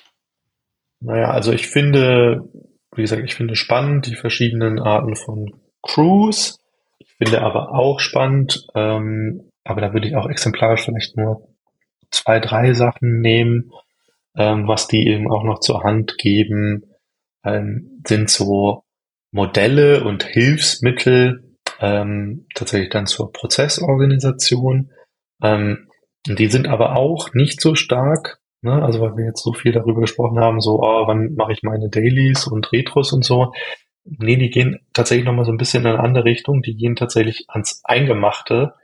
Naja, 1.00 1.30
also 1.30 1.52
ich 1.52 1.68
finde, 1.68 2.50
wie 2.96 3.02
gesagt, 3.02 3.24
ich 3.24 3.36
finde 3.36 3.56
spannend 3.56 4.08
die 4.08 4.16
verschiedenen 4.16 4.80
Arten 4.80 5.16
von 5.16 5.54
Crews. 5.82 6.58
Ich 7.00 7.14
finde 7.18 7.42
aber 7.42 7.74
auch 7.74 8.00
spannend, 8.00 8.66
ähm, 8.76 9.50
aber 9.64 9.82
da 9.82 9.94
würde 9.94 10.08
ich 10.08 10.16
auch 10.16 10.30
exemplarisch 10.30 10.86
vielleicht 10.86 11.18
nur 11.18 11.48
zwei, 12.12 12.40
drei 12.40 12.74
Sachen 12.74 13.22
nehmen, 13.22 13.72
ähm, 14.36 14.68
was 14.68 14.88
die 14.88 15.08
eben 15.08 15.32
auch 15.32 15.44
noch 15.44 15.60
zur 15.60 15.84
Hand 15.84 16.18
geben, 16.18 16.84
ähm, 17.44 18.02
sind 18.08 18.30
so 18.30 18.84
Modelle 19.32 20.04
und 20.04 20.24
Hilfsmittel 20.24 21.58
ähm, 21.80 22.48
tatsächlich 22.56 22.90
dann 22.90 23.06
zur 23.06 23.32
Prozessorganisation. 23.32 24.92
Ähm, 25.42 25.90
die 26.27 26.47
sind 26.47 26.68
aber 26.68 26.95
auch 26.95 27.34
nicht 27.34 27.61
so 27.61 27.76
stark, 27.76 28.39
ne? 28.61 28.84
also 28.84 29.02
weil 29.02 29.15
wir 29.18 29.26
jetzt 29.26 29.43
so 29.43 29.53
viel 29.53 29.72
darüber 29.72 30.02
gesprochen 30.02 30.39
haben, 30.39 30.60
so, 30.60 30.81
oh, 30.81 31.07
wann 31.07 31.35
mache 31.35 31.53
ich 31.53 31.64
meine 31.64 31.89
Dailies 31.89 32.47
und 32.47 32.72
Retros 32.72 33.14
und 33.14 33.23
so. 33.23 33.53
Nee, 34.03 34.38
die 34.38 34.49
gehen 34.49 34.80
tatsächlich 34.93 35.26
nochmal 35.26 35.45
so 35.45 35.52
ein 35.52 35.57
bisschen 35.57 35.84
in 35.84 35.93
eine 35.93 35.99
andere 35.99 36.26
Richtung. 36.26 36.61
Die 36.61 36.76
gehen 36.76 36.95
tatsächlich 36.95 37.45
ans 37.47 37.81
Eingemachte. 37.84 38.76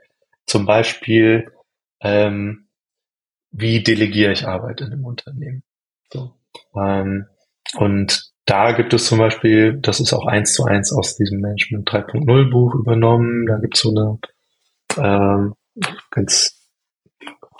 Zum 0.47 0.65
Beispiel, 0.65 1.51
ähm, 1.99 2.68
wie 3.51 3.84
delegiere 3.84 4.31
ich 4.31 4.47
Arbeit 4.47 4.81
in 4.81 4.88
einem 4.88 5.05
Unternehmen. 5.05 5.63
So. 6.11 6.34
Ähm, 6.76 7.27
und 7.76 8.31
da 8.45 8.72
gibt 8.72 8.93
es 8.93 9.05
zum 9.05 9.19
Beispiel, 9.19 9.77
das 9.80 9.99
ist 9.99 10.13
auch 10.13 10.26
eins 10.26 10.53
zu 10.53 10.65
eins 10.65 10.91
aus 10.91 11.15
diesem 11.15 11.39
Management 11.39 11.89
3.0 11.89 12.49
Buch 12.49 12.76
übernommen. 12.76 13.45
Da 13.45 13.57
gibt 13.59 13.76
es 13.76 13.81
so 13.81 13.91
eine 13.91 14.19
ähm, 14.97 15.53
ganz, 16.09 16.61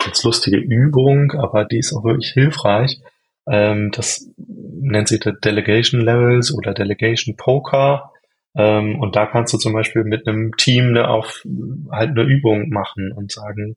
ganz 0.04 0.22
lustige 0.24 0.58
Übung, 0.58 1.32
aber 1.32 1.64
die 1.64 1.78
ist 1.78 1.92
auch 1.92 2.04
wirklich 2.04 2.30
hilfreich. 2.32 3.00
Ähm, 3.46 3.90
das 3.92 4.28
nennt 4.36 5.08
sich 5.08 5.20
der 5.20 5.32
Delegation 5.32 6.00
Levels 6.00 6.54
oder 6.54 6.74
Delegation 6.74 7.36
Poker. 7.36 8.12
Ähm, 8.54 9.00
und 9.00 9.16
da 9.16 9.26
kannst 9.26 9.52
du 9.52 9.58
zum 9.58 9.72
Beispiel 9.72 10.04
mit 10.04 10.26
einem 10.26 10.56
Team 10.56 10.88
eine 10.88 11.08
auf 11.08 11.44
halt 11.90 12.10
eine 12.10 12.22
Übung 12.22 12.68
machen 12.68 13.12
und 13.12 13.32
sagen, 13.32 13.76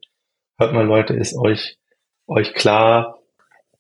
hört 0.58 0.74
mal 0.74 0.86
Leute, 0.86 1.14
ist 1.14 1.36
euch 1.38 1.78
euch 2.28 2.54
klar, 2.54 3.20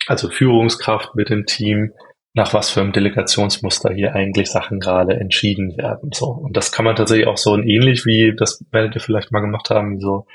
also 0.07 0.29
Führungskraft 0.29 1.15
mit 1.15 1.29
dem 1.29 1.45
Team, 1.45 1.93
nach 2.33 2.53
was 2.53 2.69
für 2.69 2.81
einem 2.81 2.91
Delegationsmuster 2.91 3.93
hier 3.93 4.13
eigentlich 4.13 4.51
Sachen 4.51 4.79
gerade 4.79 5.15
entschieden 5.15 5.77
werden. 5.77 6.11
So. 6.13 6.27
Und 6.27 6.57
das 6.57 6.71
kann 6.71 6.85
man 6.85 6.95
tatsächlich 6.95 7.27
auch 7.27 7.37
so 7.37 7.57
ähnlich 7.57 8.05
wie, 8.05 8.35
das 8.35 8.63
werdet 8.71 8.95
ihr 8.95 9.01
vielleicht 9.01 9.31
mal 9.31 9.39
gemacht 9.39 9.69
haben, 9.69 9.99
so, 9.99 10.25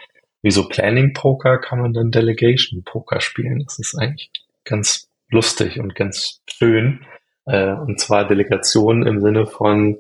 wie 0.42 0.50
so 0.50 0.68
Planning 0.68 1.12
Poker 1.12 1.58
kann 1.58 1.80
man 1.80 1.92
dann 1.92 2.10
Delegation 2.10 2.82
Poker 2.84 3.20
spielen. 3.20 3.62
Das 3.64 3.78
ist 3.78 3.96
eigentlich 3.96 4.30
ganz 4.64 5.08
lustig 5.30 5.80
und 5.80 5.94
ganz 5.94 6.40
schön. 6.48 7.04
Äh, 7.46 7.72
und 7.72 8.00
zwar 8.00 8.26
Delegation 8.26 9.06
im 9.06 9.20
Sinne 9.20 9.46
von, 9.46 9.98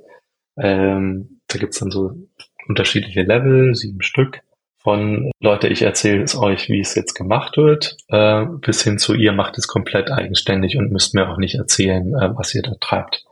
ähm, 0.56 1.40
da 1.48 1.58
gibt's 1.58 1.78
dann 1.78 1.90
so 1.90 2.12
unterschiedliche 2.66 3.22
Level, 3.22 3.74
sieben 3.74 4.02
Stück 4.02 4.42
von 4.82 5.30
Leute, 5.40 5.68
ich 5.68 5.82
erzähle 5.82 6.22
es 6.22 6.36
euch, 6.36 6.68
wie 6.70 6.80
es 6.80 6.94
jetzt 6.94 7.14
gemacht 7.14 7.58
wird, 7.58 7.98
äh, 8.08 8.46
bis 8.46 8.82
hin 8.82 8.98
zu 8.98 9.14
ihr 9.14 9.32
macht 9.32 9.58
es 9.58 9.68
komplett 9.68 10.10
eigenständig 10.10 10.78
und 10.78 10.90
müsst 10.90 11.14
mir 11.14 11.28
auch 11.28 11.36
nicht 11.36 11.56
erzählen, 11.56 12.14
äh, 12.14 12.30
was 12.34 12.54
ihr 12.54 12.62
da 12.62 12.72
treibt. 12.80 13.24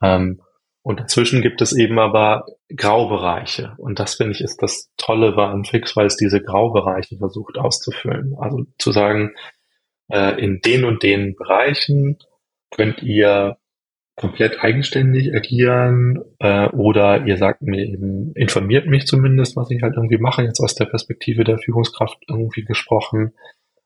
Ähm, 0.00 0.40
und 0.82 0.98
dazwischen 0.98 1.42
gibt 1.42 1.62
es 1.62 1.72
eben 1.72 1.98
aber 1.98 2.44
Graubereiche. 2.74 3.74
Und 3.78 4.00
das 4.00 4.16
finde 4.16 4.32
ich 4.32 4.40
ist 4.40 4.62
das 4.62 4.90
Tolle 4.96 5.32
bei 5.32 5.46
Anfix, 5.46 5.96
weil 5.96 6.06
es 6.06 6.16
diese 6.16 6.42
Graubereiche 6.42 7.16
versucht 7.18 7.56
auszufüllen. 7.56 8.34
Also 8.38 8.64
zu 8.78 8.90
sagen, 8.90 9.34
äh, 10.10 10.42
in 10.42 10.60
den 10.60 10.84
und 10.84 11.02
den 11.04 11.36
Bereichen 11.36 12.18
könnt 12.70 13.02
ihr 13.02 13.58
komplett 14.16 14.62
eigenständig 14.62 15.34
agieren 15.34 16.22
äh, 16.38 16.68
oder 16.68 17.26
ihr 17.26 17.38
sagt 17.38 17.62
mir 17.62 17.86
eben, 17.86 18.32
informiert 18.34 18.86
mich 18.86 19.06
zumindest, 19.06 19.56
was 19.56 19.70
ich 19.70 19.82
halt 19.82 19.94
irgendwie 19.96 20.18
mache, 20.18 20.42
jetzt 20.42 20.60
aus 20.60 20.74
der 20.74 20.86
Perspektive 20.86 21.44
der 21.44 21.58
Führungskraft 21.58 22.18
irgendwie 22.28 22.64
gesprochen. 22.64 23.32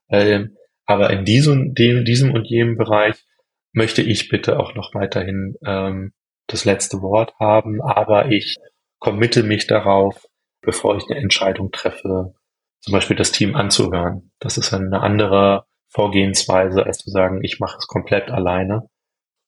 Ähm, 0.09 0.56
aber 0.86 1.10
in 1.10 1.24
diesem, 1.24 1.74
dem, 1.74 2.05
diesem 2.05 2.32
und 2.32 2.47
jenem 2.47 2.77
Bereich 2.77 3.24
möchte 3.73 4.02
ich 4.02 4.28
bitte 4.28 4.59
auch 4.59 4.74
noch 4.74 4.94
weiterhin 4.94 5.56
ähm, 5.64 6.12
das 6.47 6.64
letzte 6.64 7.02
Wort 7.02 7.35
haben, 7.39 7.82
aber 7.82 8.31
ich 8.31 8.56
committe 8.98 9.43
mich 9.43 9.66
darauf, 9.66 10.27
bevor 10.62 10.97
ich 10.97 11.05
eine 11.09 11.20
Entscheidung 11.20 11.70
treffe, 11.70 12.35
zum 12.81 12.93
Beispiel 12.93 13.16
das 13.16 13.32
Team 13.32 13.56
anzuhören. 13.56 14.31
Das 14.39 14.59
ist 14.59 14.73
eine 14.73 15.01
andere 15.01 15.64
Vorgehensweise, 15.89 16.85
als 16.85 16.98
zu 16.98 17.10
sagen, 17.10 17.43
ich 17.43 17.59
mache 17.60 17.78
es 17.78 17.86
komplett 17.86 18.31
alleine. 18.31 18.89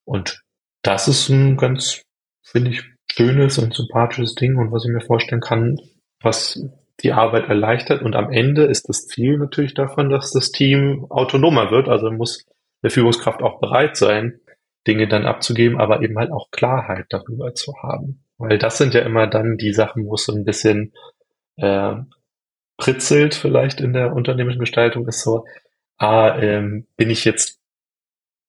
Und 0.05 0.41
das 0.81 1.07
ist 1.07 1.29
ein 1.29 1.57
ganz, 1.57 2.01
finde 2.43 2.71
ich, 2.71 2.83
schönes 3.11 3.57
und 3.57 3.73
sympathisches 3.73 4.35
Ding 4.35 4.57
und 4.57 4.71
was 4.71 4.85
ich 4.85 4.91
mir 4.91 5.01
vorstellen 5.01 5.41
kann, 5.41 5.77
was 6.21 6.61
die 7.01 7.11
Arbeit 7.13 7.47
erleichtert. 7.47 8.01
Und 8.01 8.15
am 8.15 8.31
Ende 8.31 8.65
ist 8.65 8.89
das 8.89 9.07
Ziel 9.07 9.37
natürlich 9.37 9.73
davon, 9.73 10.09
dass 10.09 10.31
das 10.31 10.51
Team 10.51 11.05
autonomer 11.09 11.71
wird. 11.71 11.87
Also 11.87 12.11
muss 12.11 12.45
eine 12.81 12.89
Führungskraft 12.89 13.41
auch 13.41 13.59
bereit 13.59 13.97
sein, 13.97 14.39
Dinge 14.87 15.07
dann 15.07 15.25
abzugeben, 15.25 15.79
aber 15.79 16.01
eben 16.01 16.17
halt 16.17 16.31
auch 16.31 16.51
Klarheit 16.51 17.07
darüber 17.09 17.53
zu 17.53 17.73
haben. 17.81 18.23
Weil 18.37 18.57
das 18.57 18.77
sind 18.77 18.93
ja 18.93 19.01
immer 19.01 19.27
dann 19.27 19.57
die 19.57 19.73
Sachen, 19.73 20.05
wo 20.05 20.15
es 20.15 20.25
so 20.25 20.33
ein 20.33 20.45
bisschen 20.45 20.93
äh, 21.57 21.95
pritzelt 22.77 23.35
vielleicht 23.35 23.81
in 23.81 23.93
der 23.93 24.13
unternehmerischen 24.13 24.61
Gestaltung, 24.61 25.07
ist 25.07 25.21
so, 25.21 25.45
ah, 25.97 26.37
ähm, 26.39 26.87
bin 26.95 27.09
ich 27.09 27.25
jetzt 27.25 27.59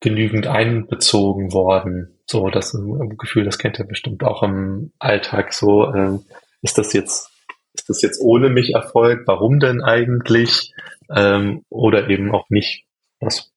genügend 0.00 0.46
einbezogen 0.46 1.52
worden? 1.52 2.20
So, 2.26 2.48
das 2.48 2.76
Gefühl, 3.18 3.44
das 3.44 3.58
kennt 3.58 3.78
ihr 3.78 3.86
bestimmt 3.86 4.22
auch 4.22 4.42
im 4.42 4.92
Alltag 4.98 5.52
so, 5.52 5.92
äh, 5.92 6.18
ist 6.62 6.78
das 6.78 6.92
jetzt, 6.92 7.30
ist 7.74 7.88
das 7.88 8.02
jetzt 8.02 8.20
ohne 8.20 8.48
mich 8.48 8.74
Erfolg? 8.74 9.22
Warum 9.26 9.58
denn 9.58 9.82
eigentlich? 9.82 10.72
Ähm, 11.14 11.64
oder 11.68 12.08
eben 12.08 12.32
auch 12.32 12.48
nicht. 12.48 12.84
Das. 13.18 13.49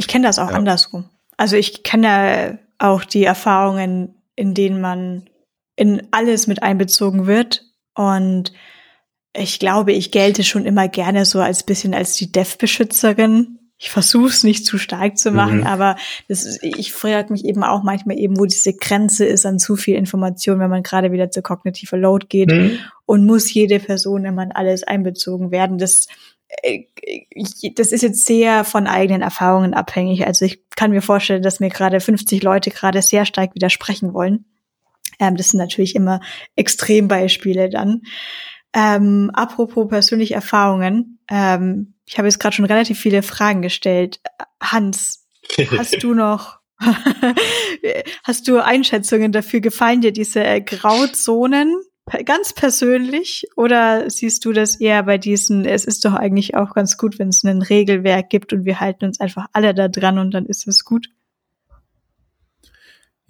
Ich 0.00 0.08
kenne 0.08 0.26
das 0.26 0.38
auch 0.38 0.50
ja. 0.50 0.56
andersrum. 0.56 1.10
Also 1.36 1.56
ich 1.56 1.82
kenne 1.82 2.58
auch 2.78 3.04
die 3.04 3.24
Erfahrungen, 3.24 4.14
in 4.34 4.54
denen 4.54 4.80
man 4.80 5.28
in 5.76 6.08
alles 6.10 6.46
mit 6.46 6.62
einbezogen 6.62 7.26
wird. 7.26 7.66
Und 7.94 8.54
ich 9.36 9.58
glaube, 9.58 9.92
ich 9.92 10.10
gelte 10.10 10.42
schon 10.42 10.64
immer 10.64 10.88
gerne 10.88 11.26
so 11.26 11.38
als 11.40 11.64
bisschen 11.64 11.92
als 11.92 12.14
die 12.14 12.32
Dev-Beschützerin. 12.32 13.58
Ich 13.76 13.90
versuche 13.90 14.28
es 14.28 14.42
nicht 14.42 14.64
zu 14.64 14.78
stark 14.78 15.18
zu 15.18 15.32
machen, 15.32 15.58
mhm. 15.58 15.66
aber 15.66 15.96
das 16.28 16.46
ist, 16.46 16.62
ich 16.62 16.94
frage 16.94 17.30
mich 17.30 17.44
eben 17.44 17.62
auch 17.62 17.82
manchmal 17.82 18.18
eben, 18.18 18.38
wo 18.38 18.46
diese 18.46 18.72
Grenze 18.74 19.26
ist 19.26 19.44
an 19.44 19.58
zu 19.58 19.76
viel 19.76 19.96
Information, 19.96 20.60
wenn 20.60 20.70
man 20.70 20.82
gerade 20.82 21.12
wieder 21.12 21.30
zu 21.30 21.42
kognitiver 21.42 21.98
Load 21.98 22.26
geht 22.30 22.50
mhm. 22.50 22.78
und 23.04 23.26
muss 23.26 23.52
jede 23.52 23.80
Person 23.80 24.24
immer 24.24 24.44
in 24.44 24.52
alles 24.52 24.82
einbezogen 24.82 25.50
werden. 25.50 25.76
Das 25.76 26.08
das 27.74 27.92
ist 27.92 28.02
jetzt 28.02 28.26
sehr 28.26 28.64
von 28.64 28.86
eigenen 28.86 29.22
Erfahrungen 29.22 29.74
abhängig. 29.74 30.26
Also 30.26 30.44
ich 30.44 30.62
kann 30.76 30.90
mir 30.90 31.02
vorstellen, 31.02 31.42
dass 31.42 31.60
mir 31.60 31.70
gerade 31.70 32.00
50 32.00 32.42
Leute 32.42 32.70
gerade 32.70 33.02
sehr 33.02 33.24
stark 33.24 33.54
widersprechen 33.54 34.12
wollen. 34.14 34.44
Ähm, 35.18 35.36
das 35.36 35.48
sind 35.48 35.58
natürlich 35.58 35.94
immer 35.94 36.20
Extrembeispiele 36.56 37.70
dann. 37.70 38.02
Ähm, 38.72 39.30
apropos 39.34 39.88
persönliche 39.88 40.34
Erfahrungen, 40.34 41.18
ähm, 41.28 41.94
ich 42.06 42.18
habe 42.18 42.28
jetzt 42.28 42.38
gerade 42.38 42.54
schon 42.54 42.64
relativ 42.64 42.98
viele 42.98 43.22
Fragen 43.22 43.62
gestellt. 43.62 44.20
Hans, 44.60 45.26
hast 45.76 46.02
du 46.02 46.14
noch 46.14 46.60
hast 48.24 48.48
du 48.48 48.58
Einschätzungen 48.58 49.32
dafür? 49.32 49.60
Gefallen 49.60 50.00
dir 50.00 50.12
diese 50.12 50.42
äh, 50.42 50.62
Grauzonen 50.62 51.76
ganz 52.24 52.52
persönlich 52.52 53.46
oder 53.56 54.08
siehst 54.10 54.44
du 54.44 54.52
das 54.52 54.80
eher 54.80 55.02
bei 55.04 55.18
diesen, 55.18 55.64
es 55.64 55.84
ist 55.84 56.04
doch 56.04 56.14
eigentlich 56.14 56.54
auch 56.54 56.74
ganz 56.74 56.96
gut, 56.96 57.18
wenn 57.18 57.28
es 57.28 57.44
ein 57.44 57.62
Regelwerk 57.62 58.30
gibt 58.30 58.52
und 58.52 58.64
wir 58.64 58.80
halten 58.80 59.04
uns 59.04 59.20
einfach 59.20 59.46
alle 59.52 59.74
da 59.74 59.88
dran 59.88 60.18
und 60.18 60.32
dann 60.32 60.46
ist 60.46 60.66
es 60.66 60.84
gut? 60.84 61.08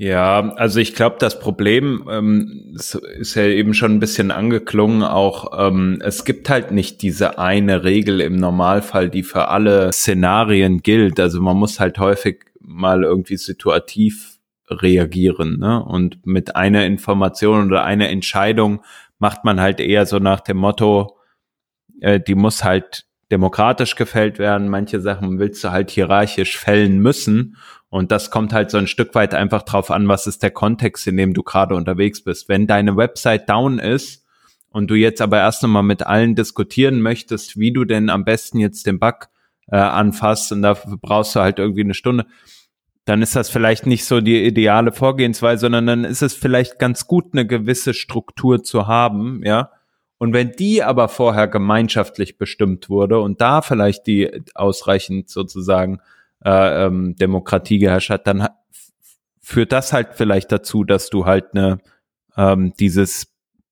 Ja, 0.03 0.55
also 0.55 0.81
ich 0.81 0.95
glaube, 0.95 1.17
das 1.19 1.39
Problem 1.39 2.09
ähm, 2.11 2.75
ist 2.75 3.35
ja 3.35 3.45
eben 3.45 3.75
schon 3.75 3.93
ein 3.93 4.01
bisschen 4.01 4.31
angeklungen. 4.31 5.03
Auch 5.03 5.53
ähm, 5.69 6.01
es 6.03 6.25
gibt 6.25 6.49
halt 6.49 6.71
nicht 6.71 7.03
diese 7.03 7.39
eine 7.39 7.85
Regel 7.85 8.23
im 8.23 8.37
Normalfall, 8.37 9.11
die 9.11 9.23
für 9.23 9.49
alle 9.49 9.93
Szenarien 9.93 10.83
gilt. 10.83 11.21
Also 11.21 11.43
man 11.43 11.59
muss 11.59 11.81
halt 11.81 11.99
häufig 11.99 12.47
mal 12.61 13.05
irgendwie 13.05 13.37
situativ 13.37 14.30
reagieren. 14.71 15.59
Ne? 15.59 15.83
Und 15.83 16.25
mit 16.27 16.57
einer 16.57 16.87
Information 16.87 17.67
oder 17.67 17.85
einer 17.85 18.09
Entscheidung 18.09 18.83
macht 19.19 19.45
man 19.45 19.61
halt 19.61 19.81
eher 19.81 20.07
so 20.07 20.19
nach 20.19 20.41
dem 20.41 20.57
Motto, 20.57 21.19
äh, 22.01 22.21
die 22.21 22.35
muss 22.35 22.65
halt 22.65 23.07
demokratisch 23.31 23.95
gefällt 23.95 24.39
werden. 24.39 24.69
Manche 24.69 25.01
Sachen 25.01 25.39
willst 25.39 25.63
du 25.63 25.71
halt 25.71 25.91
hierarchisch 25.91 26.57
fällen 26.59 27.01
müssen. 27.01 27.57
Und 27.89 28.13
das 28.13 28.31
kommt 28.31 28.53
halt 28.53 28.71
so 28.71 28.79
ein 28.79 28.87
Stück 28.87 29.15
weit 29.15 29.35
einfach 29.35 29.63
drauf 29.63 29.91
an, 29.91 30.07
was 30.09 30.27
ist 30.27 30.43
der 30.43 30.51
Kontext, 30.51 31.07
in 31.07 31.17
dem 31.17 31.35
du 31.35 31.43
gerade 31.43 31.75
unterwegs 31.75 32.23
bist. 32.23 32.49
Wenn 32.49 32.67
deine 32.67 32.97
Website 32.97 33.49
down 33.49 33.79
ist 33.79 34.25
und 34.71 34.91
du 34.91 34.95
jetzt 34.95 35.21
aber 35.21 35.39
erst 35.39 35.63
nochmal 35.63 35.83
mit 35.83 36.07
allen 36.07 36.35
diskutieren 36.35 37.03
möchtest, 37.03 37.59
wie 37.59 37.73
du 37.73 37.85
denn 37.85 38.09
am 38.09 38.25
besten 38.25 38.59
jetzt 38.59 38.87
den 38.87 39.01
Bug 39.01 39.29
äh, 39.71 39.77
anfasst 39.77 40.53
und 40.53 40.63
dafür 40.63 40.99
brauchst 41.01 41.35
du 41.35 41.41
halt 41.41 41.59
irgendwie 41.59 41.83
eine 41.83 41.95
Stunde, 41.95 42.27
dann 43.11 43.23
ist 43.23 43.35
das 43.35 43.51
vielleicht 43.51 43.87
nicht 43.87 44.05
so 44.05 44.21
die 44.21 44.45
ideale 44.45 44.93
Vorgehensweise, 44.93 45.63
sondern 45.63 45.85
dann 45.89 46.05
ist 46.05 46.23
es 46.23 46.33
vielleicht 46.33 46.79
ganz 46.79 47.09
gut, 47.09 47.31
eine 47.33 47.45
gewisse 47.45 47.93
Struktur 47.93 48.63
zu 48.63 48.87
haben, 48.87 49.43
ja. 49.45 49.73
Und 50.19 50.33
wenn 50.33 50.53
die 50.53 50.85
aber 50.85 51.09
vorher 51.09 51.49
gemeinschaftlich 51.49 52.39
bestimmt 52.39 52.89
wurde 52.89 53.19
und 53.19 53.41
da 53.41 53.63
vielleicht 53.63 54.07
die 54.07 54.31
ausreichend 54.55 55.29
sozusagen 55.29 55.99
äh, 56.45 56.87
ähm, 56.87 57.17
Demokratie 57.17 57.79
geherrscht 57.79 58.11
hat, 58.11 58.29
dann 58.29 58.47
führt 59.41 59.73
das 59.73 59.93
halt 59.93 60.11
vielleicht 60.13 60.53
dazu, 60.53 60.85
dass 60.85 61.11
du 61.11 61.27
halt 61.27 61.47
eine 61.53 61.79
ähm, 62.37 62.75
dieses 62.79 63.30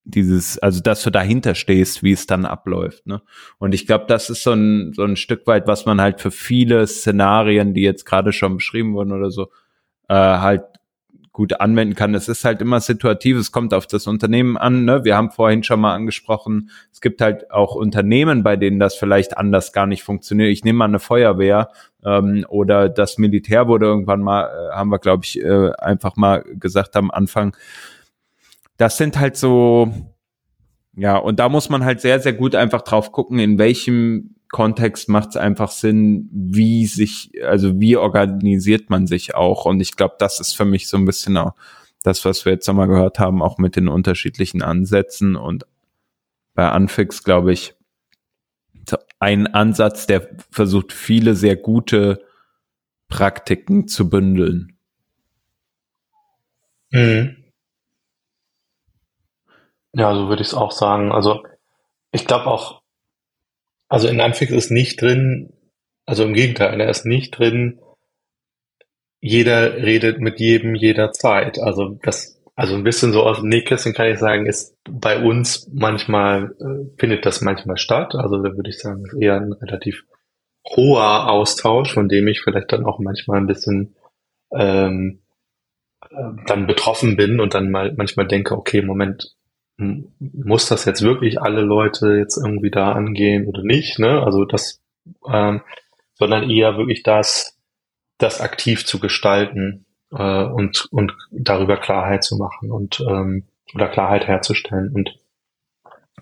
dieses, 0.09 0.59
also 0.59 0.81
dass 0.81 1.03
du 1.03 1.11
dahinter 1.11 1.55
stehst, 1.55 2.03
wie 2.03 2.13
es 2.13 2.27
dann 2.27 2.47
abläuft. 2.47 3.07
Ne? 3.07 3.21
Und 3.59 3.75
ich 3.75 3.87
glaube, 3.87 4.07
das 4.09 4.31
ist 4.31 4.43
so 4.43 4.53
ein, 4.53 4.93
so 4.95 5.05
ein 5.05 5.17
Stück 5.17 5.47
weit, 5.47 5.67
was 5.67 5.85
man 5.87 6.01
halt 6.01 6.21
für 6.21 6.31
viele 6.31 6.87
Szenarien, 6.87 7.75
die 7.75 7.83
jetzt 7.83 8.07
gerade 8.07 8.33
schon 8.33 8.57
beschrieben 8.57 8.95
wurden 8.95 9.13
oder 9.13 9.31
so, 9.31 9.51
äh, 10.09 10.15
halt 10.15 10.65
gut 11.39 11.61
anwenden 11.61 11.95
kann. 11.95 12.15
Es 12.15 12.29
ist 12.29 12.45
halt 12.45 12.61
immer 12.63 12.81
situativ, 12.81 13.37
es 13.37 13.53
kommt 13.53 13.73
auf 13.73 13.87
das 13.87 14.09
Unternehmen 14.09 14.57
an. 14.57 14.85
Ne? 14.85 15.05
Wir 15.05 15.17
haben 15.17 15.31
vorhin 15.31 15.63
schon 15.63 15.79
mal 15.79 15.95
angesprochen, 15.95 16.71
es 16.93 17.01
gibt 17.01 17.21
halt 17.21 17.53
auch 17.53 17.77
Unternehmen, 17.77 18.43
bei 18.43 18.57
denen 18.57 18.81
das 18.81 18.97
vielleicht 18.97 19.37
anders 19.37 19.73
gar 19.73 19.87
nicht 19.87 20.03
funktioniert. 20.03 20.51
Ich 20.51 20.65
nehme 20.65 20.79
mal 20.79 20.87
eine 20.87 20.99
Feuerwehr 20.99 21.69
ähm, 22.05 22.45
oder 22.49 22.89
das 22.89 23.19
Militär 23.19 23.69
wurde 23.69 23.87
irgendwann 23.87 24.21
mal, 24.21 24.47
äh, 24.47 24.75
haben 24.75 24.91
wir, 24.91 24.99
glaube 24.99 25.25
ich, 25.25 25.41
äh, 25.41 25.71
einfach 25.79 26.17
mal 26.17 26.43
gesagt 26.55 26.97
am 26.97 27.11
Anfang, 27.11 27.55
das 28.79 28.97
sind 28.97 29.19
halt 29.21 29.37
so, 29.37 29.93
ja, 30.97 31.19
und 31.19 31.39
da 31.39 31.49
muss 31.49 31.69
man 31.69 31.85
halt 31.85 32.01
sehr, 32.01 32.21
sehr 32.21 32.33
gut 32.33 32.55
einfach 32.55 32.83
drauf 32.83 33.13
gucken, 33.13 33.39
in 33.39 33.59
welchem 33.59 34.37
Kontext 34.51 35.09
macht 35.09 35.31
es 35.31 35.37
einfach 35.37 35.71
Sinn, 35.71 36.29
wie 36.33 36.87
sich, 36.87 37.33
also 37.45 37.79
wie 37.81 37.97
organisiert 37.97 38.89
man 38.89 39.07
sich 39.07 39.35
auch. 39.35 39.67
Und 39.67 39.81
ich 39.81 39.97
glaube, 39.97 40.15
das 40.19 40.41
ist 40.41 40.57
für 40.57 40.65
mich 40.65 40.89
so 40.89 40.97
ein 40.97 41.05
bisschen 41.05 41.37
auch 41.37 41.53
das, 42.03 42.25
was 42.25 42.45
wir 42.45 42.53
jetzt 42.53 42.67
nochmal 42.67 42.89
gehört 42.89 43.19
haben, 43.19 43.43
auch 43.43 43.59
mit 43.59 43.77
den 43.77 43.89
unterschiedlichen 43.89 44.63
Ansätzen. 44.63 45.37
Und 45.37 45.67
bei 46.55 46.71
Anfix, 46.71 47.23
glaube 47.25 47.53
ich, 47.53 47.75
ein 49.19 49.49
Ansatz, 49.49 50.07
der 50.07 50.29
versucht, 50.51 50.93
viele 50.93 51.35
sehr 51.35 51.57
gute 51.57 52.25
Praktiken 53.09 53.89
zu 53.89 54.09
bündeln. 54.09 54.77
Mhm. 56.91 57.38
Ja, 59.95 60.15
so 60.15 60.29
würde 60.29 60.43
ich 60.43 60.49
es 60.49 60.55
auch 60.55 60.71
sagen. 60.71 61.13
Also 61.13 61.43
ich 62.13 62.27
glaube 62.27 62.47
auch, 62.47 62.83
also 63.89 64.09
in 64.09 64.21
Anfix 64.21 64.53
ist 64.53 64.71
nicht 64.71 65.01
drin, 65.01 65.53
also 66.07 66.25
im 66.25 66.35
Gegenteil, 66.35 66.81
er 66.81 66.89
ist 66.89 67.05
nicht 67.05 67.39
drin, 67.39 67.81
jeder 69.21 69.75
redet 69.77 70.21
mit 70.21 70.41
jedem 70.41 70.75
jederzeit. 70.75 71.59
Also 71.59 71.99
das, 72.03 72.41
also 72.55 72.75
ein 72.75 72.85
bisschen 72.85 73.13
so 73.13 73.23
aus 73.23 73.41
dem 73.41 73.49
Nähkästchen 73.49 73.95
kann 73.95 74.09
ich 74.09 74.19
sagen, 74.19 74.47
ist 74.47 74.77
bei 74.89 75.23
uns 75.23 75.69
manchmal, 75.73 76.55
äh, 76.61 76.99
findet 76.99 77.27
das 77.27 77.41
manchmal 77.41 77.77
statt. 77.77 78.15
Also 78.15 78.43
da 78.43 78.57
würde 78.57 78.71
ich 78.71 78.79
sagen, 78.79 79.05
ist 79.05 79.21
eher 79.21 79.37
ein 79.37 79.53
relativ 79.53 80.05
hoher 80.65 81.31
Austausch, 81.31 81.93
von 81.93 82.09
dem 82.09 82.29
ich 82.29 82.41
vielleicht 82.41 82.73
dann 82.73 82.85
auch 82.85 82.99
manchmal 82.99 83.39
ein 83.39 83.47
bisschen 83.47 83.97
ähm, 84.53 85.23
äh, 86.11 86.45
dann 86.47 86.67
betroffen 86.67 87.17
bin 87.17 87.41
und 87.41 87.55
dann 87.55 87.71
mal 87.71 87.95
manchmal 87.97 88.27
denke, 88.27 88.57
okay, 88.57 88.83
Moment, 88.83 89.35
muss 89.79 90.69
das 90.69 90.85
jetzt 90.85 91.03
wirklich 91.03 91.41
alle 91.41 91.63
Leute 91.63 92.17
jetzt 92.17 92.37
irgendwie 92.37 92.71
da 92.71 92.93
angehen 92.93 93.47
oder 93.47 93.63
nicht, 93.63 93.99
ne? 93.99 94.23
Also 94.23 94.45
das, 94.45 94.81
ähm, 95.27 95.63
sondern 96.15 96.51
eher 96.51 96.77
wirklich 96.77 97.05
das, 97.05 97.57
das 98.19 98.41
aktiv 98.41 98.85
zu 98.85 98.99
gestalten 98.99 99.87
äh, 100.11 100.45
und 100.45 100.89
und 100.91 101.13
darüber 101.31 101.77
Klarheit 101.77 102.25
zu 102.25 102.37
machen 102.37 102.73
und 102.73 103.01
ähm, 103.09 103.45
oder 103.75 103.89
Klarheit 103.89 104.27
herzustellen 104.27 104.93
und 104.93 105.19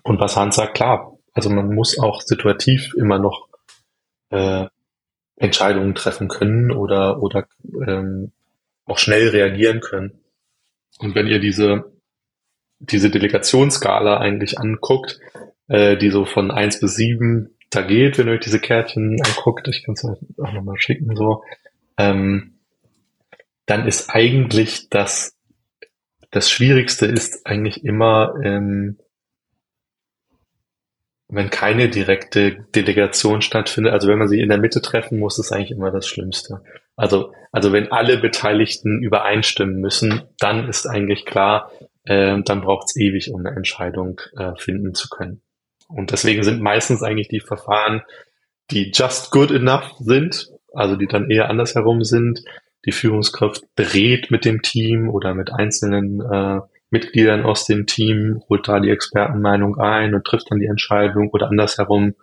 und 0.03 0.19
was 0.19 0.37
Hans 0.37 0.55
sagt, 0.55 0.75
klar, 0.75 1.17
also 1.33 1.49
man 1.49 1.73
muss 1.73 1.99
auch 1.99 2.21
situativ 2.21 2.93
immer 2.95 3.17
noch 3.17 3.47
äh, 4.29 4.67
Entscheidungen 5.35 5.95
treffen 5.95 6.27
können 6.27 6.71
oder 6.71 7.23
oder 7.23 7.47
ähm, 7.87 8.31
auch 8.85 8.99
schnell 8.99 9.29
reagieren 9.29 9.81
können. 9.81 10.19
Und 10.99 11.15
wenn 11.15 11.27
ihr 11.27 11.39
diese 11.39 11.96
diese 12.79 13.09
Delegationsskala 13.09 14.17
eigentlich 14.17 14.59
anguckt, 14.59 15.19
äh, 15.67 15.97
die 15.97 16.09
so 16.09 16.25
von 16.25 16.51
eins 16.51 16.79
bis 16.79 16.95
sieben 16.95 17.57
da 17.69 17.81
geht, 17.81 18.17
wenn 18.17 18.27
ihr 18.27 18.33
euch 18.33 18.39
diese 18.39 18.59
Kärtchen 18.59 19.17
anguckt, 19.21 19.67
ich 19.67 19.83
kann 19.83 19.93
es 19.95 20.05
euch 20.05 20.17
auch 20.41 20.53
nochmal 20.53 20.79
schicken, 20.79 21.15
so, 21.15 21.43
ähm, 21.97 22.59
dann 23.65 23.85
ist 23.85 24.09
eigentlich 24.09 24.89
das, 24.89 25.35
das 26.31 26.49
Schwierigste 26.49 27.05
ist 27.05 27.45
eigentlich 27.45 27.83
immer, 27.83 28.35
ähm, 28.43 28.97
wenn 31.29 31.49
keine 31.49 31.89
direkte 31.89 32.65
Delegation 32.73 33.41
stattfindet, 33.41 33.91
also 33.91 34.07
wenn 34.07 34.17
man 34.17 34.29
sie 34.29 34.39
in 34.39 34.47
der 34.47 34.59
Mitte 34.59 34.81
treffen 34.81 35.19
muss, 35.19 35.37
ist 35.37 35.51
eigentlich 35.51 35.71
immer 35.71 35.91
das 35.91 36.07
Schlimmste. 36.07 36.63
Also, 36.95 37.33
also 37.51 37.73
wenn 37.73 37.91
alle 37.91 38.17
Beteiligten 38.17 39.03
übereinstimmen 39.03 39.81
müssen, 39.81 40.21
dann 40.39 40.69
ist 40.69 40.87
eigentlich 40.87 41.25
klar, 41.25 41.71
äh, 42.07 42.41
dann 42.41 42.61
braucht 42.61 42.87
es 42.89 42.95
ewig, 42.95 43.31
um 43.31 43.45
eine 43.45 43.55
Entscheidung 43.55 44.21
äh, 44.37 44.53
finden 44.55 44.93
zu 44.93 45.09
können. 45.09 45.41
Und 45.87 46.11
deswegen 46.11 46.43
sind 46.43 46.61
meistens 46.61 47.03
eigentlich 47.03 47.27
die 47.27 47.39
Verfahren, 47.39 48.01
die 48.71 48.91
just 48.93 49.31
good 49.31 49.51
enough 49.51 49.93
sind, 49.99 50.49
also 50.73 50.95
die 50.95 51.07
dann 51.07 51.29
eher 51.29 51.49
andersherum 51.49 52.03
sind. 52.03 52.43
Die 52.85 52.91
Führungskraft 52.91 53.63
berät 53.75 54.31
mit 54.31 54.45
dem 54.45 54.61
Team 54.61 55.09
oder 55.09 55.33
mit 55.33 55.51
einzelnen 55.53 56.21
äh, 56.21 56.59
Mitgliedern 56.89 57.43
aus 57.43 57.65
dem 57.65 57.85
Team, 57.85 58.41
holt 58.47 58.67
da 58.67 58.79
die 58.79 58.89
Expertenmeinung 58.89 59.77
ein 59.77 60.13
und 60.13 60.25
trifft 60.25 60.49
dann 60.49 60.59
die 60.59 60.67
Entscheidung 60.67 61.29
oder 61.31 61.49
andersherum. 61.49 62.15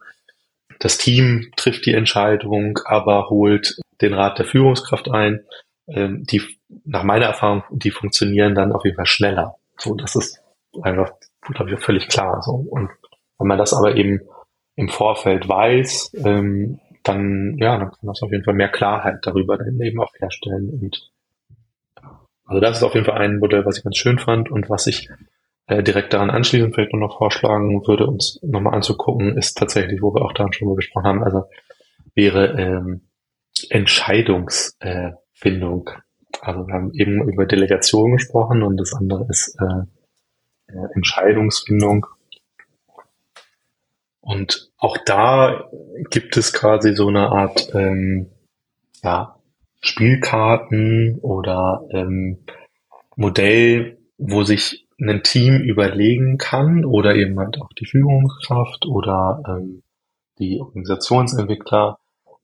Das 0.79 0.97
Team 0.97 1.51
trifft 1.57 1.85
die 1.85 1.95
Entscheidung, 1.95 2.79
aber 2.87 3.29
holt 3.29 3.77
den 4.01 4.15
Rat 4.15 4.39
der 4.39 4.47
Führungskraft 4.47 5.11
ein. 5.11 5.45
Ähm, 5.87 6.25
die, 6.25 6.43
nach 6.85 7.03
meiner 7.03 7.27
Erfahrung, 7.27 7.65
die 7.71 7.91
funktionieren 7.91 8.55
dann 8.55 8.73
auf 8.73 8.85
jeden 8.85 8.97
Fall 8.97 9.07
schneller. 9.07 9.57
So, 9.79 9.95
das 9.95 10.17
ist 10.17 10.41
einfach, 10.83 11.13
glaube 11.53 11.73
ich, 11.73 11.81
völlig 11.81 12.09
klar. 12.09 12.43
So. 12.43 12.53
Und 12.53 12.91
wenn 13.39 13.49
man 13.49 13.59
das 13.59 13.75
aber 13.75 13.97
eben 13.97 14.21
im 14.77 14.89
Vorfeld 14.89 15.49
weiß, 15.49 16.13
ähm, 16.25 16.81
dann, 17.03 17.57
ja, 17.59 17.79
dann 17.79 17.91
kann 17.91 18.07
das 18.07 18.23
auf 18.23 18.33
jeden 18.33 18.45
Fall 18.45 18.55
mehr 18.55 18.71
Klarheit 18.71 19.19
darüber 19.23 19.59
dann 19.59 19.81
eben 19.81 20.01
auch 20.01 20.13
herstellen. 20.19 20.71
Und 20.71 21.11
also 22.47 22.61
das 22.61 22.79
ist 22.79 22.83
auf 22.83 22.95
jeden 22.95 23.07
Fall 23.07 23.19
ein 23.19 23.39
Modell, 23.39 23.65
was 23.65 23.79
ich 23.79 23.85
ganz 23.85 23.97
schön 23.97 24.19
fand 24.19 24.51
und 24.51 24.69
was 24.69 24.87
ich 24.87 25.09
äh, 25.67 25.83
direkt 25.83 26.13
daran 26.13 26.31
anschließend 26.31 26.75
vielleicht 26.75 26.93
noch 26.95 27.19
vorschlagen 27.19 27.87
würde, 27.87 28.07
uns 28.07 28.39
nochmal 28.43 28.75
anzugucken, 28.75 29.37
ist 29.37 29.57
tatsächlich, 29.57 30.03
wo 30.03 30.15
wir 30.15 30.23
auch 30.23 30.33
daran 30.33 30.53
schon 30.53 30.69
mal 30.69 30.77
gesprochen 30.77 31.07
haben, 31.07 31.25
also 31.25 31.45
wäre 32.15 32.59
ähm, 32.59 33.09
Entscheidungsfindung. 33.71 35.89
Äh, 35.89 35.93
also 36.45 36.67
wir 36.67 36.75
haben 36.75 36.93
eben 36.95 37.29
über 37.29 37.47
Delegation 37.47 38.13
gesprochen 38.13 38.63
und 38.63 38.77
das 38.77 38.93
andere 38.95 39.27
ist 39.29 39.57
äh, 39.61 40.73
äh 40.73 40.89
Entscheidungsfindung. 40.95 42.07
Und 44.21 44.71
auch 44.79 44.97
da 45.05 45.69
gibt 46.11 46.37
es 46.37 46.53
quasi 46.53 46.95
so 46.95 47.09
eine 47.09 47.29
Art 47.29 47.75
ähm, 47.75 48.31
ja, 49.03 49.37
Spielkarten 49.81 51.19
oder 51.21 51.87
ähm, 51.91 52.39
Modell, 53.17 53.99
wo 54.17 54.43
sich 54.43 54.87
ein 55.01 55.23
Team 55.23 55.61
überlegen 55.61 56.39
kann 56.39 56.85
oder 56.85 57.15
eben 57.15 57.39
halt 57.39 57.61
auch 57.61 57.73
die 57.79 57.87
Führungskraft 57.87 58.87
oder 58.87 59.43
ähm, 59.47 59.83
die 60.39 60.59
Organisationsentwickler, 60.61 61.99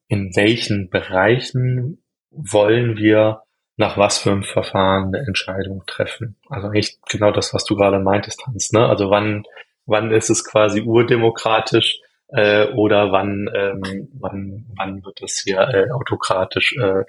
in 0.08 0.34
welchen 0.36 0.90
Bereichen 0.90 2.02
wollen 2.30 2.96
wir 2.96 3.42
nach 3.80 3.96
was 3.96 4.18
für 4.18 4.30
einem 4.30 4.44
Verfahren 4.44 5.14
eine 5.14 5.26
Entscheidung 5.26 5.82
treffen. 5.86 6.36
Also 6.48 6.68
eigentlich 6.68 6.98
genau 7.08 7.32
das, 7.32 7.52
was 7.52 7.64
du 7.64 7.74
gerade 7.74 7.98
meintest, 7.98 8.46
Hans. 8.46 8.72
Ne? 8.72 8.86
Also 8.86 9.10
wann 9.10 9.44
wann 9.90 10.12
ist 10.12 10.30
es 10.30 10.44
quasi 10.44 10.82
urdemokratisch 10.82 12.00
äh, 12.28 12.68
oder 12.68 13.12
wann, 13.12 13.50
ähm, 13.54 14.08
wann, 14.18 14.66
wann 14.76 15.04
wird 15.04 15.20
das 15.20 15.42
hier 15.44 15.60
äh, 15.60 15.90
autokratisch 15.90 16.76
äh, 16.76 17.04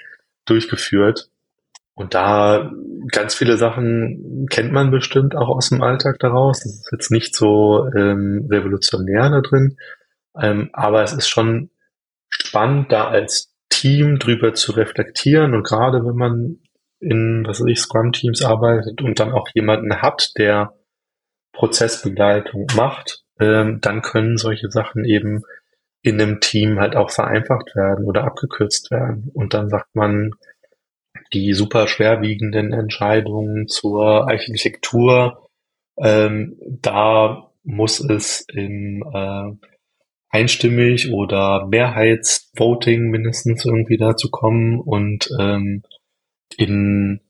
durchgeführt. 0.45 1.29
Und 1.93 2.15
da 2.15 2.71
ganz 3.11 3.35
viele 3.35 3.57
Sachen 3.57 4.47
kennt 4.49 4.71
man 4.71 4.89
bestimmt 4.89 5.35
auch 5.35 5.49
aus 5.49 5.69
dem 5.69 5.83
Alltag 5.83 6.17
daraus. 6.19 6.63
Das 6.63 6.73
ist 6.73 6.89
jetzt 6.91 7.11
nicht 7.11 7.35
so 7.35 7.87
ähm, 7.95 8.47
revolutionär 8.49 9.29
da 9.29 9.41
drin, 9.41 9.77
ähm, 10.39 10.69
aber 10.73 11.03
es 11.03 11.13
ist 11.13 11.29
schon 11.29 11.69
spannend, 12.29 12.91
da 12.91 13.07
als 13.09 13.50
Team 13.81 14.19
drüber 14.19 14.53
zu 14.53 14.73
reflektieren 14.73 15.55
und 15.55 15.63
gerade 15.63 16.05
wenn 16.05 16.15
man 16.15 16.59
in, 16.99 17.43
was 17.47 17.59
weiß 17.59 17.67
ich, 17.67 17.79
Scrum-Teams 17.79 18.43
arbeitet 18.45 19.01
und 19.01 19.19
dann 19.19 19.31
auch 19.31 19.47
jemanden 19.55 20.03
hat, 20.03 20.33
der 20.37 20.75
Prozessbegleitung 21.51 22.67
macht, 22.75 23.23
ähm, 23.39 23.79
dann 23.81 24.03
können 24.03 24.37
solche 24.37 24.69
Sachen 24.69 25.03
eben 25.03 25.41
in 26.03 26.21
einem 26.21 26.39
Team 26.39 26.79
halt 26.79 26.95
auch 26.95 27.09
vereinfacht 27.09 27.75
werden 27.75 28.05
oder 28.05 28.23
abgekürzt 28.23 28.91
werden. 28.91 29.31
Und 29.33 29.55
dann 29.55 29.69
sagt 29.69 29.95
man, 29.95 30.31
die 31.33 31.53
super 31.53 31.87
schwerwiegenden 31.87 32.73
Entscheidungen 32.73 33.67
zur 33.67 34.29
Architektur, 34.29 35.49
ähm, 35.97 36.55
da 36.81 37.51
muss 37.63 37.99
es 37.99 38.45
im 38.47 39.03
äh, 39.11 39.70
einstimmig 40.31 41.11
oder 41.11 41.67
Mehrheitsvoting 41.67 43.09
mindestens 43.09 43.65
irgendwie 43.65 43.97
dazu 43.97 44.29
kommen 44.29 44.79
und 44.79 45.29
ähm, 45.39 45.83
in 46.57 47.21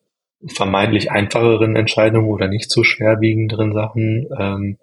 vermeintlich 0.48 1.12
einfacheren 1.12 1.76
Entscheidungen 1.76 2.30
oder 2.30 2.48
nicht 2.48 2.72
so 2.72 2.84
schwerwiegenderen 2.84 3.74
Sachen, 3.74 4.28
ähm, 4.38 4.78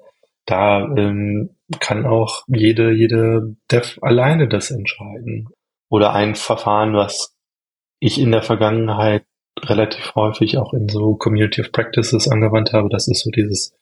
da 0.46 0.84
ähm, 0.96 1.50
kann 1.80 2.06
auch 2.06 2.42
jede, 2.48 2.92
jede 2.92 3.56
Dev 3.70 3.98
alleine 4.00 4.48
das 4.48 4.70
entscheiden. 4.70 5.48
Oder 5.90 6.12
ein 6.14 6.34
Verfahren, 6.34 6.94
was 6.94 7.34
ich 8.00 8.20
in 8.20 8.30
der 8.30 8.42
Vergangenheit 8.42 9.24
relativ 9.60 10.14
häufig 10.14 10.58
auch 10.58 10.72
in 10.72 10.88
so 10.88 11.16
Community 11.16 11.60
of 11.60 11.72
Practices 11.72 12.28
angewandt 12.28 12.72
habe, 12.72 12.88
das 12.88 13.08
ist 13.08 13.20
so 13.20 13.30
dieses 13.30 13.74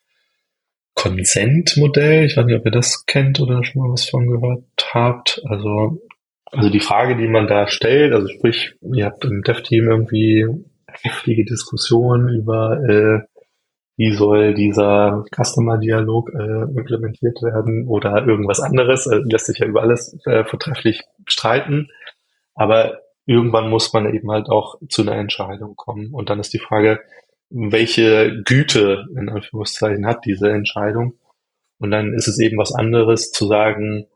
Consent-Modell. 0.96 2.24
Ich 2.24 2.36
weiß 2.36 2.46
nicht, 2.46 2.58
ob 2.58 2.64
ihr 2.64 2.72
das 2.72 3.06
kennt 3.06 3.38
oder 3.40 3.62
schon 3.62 3.82
mal 3.82 3.92
was 3.92 4.08
von 4.08 4.26
gehört 4.26 4.64
habt. 4.92 5.40
Also, 5.44 6.02
also 6.50 6.70
die 6.70 6.80
Frage, 6.80 7.16
die 7.16 7.28
man 7.28 7.46
da 7.46 7.68
stellt, 7.68 8.12
also 8.12 8.28
sprich, 8.28 8.74
ihr 8.80 9.04
habt 9.04 9.24
im 9.24 9.42
Dev-Team 9.42 9.88
irgendwie 9.88 10.46
heftige 10.86 11.44
Diskussion 11.44 12.28
über, 12.28 12.80
äh, 12.88 13.20
wie 13.98 14.12
soll 14.12 14.54
dieser 14.54 15.24
Customer-Dialog 15.34 16.30
äh, 16.34 16.62
implementiert 16.76 17.42
werden 17.42 17.86
oder 17.86 18.26
irgendwas 18.26 18.60
anderes. 18.60 19.06
Äh, 19.06 19.20
lässt 19.24 19.46
sich 19.46 19.58
ja 19.58 19.66
über 19.66 19.82
alles 19.82 20.18
äh, 20.26 20.44
vortrefflich 20.44 21.02
streiten. 21.26 21.88
Aber 22.54 23.00
irgendwann 23.26 23.68
muss 23.68 23.92
man 23.92 24.12
eben 24.14 24.30
halt 24.30 24.48
auch 24.48 24.76
zu 24.88 25.02
einer 25.02 25.16
Entscheidung 25.16 25.76
kommen. 25.76 26.12
Und 26.12 26.30
dann 26.30 26.40
ist 26.40 26.54
die 26.54 26.58
Frage, 26.58 27.00
welche 27.50 28.42
Güte 28.44 29.06
in 29.16 29.28
Anführungszeichen 29.28 30.06
hat 30.06 30.24
diese 30.24 30.50
Entscheidung? 30.50 31.18
Und 31.78 31.90
dann 31.90 32.14
ist 32.14 32.28
es 32.28 32.38
eben 32.38 32.58
was 32.58 32.74
anderes 32.74 33.30
zu 33.32 33.46
sagen, 33.46 34.06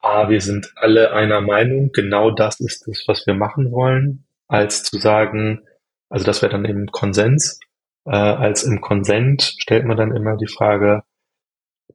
ah, 0.00 0.28
wir 0.28 0.40
sind 0.40 0.72
alle 0.76 1.12
einer 1.12 1.40
Meinung, 1.40 1.92
genau 1.92 2.30
das 2.30 2.60
ist 2.60 2.86
es, 2.88 3.04
was 3.06 3.26
wir 3.26 3.34
machen 3.34 3.70
wollen, 3.70 4.24
als 4.48 4.82
zu 4.82 4.98
sagen, 4.98 5.62
also 6.08 6.26
das 6.26 6.42
wäre 6.42 6.52
dann 6.52 6.64
eben 6.64 6.86
Konsens. 6.88 7.58
Äh, 8.04 8.10
als 8.10 8.64
im 8.64 8.80
Konsent 8.80 9.54
stellt 9.58 9.86
man 9.86 9.96
dann 9.96 10.14
immer 10.14 10.36
die 10.36 10.48
Frage, 10.48 11.04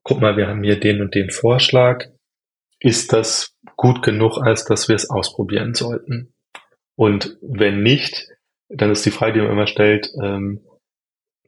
guck 0.04 0.22
mal, 0.22 0.38
wir 0.38 0.48
haben 0.48 0.64
hier 0.64 0.80
den 0.80 1.02
und 1.02 1.14
den 1.14 1.30
Vorschlag. 1.30 2.06
Ist 2.80 3.12
das 3.12 3.56
gut 3.76 4.02
genug, 4.04 4.38
als 4.38 4.64
dass 4.66 4.88
wir 4.88 4.96
es 4.96 5.10
ausprobieren 5.10 5.74
sollten? 5.74 6.34
Und 6.96 7.38
wenn 7.42 7.84
nicht, 7.84 8.30
dann 8.70 8.92
ist 8.92 9.06
die 9.06 9.12
Frage, 9.12 9.34
die 9.34 9.42
man 9.42 9.52
immer 9.52 9.68
stellt, 9.68 10.12
ähm, 10.22 10.62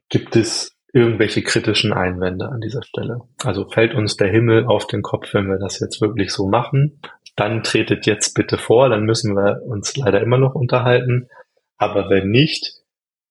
gibt 0.08 0.36
es 0.36 0.76
irgendwelche 0.92 1.42
kritischen 1.42 1.92
Einwände 1.92 2.48
an 2.48 2.60
dieser 2.60 2.82
Stelle? 2.82 3.20
Also 3.44 3.68
fällt 3.68 3.94
uns 3.94 4.16
der 4.16 4.28
Himmel 4.28 4.66
auf 4.66 4.86
den 4.86 5.02
Kopf, 5.02 5.32
wenn 5.34 5.48
wir 5.48 5.58
das 5.58 5.78
jetzt 5.80 6.00
wirklich 6.00 6.32
so 6.32 6.48
machen? 6.48 7.00
Dann 7.36 7.62
tretet 7.62 8.06
jetzt 8.06 8.34
bitte 8.34 8.58
vor, 8.58 8.88
dann 8.88 9.04
müssen 9.04 9.36
wir 9.36 9.62
uns 9.64 9.96
leider 9.96 10.20
immer 10.20 10.38
noch 10.38 10.54
unterhalten. 10.54 11.28
Aber 11.76 12.10
wenn 12.10 12.30
nicht, 12.30 12.74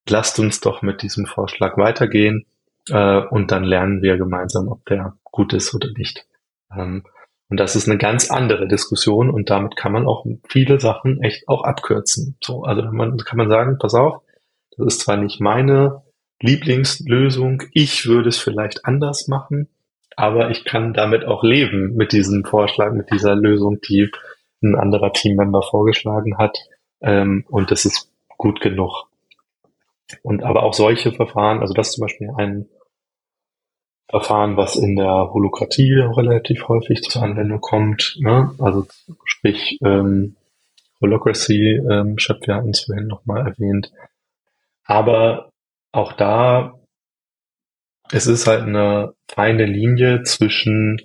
lasst 0.07 0.39
uns 0.39 0.61
doch 0.61 0.81
mit 0.81 1.01
diesem 1.01 1.25
Vorschlag 1.25 1.77
weitergehen 1.77 2.45
äh, 2.89 3.21
und 3.29 3.51
dann 3.51 3.63
lernen 3.63 4.01
wir 4.01 4.17
gemeinsam, 4.17 4.69
ob 4.69 4.85
der 4.85 5.17
gut 5.23 5.53
ist 5.53 5.73
oder 5.75 5.89
nicht. 5.97 6.25
Ähm, 6.75 7.03
und 7.49 7.59
das 7.59 7.75
ist 7.75 7.89
eine 7.89 7.97
ganz 7.97 8.29
andere 8.29 8.67
Diskussion 8.67 9.29
und 9.29 9.49
damit 9.49 9.75
kann 9.75 9.91
man 9.91 10.07
auch 10.07 10.25
viele 10.47 10.79
Sachen 10.79 11.21
echt 11.21 11.47
auch 11.47 11.63
abkürzen. 11.63 12.37
So, 12.41 12.63
also 12.63 12.83
man 12.91 13.17
kann 13.17 13.37
man 13.37 13.49
sagen, 13.49 13.77
pass 13.79 13.95
auf, 13.95 14.21
das 14.77 14.93
ist 14.93 15.01
zwar 15.01 15.17
nicht 15.17 15.41
meine 15.41 16.03
Lieblingslösung, 16.41 17.63
ich 17.73 18.05
würde 18.05 18.29
es 18.29 18.37
vielleicht 18.37 18.85
anders 18.85 19.27
machen, 19.27 19.67
aber 20.15 20.51
ich 20.51 20.63
kann 20.63 20.93
damit 20.93 21.25
auch 21.25 21.43
leben 21.43 21.95
mit 21.95 22.11
diesem 22.11 22.45
Vorschlag, 22.45 22.93
mit 22.93 23.11
dieser 23.11 23.35
Lösung, 23.35 23.79
die 23.81 24.11
ein 24.61 24.75
anderer 24.75 25.11
Teammember 25.13 25.61
vorgeschlagen 25.61 26.37
hat. 26.37 26.57
Ähm, 27.01 27.45
und 27.49 27.71
das 27.71 27.85
ist 27.85 28.11
gut 28.37 28.61
genug. 28.61 29.05
Und 30.21 30.43
aber 30.43 30.63
auch 30.63 30.73
solche 30.73 31.11
Verfahren, 31.11 31.59
also 31.59 31.73
das 31.73 31.89
ist 31.89 31.93
zum 31.95 32.01
Beispiel 32.01 32.29
ein 32.37 32.67
Verfahren, 34.09 34.57
was 34.57 34.75
in 34.75 34.95
der 34.95 35.31
Holokratie 35.33 35.93
relativ 35.93 36.67
häufig 36.67 37.03
zur 37.03 37.21
Anwendung 37.21 37.61
kommt. 37.61 38.17
Ne? 38.19 38.51
Also 38.57 38.87
sprich 39.23 39.77
ähm, 39.83 40.35
Holocracy, 40.99 41.79
ähm, 41.89 42.17
Shep, 42.17 42.45
wir 42.47 42.55
hatten 42.55 42.71
es 42.71 42.81
vorhin 42.81 43.07
nochmal 43.07 43.45
erwähnt. 43.45 43.91
Aber 44.83 45.51
auch 45.91 46.13
da, 46.13 46.73
es 48.11 48.25
ist 48.25 48.47
halt 48.47 48.63
eine 48.63 49.13
feine 49.27 49.65
Linie 49.65 50.23
zwischen 50.23 50.99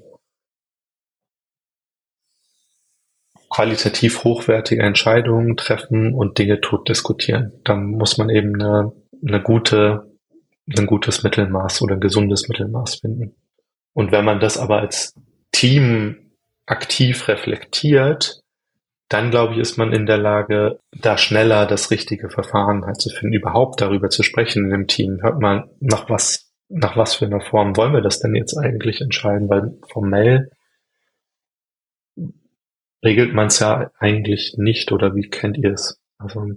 qualitativ 3.51 4.24
hochwertige 4.24 4.82
Entscheidungen 4.82 5.56
treffen 5.56 6.14
und 6.14 6.39
Dinge 6.39 6.62
tot 6.62 6.89
diskutieren. 6.89 7.52
Dann 7.64 7.85
muss 7.85 8.16
man 8.16 8.31
eben 8.31 8.55
eine, 8.55 8.93
eine 9.24 9.43
gute 9.43 10.14
ein 10.66 10.86
gutes 10.86 11.23
Mittelmaß 11.23 11.82
oder 11.82 11.95
ein 11.95 12.01
gesundes 12.01 12.49
Mittelmaß 12.49 12.97
finden. 12.97 13.35
Und 13.93 14.12
wenn 14.12 14.24
man 14.24 14.41
das 14.41 14.59
aber 14.59 14.81
als 14.81 15.15
Team 15.53 16.32
aktiv 16.66 17.28
reflektiert, 17.28 18.41
dann 19.09 19.31
glaube 19.31 19.55
ich, 19.55 19.61
ist 19.61 19.77
man 19.77 19.93
in 19.93 20.07
der 20.07 20.16
Lage, 20.19 20.81
da 20.91 21.19
schneller 21.19 21.66
das 21.66 21.91
richtige 21.91 22.31
Verfahren 22.31 22.85
halt 22.85 23.01
zu 23.01 23.11
finden, 23.11 23.35
überhaupt 23.35 23.81
darüber 23.81 24.09
zu 24.09 24.23
sprechen 24.23 24.65
in 24.65 24.70
dem 24.70 24.86
Team. 24.86 25.19
Hört 25.23 25.41
man, 25.41 25.70
nach 25.81 26.09
was, 26.09 26.53
nach 26.69 26.97
was 26.97 27.15
für 27.15 27.27
einer 27.27 27.41
Form 27.41 27.77
wollen 27.77 27.93
wir 27.93 28.01
das 28.01 28.20
denn 28.20 28.35
jetzt 28.35 28.57
eigentlich 28.57 29.01
entscheiden? 29.01 29.49
Weil 29.49 29.78
formell 29.89 30.51
regelt 33.05 33.35
man 33.35 33.49
es 33.49 33.59
ja 33.59 33.91
eigentlich 33.99 34.55
nicht 34.57 34.91
oder 34.91 35.15
wie 35.15 35.28
kennt 35.28 35.59
ihr 35.59 35.73
es? 35.73 36.01
Also, 36.19 36.57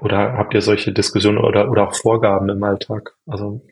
oder 0.00 0.34
habt 0.34 0.54
ihr 0.54 0.60
solche 0.60 0.92
Diskussionen 0.92 1.38
oder, 1.38 1.70
oder 1.70 1.88
auch 1.88 1.94
Vorgaben 1.94 2.48
im 2.48 2.62
Alltag? 2.62 3.14
Also. 3.26 3.62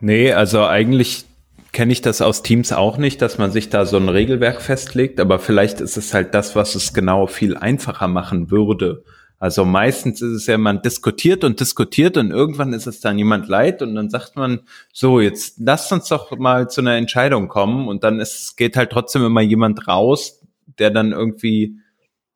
Nee, 0.00 0.32
also 0.32 0.64
eigentlich 0.64 1.26
kenne 1.72 1.92
ich 1.92 2.02
das 2.02 2.20
aus 2.20 2.42
Teams 2.42 2.72
auch 2.72 2.96
nicht, 2.96 3.22
dass 3.22 3.38
man 3.38 3.50
sich 3.50 3.68
da 3.70 3.84
so 3.84 3.96
ein 3.96 4.08
Regelwerk 4.08 4.60
festlegt, 4.60 5.20
aber 5.20 5.38
vielleicht 5.38 5.80
ist 5.80 5.96
es 5.96 6.14
halt 6.14 6.34
das, 6.34 6.56
was 6.56 6.74
es 6.74 6.92
genau 6.92 7.26
viel 7.26 7.56
einfacher 7.56 8.08
machen 8.08 8.50
würde. 8.50 9.04
Also 9.38 9.64
meistens 9.64 10.20
ist 10.20 10.32
es 10.32 10.46
ja, 10.46 10.58
man 10.58 10.82
diskutiert 10.82 11.44
und 11.44 11.60
diskutiert 11.60 12.18
und 12.18 12.30
irgendwann 12.30 12.74
ist 12.74 12.86
es 12.86 13.00
dann 13.00 13.16
jemand 13.16 13.48
leid 13.48 13.80
und 13.80 13.94
dann 13.94 14.10
sagt 14.10 14.36
man, 14.36 14.60
so, 14.92 15.18
jetzt 15.18 15.58
lasst 15.58 15.90
uns 15.92 16.08
doch 16.08 16.36
mal 16.38 16.68
zu 16.68 16.82
einer 16.82 16.96
Entscheidung 16.96 17.48
kommen 17.48 17.88
und 17.88 18.04
dann 18.04 18.20
ist, 18.20 18.56
geht 18.58 18.76
halt 18.76 18.90
trotzdem 18.90 19.24
immer 19.24 19.40
jemand 19.40 19.88
raus, 19.88 20.42
der 20.78 20.90
dann 20.90 21.12
irgendwie 21.12 21.79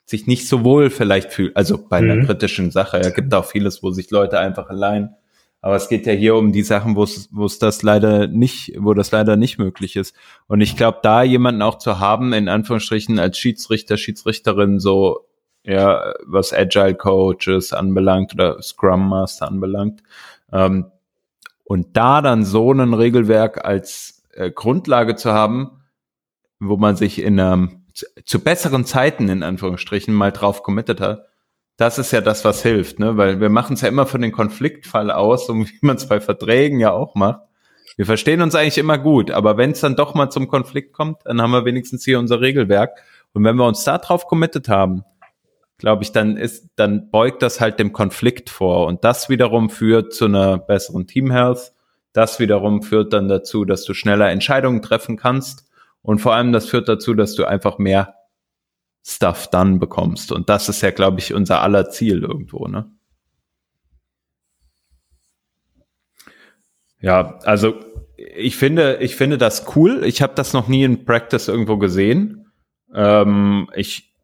sich 0.06 0.26
nicht 0.26 0.48
so 0.48 0.64
wohl 0.64 0.90
vielleicht 0.90 1.32
fühlt. 1.32 1.56
Also 1.56 1.78
bei 1.88 1.98
einer 1.98 2.16
mhm. 2.16 2.26
kritischen 2.26 2.70
Sache. 2.70 3.00
Ja, 3.02 3.10
gibt 3.10 3.32
auch 3.34 3.44
vieles, 3.44 3.82
wo 3.82 3.90
sich 3.90 4.10
Leute 4.10 4.38
einfach 4.38 4.68
allein 4.68 5.14
aber 5.64 5.76
es 5.76 5.88
geht 5.88 6.04
ja 6.04 6.12
hier 6.12 6.36
um 6.36 6.52
die 6.52 6.62
Sachen, 6.62 6.94
wo 6.94 7.04
es, 7.04 7.30
wo 7.32 7.46
es 7.46 7.58
das 7.58 7.82
leider 7.82 8.26
nicht, 8.26 8.74
wo 8.76 8.92
das 8.92 9.12
leider 9.12 9.38
nicht 9.38 9.56
möglich 9.56 9.96
ist. 9.96 10.14
Und 10.46 10.60
ich 10.60 10.76
glaube, 10.76 10.98
da 11.02 11.22
jemanden 11.22 11.62
auch 11.62 11.78
zu 11.78 11.98
haben, 12.00 12.34
in 12.34 12.50
Anführungsstrichen 12.50 13.18
als 13.18 13.38
Schiedsrichter, 13.38 13.96
Schiedsrichterin, 13.96 14.78
so, 14.78 15.26
ja, 15.62 16.12
was 16.26 16.52
Agile 16.52 16.94
Coaches 16.94 17.72
anbelangt 17.72 18.34
oder 18.34 18.60
Scrum 18.60 19.08
Master 19.08 19.48
anbelangt, 19.48 20.02
ähm, 20.52 20.92
und 21.64 21.96
da 21.96 22.20
dann 22.20 22.44
so 22.44 22.70
ein 22.70 22.92
Regelwerk 22.92 23.64
als 23.64 24.22
äh, 24.34 24.50
Grundlage 24.50 25.16
zu 25.16 25.32
haben, 25.32 25.80
wo 26.60 26.76
man 26.76 26.94
sich 26.96 27.22
in 27.22 27.38
ähm, 27.38 27.83
zu, 27.94 28.06
zu 28.24 28.40
besseren 28.40 28.84
Zeiten 28.84 29.28
in 29.28 29.42
Anführungsstrichen 29.42 30.12
mal 30.12 30.32
drauf 30.32 30.62
committed 30.62 31.00
hat, 31.00 31.26
das 31.76 31.98
ist 31.98 32.12
ja 32.12 32.20
das, 32.20 32.44
was 32.44 32.62
hilft, 32.62 32.98
ne? 33.00 33.16
Weil 33.16 33.40
wir 33.40 33.48
machen 33.48 33.74
es 33.74 33.80
ja 33.80 33.88
immer 33.88 34.06
von 34.06 34.20
den 34.20 34.32
Konfliktfall 34.32 35.10
aus, 35.10 35.46
so 35.46 35.54
wie 35.54 35.78
man 35.80 35.96
es 35.96 36.06
bei 36.06 36.20
Verträgen 36.20 36.78
ja 36.78 36.92
auch 36.92 37.14
macht. 37.14 37.40
Wir 37.96 38.06
verstehen 38.06 38.42
uns 38.42 38.54
eigentlich 38.54 38.78
immer 38.78 38.98
gut, 38.98 39.30
aber 39.30 39.56
wenn 39.56 39.70
es 39.70 39.80
dann 39.80 39.96
doch 39.96 40.14
mal 40.14 40.30
zum 40.30 40.48
Konflikt 40.48 40.92
kommt, 40.92 41.18
dann 41.24 41.40
haben 41.40 41.52
wir 41.52 41.64
wenigstens 41.64 42.04
hier 42.04 42.18
unser 42.18 42.40
Regelwerk. 42.40 42.98
Und 43.32 43.44
wenn 43.44 43.56
wir 43.56 43.66
uns 43.66 43.84
da 43.84 43.98
drauf 43.98 44.26
committed 44.26 44.68
haben, 44.68 45.04
glaube 45.78 46.02
ich, 46.02 46.12
dann 46.12 46.36
ist, 46.36 46.70
dann 46.76 47.10
beugt 47.10 47.42
das 47.42 47.60
halt 47.60 47.78
dem 47.78 47.92
Konflikt 47.92 48.50
vor. 48.50 48.86
Und 48.86 49.04
das 49.04 49.28
wiederum 49.28 49.70
führt 49.70 50.12
zu 50.12 50.26
einer 50.26 50.58
besseren 50.58 51.06
Team 51.06 51.30
Health. 51.30 51.72
Das 52.12 52.38
wiederum 52.38 52.82
führt 52.82 53.12
dann 53.12 53.28
dazu, 53.28 53.64
dass 53.64 53.84
du 53.84 53.94
schneller 53.94 54.30
Entscheidungen 54.30 54.82
treffen 54.82 55.16
kannst. 55.16 55.68
Und 56.04 56.18
vor 56.18 56.34
allem 56.34 56.52
das 56.52 56.68
führt 56.68 56.86
dazu, 56.86 57.14
dass 57.14 57.34
du 57.34 57.46
einfach 57.46 57.78
mehr 57.78 58.14
Stuff 59.02 59.48
dann 59.48 59.78
bekommst. 59.78 60.32
Und 60.32 60.50
das 60.50 60.68
ist 60.68 60.82
ja, 60.82 60.90
glaube 60.90 61.18
ich, 61.18 61.32
unser 61.32 61.62
aller 61.62 61.88
Ziel 61.88 62.22
irgendwo, 62.22 62.68
ne? 62.68 62.90
Ja, 67.00 67.38
also 67.44 67.80
ich 68.16 68.56
finde, 68.56 68.98
ich 69.00 69.16
finde 69.16 69.38
das 69.38 69.74
cool. 69.76 70.04
Ich 70.04 70.20
habe 70.20 70.34
das 70.34 70.52
noch 70.52 70.68
nie 70.68 70.84
in 70.84 71.06
Practice 71.06 71.48
irgendwo 71.48 71.78
gesehen. 71.78 72.52
Ähm, 72.94 73.70
ich, 73.74 74.14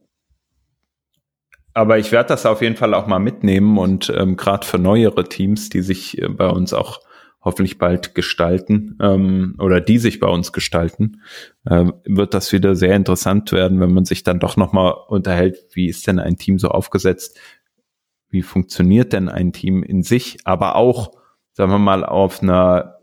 aber 1.73 1.99
ich 1.99 2.13
werde 2.13 2.29
das 2.29 2.45
auf 2.45 2.61
jeden 2.61 2.77
Fall 2.77 2.93
auch 2.93 3.07
mal 3.07 3.19
mitnehmen 3.19 3.79
und 3.79 4.13
ähm, 4.15 4.37
gerade 4.37 4.67
für 4.67 4.79
neuere 4.79 5.25
Teams, 5.25 5.71
die 5.71 5.81
sich 5.81 6.21
äh, 6.21 6.29
bei 6.29 6.49
uns 6.49 6.75
auch 6.75 7.01
hoffentlich 7.43 7.79
bald 7.79 8.15
gestalten 8.15 8.99
ähm, 9.01 9.55
oder 9.59 9.81
die 9.81 9.99
sich 9.99 10.21
bei 10.21 10.29
uns 10.29 10.53
gestalten, 10.53 11.23
äh, 11.65 11.87
wird 12.05 12.35
das 12.35 12.53
wieder 12.53 12.75
sehr 12.75 12.95
interessant 12.95 13.53
werden, 13.53 13.81
wenn 13.81 13.93
man 13.93 14.05
sich 14.05 14.23
dann 14.23 14.41
doch 14.41 14.57
nochmal 14.57 14.95
unterhält, 15.09 15.59
wie 15.73 15.89
ist 15.89 16.07
denn 16.07 16.19
ein 16.19 16.37
Team 16.37 16.59
so 16.59 16.69
aufgesetzt, 16.69 17.39
wie 18.29 18.43
funktioniert 18.43 19.13
denn 19.13 19.29
ein 19.29 19.53
Team 19.53 19.83
in 19.83 20.03
sich, 20.03 20.39
aber 20.45 20.77
auch, 20.77 21.13
sagen 21.53 21.73
wir 21.73 21.79
mal, 21.79 22.05
auf 22.05 22.43
einer, 22.43 22.99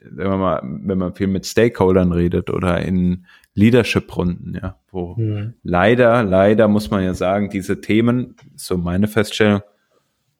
sagen 0.00 0.30
wir 0.30 0.36
mal, 0.36 0.60
wenn 0.62 0.98
man 0.98 1.14
viel 1.14 1.28
mit 1.28 1.46
Stakeholdern 1.46 2.12
redet 2.12 2.50
oder 2.50 2.80
in 2.82 3.26
Leadership-Runden, 3.54 4.58
ja, 4.60 4.78
wo 4.90 5.14
mhm. 5.16 5.54
leider, 5.62 6.24
leider 6.24 6.68
muss 6.68 6.90
man 6.90 7.04
ja 7.04 7.14
sagen, 7.14 7.50
diese 7.50 7.80
Themen, 7.80 8.34
so 8.56 8.76
meine 8.76 9.06
Feststellung, 9.06 9.62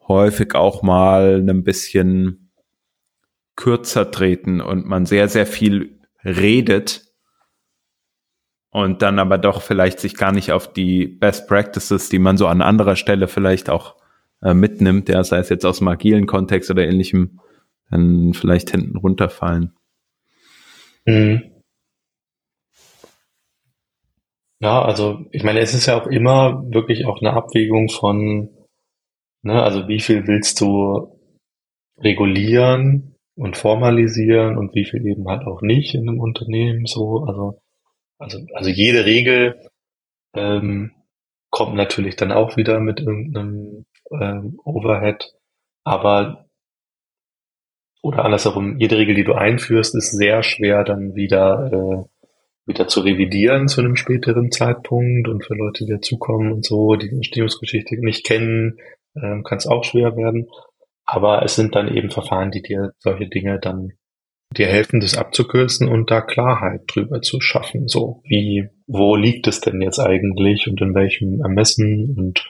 häufig 0.07 0.55
auch 0.55 0.83
mal 0.83 1.43
ein 1.49 1.65
bisschen 1.65 2.46
kürzer 3.57 4.11
treten 4.11 4.61
und 4.61 4.87
man 4.87 5.07
sehr, 5.07 5.29
sehr 5.29 5.47
viel 5.47 5.99
redet 6.25 7.07
und 8.71 9.01
dann 9.01 9.19
aber 9.19 9.39
doch 9.39 9.63
vielleicht 9.63 10.01
sich 10.01 10.17
gar 10.17 10.33
nicht 10.33 10.53
auf 10.53 10.73
die 10.73 11.07
Best 11.07 11.49
Practices, 11.49 12.11
die 12.11 12.19
man 12.19 12.37
so 12.37 12.47
an 12.47 12.61
anderer 12.61 12.97
Stelle 12.97 13.27
vielleicht 13.27 13.71
auch 13.71 13.97
äh, 14.43 14.53
mitnimmt, 14.53 15.09
ja, 15.09 15.25
sei 15.25 15.39
es 15.39 15.49
jetzt 15.49 15.65
aus 15.65 15.79
dem 15.79 15.89
agilen 15.89 16.27
Kontext 16.27 16.71
oder 16.71 16.87
ähnlichem, 16.87 17.41
dann 17.91 18.35
vielleicht 18.35 18.71
hinten 18.71 18.99
runterfallen. 18.99 19.75
Mhm. 21.07 21.53
Ja, 24.61 24.83
also 24.83 25.25
ich 25.33 25.43
meine, 25.43 25.61
es 25.61 25.75
ist 25.75 25.87
ja 25.87 26.01
auch 26.01 26.07
immer 26.07 26.63
wirklich 26.71 27.07
auch 27.07 27.21
eine 27.21 27.33
Abwägung 27.33 27.89
von, 27.89 28.51
ne, 29.43 29.63
also 29.63 29.89
wie 29.89 30.01
viel 30.01 30.27
willst 30.27 30.61
du 30.61 31.19
regulieren 31.99 33.16
und 33.37 33.57
formalisieren 33.57 34.57
und 34.57 34.75
wie 34.75 34.85
viel 34.85 35.07
eben 35.07 35.29
halt 35.29 35.47
auch 35.47 35.63
nicht 35.63 35.95
in 35.95 36.09
einem 36.09 36.21
Unternehmen 36.21 36.87
so. 36.87 37.25
Also, 37.25 37.61
also, 38.19 38.39
also 38.55 38.71
jede 38.71 39.05
Regel 39.05 39.61
ähm, 40.35 40.93
kommt 41.51 41.75
natürlich 41.75 42.17
dann 42.17 42.33
auch 42.33 42.57
wieder 42.57 42.81
mit 42.81 43.01
irgendeinem 43.01 43.85
ähm, 44.11 44.59
Overhead, 44.65 45.33
aber 45.85 46.47
oder 48.03 48.25
andersherum, 48.25 48.79
jede 48.79 48.99
Regel, 48.99 49.15
die 49.15 49.25
du 49.25 49.35
einführst, 49.35 49.95
ist 49.97 50.13
sehr 50.13 50.43
schwer 50.43 50.85
dann 50.85 51.15
wieder 51.15 51.71
äh, 51.73 52.05
wieder 52.67 52.89
zu 52.89 53.01
revidieren 53.01 53.69
zu 53.69 53.81
einem 53.81 53.97
späteren 53.97 54.51
Zeitpunkt 54.51 55.29
und 55.29 55.45
für 55.45 55.55
Leute, 55.55 55.85
die 55.85 55.93
dazukommen 55.93 56.53
und 56.53 56.65
so, 56.65 56.97
die 56.97 57.09
die 57.09 57.15
Entstehungsgeschichte 57.15 57.97
nicht 57.99 58.27
kennen, 58.27 58.79
ähm, 59.15 59.45
kann 59.45 59.59
es 59.59 59.67
auch 59.67 59.85
schwer 59.85 60.17
werden. 60.17 60.49
Aber 61.07 61.43
es 61.43 61.55
sind 61.55 61.75
dann 61.75 61.95
eben 61.95 62.11
Verfahren, 62.11 62.51
die 62.51 62.63
dir 62.63 62.93
solche 62.99 63.29
Dinge 63.29 63.61
dann 63.61 63.93
dir 64.53 64.67
helfen, 64.67 65.01
das 65.01 65.17
abzukürzen 65.17 65.89
und 65.89 66.11
da 66.11 66.21
Klarheit 66.21 66.83
drüber 66.89 67.21
zu 67.21 67.41
schaffen. 67.41 67.89
So, 67.89 68.23
wie, 68.25 68.69
wo 68.87 69.17
liegt 69.17 69.47
es 69.47 69.61
denn 69.61 69.81
jetzt 69.81 69.99
eigentlich 69.99 70.69
und 70.69 70.81
in 70.81 70.95
welchem 70.95 71.41
Ermessen 71.41 72.15
und 72.17 72.45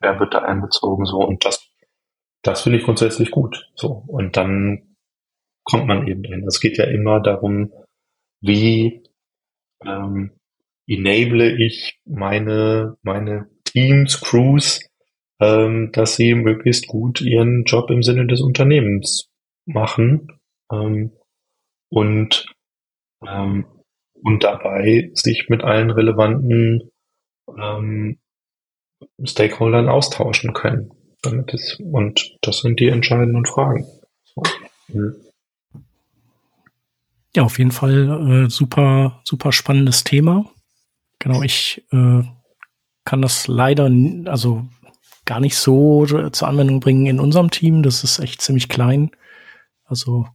wer 0.00 0.18
wird 0.18 0.34
da 0.34 0.40
einbezogen, 0.40 1.04
so. 1.04 1.18
Und 1.18 1.44
das, 1.44 1.68
das 2.42 2.62
finde 2.62 2.78
ich 2.78 2.84
grundsätzlich 2.84 3.30
gut. 3.30 3.70
So. 3.74 4.04
Und 4.06 4.36
dann 4.36 4.96
kommt 5.64 5.86
man 5.86 6.06
eben 6.08 6.22
dahin. 6.22 6.46
Es 6.46 6.60
geht 6.60 6.78
ja 6.78 6.84
immer 6.84 7.20
darum, 7.20 7.72
wie 8.40 9.02
ähm, 9.84 10.32
enable 10.86 11.56
ich 11.64 12.00
meine, 12.04 12.96
meine 13.02 13.48
Teams, 13.64 14.20
Crews, 14.20 14.89
ähm, 15.40 15.90
dass 15.92 16.16
sie 16.16 16.34
möglichst 16.34 16.86
gut 16.86 17.20
ihren 17.20 17.64
Job 17.64 17.90
im 17.90 18.02
Sinne 18.02 18.26
des 18.26 18.40
Unternehmens 18.40 19.30
machen 19.64 20.40
ähm, 20.70 21.12
und, 21.88 22.46
ähm, 23.26 23.66
und 24.22 24.44
dabei 24.44 25.10
sich 25.14 25.48
mit 25.48 25.64
allen 25.64 25.90
relevanten 25.90 26.90
ähm, 27.58 28.18
Stakeholdern 29.24 29.88
austauschen 29.88 30.52
können. 30.52 30.92
Damit 31.22 31.52
es, 31.52 31.78
und 31.80 32.36
das 32.42 32.60
sind 32.60 32.80
die 32.80 32.88
entscheidenden 32.88 33.44
Fragen. 33.44 33.86
So. 34.24 34.42
Mhm. 34.88 35.16
Ja, 37.34 37.44
auf 37.44 37.58
jeden 37.58 37.70
Fall 37.70 38.46
äh, 38.46 38.50
super, 38.50 39.20
super 39.24 39.52
spannendes 39.52 40.02
Thema. 40.02 40.50
Genau, 41.20 41.42
ich 41.42 41.84
äh, 41.92 42.22
kann 43.04 43.22
das 43.22 43.46
leider, 43.46 43.90
also 44.24 44.66
gar 45.30 45.38
nicht 45.38 45.56
so 45.56 46.06
zur 46.06 46.48
Anwendung 46.48 46.80
bringen 46.80 47.06
in 47.06 47.20
unserem 47.20 47.52
Team. 47.52 47.84
Das 47.84 48.02
ist 48.02 48.18
echt 48.18 48.42
ziemlich 48.42 48.68
klein. 48.68 49.12
Also 49.84 50.26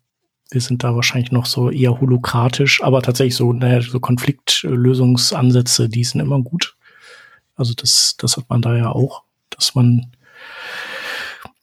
wir 0.51 0.61
sind 0.61 0.85
da 0.85 0.95
wahrscheinlich 0.95 1.33
noch 1.33 1.47
so 1.47 1.69
eher 1.69 1.99
holokratisch, 1.99 2.81
aber 2.81 3.01
tatsächlich 3.01 3.35
so, 3.35 3.51
naja, 3.51 3.81
so 3.81 3.99
Konfliktlösungsansätze, 3.99 5.89
die 5.89 6.05
sind 6.05 6.21
immer 6.21 6.41
gut. 6.41 6.77
Also 7.57 7.73
das, 7.73 8.15
das 8.17 8.37
hat 8.37 8.45
man 8.49 8.61
da 8.61 8.73
ja 8.77 8.89
auch, 8.89 9.23
dass 9.49 9.75
man 9.75 10.13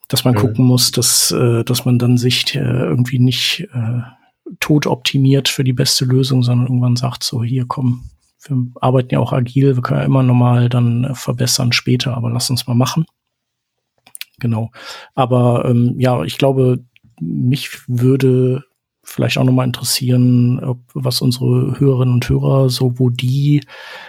dass 0.09 0.24
man 0.24 0.34
mhm. 0.34 0.38
gucken 0.38 0.66
muss, 0.66 0.90
dass, 0.90 1.30
äh, 1.30 1.64
dass 1.64 1.86
man 1.86 1.98
dann 1.98 2.18
sich 2.18 2.54
äh, 2.54 2.59
irgendwie 2.59 3.18
nicht 3.18 3.66
äh, 3.72 4.02
tot 4.60 4.86
optimiert 4.86 5.48
für 5.48 5.64
die 5.64 5.72
beste 5.72 6.04
Lösung, 6.04 6.42
sondern 6.42 6.66
irgendwann 6.66 6.96
sagt 6.96 7.24
so, 7.24 7.42
hier 7.42 7.64
komm, 7.66 8.10
wir 8.46 8.59
arbeiten 8.82 9.14
ja 9.14 9.20
auch 9.20 9.32
agil, 9.32 9.74
wir 9.74 9.82
können 9.82 10.00
ja 10.00 10.04
immer 10.04 10.22
normal 10.22 10.68
dann 10.68 11.04
äh, 11.04 11.14
verbessern 11.14 11.72
später, 11.72 12.14
aber 12.14 12.28
lass 12.28 12.50
uns 12.50 12.66
mal 12.66 12.74
machen. 12.74 13.06
Genau. 14.43 14.73
Aber 15.14 15.64
ähm, 15.66 15.94
ja, 15.98 16.24
ich 16.24 16.36
glaube, 16.36 16.85
mich 17.20 17.78
würde 17.86 18.64
vielleicht 19.05 19.39
auch 19.39 19.44
nochmal 19.44 19.66
interessieren, 19.66 20.59
ob, 20.64 20.81
was 20.94 21.20
unsere 21.20 21.78
Hörerinnen 21.78 22.14
und 22.14 22.28
Hörer 22.28 22.69
so, 22.69 22.98
wo 22.98 23.09
die 23.09 23.60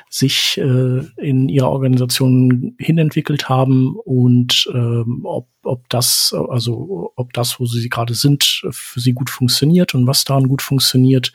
sich 0.10 0.58
äh, 0.58 1.04
in 1.18 1.50
ihrer 1.50 1.70
Organisation 1.70 2.76
hinentwickelt 2.80 3.48
haben 3.48 3.96
und 4.06 4.68
ähm, 4.74 5.22
ob, 5.24 5.50
ob 5.64 5.88
das, 5.90 6.36
also 6.50 7.12
ob 7.16 7.32
das, 7.34 7.60
wo 7.60 7.66
sie 7.66 7.90
gerade 7.90 8.16
sind, 8.16 8.64
für 8.72 9.00
sie 9.00 9.14
gut 9.14 9.30
funktioniert 9.30 9.94
und 9.94 10.08
was 10.08 10.24
daran 10.24 10.48
gut 10.48 10.64
funktioniert, 10.64 11.32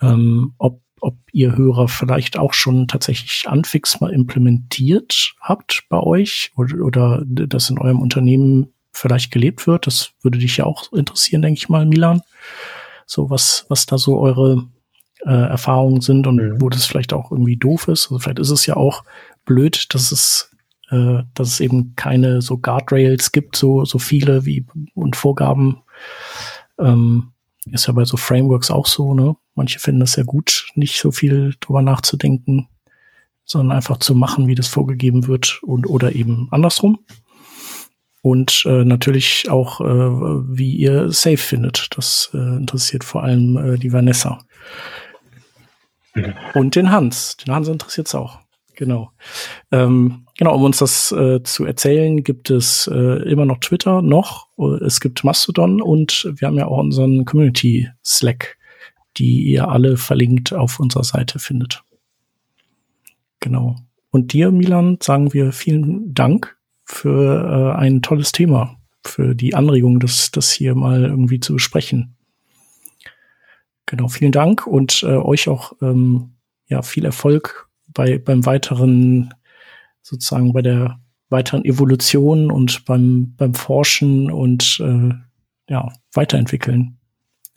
ähm, 0.00 0.54
ob 0.58 0.80
ob 1.00 1.16
ihr 1.32 1.56
Hörer 1.56 1.88
vielleicht 1.88 2.38
auch 2.38 2.52
schon 2.52 2.88
tatsächlich 2.88 3.48
Anfix 3.48 4.00
mal 4.00 4.12
implementiert 4.12 5.34
habt 5.40 5.84
bei 5.88 6.00
euch 6.00 6.52
oder, 6.56 6.84
oder 6.84 7.22
das 7.24 7.70
in 7.70 7.78
eurem 7.78 8.00
Unternehmen 8.00 8.72
vielleicht 8.92 9.30
gelebt 9.30 9.66
wird. 9.66 9.86
Das 9.86 10.12
würde 10.22 10.38
dich 10.38 10.56
ja 10.56 10.64
auch 10.64 10.92
interessieren, 10.92 11.42
denke 11.42 11.58
ich 11.58 11.68
mal, 11.68 11.86
Milan. 11.86 12.22
So 13.06 13.30
was, 13.30 13.66
was 13.68 13.86
da 13.86 13.98
so 13.98 14.18
eure 14.18 14.66
äh, 15.24 15.30
Erfahrungen 15.30 16.00
sind 16.00 16.26
und 16.26 16.36
mhm. 16.36 16.60
wo 16.60 16.68
das 16.68 16.86
vielleicht 16.86 17.12
auch 17.12 17.30
irgendwie 17.32 17.56
doof 17.56 17.88
ist. 17.88 18.06
Also 18.06 18.18
vielleicht 18.18 18.38
ist 18.38 18.50
es 18.50 18.66
ja 18.66 18.76
auch 18.76 19.04
blöd, 19.44 19.94
dass 19.94 20.12
es, 20.12 20.50
äh, 20.90 21.22
dass 21.34 21.48
es 21.48 21.60
eben 21.60 21.94
keine 21.96 22.42
so 22.42 22.58
Guardrails 22.58 23.32
gibt, 23.32 23.56
so, 23.56 23.84
so 23.84 23.98
viele 23.98 24.44
wie 24.44 24.66
und 24.94 25.16
Vorgaben. 25.16 25.82
Ähm, 26.78 27.32
ist 27.72 27.86
ja 27.86 27.92
bei 27.92 28.04
so 28.04 28.16
Frameworks 28.16 28.70
auch 28.70 28.86
so, 28.86 29.14
ne? 29.14 29.36
Manche 29.54 29.78
finden 29.78 30.00
das 30.00 30.16
ja 30.16 30.24
gut, 30.24 30.66
nicht 30.74 30.98
so 30.98 31.10
viel 31.10 31.54
drüber 31.60 31.82
nachzudenken, 31.82 32.68
sondern 33.44 33.76
einfach 33.76 33.98
zu 33.98 34.14
machen, 34.14 34.46
wie 34.46 34.54
das 34.54 34.68
vorgegeben 34.68 35.26
wird 35.26 35.60
und 35.62 35.86
oder 35.88 36.14
eben 36.14 36.48
andersrum. 36.50 37.00
Und 38.20 38.64
äh, 38.66 38.84
natürlich 38.84 39.48
auch, 39.48 39.80
äh, 39.80 39.84
wie 39.84 40.74
ihr 40.74 41.10
Safe 41.10 41.36
findet. 41.36 41.88
Das 41.96 42.30
äh, 42.34 42.36
interessiert 42.36 43.04
vor 43.04 43.22
allem 43.22 43.56
äh, 43.56 43.78
die 43.78 43.92
Vanessa. 43.92 44.40
Mhm. 46.14 46.34
Und 46.54 46.74
den 46.74 46.90
Hans. 46.90 47.36
Den 47.36 47.54
Hans 47.54 47.68
interessiert 47.68 48.08
es 48.08 48.14
auch. 48.14 48.40
Genau. 48.74 49.12
Ähm, 49.72 50.26
genau, 50.38 50.54
um 50.54 50.62
uns 50.62 50.78
das 50.78 51.12
äh, 51.12 51.42
zu 51.42 51.66
erzählen, 51.66 52.24
gibt 52.24 52.48
es 52.48 52.86
äh, 52.90 53.22
immer 53.30 53.44
noch 53.44 53.58
Twitter 53.58 54.00
noch. 54.00 54.48
Es 54.80 55.00
gibt 55.00 55.24
Mastodon 55.24 55.82
und 55.82 56.32
wir 56.34 56.48
haben 56.48 56.56
ja 56.56 56.66
auch 56.66 56.78
unseren 56.78 57.26
Community 57.26 57.90
Slack, 58.02 58.56
die 59.18 59.42
ihr 59.42 59.68
alle 59.68 59.98
verlinkt 59.98 60.54
auf 60.54 60.80
unserer 60.80 61.04
Seite 61.04 61.38
findet. 61.38 61.82
Genau. 63.40 63.76
Und 64.10 64.32
dir, 64.32 64.50
Milan, 64.50 64.96
sagen 65.02 65.34
wir 65.34 65.52
vielen 65.52 66.14
Dank 66.14 66.56
für 66.84 67.74
äh, 67.74 67.78
ein 67.78 68.00
tolles 68.00 68.32
Thema, 68.32 68.78
für 69.04 69.34
die 69.34 69.54
Anregung, 69.54 70.00
das, 70.00 70.30
das 70.30 70.50
hier 70.50 70.74
mal 70.74 71.04
irgendwie 71.04 71.40
zu 71.40 71.52
besprechen. 71.52 72.16
Genau, 73.86 74.08
vielen 74.08 74.32
Dank 74.32 74.66
und 74.66 75.02
äh, 75.02 75.16
euch 75.16 75.48
auch 75.48 75.72
ähm, 75.82 76.34
ja 76.66 76.82
viel 76.82 77.04
Erfolg 77.04 77.68
bei 77.88 78.18
beim 78.18 78.44
weiteren 78.44 79.32
sozusagen 80.02 80.52
bei 80.52 80.62
der 80.62 81.00
weiteren 81.28 81.64
Evolution 81.64 82.50
und 82.50 82.84
beim 82.84 83.34
beim 83.36 83.54
Forschen 83.54 84.30
und 84.30 84.80
äh, 84.80 85.14
ja 85.68 85.92
weiterentwickeln. 86.12 86.98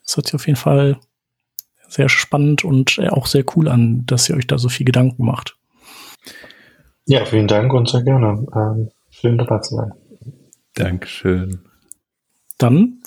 Das 0.04 0.18
hört 0.18 0.28
sich 0.28 0.36
auf 0.36 0.48
jeden 0.48 0.58
Fall 0.58 0.98
sehr 1.88 2.10
spannend 2.10 2.64
und 2.64 3.00
auch 3.10 3.28
sehr 3.28 3.46
cool 3.56 3.68
an, 3.68 4.06
dass 4.06 4.30
ihr 4.30 4.36
euch 4.36 4.48
da 4.48 4.58
so 4.58 4.70
viel 4.70 4.86
Gedanken 4.86 5.26
macht. 5.26 5.58
Ja, 7.06 7.26
vielen 7.26 7.48
Dank 7.48 7.74
und 7.74 7.90
sehr 7.90 8.04
gerne. 8.04 8.46
Ähm 8.56 8.90
Schön 9.12 9.38
dabei 9.38 9.60
zu 9.60 9.76
sein. 9.76 9.92
Dankeschön. 10.74 11.60
Dann 12.58 13.02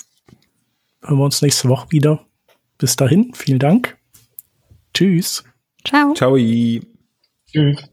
hören 1.01 1.17
wir 1.17 1.25
uns 1.25 1.41
nächste 1.41 1.67
Woche 1.67 1.91
wieder. 1.91 2.25
Bis 2.77 2.95
dahin, 2.95 3.33
vielen 3.33 3.59
Dank. 3.59 3.97
Tschüss. 4.93 5.43
Ciao. 5.83 6.13
Ciao. 6.13 6.37
Tschüss. 6.37 7.89